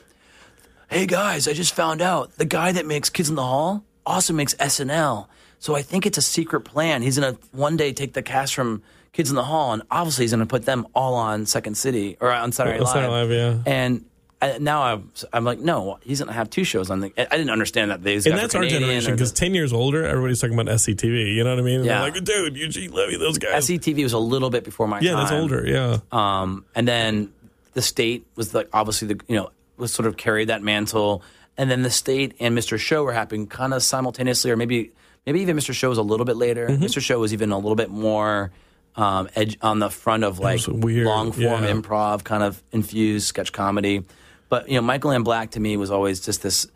"Hey 0.89 1.05
guys, 1.07 1.47
I 1.47 1.53
just 1.53 1.73
found 1.73 2.01
out 2.01 2.37
the 2.37 2.45
guy 2.45 2.71
that 2.73 2.85
makes 2.85 3.09
Kids 3.09 3.29
in 3.29 3.35
the 3.35 3.43
Hall 3.43 3.83
also 4.05 4.33
makes 4.33 4.53
SNL. 4.55 5.27
So 5.59 5.75
I 5.75 5.81
think 5.81 6.05
it's 6.05 6.17
a 6.17 6.21
secret 6.21 6.61
plan. 6.61 7.01
He's 7.01 7.17
gonna 7.17 7.37
one 7.51 7.75
day 7.75 7.91
take 7.91 8.13
the 8.13 8.21
cast 8.21 8.53
from 8.53 8.81
Kids 9.13 9.29
in 9.29 9.35
the 9.35 9.43
Hall, 9.43 9.73
and 9.73 9.83
obviously 9.89 10.23
he's 10.23 10.31
gonna 10.31 10.45
put 10.45 10.65
them 10.65 10.87
all 10.93 11.15
on 11.15 11.45
Second 11.45 11.75
City 11.75 12.17
or 12.19 12.31
on 12.31 12.51
Saturday 12.51 12.79
Night 12.79 12.87
Saturday 12.87 13.07
Live. 13.07 13.29
Live, 13.29 13.37
yeah. 13.65 13.71
And 13.71 14.05
I, 14.39 14.59
now 14.59 14.83
I'm, 14.83 15.11
I'm 15.33 15.43
like, 15.45 15.59
no, 15.59 15.97
he's 16.01 16.19
gonna 16.19 16.33
have 16.33 16.49
two 16.49 16.63
shows 16.63 16.91
on 16.91 16.99
the. 16.99 17.11
I 17.17 17.37
didn't 17.37 17.49
understand 17.49 17.89
that. 17.89 18.03
These 18.03 18.27
And 18.27 18.37
that's 18.37 18.53
our 18.53 18.61
Canadian 18.61 18.83
generation 18.83 19.13
because 19.13 19.31
ten 19.31 19.55
years 19.55 19.73
older, 19.73 20.05
everybody's 20.05 20.39
talking 20.39 20.57
about 20.57 20.71
SCTV. 20.75 21.35
You 21.35 21.43
know 21.43 21.49
what 21.51 21.59
I 21.59 21.63
mean? 21.63 21.77
And 21.77 21.85
Yeah. 21.85 22.01
Like, 22.01 22.23
dude, 22.23 22.55
Eugene 22.55 22.91
Levy, 22.91 23.17
those 23.17 23.39
guys. 23.39 23.67
SCTV 23.67 24.03
was 24.03 24.13
a 24.13 24.19
little 24.19 24.51
bit 24.51 24.63
before 24.63 24.87
my 24.87 24.97
time. 24.97 25.05
yeah, 25.05 25.11
time. 25.13 25.19
that's 25.21 25.31
older. 25.31 25.65
Yeah, 25.65 25.97
Um, 26.11 26.65
and 26.75 26.87
then 26.87 27.33
the 27.73 27.81
state 27.81 28.27
was 28.35 28.53
like 28.53 28.69
obviously 28.73 29.07
the 29.07 29.19
you 29.27 29.35
know 29.35 29.49
was 29.77 29.91
sort 29.91 30.05
of 30.05 30.17
carried 30.17 30.49
that 30.49 30.61
mantle, 30.61 31.23
and 31.57 31.71
then 31.71 31.81
the 31.81 31.89
state 31.89 32.35
and 32.39 32.55
Mr. 32.55 32.77
Show 32.77 33.03
were 33.03 33.13
happening 33.13 33.47
kind 33.47 33.73
of 33.73 33.81
simultaneously, 33.81 34.51
or 34.51 34.55
maybe 34.55 34.91
maybe 35.25 35.41
even 35.41 35.57
Mr. 35.57 35.73
Show 35.73 35.89
was 35.89 35.97
a 35.97 36.03
little 36.03 36.25
bit 36.25 36.37
later. 36.37 36.67
Mm-hmm. 36.67 36.83
Mr. 36.83 37.01
Show 37.01 37.19
was 37.19 37.33
even 37.33 37.51
a 37.51 37.57
little 37.57 37.75
bit 37.75 37.89
more 37.89 38.51
um, 38.97 39.29
edge 39.35 39.57
on 39.61 39.79
the 39.79 39.89
front 39.89 40.23
of 40.23 40.39
like 40.39 40.67
long 40.67 41.31
form 41.31 41.63
yeah. 41.63 41.71
improv, 41.71 42.23
kind 42.23 42.43
of 42.43 42.61
infused 42.71 43.27
sketch 43.27 43.53
comedy. 43.53 44.03
But 44.49 44.67
you 44.67 44.75
know, 44.75 44.81
Michael 44.81 45.13
Ian 45.13 45.23
Black 45.23 45.51
to 45.51 45.59
me 45.59 45.77
was 45.77 45.91
always 45.91 46.19
just 46.19 46.41
this. 46.41 46.67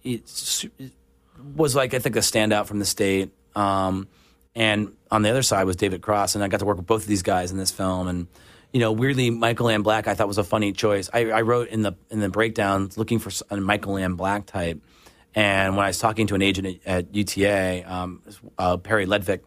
he 0.00 0.22
was 1.54 1.74
like 1.74 1.94
I 1.94 1.98
think 1.98 2.16
a 2.16 2.20
standout 2.20 2.66
from 2.66 2.78
the 2.78 2.84
state. 2.84 3.30
Um, 3.56 4.08
and 4.54 4.92
on 5.10 5.22
the 5.22 5.30
other 5.30 5.42
side 5.42 5.64
was 5.64 5.76
David 5.76 6.02
Cross, 6.02 6.34
and 6.34 6.44
I 6.44 6.48
got 6.48 6.60
to 6.60 6.66
work 6.66 6.76
with 6.76 6.86
both 6.86 7.02
of 7.02 7.08
these 7.08 7.22
guys 7.22 7.50
in 7.50 7.56
this 7.56 7.70
film. 7.70 8.08
And 8.08 8.26
you 8.72 8.80
know, 8.80 8.92
weirdly, 8.92 9.30
Michael 9.30 9.70
Ian 9.70 9.82
Black 9.82 10.06
I 10.06 10.14
thought 10.14 10.28
was 10.28 10.38
a 10.38 10.44
funny 10.44 10.72
choice. 10.72 11.08
I, 11.12 11.30
I 11.30 11.40
wrote 11.42 11.68
in 11.68 11.82
the 11.82 11.92
in 12.10 12.20
the 12.20 12.28
breakdown 12.28 12.90
looking 12.96 13.18
for 13.18 13.32
a 13.50 13.56
Michael 13.56 13.98
Ian 13.98 14.16
Black 14.16 14.44
type, 14.46 14.80
and 15.34 15.76
when 15.76 15.84
I 15.84 15.88
was 15.88 15.98
talking 15.98 16.26
to 16.26 16.34
an 16.34 16.42
agent 16.42 16.80
at, 16.84 17.06
at 17.06 17.14
UTA, 17.14 17.84
um, 17.90 18.22
uh, 18.58 18.76
Perry 18.76 19.06
Ledvick, 19.06 19.40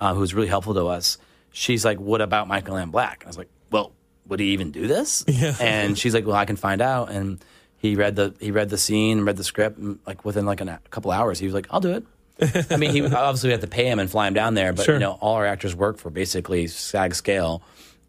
uh, 0.00 0.14
who 0.14 0.20
was 0.20 0.34
really 0.34 0.48
helpful 0.48 0.74
to 0.74 0.86
us, 0.88 1.18
she's 1.56 1.84
like, 1.84 1.98
"What 1.98 2.20
about 2.20 2.46
Michael 2.48 2.78
Ian 2.78 2.90
Black?" 2.90 3.22
I 3.24 3.28
was 3.28 3.38
like, 3.38 3.48
"Well, 3.70 3.92
would 4.28 4.40
he 4.40 4.48
even 4.52 4.70
do 4.72 4.86
this?" 4.86 5.24
Yeah. 5.28 5.54
And 5.58 5.96
she's 5.98 6.12
like, 6.14 6.26
"Well, 6.26 6.36
I 6.36 6.44
can 6.44 6.56
find 6.56 6.82
out." 6.82 7.10
And 7.10 7.42
he 7.78 7.96
read 7.96 8.14
the 8.16 8.34
he 8.40 8.50
read 8.50 8.68
the 8.68 8.78
scene, 8.78 9.22
read 9.22 9.36
the 9.38 9.44
script, 9.44 9.78
and 9.78 9.98
like 10.06 10.24
within 10.24 10.44
like 10.44 10.60
an, 10.60 10.68
a 10.68 10.80
couple 10.90 11.10
hours, 11.10 11.38
he 11.38 11.46
was 11.46 11.54
like, 11.54 11.66
"I'll 11.70 11.80
do 11.80 11.92
it." 11.92 12.04
I 12.70 12.76
mean, 12.76 12.90
he 12.90 13.02
obviously 13.02 13.48
we 13.48 13.52
have 13.52 13.62
to 13.62 13.66
pay 13.66 13.86
him 13.86 13.98
and 13.98 14.10
fly 14.10 14.28
him 14.28 14.34
down 14.34 14.52
there, 14.54 14.72
but 14.74 14.84
Sure. 14.84 14.94
you 14.96 15.00
know, 15.00 15.12
all 15.20 15.34
our 15.36 15.46
actors 15.46 15.74
work 15.74 15.96
for 15.98 16.10
basically 16.10 16.66
SAG 16.66 17.14
scale, 17.14 17.62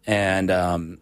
and 0.06 0.50
um, 0.50 0.98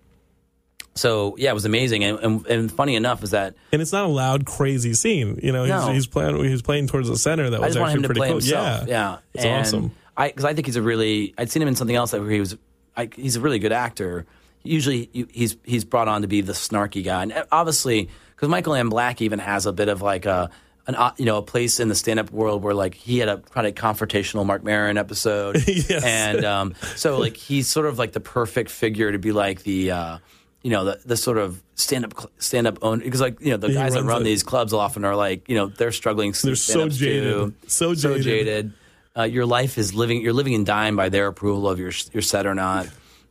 so 0.94 1.34
yeah, 1.36 1.50
it 1.50 1.54
was 1.54 1.64
amazing. 1.64 2.04
And, 2.04 2.18
and, 2.20 2.46
and 2.46 2.72
funny 2.72 2.94
enough 2.94 3.22
is 3.24 3.30
that 3.32 3.54
and 3.72 3.82
it's 3.82 3.92
not 3.92 4.04
a 4.04 4.08
loud, 4.08 4.46
crazy 4.46 4.94
scene. 4.94 5.40
You 5.42 5.50
know, 5.52 5.62
he's, 5.64 5.70
No. 5.70 5.92
he's 5.92 6.06
playing 6.06 6.44
he's 6.44 6.62
playing 6.62 6.86
towards 6.86 7.08
the 7.08 7.18
center. 7.18 7.50
That 7.50 7.60
was 7.60 7.76
actually 7.76 8.04
pretty 8.04 8.20
cool. 8.20 8.30
himself. 8.30 8.86
Yeah, 8.88 9.18
it's 9.34 9.44
and 9.44 9.60
awesome. 9.60 9.92
I 10.16 10.28
because 10.28 10.44
I 10.44 10.54
think 10.54 10.66
he's 10.66 10.76
a 10.76 10.82
really 10.82 11.34
I'd 11.38 11.50
seen 11.50 11.62
him 11.62 11.68
in 11.68 11.76
something 11.76 11.96
else 11.96 12.10
that 12.12 12.20
where 12.20 12.30
he 12.30 12.40
was 12.40 12.56
I, 12.96 13.08
he's 13.14 13.36
a 13.36 13.40
really 13.40 13.58
good 13.58 13.72
actor. 13.72 14.26
Usually 14.62 15.08
you- 15.12 15.28
he's 15.30 15.56
he's 15.64 15.84
brought 15.84 16.08
on 16.08 16.22
to 16.22 16.28
be 16.28 16.40
the 16.40 16.52
snarky 16.54 17.04
guy, 17.04 17.22
and 17.22 17.44
obviously 17.52 18.08
because 18.34 18.48
Michael 18.48 18.76
Ian 18.76 18.88
Black 18.88 19.20
even 19.22 19.38
has 19.38 19.66
a 19.66 19.72
bit 19.72 19.88
of 19.88 20.02
like 20.02 20.26
a 20.26 20.50
an 20.88 20.94
uh, 20.94 21.12
you 21.18 21.24
know 21.24 21.38
a 21.38 21.42
place 21.42 21.78
in 21.80 21.88
the 21.88 21.94
stand 21.94 22.18
up 22.20 22.30
world 22.30 22.62
where 22.62 22.74
like 22.74 22.94
he 22.94 23.18
had 23.18 23.28
a 23.28 23.38
kind 23.38 23.66
of 23.66 23.74
confrontational 23.74 24.44
Marc 24.46 24.62
Maron 24.64 24.96
episode, 24.98 25.56
Yes. 25.68 26.02
and 26.04 26.44
um, 26.44 26.74
so 26.96 27.18
like 27.18 27.36
he's 27.36 27.68
sort 27.68 27.86
of 27.86 27.98
like 27.98 28.12
the 28.12 28.20
perfect 28.20 28.70
figure 28.70 29.10
to 29.12 29.18
be 29.18 29.32
like 29.32 29.62
the. 29.62 29.90
Uh, 29.90 30.18
you 30.62 30.70
know 30.72 30.84
the, 30.84 31.00
the 31.04 31.16
sort 31.16 31.38
of 31.38 31.62
stand 31.76 32.04
up 32.04 32.12
stand 32.38 32.66
up 32.66 32.78
own 32.82 32.98
because 32.98 33.20
like 33.20 33.40
you 33.40 33.52
know 33.52 33.56
the 33.56 33.68
He 33.68 33.74
guys 33.74 33.94
that 33.94 34.02
run 34.02 34.22
it. 34.22 34.24
these 34.24 34.42
clubs 34.42 34.72
often 34.72 35.04
are 35.04 35.14
like 35.14 35.48
you 35.48 35.54
know 35.54 35.66
they're 35.68 35.92
struggling 35.92 36.32
They're 36.42 36.56
so 36.56 36.88
jaded. 36.88 37.54
So 37.70 37.94
jaded. 37.94 38.22
jaded. 38.24 38.72
Uh, 39.16 39.22
your 39.22 39.46
life 39.46 39.78
is 39.78 39.94
living. 39.94 40.20
You're 40.20 40.32
living 40.32 40.54
and 40.54 40.66
dying 40.66 40.96
by 40.96 41.08
their 41.08 41.26
approval 41.26 41.68
of 41.68 41.78
your 41.78 41.92
your 42.12 42.22
set 42.22 42.46
or 42.46 42.54
not. 42.54 42.88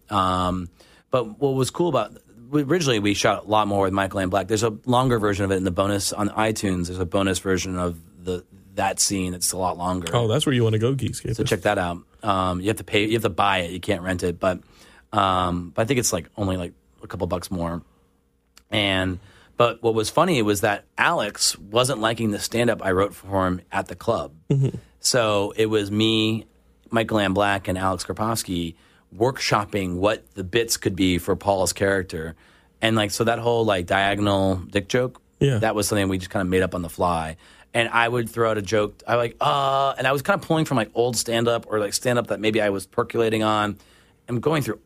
Um, 0.09 0.69
but 1.11 1.39
what 1.39 1.53
was 1.53 1.69
cool 1.69 1.89
about 1.89 2.17
originally 2.51 2.99
we 2.99 3.13
shot 3.13 3.45
a 3.45 3.47
lot 3.47 3.67
more 3.67 3.83
with 3.83 3.93
Michael 3.93 4.19
Ian 4.19 4.29
Black. 4.29 4.47
There's 4.47 4.63
a 4.63 4.77
longer 4.85 5.19
version 5.19 5.45
of 5.45 5.51
it 5.51 5.55
in 5.55 5.63
the 5.63 5.71
bonus 5.71 6.13
on 6.13 6.29
iTunes. 6.29 6.87
There's 6.87 6.99
a 6.99 7.05
bonus 7.05 7.39
version 7.39 7.77
of 7.77 7.99
the 8.23 8.43
that 8.75 8.99
scene. 8.99 9.33
It's 9.33 9.51
a 9.51 9.57
lot 9.57 9.77
longer. 9.77 10.07
Oh, 10.13 10.27
that's 10.27 10.45
where 10.45 10.53
you 10.53 10.63
want 10.63 10.73
to 10.73 10.79
go, 10.79 10.93
Geekscape. 10.93 11.35
So 11.35 11.43
check 11.43 11.61
that 11.61 11.77
out. 11.77 11.99
Um, 12.23 12.61
you 12.61 12.67
have 12.67 12.77
to 12.77 12.83
pay. 12.83 13.05
You 13.05 13.13
have 13.13 13.23
to 13.23 13.29
buy 13.29 13.59
it. 13.59 13.71
You 13.71 13.79
can't 13.79 14.01
rent 14.01 14.23
it. 14.23 14.39
But 14.39 14.59
um, 15.13 15.71
but 15.73 15.83
I 15.83 15.85
think 15.85 15.99
it's 15.99 16.11
like 16.13 16.29
only 16.37 16.57
like 16.57 16.73
a 17.03 17.07
couple 17.07 17.27
bucks 17.27 17.49
more. 17.49 17.81
And 18.69 19.19
but 19.57 19.81
what 19.81 19.93
was 19.93 20.09
funny 20.09 20.41
was 20.41 20.61
that 20.61 20.85
Alex 20.97 21.57
wasn't 21.57 22.01
liking 22.01 22.31
the 22.31 22.39
stand 22.39 22.69
up 22.69 22.83
I 22.83 22.91
wrote 22.91 23.13
for 23.13 23.47
him 23.47 23.61
at 23.71 23.87
the 23.87 23.95
club. 23.95 24.33
So 25.05 25.53
it 25.55 25.67
was 25.67 25.91
me, 25.91 26.45
Michael 26.89 27.21
Ian 27.21 27.33
Black, 27.33 27.67
and 27.67 27.77
Alex 27.77 28.03
Karpovsky 28.03 28.75
workshopping 29.15 29.95
what 29.95 30.25
the 30.33 30.43
bits 30.43 30.77
could 30.77 30.95
be 30.95 31.17
for 31.19 31.35
Paul's 31.35 31.73
character. 31.73 32.35
and 32.81 32.95
like 32.95 33.09
so 33.11 33.23
that 33.23 33.39
whole 33.39 33.63
like 33.65 33.85
diagonal 33.85 34.55
dick 34.69 34.87
joke, 34.89 35.21
Yeah. 35.39 35.59
that 35.59 35.73
was 35.75 35.87
something 35.87 36.09
we 36.09 36.17
just 36.17 36.29
kind 36.29 36.41
of 36.41 36.47
made 36.49 36.61
up 36.63 36.75
on 36.75 36.81
the 36.81 36.89
fly. 36.89 37.37
And 37.73 37.87
I 37.89 38.07
would 38.07 38.29
throw 38.29 38.51
out 38.51 38.57
a 38.57 38.61
joke. 38.61 39.01
I 39.07 39.15
like 39.15 39.35
uh, 39.41 39.93
and 39.97 40.05
I 40.07 40.11
was 40.11 40.21
kind 40.21 40.39
of 40.39 40.45
pulling 40.47 40.65
from 40.65 40.77
like 40.77 40.89
old 40.93 41.15
stand 41.17 41.47
up 41.47 41.65
or 41.69 41.79
like 41.79 41.93
stand 41.93 42.19
up 42.19 42.27
that 42.27 42.39
maybe 42.39 42.61
I 42.61 42.69
was 42.69 42.85
percolating 42.85 43.43
on. 43.43 43.77
I'm 44.27 44.39
going 44.39 44.61
through. 44.63 44.79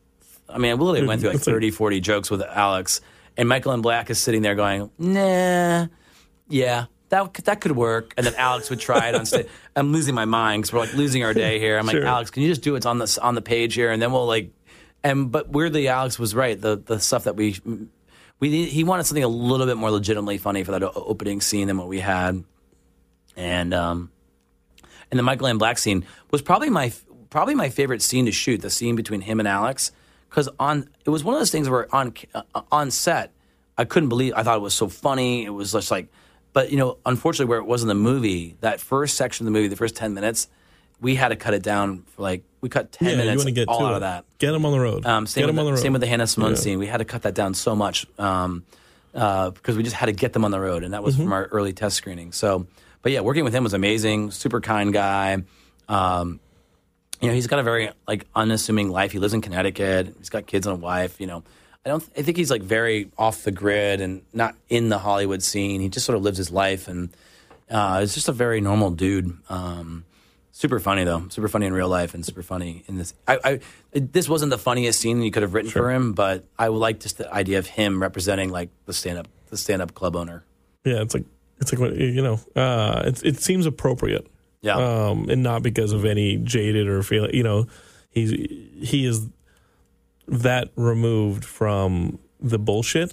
I 0.48 0.58
mean, 0.58 0.70
I 0.70 0.74
literally 0.74 1.06
went 1.06 1.20
through 1.20 1.30
like 1.30 1.36
It's 1.36 1.44
30, 1.44 1.70
40 1.70 2.00
jokes 2.00 2.30
with 2.30 2.42
Alex, 2.42 3.00
and 3.36 3.48
Michael 3.48 3.72
Ian 3.72 3.80
Black 3.82 4.10
is 4.10 4.18
sitting 4.20 4.42
there 4.42 4.54
going, 4.56 4.90
"Nah, 4.98 5.86
yeah, 6.48 6.86
that 7.10 7.34
that 7.44 7.60
could 7.60 7.72
work." 7.72 8.14
And 8.16 8.26
then 8.26 8.34
Alex 8.36 8.70
would 8.70 8.80
try 8.80 9.08
it 9.08 9.14
on 9.14 9.26
stage. 9.26 9.46
I'm 9.76 9.92
losing 9.92 10.14
my 10.14 10.24
mind 10.24 10.62
because 10.62 10.72
we're 10.72 10.80
like 10.80 10.94
losing 10.94 11.22
our 11.22 11.34
day 11.34 11.58
here. 11.58 11.78
I'm 11.78 11.86
like, 11.86 11.96
Sure. 11.96 12.06
Alex, 12.06 12.30
can 12.30 12.42
you 12.42 12.48
just 12.48 12.62
do 12.62 12.72
what's 12.72 12.86
on 12.86 12.98
the 12.98 13.18
on 13.22 13.34
the 13.34 13.42
page 13.42 13.74
here, 13.74 13.90
and 13.90 14.00
then 14.00 14.12
we'll 14.12 14.26
like. 14.26 14.50
And 15.02 15.30
but 15.32 15.48
weirdly, 15.48 15.88
Alex 15.88 16.18
was 16.18 16.34
right. 16.34 16.60
The 16.60 16.76
the 16.76 16.98
stuff 17.00 17.24
that 17.24 17.36
we 17.36 17.56
we 18.40 18.64
he 18.66 18.84
wanted 18.84 19.04
something 19.04 19.22
a 19.24 19.28
little 19.28 19.66
bit 19.66 19.76
more 19.76 19.90
legitimately 19.90 20.38
funny 20.38 20.64
for 20.64 20.72
that 20.72 20.82
opening 20.82 21.40
scene 21.40 21.68
than 21.68 21.76
what 21.78 21.88
we 21.88 22.00
had, 22.00 22.42
and 23.36 23.72
um, 23.74 24.10
and 25.10 25.18
the 25.18 25.22
Michael 25.22 25.46
Ian 25.48 25.58
Black 25.58 25.78
scene 25.78 26.04
was 26.30 26.42
probably 26.42 26.70
my 26.70 26.92
probably 27.28 27.54
my 27.54 27.68
favorite 27.68 28.02
scene 28.02 28.26
to 28.26 28.32
shoot. 28.32 28.60
The 28.60 28.70
scene 28.70 28.96
between 28.96 29.20
him 29.20 29.38
and 29.40 29.48
Alex, 29.48 29.92
because 30.28 30.48
on 30.58 30.88
it 31.04 31.10
was 31.10 31.22
one 31.22 31.34
of 31.34 31.40
those 31.40 31.50
things 31.50 31.68
where 31.68 31.94
on 31.94 32.14
uh, 32.34 32.42
on 32.72 32.90
set, 32.90 33.32
I 33.78 33.84
couldn't 33.84 34.08
believe. 34.08 34.32
I 34.34 34.42
thought 34.42 34.56
it 34.56 34.62
was 34.62 34.74
so 34.74 34.88
funny. 34.88 35.44
It 35.44 35.50
was 35.50 35.72
just 35.72 35.90
like, 35.90 36.08
but 36.52 36.70
you 36.70 36.76
know, 36.76 36.98
unfortunately, 37.06 37.48
where 37.48 37.58
it 37.58 37.66
was 37.66 37.82
in 37.82 37.88
the 37.88 37.94
movie, 37.94 38.56
that 38.60 38.80
first 38.80 39.16
section 39.16 39.46
of 39.46 39.52
the 39.52 39.56
movie, 39.58 39.68
the 39.68 39.76
first 39.76 39.96
ten 39.96 40.14
minutes, 40.14 40.48
we 41.00 41.14
had 41.14 41.28
to 41.28 41.36
cut 41.36 41.54
it 41.54 41.62
down 41.62 42.02
for 42.14 42.22
like 42.22 42.42
we 42.60 42.68
cut 42.68 42.92
ten 42.92 43.08
yeah, 43.08 43.12
you 43.14 43.18
minutes 43.18 43.44
to 43.44 43.50
get 43.52 43.68
all 43.68 43.84
out 43.86 43.92
it. 43.92 43.94
of 43.96 44.00
that. 44.02 44.24
Get 44.38 44.54
him 44.54 44.64
on 44.66 44.72
the 44.72 44.80
road. 44.80 45.06
Um, 45.06 45.26
same, 45.26 45.46
get 45.46 45.54
with 45.54 45.66
the 45.74 45.76
same 45.76 45.92
with 45.92 46.00
the 46.00 46.06
Hannah 46.06 46.26
Simone 46.26 46.50
Yeah. 46.50 46.56
scene. 46.56 46.78
We 46.78 46.86
had 46.86 46.98
to 46.98 47.04
cut 47.04 47.22
that 47.22 47.34
down 47.34 47.54
so 47.54 47.74
much 47.76 48.06
um, 48.18 48.64
uh, 49.14 49.50
because 49.50 49.76
we 49.76 49.82
just 49.82 49.96
had 49.96 50.06
to 50.06 50.12
get 50.12 50.32
them 50.32 50.44
on 50.44 50.50
the 50.50 50.60
road, 50.60 50.82
and 50.84 50.92
that 50.94 51.02
was 51.02 51.14
Mm-hmm. 51.14 51.24
from 51.24 51.32
our 51.32 51.44
early 51.46 51.72
test 51.72 51.96
screening. 51.96 52.32
So, 52.32 52.66
but 53.02 53.12
yeah, 53.12 53.20
working 53.20 53.44
with 53.44 53.54
him 53.54 53.64
was 53.64 53.74
amazing. 53.74 54.30
Super 54.30 54.60
kind 54.60 54.92
guy. 54.92 55.42
Um, 55.88 56.40
you 57.20 57.28
know, 57.28 57.34
he's 57.34 57.46
got 57.46 57.58
a 57.58 57.62
very 57.62 57.90
like 58.08 58.26
unassuming 58.34 58.90
life. 58.90 59.12
He 59.12 59.18
lives 59.18 59.34
in 59.34 59.40
Connecticut. 59.40 60.14
He's 60.18 60.30
got 60.30 60.46
kids 60.46 60.66
and 60.66 60.76
a 60.76 60.78
wife. 60.78 61.20
You 61.20 61.26
know, 61.26 61.44
don't. 61.90 62.08
I 62.16 62.22
think 62.22 62.36
he's 62.36 62.50
like 62.50 62.62
very 62.62 63.10
off 63.18 63.44
the 63.44 63.50
grid 63.50 64.00
and 64.00 64.22
not 64.32 64.54
in 64.68 64.88
the 64.88 64.98
Hollywood 64.98 65.42
scene. 65.42 65.80
He 65.80 65.88
just 65.88 66.06
sort 66.06 66.16
of 66.16 66.22
lives 66.22 66.38
his 66.38 66.50
life, 66.50 66.88
and 66.88 67.10
uh, 67.70 68.00
is 68.02 68.14
just 68.14 68.28
a 68.28 68.32
very 68.32 68.60
normal 68.60 68.90
dude. 68.90 69.36
Um, 69.48 70.04
super 70.52 70.78
funny 70.80 71.04
though, 71.04 71.28
super 71.28 71.48
funny 71.48 71.66
in 71.66 71.72
real 71.72 71.88
life, 71.88 72.14
and 72.14 72.24
super 72.24 72.42
funny 72.42 72.84
in 72.86 72.96
this. 72.96 73.14
I, 73.26 73.38
I 73.44 73.60
this 73.92 74.28
wasn't 74.28 74.50
the 74.50 74.58
funniest 74.58 75.00
scene 75.00 75.22
you 75.22 75.30
could 75.30 75.42
have 75.42 75.54
written 75.54 75.70
for 75.70 75.90
him, 75.90 76.12
but 76.12 76.44
I 76.58 76.68
would 76.68 76.78
like 76.78 77.00
just 77.00 77.18
the 77.18 77.32
idea 77.32 77.58
of 77.58 77.66
him 77.66 78.00
representing 78.00 78.50
like 78.50 78.70
the 78.86 78.92
stand 78.92 79.18
up, 79.18 79.28
the 79.48 79.56
stand 79.56 79.82
up 79.82 79.94
club 79.94 80.16
owner. 80.16 80.44
Yeah, 80.84 81.02
it's 81.02 81.14
like 81.14 81.24
it's 81.58 81.72
like 81.72 81.94
you 81.96 82.22
know, 82.22 82.40
uh, 82.56 83.02
it 83.06 83.24
it 83.24 83.40
seems 83.40 83.66
appropriate. 83.66 84.26
Yeah. 84.62 84.76
um, 84.76 85.30
and 85.30 85.42
not 85.42 85.62
because 85.62 85.92
of 85.92 86.04
any 86.04 86.36
jaded 86.36 86.86
or 86.86 87.02
feel. 87.02 87.30
You 87.30 87.42
know, 87.42 87.66
he's 88.10 88.30
he 88.30 89.06
is 89.06 89.26
that 90.30 90.70
removed 90.76 91.44
from 91.44 92.18
the 92.40 92.58
bullshit 92.58 93.12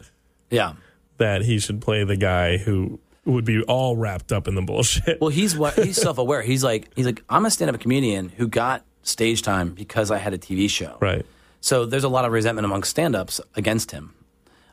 Yeah. 0.50 0.74
that 1.18 1.42
he 1.42 1.60
should 1.60 1.82
play 1.82 2.04
the 2.06 2.16
guy 2.16 2.58
who 2.58 3.00
would 3.26 3.44
be 3.44 3.62
all 3.64 3.98
wrapped 3.98 4.32
up 4.32 4.48
in 4.48 4.56
the 4.56 4.62
bullshit. 4.62 5.20
Well, 5.20 5.30
he's 5.32 5.58
what 5.58 5.74
he's 5.76 5.98
self 6.02 6.18
aware. 6.18 6.42
He's 6.42 6.64
like 6.64 6.90
he's 6.96 7.06
like 7.06 7.24
I'm 7.30 7.46
a 7.46 7.52
stand 7.52 7.74
up 7.74 7.82
comedian 7.82 8.30
who 8.30 8.48
got 8.48 8.86
stage 9.04 9.42
time 9.42 9.74
because 9.74 10.12
I 10.12 10.18
had 10.18 10.34
a 10.34 10.38
TV 10.38 10.70
show. 10.70 10.98
right. 11.02 11.26
So 11.60 11.86
there's 11.86 12.04
a 12.06 12.10
lot 12.10 12.24
of 12.24 12.32
resentment 12.32 12.66
among 12.66 12.84
stand 12.84 13.16
ups 13.16 13.42
against 13.56 13.92
him. 13.92 14.14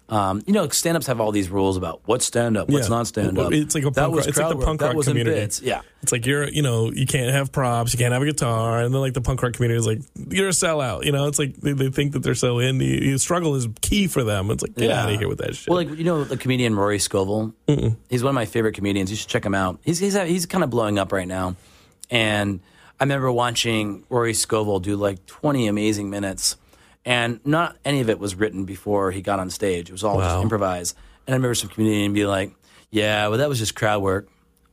Um, 0.06 0.42
you 0.46 0.52
know, 0.52 0.68
stand 0.68 0.98
ups 0.98 1.06
have 1.06 1.18
all 1.18 1.32
these 1.32 1.48
rules 1.48 1.78
about 1.78 2.02
what's 2.04 2.26
stand 2.26 2.58
up, 2.58 2.68
what's 2.68 2.88
Yeah. 2.90 2.94
not 2.96 3.06
stand 3.06 3.38
up. 3.38 3.52
It's 3.54 3.74
like 3.74 3.84
a 3.84 3.90
punk 3.90 4.16
rock, 4.16 4.26
it's 4.28 4.36
like 4.38 4.50
the 4.50 4.62
punk 4.62 4.82
rock 4.82 5.02
community. 5.02 5.34
bits. 5.40 5.62
Yeah. 5.62 5.80
It's 6.02 6.12
like 6.12 6.26
you're, 6.26 6.46
you 6.46 6.60
know, 6.60 6.92
you 6.92 7.06
can't 7.06 7.32
have 7.32 7.50
props, 7.50 7.94
you 7.94 7.98
can't 7.98 8.12
have 8.12 8.20
a 8.20 8.26
guitar, 8.26 8.80
and 8.82 8.92
then 8.92 9.00
like 9.00 9.14
the 9.14 9.22
punk 9.22 9.42
rock 9.42 9.54
community 9.54 9.78
is 9.78 9.86
like 9.86 10.00
you're 10.28 10.48
a 10.48 10.52
sellout. 10.52 11.04
You 11.06 11.12
know, 11.12 11.26
it's 11.26 11.38
like 11.38 11.56
they, 11.56 11.72
they 11.72 11.88
think 11.88 12.12
that 12.12 12.22
they're 12.22 12.34
so 12.34 12.58
in. 12.58 12.76
The, 12.76 13.12
the 13.12 13.18
struggle 13.18 13.54
is 13.54 13.66
key 13.80 14.06
for 14.06 14.22
them. 14.22 14.50
It's 14.50 14.62
like 14.62 14.74
get 14.74 14.90
Yeah. 14.90 15.02
out 15.04 15.12
of 15.12 15.18
here 15.18 15.26
with 15.28 15.38
that 15.38 15.56
shit. 15.56 15.68
Well, 15.70 15.78
like 15.78 15.96
you 15.96 16.04
know 16.04 16.22
the 16.24 16.36
comedian 16.36 16.76
Rory 16.76 16.98
Scovel. 16.98 17.54
He's 17.66 18.22
one 18.22 18.28
of 18.30 18.34
my 18.34 18.44
favorite 18.44 18.74
comedians. 18.74 19.10
You 19.10 19.16
should 19.16 19.28
check 19.30 19.44
him 19.46 19.54
out. 19.54 19.78
He's 19.84 19.98
he's 19.98 20.14
he's 20.14 20.44
kind 20.44 20.62
of 20.62 20.68
blowing 20.68 20.98
up 20.98 21.12
right 21.12 21.26
now, 21.26 21.56
and 22.10 22.60
I 23.00 23.04
remember 23.04 23.32
watching 23.32 24.04
Rory 24.10 24.34
Scovel 24.34 24.80
do 24.80 24.96
like 24.96 25.24
20 25.24 25.66
amazing 25.66 26.10
minutes, 26.10 26.56
and 27.04 27.40
not 27.44 27.76
any 27.84 28.00
of 28.00 28.08
it 28.10 28.18
was 28.18 28.34
written 28.34 28.64
before 28.64 29.10
he 29.10 29.20
got 29.22 29.38
on 29.40 29.50
stage. 29.50 29.88
It 29.88 29.92
was 29.92 30.04
all 30.04 30.18
just 30.20 30.42
improvised. 30.42 30.96
And 31.26 31.34
I 31.34 31.36
remember 31.36 31.54
some 31.54 31.70
comedian 31.70 32.12
be 32.12 32.26
like, 32.26 32.52
"Yeah, 32.90 33.28
well, 33.28 33.38
that 33.38 33.48
was 33.48 33.58
just 33.58 33.74
crowd 33.74 34.02
work." 34.02 34.28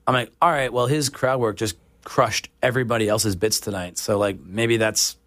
I'm 0.08 0.14
like, 0.14 0.32
"All 0.42 0.50
right, 0.52 0.72
well, 0.72 0.88
his 0.88 1.10
crowd 1.10 1.40
work 1.40 1.58
just 1.58 1.76
crushed 2.04 2.50
everybody 2.64 3.08
else's 3.08 3.36
bits 3.36 3.60
tonight. 3.60 3.98
So 3.98 4.18
like 4.18 4.40
maybe 4.40 4.78
that's 4.78 5.18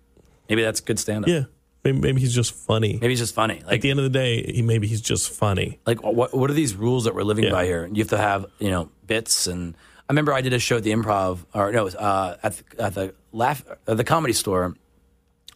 maybe 0.49 0.63
that's 0.63 0.81
good 0.81 0.99
stand 0.99 1.25
up. 1.25 1.29
yeah, 1.29 1.45
maybe, 1.85 1.99
maybe 2.01 2.21
he's 2.21 2.35
just 2.35 2.53
funny. 2.53 2.95
Maybe 3.01 3.11
he's 3.13 3.21
just 3.21 3.35
funny. 3.35 3.63
Like 3.65 3.77
At 3.77 3.81
the 3.83 3.91
end 3.91 4.01
of 4.01 4.05
the 4.05 4.11
day, 4.11 4.43
he 4.53 4.61
maybe 4.63 4.87
he's 4.87 5.01
just 5.01 5.31
funny. 5.31 5.79
like 5.87 6.03
what 6.03 6.35
what 6.37 6.51
are 6.51 6.55
these 6.55 6.75
rules 6.75 7.05
that 7.05 7.15
we're 7.15 7.23
living 7.23 7.45
Yeah. 7.45 7.53
by 7.53 7.65
here? 7.65 7.87
You 7.93 8.03
have 8.03 8.09
to 8.11 8.19
have 8.19 8.47
you 8.59 8.71
know 8.71 8.91
bits 9.07 9.47
and 9.47 9.75
I 10.09 10.13
remember 10.13 10.33
I 10.35 10.41
did 10.43 10.53
a 10.53 10.59
show 10.59 10.77
at 10.79 10.83
the 10.83 10.91
Improv 10.93 11.39
or 11.55 11.73
no 11.73 11.87
uh, 11.87 12.37
at 12.43 12.57
the, 12.57 12.83
at 12.83 12.95
the 12.95 13.15
laugh 13.33 13.65
at 13.87 13.97
the 13.97 14.05
Comedy 14.05 14.35
Store. 14.35 14.75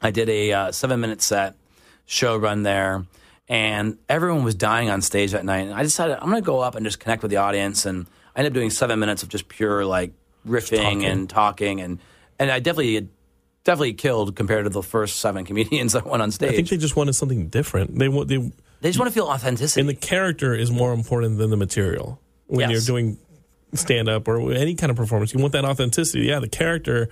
I 0.02 0.10
did 0.10 0.28
a 0.28 0.52
uh, 0.52 0.72
seven 0.72 1.00
minute 1.00 1.22
set 1.22 1.54
show 2.06 2.36
run 2.36 2.62
there, 2.62 3.04
and 3.48 3.98
everyone 4.08 4.44
was 4.44 4.54
dying 4.54 4.90
on 4.90 5.02
stage 5.02 5.32
that 5.32 5.44
night. 5.44 5.66
And 5.66 5.74
I 5.74 5.82
decided 5.82 6.16
I'm 6.20 6.30
going 6.30 6.42
to 6.42 6.46
go 6.46 6.60
up 6.60 6.74
and 6.74 6.84
just 6.84 7.00
connect 7.00 7.22
with 7.22 7.30
the 7.30 7.38
audience, 7.38 7.86
and 7.86 8.06
I 8.34 8.40
ended 8.40 8.52
up 8.52 8.54
doing 8.54 8.70
seven 8.70 8.98
minutes 8.98 9.22
of 9.22 9.28
just 9.28 9.48
pure 9.48 9.84
like 9.84 10.12
riffing 10.46 10.82
talking. 10.82 11.04
and 11.04 11.28
talking, 11.30 11.80
and 11.80 11.98
and 12.38 12.50
I 12.50 12.60
definitely 12.60 13.08
definitely 13.64 13.94
killed 13.94 14.34
compared 14.36 14.64
to 14.64 14.70
the 14.70 14.82
first 14.82 15.18
seven 15.18 15.44
comedians 15.46 15.92
that 15.92 16.06
went 16.06 16.22
on 16.22 16.30
stage. 16.30 16.52
I 16.52 16.56
think 16.56 16.68
they 16.68 16.76
just 16.78 16.96
wanted 16.96 17.14
something 17.14 17.48
different. 17.48 17.98
They 17.98 18.08
want 18.08 18.28
they 18.28 18.36
they 18.80 18.88
just 18.90 18.98
want 18.98 19.08
to 19.10 19.14
feel 19.14 19.26
authenticity. 19.26 19.80
and 19.80 19.88
the 19.88 19.94
character 19.94 20.54
is 20.54 20.70
more 20.70 20.92
important 20.92 21.38
than 21.38 21.50
the 21.50 21.56
material 21.56 22.20
when 22.46 22.70
Yes. 22.70 22.86
you're 22.88 22.96
doing 22.96 23.18
stand 23.74 24.08
up 24.08 24.26
or 24.28 24.52
any 24.52 24.74
kind 24.76 24.90
of 24.90 24.96
performance. 24.96 25.34
You 25.34 25.40
want 25.40 25.52
that 25.52 25.64
authenticity. 25.64 26.26
Yeah, 26.26 26.38
the 26.38 26.48
character 26.48 27.10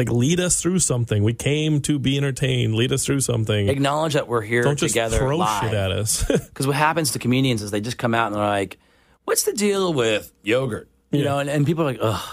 like 0.00 0.10
lead 0.10 0.40
us 0.40 0.60
through 0.60 0.78
something. 0.80 1.22
We 1.22 1.34
came 1.34 1.80
to 1.82 1.98
be 1.98 2.16
entertained. 2.16 2.74
Lead 2.74 2.92
us 2.92 3.04
through 3.04 3.20
something. 3.20 3.68
Acknowledge 3.68 4.14
that 4.14 4.26
we're 4.28 4.40
here 4.40 4.62
together. 4.62 4.70
Don't 4.70 4.78
just 4.78 4.94
together 4.94 5.18
throw 5.18 5.36
live. 5.36 5.62
shit 5.62 5.74
at 5.74 5.92
us. 5.92 6.24
Because 6.48 6.66
what 6.66 6.76
happens 6.76 7.12
to 7.12 7.18
comedians 7.18 7.62
is 7.62 7.70
they 7.70 7.80
just 7.80 7.98
come 7.98 8.14
out 8.14 8.28
and 8.28 8.36
they're 8.36 8.42
like, 8.46 8.78
"What's 9.24 9.44
the 9.44 9.52
deal 9.52 9.92
with 9.94 10.32
yogurt?" 10.42 10.88
You 11.10 11.18
Yeah. 11.20 11.24
know, 11.26 11.38
and, 11.40 11.50
and 11.50 11.66
people 11.66 11.82
are 11.84 11.92
like, 11.92 11.98
"Ugh." 12.02 12.28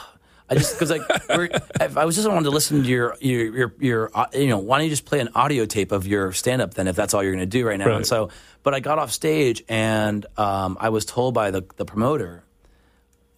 I 0.49 0.55
just 0.55 0.75
because 0.75 0.89
like 0.89 1.01
we're, 1.27 1.49
I 1.97 2.05
was 2.05 2.15
just 2.15 2.25
wanted 2.25 2.45
to 2.45 2.51
listen 2.51 2.81
to 2.83 2.87
your 2.87 3.17
your 3.19 3.55
your, 3.57 3.73
your 3.81 4.11
uh, 4.15 4.27
you 4.33 4.47
know 4.47 4.59
why 4.59 4.77
don't 4.77 4.85
you 4.85 4.89
just 4.89 5.03
play 5.05 5.19
an 5.19 5.27
audio 5.35 5.65
tape 5.65 5.91
of 5.91 6.07
your 6.07 6.31
stand 6.31 6.61
up 6.61 6.73
then 6.73 6.87
if 6.87 6.95
that's 6.95 7.13
all 7.13 7.21
you're 7.21 7.33
going 7.33 7.41
to 7.41 7.57
do 7.59 7.67
right 7.67 7.77
now 7.77 7.87
Right. 7.87 7.95
and 7.97 8.07
so 8.07 8.29
but 8.63 8.73
I 8.73 8.79
got 8.79 8.97
off 8.97 9.11
stage 9.11 9.61
and 9.67 10.25
um, 10.37 10.77
I 10.79 10.87
was 10.87 11.03
told 11.03 11.33
by 11.33 11.51
the 11.51 11.65
the 11.75 11.83
promoter 11.83 12.45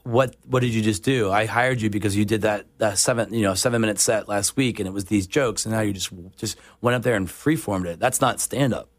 what 0.03 0.35
what 0.45 0.61
did 0.61 0.73
you 0.73 0.81
just 0.81 1.03
do 1.03 1.29
I 1.31 1.45
hired 1.45 1.81
you 1.81 1.89
because 1.89 2.15
you 2.15 2.25
did 2.25 2.41
that 2.43 2.65
that 2.77 2.97
seven 2.97 3.33
you 3.33 3.41
know 3.41 3.53
seven 3.53 3.81
minute 3.81 3.99
set 3.99 4.27
last 4.27 4.55
week 4.55 4.79
and 4.79 4.87
it 4.87 4.91
was 4.91 5.05
these 5.05 5.27
jokes 5.27 5.65
and 5.65 5.73
now 5.75 5.81
you 5.81 5.93
just 5.93 6.09
just 6.37 6.57
went 6.81 6.95
up 6.95 7.03
there 7.03 7.15
and 7.15 7.27
freeformed 7.27 7.85
it 7.85 7.99
that's 7.99 8.21
not 8.21 8.39
stand 8.39 8.73
up 8.73 8.89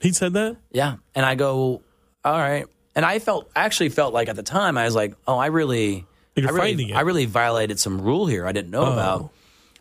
he 0.00 0.12
said 0.12 0.32
that. 0.34 0.56
yeah. 0.70 0.96
And 1.14 1.26
I 1.26 1.34
go, 1.34 1.82
all 2.24 2.38
right. 2.38 2.66
And 2.94 3.04
I 3.04 3.18
felt, 3.18 3.50
I 3.54 3.64
actually 3.64 3.90
felt 3.90 4.14
like 4.14 4.28
at 4.28 4.36
the 4.36 4.42
time, 4.42 4.76
I 4.76 4.84
was 4.84 4.94
like, 4.94 5.14
oh, 5.26 5.38
I 5.38 5.46
really, 5.46 6.06
You're 6.36 6.48
I 6.48 6.52
really. 6.52 6.92
I 6.92 7.00
really 7.00 7.26
violated 7.26 7.78
some 7.78 8.00
rule 8.00 8.26
here 8.26 8.46
I 8.46 8.52
didn't 8.52 8.70
know 8.70 8.92
about. 8.92 9.30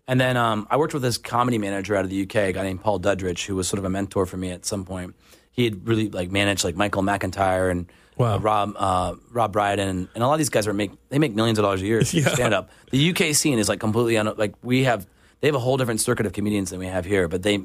And 0.07 0.21
then 0.21 0.37
um, 0.37 0.67
I 0.69 0.77
worked 0.77 0.93
with 0.93 1.03
this 1.03 1.17
comedy 1.17 1.57
manager 1.57 1.95
out 1.95 2.05
of 2.05 2.09
the 2.09 2.23
UK, 2.23 2.35
a 2.35 2.53
guy 2.53 2.63
named 2.63 2.81
Paul 2.81 2.99
Duddridge, 2.99 3.45
who 3.45 3.55
was 3.55 3.67
sort 3.67 3.79
of 3.79 3.85
a 3.85 3.89
mentor 3.89 4.25
for 4.25 4.37
me 4.37 4.51
at 4.51 4.65
some 4.65 4.85
point. 4.85 5.15
He 5.51 5.65
had 5.65 5.87
really 5.87 6.09
like 6.09 6.31
managed 6.31 6.63
like 6.63 6.75
Michael 6.75 7.01
McIntyre 7.01 7.69
and 7.69 7.91
Wow. 8.17 8.39
Rob 8.39 8.73
uh, 8.77 9.15
Rob 9.31 9.53
Brydon, 9.53 9.87
and, 9.87 10.07
and 10.15 10.23
a 10.23 10.27
lot 10.27 10.33
of 10.33 10.39
these 10.39 10.49
guys 10.49 10.67
are 10.67 10.73
make 10.73 10.91
they 11.09 11.19
make 11.19 11.35
millions 11.35 11.59
of 11.59 11.63
dollars 11.63 11.81
a 11.81 11.85
year 11.85 12.01
Yeah. 12.11 12.29
stand 12.29 12.53
up. 12.53 12.69
The 12.91 13.11
UK 13.11 13.35
scene 13.35 13.59
is 13.59 13.69
like 13.69 13.79
completely 13.79 14.17
un, 14.17 14.33
like 14.37 14.55
we 14.63 14.83
have 14.85 15.05
they 15.41 15.47
have 15.47 15.55
a 15.55 15.59
whole 15.59 15.77
different 15.77 16.01
circuit 16.01 16.25
of 16.25 16.33
comedians 16.33 16.71
than 16.71 16.79
we 16.79 16.87
have 16.87 17.05
here, 17.05 17.27
but 17.27 17.43
they 17.43 17.59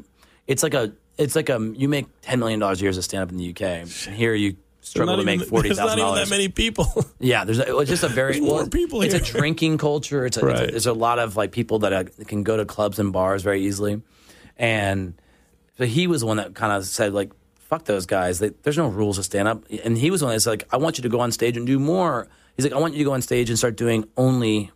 it's 0.47 0.63
like 0.63 0.75
a 0.75 0.93
it's 1.19 1.35
like 1.37 1.49
a 1.49 1.59
you 1.75 1.89
make 1.89 2.07
ten 2.21 2.39
million 2.39 2.61
dollars 2.61 2.81
a 2.81 2.83
year 2.83 2.91
as 2.91 2.97
a 2.99 3.03
stand 3.03 3.23
up 3.23 3.31
in 3.31 3.37
the 3.39 3.51
UK, 3.51 3.63
and 3.63 3.89
here 3.89 4.35
you 4.35 4.57
struggle 4.83 5.17
to 5.17 5.25
make 5.25 5.43
forty 5.43 5.69
There's 5.69 5.79
not 5.79 5.99
even 5.99 6.15
that 6.17 6.29
many 6.31 6.49
people. 6.49 6.87
Yeah, 7.19 7.45
there's 7.45 7.61
a, 7.61 7.79
it's 7.79 7.89
just 7.89 8.03
a 8.03 8.09
very 8.09 8.33
There's 8.41 8.45
more 8.45 8.67
people 8.67 9.01
It's 9.03 9.15
a 9.15 9.21
drinking 9.39 9.79
culture. 9.79 10.27
It's 10.27 10.37
a, 10.37 10.47
it's 10.49 10.61
a- 10.61 10.67
there's 10.67 10.87
a 10.87 10.93
lot 10.93 11.19
of 11.19 11.37
like 11.37 11.53
people 11.53 11.79
that 11.81 11.93
uh, 11.93 12.05
can 12.27 12.43
go 12.43 12.57
to 12.57 12.65
clubs 12.67 12.99
and 12.99 13.13
bars 13.13 13.43
very 13.43 13.63
easily, 13.63 14.03
and 14.59 15.15
so 15.79 15.87
he 15.87 16.07
was 16.07 16.21
the 16.21 16.27
one 16.27 16.37
that 16.39 16.55
kind 16.55 16.73
of 16.73 16.85
said 16.85 17.15
like, 17.15 17.31
"Fuck 17.73 17.85
those 17.87 18.05
guys. 18.07 18.39
They, 18.39 18.51
there's 18.65 18.77
no 18.85 18.89
rules 18.89 19.17
to 19.17 19.23
stand 19.23 19.49
up." 19.49 19.65
And 19.85 19.97
he 19.97 20.11
was 20.11 20.23
one 20.23 20.33
that's 20.33 20.47
like, 20.47 20.65
"I 20.71 20.77
want 20.77 20.99
you 20.99 21.03
to 21.03 21.09
go 21.09 21.21
on 21.21 21.33
stage 21.33 21.57
and 21.57 21.67
do 21.67 21.79
more." 21.79 22.29
He's 22.57 22.65
like, 22.67 22.75
"I 22.75 22.79
want 22.79 22.93
you 22.95 22.99
to 22.99 23.05
go 23.11 23.15
on 23.15 23.23
stage 23.23 23.49
and 23.51 23.59
start 23.59 23.77
doing 23.77 24.05
only 24.17 24.71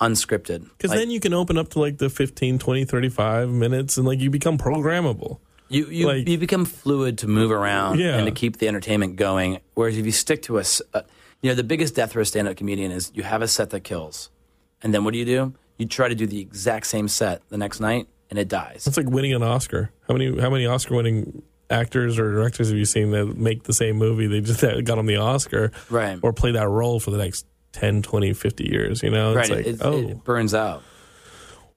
unscripted." 0.00 0.68
Because 0.76 0.90
Like, 0.90 0.98
then 1.00 1.10
you 1.10 1.20
can 1.20 1.32
open 1.34 1.58
up 1.58 1.68
to 1.70 1.78
like 1.80 1.98
the 1.98 2.08
15, 2.10 2.58
20, 2.58 2.84
35 2.84 3.50
minutes 3.50 3.96
and 3.96 4.06
like 4.06 4.20
you 4.20 4.30
become 4.30 4.58
programmable. 4.58 5.38
You 5.68 5.86
you, 5.86 6.06
Like- 6.06 6.28
you 6.28 6.38
become 6.38 6.64
fluid 6.64 7.18
to 7.18 7.26
move 7.28 7.50
around 7.50 7.98
Yeah. 7.98 8.16
and 8.16 8.26
to 8.26 8.32
keep 8.32 8.58
the 8.58 8.68
entertainment 8.68 9.16
going. 9.16 9.58
Whereas 9.74 9.96
if 9.96 10.04
you 10.04 10.12
stick 10.12 10.42
to 10.42 10.58
a, 10.58 10.64
uh, 10.94 11.02
you 11.40 11.50
know, 11.50 11.54
the 11.54 11.64
biggest 11.64 11.94
death 11.94 12.12
for 12.12 12.20
a 12.20 12.26
stand-up 12.26 12.56
comedian 12.56 12.92
is 12.92 13.10
you 13.14 13.22
have 13.22 13.42
a 13.42 13.48
set 13.48 13.70
that 13.70 13.80
kills, 13.80 14.30
and 14.82 14.92
then 14.92 15.04
what 15.04 15.12
do 15.12 15.18
you 15.18 15.24
do? 15.24 15.54
You 15.78 15.86
try 15.86 16.08
to 16.08 16.14
do 16.14 16.26
the 16.26 16.40
exact 16.40 16.86
same 16.86 17.08
set 17.08 17.42
the 17.48 17.56
next 17.56 17.80
night, 17.80 18.06
and 18.30 18.38
it 18.38 18.48
dies. 18.48 18.84
It's 18.86 18.96
like 18.96 19.08
winning 19.08 19.32
an 19.34 19.42
Oscar. 19.42 19.90
How 20.08 20.14
many 20.14 20.38
how 20.40 20.50
many 20.50 20.66
Oscar 20.66 20.94
winning 20.94 21.42
actors 21.72 22.18
or 22.18 22.30
directors 22.32 22.68
have 22.68 22.76
you 22.78 22.84
seen 22.84 23.10
that 23.12 23.36
make 23.36 23.64
the 23.64 23.72
same 23.72 23.96
movie? 23.96 24.26
They 24.26 24.40
just 24.40 24.60
got 24.84 24.98
on 24.98 25.06
the 25.06 25.16
Oscar, 25.16 25.72
Right. 25.90 26.18
Or 26.22 26.32
play 26.32 26.52
that 26.52 26.68
role 26.68 27.00
for 27.00 27.10
the 27.10 27.18
next 27.18 27.46
10, 27.72 28.02
20, 28.02 28.32
50 28.34 28.68
years. 28.70 29.02
You 29.02 29.10
know, 29.10 29.34
right, 29.34 29.50
it's 29.50 29.50
like 29.50 29.66
it, 29.66 29.78
oh 29.82 30.08
it 30.10 30.24
burns 30.24 30.54
out. 30.54 30.82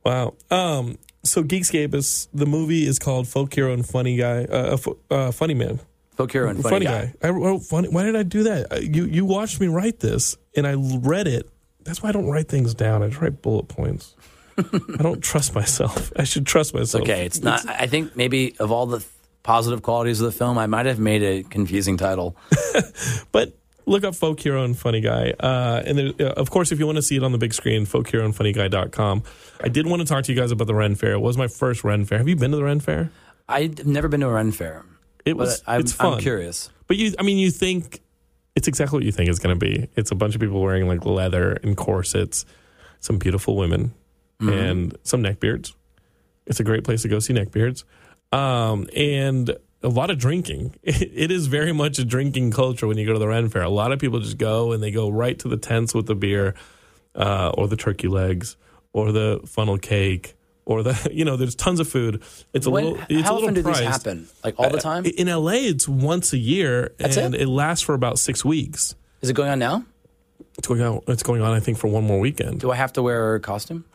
wow. 0.03 0.33
Um, 0.51 0.97
so 1.23 1.43
Geekscape 1.43 1.93
is 1.95 2.27
the 2.33 2.45
movie 2.45 2.85
is 2.85 2.99
called 2.99 3.27
Folk 3.27 3.53
Hero 3.53 3.73
and 3.73 3.85
Funny 3.87 4.17
Guy, 4.17 4.43
uh, 4.45 4.77
uh, 5.09 5.31
Funny 5.31 5.53
Man, 5.55 5.79
Folk 6.15 6.31
hero 6.31 6.49
and 6.49 6.61
funny, 6.61 6.85
guy. 6.85 7.13
I 7.23 7.29
wrote 7.29 7.59
funny. 7.63 7.89
Why 7.89 8.03
did 8.03 8.15
I 8.15 8.23
do 8.23 8.43
that? 8.43 8.71
Uh, 8.71 8.75
You 8.77 9.05
you 9.05 9.25
watched 9.25 9.59
me 9.59 9.67
write 9.67 9.99
this, 9.99 10.37
and 10.55 10.67
I 10.67 10.75
read 10.75 11.27
it. 11.27 11.49
That's 11.83 12.01
why 12.03 12.09
I 12.09 12.11
don't 12.11 12.27
write 12.27 12.47
things 12.47 12.73
down. 12.73 13.03
I 13.03 13.07
just 13.09 13.19
write 13.21 13.41
bullet 13.41 13.67
points. 13.67 14.15
I 14.57 15.01
don't 15.01 15.21
trust 15.21 15.53
myself. 15.55 16.13
I 16.15 16.23
should 16.23 16.45
trust 16.45 16.73
myself. 16.73 17.03
Okay, 17.03 17.25
it's 17.25 17.41
not. 17.41 17.67
I 17.67 17.87
think 17.87 18.15
maybe 18.15 18.55
of 18.59 18.71
all 18.71 18.85
the 18.85 18.99
th- 18.99 19.09
positive 19.45 19.83
qualities 19.83 20.19
of 20.19 20.25
the 20.25 20.37
film, 20.37 20.57
I 20.57 20.65
might 20.65 20.87
have 20.87 20.99
made 20.99 21.21
a 21.23 21.43
confusing 21.43 21.97
title. 21.97 22.35
But 23.31 23.53
look 23.85 24.03
up 24.03 24.15
Folk 24.15 24.39
Hero 24.39 24.63
and 24.63 24.77
Funny 24.77 25.01
Guy. 25.01 25.33
Uh, 25.39 25.83
and 25.85 25.97
there, 25.97 26.11
uh, 26.19 26.33
of 26.33 26.49
course, 26.49 26.71
if 26.71 26.79
you 26.79 26.85
want 26.85 26.95
to 26.97 27.01
see 27.01 27.17
it 27.17 27.23
on 27.23 27.31
the 27.31 27.37
big 27.37 27.53
screen, 27.53 27.85
folkheroandfunnyguy.com. 27.85 29.23
I 29.61 29.67
did 29.67 29.85
want 29.87 30.01
to 30.01 30.07
talk 30.07 30.23
to 30.25 30.33
you 30.33 30.39
guys 30.39 30.51
about 30.51 30.67
the 30.67 30.73
Ren 30.73 30.95
Fair. 30.95 31.11
It 31.13 31.19
was 31.19 31.37
my 31.37 31.47
first 31.47 31.83
Ren 31.83 32.05
Fair. 32.05 32.17
Have 32.17 32.27
you 32.27 32.35
been 32.35 32.51
to 32.51 32.57
the 32.57 32.63
Ren 32.63 32.79
Fair? 32.79 33.11
I've 33.47 33.85
never 33.85 34.07
been 34.07 34.21
to 34.21 34.27
a 34.27 34.31
Ren 34.31 34.51
fair, 34.51 34.83
It 35.25 35.37
was. 35.37 35.61
I'm, 35.67 35.81
it's 35.81 35.93
fun. 35.93 36.13
I'm 36.13 36.19
curious. 36.19 36.69
But 36.87 36.97
you, 36.97 37.13
I 37.19 37.23
mean, 37.23 37.37
you 37.37 37.51
think 37.51 38.01
it's 38.55 38.67
exactly 38.67 38.97
what 38.97 39.05
you 39.05 39.11
think 39.11 39.29
it's 39.29 39.39
going 39.39 39.57
to 39.57 39.59
be. 39.63 39.87
It's 39.95 40.11
a 40.11 40.15
bunch 40.15 40.33
of 40.33 40.41
people 40.41 40.61
wearing 40.61 40.87
like 40.87 41.05
leather 41.05 41.51
and 41.63 41.77
corsets, 41.77 42.45
some 42.99 43.19
beautiful 43.19 43.55
women, 43.55 43.93
and 44.39 44.97
some 45.03 45.21
neckbeards. 45.21 45.73
It's 46.47 46.59
a 46.59 46.63
great 46.63 46.83
place 46.83 47.01
to 47.03 47.07
go 47.07 47.19
see 47.19 47.33
neckbeards, 47.33 47.83
um, 48.31 48.87
and 48.95 49.55
a 49.83 49.89
lot 49.89 50.09
of 50.09 50.17
drinking. 50.17 50.75
it 50.83 51.31
is 51.31 51.47
very 51.47 51.71
much 51.71 51.99
a 51.99 52.05
drinking 52.05 52.51
culture 52.51 52.87
when 52.87 52.97
you 52.97 53.05
go 53.05 53.13
to 53.13 53.19
the 53.19 53.27
Ren 53.27 53.49
Fair. 53.49 53.61
A 53.63 53.69
lot 53.69 53.91
of 53.91 53.99
people 53.99 54.19
just 54.19 54.37
go 54.37 54.71
and 54.71 54.81
they 54.81 54.91
go 54.91 55.09
right 55.09 55.37
to 55.39 55.47
the 55.47 55.57
tents 55.57 55.93
with 55.93 56.07
the 56.07 56.15
beer, 56.15 56.55
uh, 57.15 57.51
or 57.57 57.67
the 57.67 57.77
turkey 57.77 58.07
legs, 58.07 58.57
or 58.93 59.11
the 59.11 59.41
funnel 59.45 59.77
cake. 59.77 60.35
Or 60.65 60.81
the 60.81 61.09
you 61.13 61.25
know, 61.25 61.37
there's 61.37 61.53
tons 61.53 61.79
of 61.79 61.87
food. 61.87 62.23
It's 62.51 62.65
a 62.65 62.71
When, 62.71 62.85
little. 62.85 62.99
It's 63.07 63.21
a 63.21 63.23
how 63.23 63.33
little 63.35 63.49
often 63.49 63.53
do 63.53 63.61
these 63.61 63.79
happen? 63.79 64.27
Like 64.43 64.55
all 64.57 64.69
the 64.71 64.79
time? 64.79 65.05
In 65.05 65.27
LA, 65.27 65.51
it's 65.69 65.87
once 65.87 66.33
a 66.33 66.37
year, 66.39 66.93
That's 66.97 67.17
and 67.17 67.35
it? 67.35 67.41
it? 67.41 67.47
lasts 67.47 67.83
for 67.85 67.93
about 67.93 68.17
six 68.17 68.43
weeks. 68.43 68.95
Is 69.21 69.29
it 69.29 69.33
going 69.33 69.49
on 69.49 69.59
now? 69.59 69.85
It's 70.57 70.67
going 70.67 70.81
on. 70.81 71.01
It's 71.07 71.21
going 71.21 71.41
on. 71.41 71.53
I 71.53 71.59
think 71.59 71.77
for 71.77 71.87
one 71.87 72.03
more 72.03 72.19
weekend. 72.19 72.61
Do 72.61 72.71
I 72.71 72.75
have 72.75 72.93
to 72.93 73.03
wear 73.03 73.35
a 73.35 73.39
costume? 73.39 73.85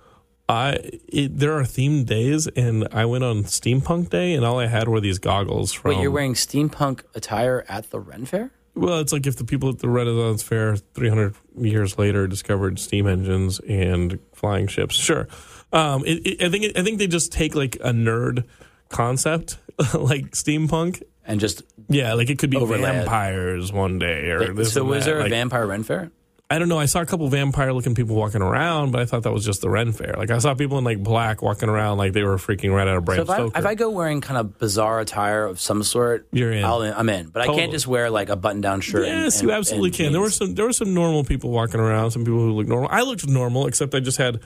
I 0.50 0.78
it, 1.08 1.38
there 1.38 1.52
are 1.54 1.62
themed 1.62 2.06
days, 2.06 2.46
and 2.48 2.88
I 2.92 3.04
went 3.06 3.24
on 3.24 3.44
Steampunk 3.44 4.10
Day, 4.10 4.34
and 4.34 4.44
all 4.44 4.58
I 4.58 4.66
had 4.66 4.88
were 4.88 5.00
these 5.00 5.18
goggles 5.18 5.72
from. 5.72 5.92
Wait, 5.94 6.02
you're 6.02 6.10
wearing 6.10 6.34
steampunk 6.34 7.02
attire 7.14 7.64
at 7.68 7.90
the 7.90 8.00
Ren 8.00 8.26
Fair? 8.26 8.50
Well, 8.74 9.00
it's 9.00 9.12
like 9.12 9.26
if 9.26 9.36
the 9.36 9.44
people 9.44 9.68
at 9.68 9.78
the 9.78 9.88
Renaissance 9.88 10.42
Fair 10.42 10.76
300 10.76 11.34
years 11.58 11.98
later 11.98 12.26
discovered 12.26 12.78
steam 12.78 13.06
engines 13.06 13.60
and 13.60 14.18
flying 14.32 14.66
ships. 14.68 14.94
Sure, 14.94 15.28
um, 15.72 16.04
it, 16.04 16.26
it, 16.26 16.42
I 16.42 16.48
think 16.50 16.64
it, 16.64 16.78
I 16.78 16.82
think 16.82 16.98
they 16.98 17.06
just 17.06 17.32
take 17.32 17.54
like 17.54 17.76
a 17.76 17.90
nerd 17.92 18.44
concept 18.88 19.58
like 19.94 20.32
steampunk. 20.32 21.02
And 21.24 21.38
just 21.38 21.62
Yeah, 21.88 22.14
like 22.14 22.28
it 22.30 22.38
could 22.38 22.50
be 22.50 22.56
Overlay 22.56 22.78
it. 22.90 22.92
vampires 22.92 23.72
one 23.72 23.98
day, 23.98 24.30
or 24.30 24.52
this 24.54 24.72
so 24.72 24.82
was 24.84 25.04
that. 25.04 25.10
there 25.10 25.20
a 25.20 25.22
Like, 25.24 25.30
vampire 25.30 25.66
Ren 25.66 25.82
Fair? 25.84 26.10
I 26.52 26.58
don't 26.58 26.68
know. 26.68 26.80
I 26.80 26.86
saw 26.86 27.00
a 27.00 27.06
couple 27.06 27.28
vampire 27.28 27.72
looking 27.72 27.94
people 27.94 28.16
walking 28.16 28.42
around, 28.42 28.90
but 28.90 29.00
I 29.00 29.04
thought 29.04 29.22
that 29.22 29.30
was 29.32 29.44
just 29.44 29.60
the 29.60 29.70
Ren 29.70 29.92
Fair. 29.92 30.14
Like 30.18 30.32
I 30.32 30.38
saw 30.38 30.52
people 30.54 30.78
in 30.78 30.84
like 30.84 31.00
black 31.00 31.42
walking 31.42 31.68
around 31.68 31.98
like 31.98 32.12
they 32.12 32.24
were 32.24 32.38
freaking 32.38 32.74
right 32.74 32.88
out 32.88 32.96
of 32.96 33.04
Bram 33.04 33.18
So 33.18 33.22
if 33.22 33.30
I, 33.30 33.34
Stoker. 33.36 33.58
if 33.60 33.66
I 33.66 33.74
go 33.76 33.90
wearing 33.90 34.20
kind 34.20 34.36
of 34.36 34.58
bizarre 34.58 34.98
attire 34.98 35.44
of 35.46 35.60
some 35.60 35.84
sort, 35.84 36.26
You're 36.32 36.50
in. 36.50 36.64
I'll, 36.64 36.80
I'm 36.82 37.08
in. 37.08 37.28
But 37.28 37.42
I 37.42 37.46
can't 37.54 37.70
just 37.70 37.86
wear 37.86 38.10
like 38.10 38.30
a 38.30 38.36
button-down 38.36 38.80
shirt. 38.80 39.06
yes, 39.06 39.38
and- 39.40 39.48
you 39.48 39.54
absolutely 39.54 39.92
can. 39.92 40.10
There 40.10 40.20
were 40.20 40.30
some 40.30 40.56
there 40.56 40.64
were 40.66 40.72
some 40.72 40.92
normal 40.92 41.22
people 41.22 41.50
walking 41.50 41.78
around. 41.78 42.10
Some 42.10 42.24
people 42.24 42.40
who 42.40 42.52
looked 42.52 42.68
normal. 42.68 42.88
I 42.90 43.02
looked 43.02 43.28
normal, 43.28 43.68
except 43.68 43.94
I 43.94 44.00
just 44.00 44.18
had 44.18 44.40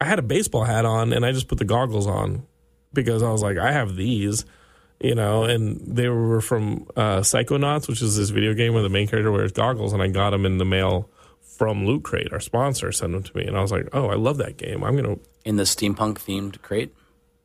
I 0.00 0.04
had 0.04 0.20
a 0.20 0.22
baseball 0.22 0.62
hat 0.62 0.84
on 0.84 1.12
and 1.12 1.26
I 1.26 1.32
just 1.32 1.48
put 1.48 1.58
the 1.58 1.64
goggles 1.64 2.06
on 2.06 2.46
because 2.92 3.24
I 3.24 3.30
was 3.32 3.42
like, 3.42 3.58
I 3.58 3.72
have 3.72 3.96
these, 3.96 4.44
you 5.00 5.16
know. 5.16 5.42
And 5.42 5.80
they 5.96 6.08
were 6.08 6.40
from 6.40 6.86
uh, 6.96 7.20
Psychonauts, 7.22 7.88
which 7.88 8.02
is 8.02 8.16
this 8.16 8.30
video 8.30 8.54
game 8.54 8.72
where 8.72 8.84
the 8.84 8.88
main 8.88 9.08
character 9.08 9.32
wears 9.32 9.50
goggles, 9.50 9.92
and 9.92 10.00
I 10.00 10.06
got 10.06 10.30
them 10.30 10.46
in 10.46 10.58
the 10.58 10.64
mail 10.64 11.10
from 11.60 11.84
Loot 11.84 12.04
Crate, 12.04 12.32
our 12.32 12.40
sponsor, 12.40 12.90
sent 12.90 13.12
them 13.12 13.22
to 13.22 13.36
me, 13.36 13.44
and 13.44 13.54
I 13.54 13.60
was 13.60 13.70
like, 13.70 13.86
oh, 13.92 14.08
I 14.08 14.14
love 14.14 14.38
that 14.38 14.56
game. 14.56 14.82
I'm 14.82 14.96
gonna 14.96 15.18
in 15.44 15.56
the 15.56 15.64
steampunk 15.64 16.14
themed 16.14 16.62
crate, 16.62 16.94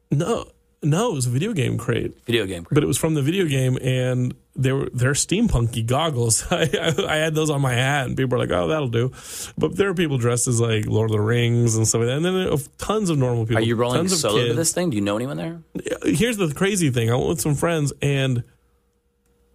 no. 0.10 0.46
No, 0.82 1.12
it 1.12 1.16
was 1.16 1.26
a 1.26 1.32
video 1.32 1.52
game 1.52 1.78
crate. 1.78 2.14
video 2.26 2.46
game. 2.46 2.64
Crate. 2.64 2.76
but 2.76 2.84
it 2.84 2.86
was 2.86 2.98
from 2.98 3.16
the 3.16 3.22
video 3.22 3.46
game, 3.46 3.78
and 3.82 4.34
they 4.56 4.72
were 4.72 4.90
they're 4.94 5.12
steampunky 5.12 5.86
goggles. 5.86 6.46
I, 6.52 6.70
I, 6.80 7.06
I 7.10 7.16
had 7.18 7.36
those 7.36 7.50
on 7.50 7.60
my 7.60 7.74
hat, 7.74 8.06
and 8.06 8.16
people 8.16 8.38
were 8.38 8.46
like, 8.46 8.52
"Oh, 8.52 8.70
that'll 8.70 8.88
do." 8.88 9.12
But 9.58 9.76
there 9.76 9.90
are 9.90 9.94
people 9.94 10.18
dressed 10.18 10.48
as 10.48 10.62
like 10.62 10.86
Lord 10.86 11.10
of 11.10 11.18
the 11.18 11.22
Rings 11.22 11.76
and 11.76 11.86
stuff 11.86 12.00
like 12.00 12.08
that, 12.08 12.16
and 12.16 12.26
then 12.26 12.50
were 12.50 12.58
tons 12.78 13.10
of 13.10 13.18
normal 13.18 13.46
people. 13.46 13.64
Are 13.64 13.66
you 13.66 13.76
rolling 13.76 13.98
tons 13.98 14.14
of 14.14 14.20
solo 14.20 14.48
to 14.48 14.54
this 14.54 14.72
thing? 14.72 14.92
Do 14.92 14.96
you 14.96 15.02
know 15.02 15.18
anyone 15.18 15.36
there? 15.36 15.62
Here's 16.04 16.38
the 16.38 16.54
crazy 16.54 16.90
thing: 16.90 17.12
I 17.12 17.16
went 17.16 17.28
with 17.28 17.42
some 17.42 17.56
friends, 17.56 17.92
and 18.02 18.46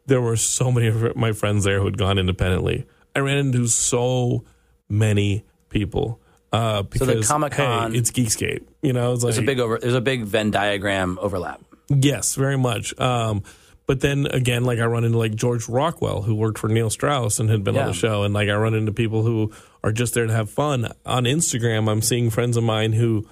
there 0.05 0.21
were 0.21 0.37
so 0.37 0.71
many 0.71 0.89
of 0.89 1.17
my 1.17 1.33
friends 1.33 1.65
there 1.65 1.79
who 1.79 1.87
had 1.87 1.97
gone 1.97 2.19
independently. 2.19 2.87
I 3.15 3.21
ran 3.21 3.39
into 3.39 3.67
so 3.67 4.45
many 4.89 5.45
people. 5.69 6.21
Uh, 6.53 6.83
because 6.83 7.07
the 7.07 7.23
Comic-Con- 7.23 7.93
hey, 7.93 7.99
it's 7.99 8.11
Geekscape. 8.11 8.65
You 8.83 8.93
know, 8.93 9.13
it's 9.13 9.23
like 9.23 9.35
There's 9.35 9.45
a 9.45 9.47
big 9.47 9.61
over. 9.61 9.79
There's 9.79 9.95
a 9.95 10.01
big 10.01 10.25
Venn 10.25 10.51
diagram 10.51 11.19
overlap. 11.21 11.61
Yes, 11.89 12.35
very 12.35 12.59
much. 12.59 12.99
Um, 12.99 13.45
but 13.87 14.01
then 14.01 14.27
again, 14.27 14.65
like 14.65 14.79
I 14.79 14.85
run 14.87 15.05
into 15.05 15.19
like 15.19 15.35
George 15.35 15.69
Rockwell, 15.69 16.23
who 16.23 16.35
worked 16.35 16.59
for 16.59 16.69
Neil 16.69 16.91
Strauss 16.91 17.41
and 17.41 17.51
had 17.51 17.65
been 17.65 17.77
on 17.77 17.87
the 17.87 17.93
show, 17.93 18.23
and 18.23 18.33
like 18.35 18.49
I 18.49 18.55
run 18.55 18.75
into 18.75 18.93
people 18.93 19.23
who 19.23 19.53
are 19.83 19.93
just 19.93 20.15
there 20.15 20.27
to 20.27 20.33
have 20.33 20.51
fun. 20.51 20.93
On 21.07 21.25
Instagram, 21.25 21.91
I'm 21.91 22.03
seeing 22.03 22.31
friends 22.31 22.57
of 22.57 22.63
mine 22.65 22.93
who 22.93 23.29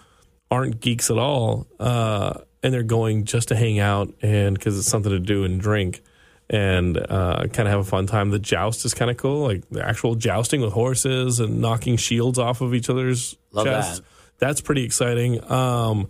aren't 0.50 0.80
geeks 0.80 1.10
at 1.10 1.18
all, 1.18 1.66
uh, 1.78 2.40
and 2.62 2.74
they're 2.74 2.82
going 2.82 3.24
just 3.24 3.48
to 3.48 3.56
hang 3.56 3.78
out 3.78 4.12
and 4.20 4.56
because 4.58 4.78
it's 4.78 4.88
something 4.88 5.12
to 5.12 5.20
do 5.20 5.44
and 5.44 5.60
drink. 5.60 6.02
And 6.50 6.96
uh, 6.96 7.46
kind 7.52 7.68
of 7.68 7.72
have 7.72 7.80
a 7.80 7.84
fun 7.84 8.06
time. 8.06 8.30
The 8.30 8.38
joust 8.38 8.86
is 8.86 8.94
kind 8.94 9.10
of 9.10 9.18
cool, 9.18 9.42
like 9.42 9.68
the 9.68 9.86
actual 9.86 10.14
jousting 10.14 10.62
with 10.62 10.72
horses 10.72 11.40
and 11.40 11.60
knocking 11.60 11.98
shields 11.98 12.38
off 12.38 12.62
of 12.62 12.74
each 12.74 12.88
other's 12.88 13.36
Love 13.52 13.66
chests. 13.66 13.98
that. 13.98 14.06
That's 14.38 14.60
pretty 14.62 14.84
exciting. 14.84 15.44
Um, 15.50 16.08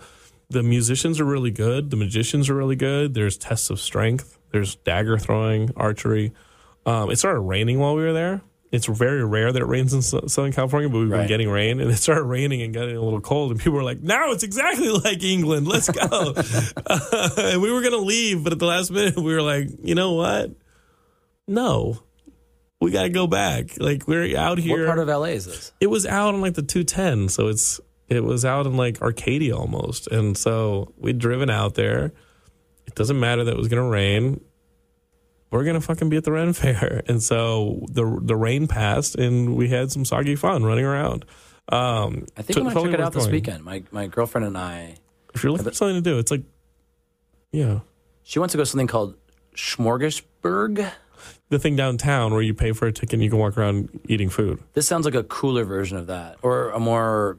the 0.49 0.62
musicians 0.62 1.18
are 1.18 1.24
really 1.24 1.51
good. 1.51 1.91
The 1.91 1.97
magicians 1.97 2.49
are 2.49 2.55
really 2.55 2.76
good. 2.76 3.14
There's 3.14 3.36
tests 3.36 3.68
of 3.70 3.80
strength. 3.80 4.39
There's 4.53 4.76
dagger 4.76 5.19
throwing, 5.19 5.73
archery. 5.77 6.32
Um, 6.86 7.10
it 7.10 7.16
started 7.16 7.40
raining 7.40 7.81
while 7.81 7.97
we 7.97 8.02
were 8.02 8.12
there. 8.12 8.40
It's 8.70 8.85
very 8.86 9.24
rare 9.24 9.51
that 9.51 9.62
it 9.62 9.65
rains 9.65 9.95
in 9.95 10.03
Southern 10.03 10.53
California, 10.53 10.90
but 10.90 10.99
we've 10.99 11.09
been 11.09 11.27
getting 11.27 11.49
rain, 11.49 11.81
and 11.81 11.90
it 11.90 11.97
started 11.97 12.24
raining 12.24 12.61
and 12.61 12.74
getting 12.74 12.97
a 12.97 13.01
little 13.01 13.20
cold. 13.20 13.51
And 13.51 13.59
people 13.59 13.73
were 13.73 13.82
like, 13.82 14.03
"Now 14.03 14.31
it's 14.32 14.43
exactly 14.43 14.89
like 15.05 15.23
England. 15.23 15.66
Let's 15.66 15.89
go." 15.89 16.35
and 17.39 17.62
we 17.62 17.73
were 17.73 17.81
gonna 17.81 17.97
leave, 17.97 18.45
but 18.45 18.53
at 18.53 18.59
the 18.59 18.66
last 18.66 18.90
minute, 18.90 19.16
we 19.16 19.32
were 19.32 19.40
like, 19.43 19.69
"You 19.82 19.95
know 19.95 20.12
what? 20.12 20.51
No, 21.47 22.03
we 22.81 22.90
got 22.90 23.05
to 23.05 23.09
go 23.09 23.27
back. 23.27 23.78
Like 23.78 24.07
we're 24.07 24.36
out 24.36 24.59
here." 24.59 24.86
What 24.86 24.97
part 24.97 24.99
of 24.99 25.09
LA 25.09 25.28
is 25.28 25.47
this? 25.47 25.73
it 25.81 25.86
was 25.86 26.05
out 26.05 26.35
on 26.35 26.43
like 26.43 26.55
the 26.55 26.62
210 26.62 27.31
so 27.31 27.49
it's 27.49 27.81
it 28.09 28.23
was 28.23 28.45
out 28.45 28.66
in 28.66 28.77
like 28.77 29.01
arcadia 29.03 29.57
almost 29.57 30.07
and 30.09 30.36
so 30.36 30.93
we'd 30.99 31.19
driven 31.19 31.49
out 31.51 31.74
there 31.74 32.12
it 32.86 32.95
doesn't 32.95 33.19
matter 33.20 33.45
that 33.45 33.53
it 33.53 33.57
was 33.59 33.69
gonna 33.69 33.89
rain 33.89 34.40
we're 35.50 35.64
gonna 35.64 35.80
fucking 35.80 36.08
be 36.08 36.16
at 36.16 36.24
the 36.24 36.32
ren 36.32 36.52
fair 36.52 37.02
and 37.08 37.22
so 37.22 37.84
the 37.90 38.18
the 38.22 38.36
rain 38.36 38.66
passed 38.66 39.14
and 39.14 39.56
we 39.56 39.68
had 39.68 39.90
some 39.90 40.04
soggy 40.04 40.36
fun 40.36 40.64
running 40.64 40.84
around 40.84 41.24
um 41.70 42.26
I 42.36 42.42
think 42.42 42.54
so 42.54 42.60
I'm 42.60 42.64
gonna 42.64 42.74
totally 42.74 42.92
check 42.92 43.00
it 43.00 43.02
out 43.04 43.12
this 43.12 43.26
weekend. 43.28 43.64
My 43.64 43.82
my 43.90 44.06
girlfriend 44.06 44.46
and 44.46 44.56
I. 44.58 44.96
if 45.34 45.42
you're 45.42 45.52
looking 45.52 45.66
for 45.66 45.74
something 45.74 45.96
to 45.96 46.00
do 46.02 46.18
it's 46.18 46.30
like 46.30 46.42
yeah 47.52 47.80
She 48.22 48.38
wants 48.38 48.52
to 48.52 48.58
go 48.58 48.62
to 48.62 48.66
something 48.70 48.86
called 48.86 49.16
Smorgasburg. 49.54 50.90
the 51.48 51.58
thing 51.58 51.76
downtown 51.76 52.32
where 52.32 52.42
you 52.42 52.54
pay 52.54 52.72
for 52.72 52.86
a 52.86 52.92
ticket 52.92 53.14
and 53.14 53.22
you 53.24 53.30
can 53.30 53.38
walk 53.38 53.56
around 53.58 53.88
eating 54.08 54.28
food 54.28 54.62
This 54.74 54.86
sounds 54.86 55.04
like 55.04 55.14
a 55.14 55.24
cooler 55.24 55.64
version 55.64 55.96
of 55.96 56.06
that, 56.08 56.36
or 56.42 56.70
a 56.70 56.78
more 56.80 57.38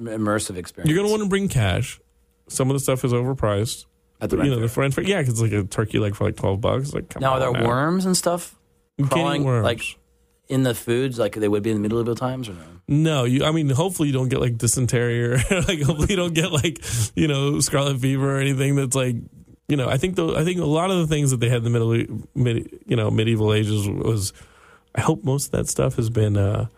immersive 0.00 0.56
experience. 0.56 0.88
you're 0.90 0.96
gonna 0.98 1.10
want 1.10 1.22
to 1.22 1.28
bring 1.28 1.48
cash 1.48 2.00
some 2.48 2.70
of 2.70 2.74
the 2.74 2.80
stuff 2.80 3.04
is 3.04 3.12
overpriced 3.12 3.86
at 4.20 4.30
the 4.30 4.36
you 4.38 4.50
know 4.50 4.60
the. 4.66 4.80
Ren 4.80 4.90
Fair, 4.90 5.04
yeah, 5.04 5.20
'cause 5.22 5.30
it's 5.30 5.40
like 5.40 5.52
a 5.52 5.64
turkey 5.64 5.98
leg 5.98 6.14
for 6.14 6.24
like 6.24 6.36
twelve 6.36 6.60
bucks. 6.60 6.92
Like, 6.94 7.08
come 7.10 7.20
Now, 7.20 7.34
are 7.38 7.46
on 7.46 7.52
there 7.54 7.62
now. 7.62 7.68
worms 7.68 8.04
and 8.06 8.16
stuff 8.16 8.54
You 8.96 9.04
can't 9.04 9.12
eat 9.12 9.14
crawling 9.20 9.44
worms. 9.44 9.64
like 9.64 9.82
in 10.48 10.62
the 10.62 10.74
foods, 10.74 11.18
like 11.18 11.34
they 11.34 11.48
would 11.48 11.62
be 11.62 11.70
in 11.70 11.76
the 11.76 11.88
medieval 11.88 12.14
times, 12.14 12.48
or 12.48 12.54
no? 12.54 12.60
No, 12.88 13.24
you. 13.24 13.44
I 13.44 13.52
mean, 13.52 13.68
hopefully 13.68 14.08
you 14.08 14.14
don't 14.14 14.28
get 14.28 14.40
like 14.40 14.56
dysentery 14.58 15.22
or 15.24 15.32
like 15.50 15.82
hopefully 15.82 16.06
you 16.10 16.16
don't 16.16 16.34
get 16.34 16.52
like 16.52 16.82
you 17.14 17.28
know 17.28 17.60
scarlet 17.60 17.98
fever 18.00 18.36
or 18.36 18.40
anything 18.40 18.74
that's 18.76 18.96
like 18.96 19.16
you 19.68 19.76
know, 19.76 19.88
I 19.88 19.98
think 19.98 20.16
the 20.16 20.34
I 20.34 20.44
think 20.44 20.58
a 20.60 20.64
lot 20.64 20.90
of 20.90 20.96
the 20.98 21.06
things 21.06 21.30
that 21.30 21.40
they 21.40 21.48
had 21.50 21.58
in 21.58 21.64
the 21.64 21.70
middle, 21.70 22.24
mid, 22.34 22.80
you 22.86 22.96
know, 22.96 23.10
medieval 23.10 23.52
ages 23.52 23.86
was. 23.88 24.32
I 24.94 25.02
hope 25.02 25.22
most 25.22 25.46
of 25.46 25.50
that 25.52 25.68
stuff 25.68 25.94
has 25.96 26.08
been 26.10 26.36
uh, 26.38 26.68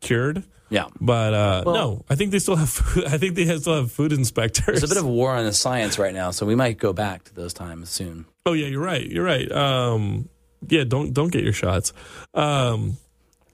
cured. 0.00 0.44
Yeah. 0.70 0.86
But 1.00 1.34
uh, 1.34 1.62
Well- 1.66 1.74
no, 1.74 2.04
I 2.10 2.14
think 2.14 2.30
they 2.32 2.38
still 2.38 2.56
have. 2.56 2.68
Food, 2.70 3.04
I 3.08 3.18
think 3.18 3.34
they 3.34 3.44
still 3.58 3.74
have 3.76 3.90
food 3.92 4.12
inspectors. 4.12 4.66
There's 4.80 4.84
a 4.84 4.88
bit 4.88 4.98
of 4.98 5.04
a 5.04 5.12
war 5.12 5.32
on 5.32 5.44
the 5.44 5.52
science 5.52 5.98
right 5.98 6.14
now, 6.14 6.30
so 6.30 6.44
we 6.46 6.54
might 6.54 6.78
go 6.78 6.92
back 6.92 7.24
to 7.24 7.34
those 7.34 7.52
times 7.54 7.88
soon. 7.90 8.26
Oh 8.46 8.52
yeah, 8.52 8.66
you're 8.66 8.82
right. 8.82 9.06
You're 9.06 9.24
right. 9.24 9.50
Um, 9.50 10.28
yeah, 10.68 10.84
don't 10.84 11.12
don't 11.12 11.30
get 11.32 11.44
your 11.44 11.52
shots. 11.52 11.92
Um, 12.34 12.96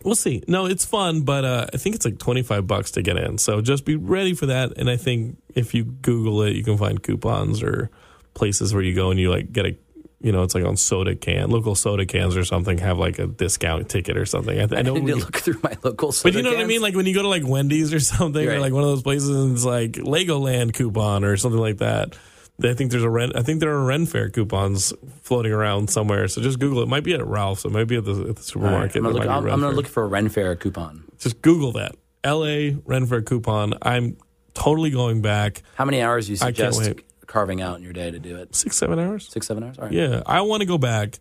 we'll 0.03 0.15
see. 0.15 0.43
No, 0.49 0.66
it's 0.66 0.85
fun, 0.85 1.23
but 1.23 1.45
uh, 1.45 1.66
I 1.73 1.77
think 1.77 1.95
it's 1.97 2.05
like 2.05 2.19
25 2.19 2.66
bucks 2.66 2.91
to 2.93 3.03
get 3.03 3.16
in. 3.16 3.39
So 3.39 3.61
just 3.61 3.85
be 3.85 3.97
ready 3.97 4.35
for 4.35 4.47
that. 4.47 4.73
And 4.77 4.89
I 4.91 4.97
think 4.97 5.36
if 5.55 5.74
you 5.74 5.85
Google 5.85 6.43
it, 6.43 6.55
you 6.57 6.65
can 6.65 6.77
find 6.78 7.03
coupons 7.03 7.62
or 7.62 7.91
places 8.35 8.74
where 8.74 8.82
you 8.82 8.95
go 8.95 9.11
and 9.11 9.20
you 9.20 9.31
like 9.31 9.53
get 9.53 9.66
a, 9.66 9.77
you 10.25 10.33
know, 10.33 10.43
it's 10.43 10.55
like 10.55 10.65
on 10.65 10.79
soda 10.79 11.15
can, 11.15 11.51
local 11.51 11.75
soda 11.75 12.07
cans 12.07 12.35
or 12.35 12.45
something 12.45 12.79
have 12.79 12.99
like 12.99 13.19
a 13.19 13.27
discount 13.27 13.91
ticket 13.91 14.17
or 14.17 14.25
something. 14.25 14.59
I, 14.59 14.67
th- 14.67 14.73
I 14.73 14.79
I 14.79 14.83
know. 14.83 14.95
need 14.95 15.07
to 15.09 15.17
look 15.17 15.37
through 15.37 15.61
my 15.63 15.77
local. 15.83 16.13
Soda 16.13 16.33
But 16.33 16.37
you 16.39 16.43
know 16.43 16.51
what 16.57 16.61
I 16.61 16.65
mean? 16.65 16.81
Like 16.81 16.95
when 16.95 17.05
you 17.05 17.13
go 17.13 17.21
to 17.21 17.29
like 17.29 17.47
Wendy's 17.47 17.93
or 17.93 18.01
something, 18.01 18.49
or 18.49 18.59
like 18.59 18.73
one 18.73 18.83
of 18.83 18.89
those 18.89 19.03
places, 19.03 19.29
and 19.29 19.53
it's 19.53 19.67
like 19.67 19.93
Legoland 19.93 20.73
coupon 20.73 21.25
or 21.25 21.37
something 21.37 21.61
like 21.61 21.79
that. 21.79 22.17
I 22.63 22.73
think 22.73 22.91
there's 22.91 23.03
a 23.03 23.11
rent. 23.11 23.37
I 23.37 23.43
think 23.43 23.61
there 23.61 23.75
are 23.75 23.85
Ren 23.85 24.07
Fair 24.07 24.31
coupons 24.31 24.95
floating 25.21 25.53
around 25.53 25.91
somewhere. 25.91 26.27
So 26.29 26.41
just 26.41 26.59
Google 26.59 26.81
it. 26.81 26.83
It 26.85 26.89
might 26.89 27.05
be 27.05 27.13
at 27.13 27.27
Ralph's. 27.27 27.67
It 27.67 27.73
might 27.73 27.85
be 27.89 27.97
at 27.97 28.05
the, 28.05 28.13
at 28.13 28.17
the 28.17 28.25
All 28.25 28.31
right, 28.31 28.39
supermarket. 28.39 28.97
I'm 28.97 29.03
gonna, 29.03 29.15
look, 29.15 29.27
I'm, 29.27 29.47
I'm 29.47 29.61
gonna 29.61 29.77
look 29.77 29.89
for 29.89 30.05
a 30.05 30.07
Ren 30.07 30.31
Fair 30.31 30.57
coupon. 30.57 31.05
Just 31.19 31.43
Google 31.43 31.73
that. 31.73 31.97
L.A. 32.23 32.79
Ren 32.87 33.05
Fair 33.05 33.21
coupon. 33.21 33.75
I'm 33.83 34.17
totally 34.55 34.91
going 34.91 35.21
back 35.21 35.63
How 35.75 35.85
many 35.85 36.01
hours 36.01 36.27
do 36.29 36.33
you 36.33 36.39
I 36.41 36.53
can't 36.53 36.73
suggest 36.75 36.97
wait. 36.97 37.05
Carving 37.35 37.61
out 37.61 37.77
in 37.77 37.82
your 37.82 37.93
day 37.93 38.11
to 38.12 38.19
do 38.19 38.36
it? 38.36 38.55
six, 38.55 38.77
seven 38.77 38.98
hours. 39.01 39.28
Six, 39.28 39.47
seven 39.47 39.65
hours. 39.65 39.77
All 39.78 39.86
right. 39.86 39.93
Yeah, 39.93 40.23
I 40.24 40.40
want 40.43 40.61
to 40.61 40.66
go 40.66 40.78
back, 40.78 41.19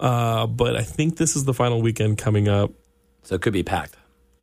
uh, 0.00 0.46
but 0.46 0.74
I 0.74 0.82
think 0.82 1.18
this 1.18 1.36
is 1.36 1.44
the 1.44 1.52
final 1.54 1.82
weekend 1.82 2.16
coming 2.18 2.48
up. 2.48 2.72
So 3.22 3.34
it 3.34 3.42
could 3.42 3.52
be 3.52 3.62
packed. 3.62 3.94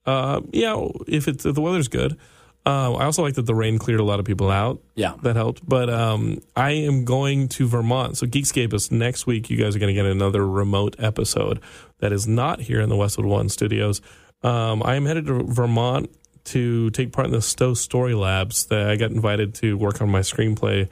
Uh, 0.06 0.42
yeah, 0.52 0.76
if 1.08 1.28
it's 1.28 1.46
if 1.46 1.56
the 1.56 1.62
weather's 1.62 1.88
good. 1.88 2.18
Uh, 2.64 2.94
I 2.94 3.06
also 3.06 3.24
like 3.24 3.34
that 3.36 3.48
the 3.48 3.56
rain 3.56 3.80
cleared 3.80 4.00
a 4.00 4.04
lot 4.04 4.20
of 4.20 4.26
people 4.26 4.52
out. 4.52 4.80
Yeah. 4.94 5.16
that 5.24 5.36
helped. 5.36 5.68
But 5.68 5.90
um, 5.90 6.42
I 6.56 6.72
am 6.72 7.06
going 7.06 7.48
to 7.50 7.68
Vermont. 7.68 8.18
So 8.18 8.28
Geekscape 8.28 8.72
is 8.76 8.92
next 8.92 9.26
week. 9.26 9.50
You 9.50 9.58
guys 9.58 9.76
are 9.76 9.80
going 9.80 9.94
to 9.96 10.00
get 10.00 10.06
another 10.06 10.46
remote 10.48 10.96
episode 11.00 11.60
that 12.02 12.12
is 12.12 12.28
not 12.28 12.62
here 12.62 12.80
in 12.80 12.90
the 12.90 12.96
Westwood 12.96 13.26
One 13.26 13.50
studios. 13.50 14.00
Um, 14.44 14.84
I 14.84 14.94
am 14.94 15.06
headed 15.08 15.26
to 15.26 15.42
Vermont 15.44 16.16
to 16.46 16.90
take 16.92 17.12
part 17.12 17.28
in 17.28 17.34
the 17.34 17.42
Stowe 17.42 17.74
Story 17.74 18.14
Labs. 18.14 18.66
That 18.66 18.90
I 18.90 18.96
got 18.96 19.12
invited 19.12 19.54
to 19.56 19.78
work 19.78 20.02
on 20.02 20.10
my 20.10 20.22
screenplay 20.22 20.90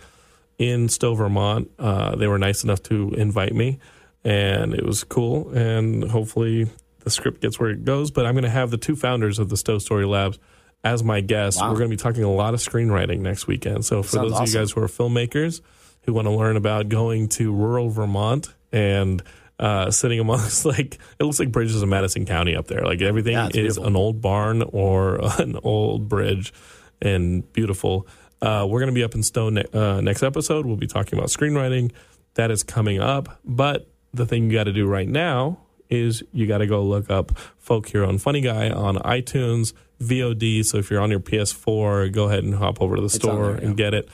in 0.58 0.90
Stowe, 0.90 1.16
Vermont. 1.16 1.72
Uh, 1.80 2.16
they 2.16 2.28
were 2.28 2.38
nice 2.38 2.64
enough 2.64 2.84
to 2.84 3.14
invite 3.18 3.54
me, 3.54 3.80
and 4.24 4.74
it 4.74 4.86
was 4.86 5.04
cool. 5.04 5.50
And 5.50 6.10
hopefully, 6.10 6.68
the 7.00 7.10
script 7.10 7.42
gets 7.42 7.60
where 7.60 7.70
it 7.70 7.86
goes. 7.86 8.12
But 8.12 8.26
I'm 8.26 8.34
going 8.34 8.44
to 8.44 8.50
have 8.50 8.72
the 8.72 8.78
two 8.78 8.96
founders 8.96 9.40
of 9.40 9.50
the 9.50 9.58
Stowe 9.58 9.80
Story 9.80 10.06
Labs 10.06 10.40
as 10.84 11.04
my 11.04 11.22
guests. 11.22 11.60
Wow. 11.60 11.72
We're 11.72 11.80
going 11.80 11.90
to 11.90 11.96
be 11.96 12.02
talking 12.02 12.24
a 12.24 12.32
lot 12.32 12.54
of 12.54 12.60
screenwriting 12.60 13.20
next 13.20 13.48
weekend. 13.48 13.86
So 13.86 14.04
for 14.04 14.10
Sounds 14.10 14.32
those 14.32 14.40
of 14.40 14.48
you 14.48 14.54
guys 14.54 14.72
who 14.72 14.82
are 14.82 14.88
filmmakers 14.88 15.62
who 16.04 16.14
want 16.14 16.26
to 16.28 16.32
learn 16.32 16.56
about 16.56 16.90
going 16.90 17.28
to 17.28 17.54
rural 17.54 17.90
Vermont 17.90 18.54
and 18.72 19.22
uh, 19.60 19.92
sitting 19.92 20.20
amongst 20.20 20.66
like 20.74 20.98
it 21.20 21.24
looks 21.24 21.40
like 21.40 21.52
bridges 21.52 21.82
in 21.84 21.90
Madison 21.90 22.26
County 22.26 22.56
up 22.56 22.68
there. 22.68 22.82
Like 22.84 23.02
everything 23.02 23.34
Yeah, 23.34 23.48
is 23.48 23.52
beautiful. 23.54 23.86
an 23.88 23.96
old 23.96 24.22
barn 24.22 24.62
or 24.64 25.20
an 25.40 25.58
old 25.64 26.08
bridge 26.10 26.54
and 27.02 27.52
beautiful. 27.54 28.08
Uh, 28.42 28.66
we're 28.70 28.80
going 28.80 28.88
to 28.88 28.94
be 28.96 29.04
up 29.04 29.16
in 29.16 29.24
Stone 29.24 29.56
ne- 29.56 29.66
uh, 29.74 30.00
next 30.02 30.24
episode. 30.24 30.66
We'll 30.66 30.78
be 30.78 30.88
talking 30.88 31.20
about 31.20 31.30
screenwriting. 31.30 31.92
That 32.36 32.52
is 32.52 32.64
coming 32.64 33.00
up. 33.02 33.40
But 33.44 33.90
the 34.14 34.26
thing 34.26 34.46
you 34.46 34.54
got 34.54 34.64
to 34.66 34.74
do 34.74 34.88
right 34.88 35.08
now 35.08 35.60
is 35.90 36.24
you 36.32 36.48
got 36.48 36.60
to 36.60 36.68
go 36.68 36.84
look 36.84 37.10
up 37.10 37.38
Folk 37.58 37.88
Hero 37.90 38.08
and 38.08 38.22
Funny 38.22 38.40
Guy 38.42 38.70
on 38.70 38.96
iTunes, 38.98 39.74
VOD. 40.00 40.64
So 40.64 40.78
if 40.78 40.90
you're 40.90 41.02
on 41.02 41.10
your 41.12 41.20
PS4, 41.20 42.14
go 42.14 42.26
ahead 42.26 42.44
and 42.46 42.56
hop 42.56 42.82
over 42.82 42.96
to 42.96 43.02
the 43.02 43.06
on 43.06 43.10
store 43.10 43.48
there, 43.54 43.62
yeah. 43.62 43.68
and 43.68 43.76
get 43.78 43.94
it. 43.94 44.08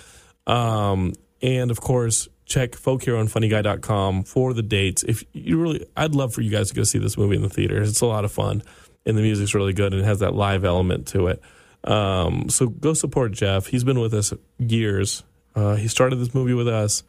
Um, 0.47 1.13
and 1.41 1.69
of 1.69 1.81
course, 1.81 2.27
check 2.45 2.71
folkheroandfunnyguy.com 2.71 4.23
for 4.23 4.53
the 4.53 4.61
dates. 4.61 5.03
If 5.03 5.23
you 5.33 5.59
really, 5.59 5.85
I'd 5.97 6.15
love 6.15 6.33
for 6.33 6.41
you 6.41 6.51
guys 6.51 6.69
to 6.69 6.75
go 6.75 6.83
see 6.83 6.99
this 6.99 7.17
movie 7.17 7.35
in 7.35 7.41
the 7.41 7.49
theaters. 7.49 7.89
It's 7.89 8.01
a 8.01 8.05
lot 8.05 8.25
of 8.25 8.31
fun, 8.31 8.63
and 9.05 9.17
the 9.17 9.21
music's 9.21 9.53
really 9.53 9.73
good, 9.73 9.93
and 9.93 10.01
it 10.01 10.05
has 10.05 10.19
that 10.19 10.33
live 10.33 10.63
element 10.63 11.07
to 11.07 11.27
it. 11.27 11.41
Um, 11.83 12.49
so 12.49 12.67
go 12.67 12.93
support 12.93 13.31
Jeff. 13.31 13.67
He's 13.67 13.83
been 13.83 13.99
with 13.99 14.13
us 14.13 14.33
years. 14.57 15.23
Uh, 15.55 15.75
he 15.75 15.87
started 15.87 16.17
this 16.17 16.33
movie 16.33 16.53
with 16.53 16.67
us. 16.67 17.03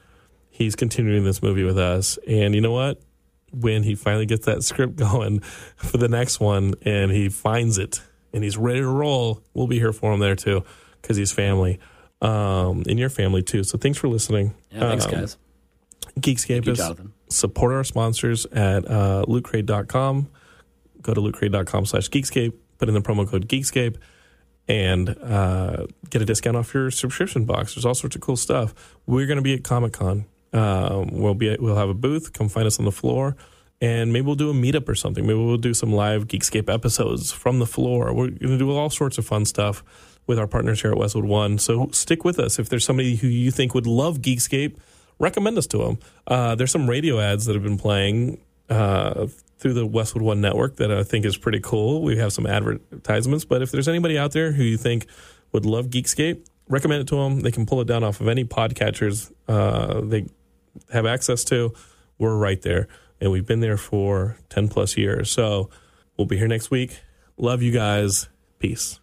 He's 0.51 0.75
continuing 0.75 1.25
this 1.25 1.43
movie 1.43 1.65
with 1.65 1.79
us, 1.79 2.19
and 2.27 2.55
you 2.55 2.61
know 2.61 2.73
what? 2.73 3.01
When 3.53 3.83
he 3.83 3.95
finally 3.95 4.27
gets 4.27 4.47
that 4.47 4.63
script 4.63 4.97
going 4.97 5.41
for 5.41 5.99
the 5.99 6.09
next 6.09 6.41
one, 6.41 6.75
and 6.83 7.11
he 7.11 7.29
finds 7.29 7.79
it, 7.79 8.01
and 8.33 8.43
he's 8.43 8.57
ready 8.57 8.81
to 8.81 8.89
roll, 8.89 9.43
we'll 9.53 9.67
be 9.67 9.79
here 9.79 9.93
for 9.93 10.13
him 10.13 10.21
there 10.21 10.37
too, 10.37 10.65
because 11.03 11.17
he's 11.19 11.33
family, 11.33 11.79
um, 12.23 12.83
and 12.89 12.99
your 12.99 13.09
family 13.11 13.43
too. 13.43 13.65
So 13.65 13.79
thanks 13.79 13.99
for 13.99 14.09
listening. 14.09 14.55
Yeah, 14.71 14.81
thanks, 14.89 15.05
Um, 15.07 15.11
guys. 15.13 15.37
Geekscape 16.21 16.47
Thank 16.49 16.67
you, 16.67 16.75
Jonathan. 16.75 17.13
support 17.29 17.73
our 17.75 17.85
sponsors 17.85 18.47
at 18.47 18.89
uh, 18.91 19.25
lootcrate.com. 19.29 20.29
Go 21.03 21.15
to 21.15 21.21
lootcrate.com 21.21 21.85
slash 21.87 22.09
geekscape, 22.09 22.55
put 22.79 22.89
in 22.89 22.95
the 22.95 23.03
promo 23.03 23.29
code 23.29 23.49
geekscape, 23.49 23.97
and 24.67 25.11
uh, 25.23 25.87
get 26.11 26.23
a 26.23 26.25
discount 26.25 26.57
off 26.57 26.73
your 26.73 26.91
subscription 26.91 27.45
box. 27.45 27.75
There's 27.75 27.85
all 27.85 27.95
sorts 27.95 28.17
of 28.17 28.23
cool 28.23 28.37
stuff. 28.37 28.75
We're 29.07 29.27
going 29.27 29.37
to 29.37 29.43
be 29.43 29.55
at 29.55 29.63
Comic 29.63 29.93
Con. 29.93 30.25
Um, 30.53 31.09
we'll 31.13 31.35
be 31.35 31.51
at, 31.51 31.61
we'll 31.61 31.77
have 31.77 31.91
a 31.91 31.95
booth. 31.95 32.33
Come 32.33 32.49
find 32.49 32.67
us 32.67 32.79
on 32.79 32.85
the 32.87 32.93
floor, 32.93 33.37
and 33.81 34.13
maybe 34.13 34.25
we'll 34.27 34.37
do 34.37 34.49
a 34.51 34.55
meetup 34.55 34.89
or 34.89 34.95
something. 34.95 35.27
Maybe 35.27 35.39
we'll 35.39 35.59
do 35.59 35.75
some 35.75 35.93
live 35.93 36.27
Geekscape 36.29 36.73
episodes 36.73 37.31
from 37.31 37.59
the 37.59 37.67
floor. 37.67 38.13
We're 38.15 38.29
going 38.31 38.39
to 38.39 38.59
do 38.59 38.71
all 38.73 38.89
sorts 38.91 39.19
of 39.19 39.27
fun 39.27 39.45
stuff 39.45 39.85
with 40.27 40.39
our 40.39 40.47
partners 40.47 40.83
here 40.83 40.93
at 40.93 40.99
Westwood 40.99 41.25
One. 41.25 41.59
So 41.59 41.89
stick 41.93 42.25
with 42.25 42.39
us. 42.39 42.59
If 42.59 42.69
there's 42.69 42.85
somebody 42.85 43.17
who 43.17 43.29
you 43.29 43.51
think 43.51 43.75
would 43.75 43.87
love 43.87 44.19
Geekscape, 44.19 44.77
recommend 45.19 45.59
us 45.59 45.67
to 45.69 45.79
them. 45.79 45.99
Uh, 46.27 46.55
there's 46.55 46.71
some 46.71 46.89
radio 46.89 47.21
ads 47.21 47.47
that 47.47 47.55
have 47.55 47.63
been 47.63 47.79
playing 47.79 48.41
uh, 48.69 49.27
through 49.59 49.75
the 49.75 49.87
Westwood 49.87 50.23
One 50.23 50.41
network 50.41 50.77
that 50.77 50.91
I 50.91 51.03
think 51.03 51.25
is 51.25 51.37
pretty 51.37 51.61
cool. 51.61 52.03
We 52.03 52.17
have 52.19 52.33
some 52.33 52.47
advertisements, 52.47 53.45
but 53.45 53.63
if 53.63 53.71
there's 53.71 53.89
anybody 53.89 54.19
out 54.19 54.33
there 54.33 54.53
who 54.53 54.63
you 54.63 54.77
think 54.77 55.07
would 55.53 55.65
love 55.65 55.87
Geekscape, 55.87 56.45
recommend 56.69 57.03
it 57.03 57.09
to 57.09 57.17
them. 57.17 57.41
They 57.41 57.51
can 57.51 57.67
pull 57.67 57.81
it 57.81 57.87
down 57.87 58.05
off 58.05 58.21
of 58.21 58.29
any 58.29 58.45
podcatchers 58.45 59.33
uh, 59.49 60.01
they 60.03 60.27
have 60.93 61.07
access 61.07 61.45
to. 61.45 61.73
We're 62.19 62.37
right 62.37 62.61
there, 62.61 62.89
and 63.21 63.31
we've 63.31 63.47
been 63.47 63.61
there 63.61 63.77
for 63.77 64.37
10 64.51 64.69
plus 64.69 64.97
years. 64.97 65.31
So 65.31 65.71
we'll 66.17 66.27
be 66.27 66.37
here 66.37 66.49
next 66.49 66.71
week. 66.71 66.99
Love 67.37 67.63
you 67.63 67.73
guys. 67.73 68.29
Peace. 68.59 69.01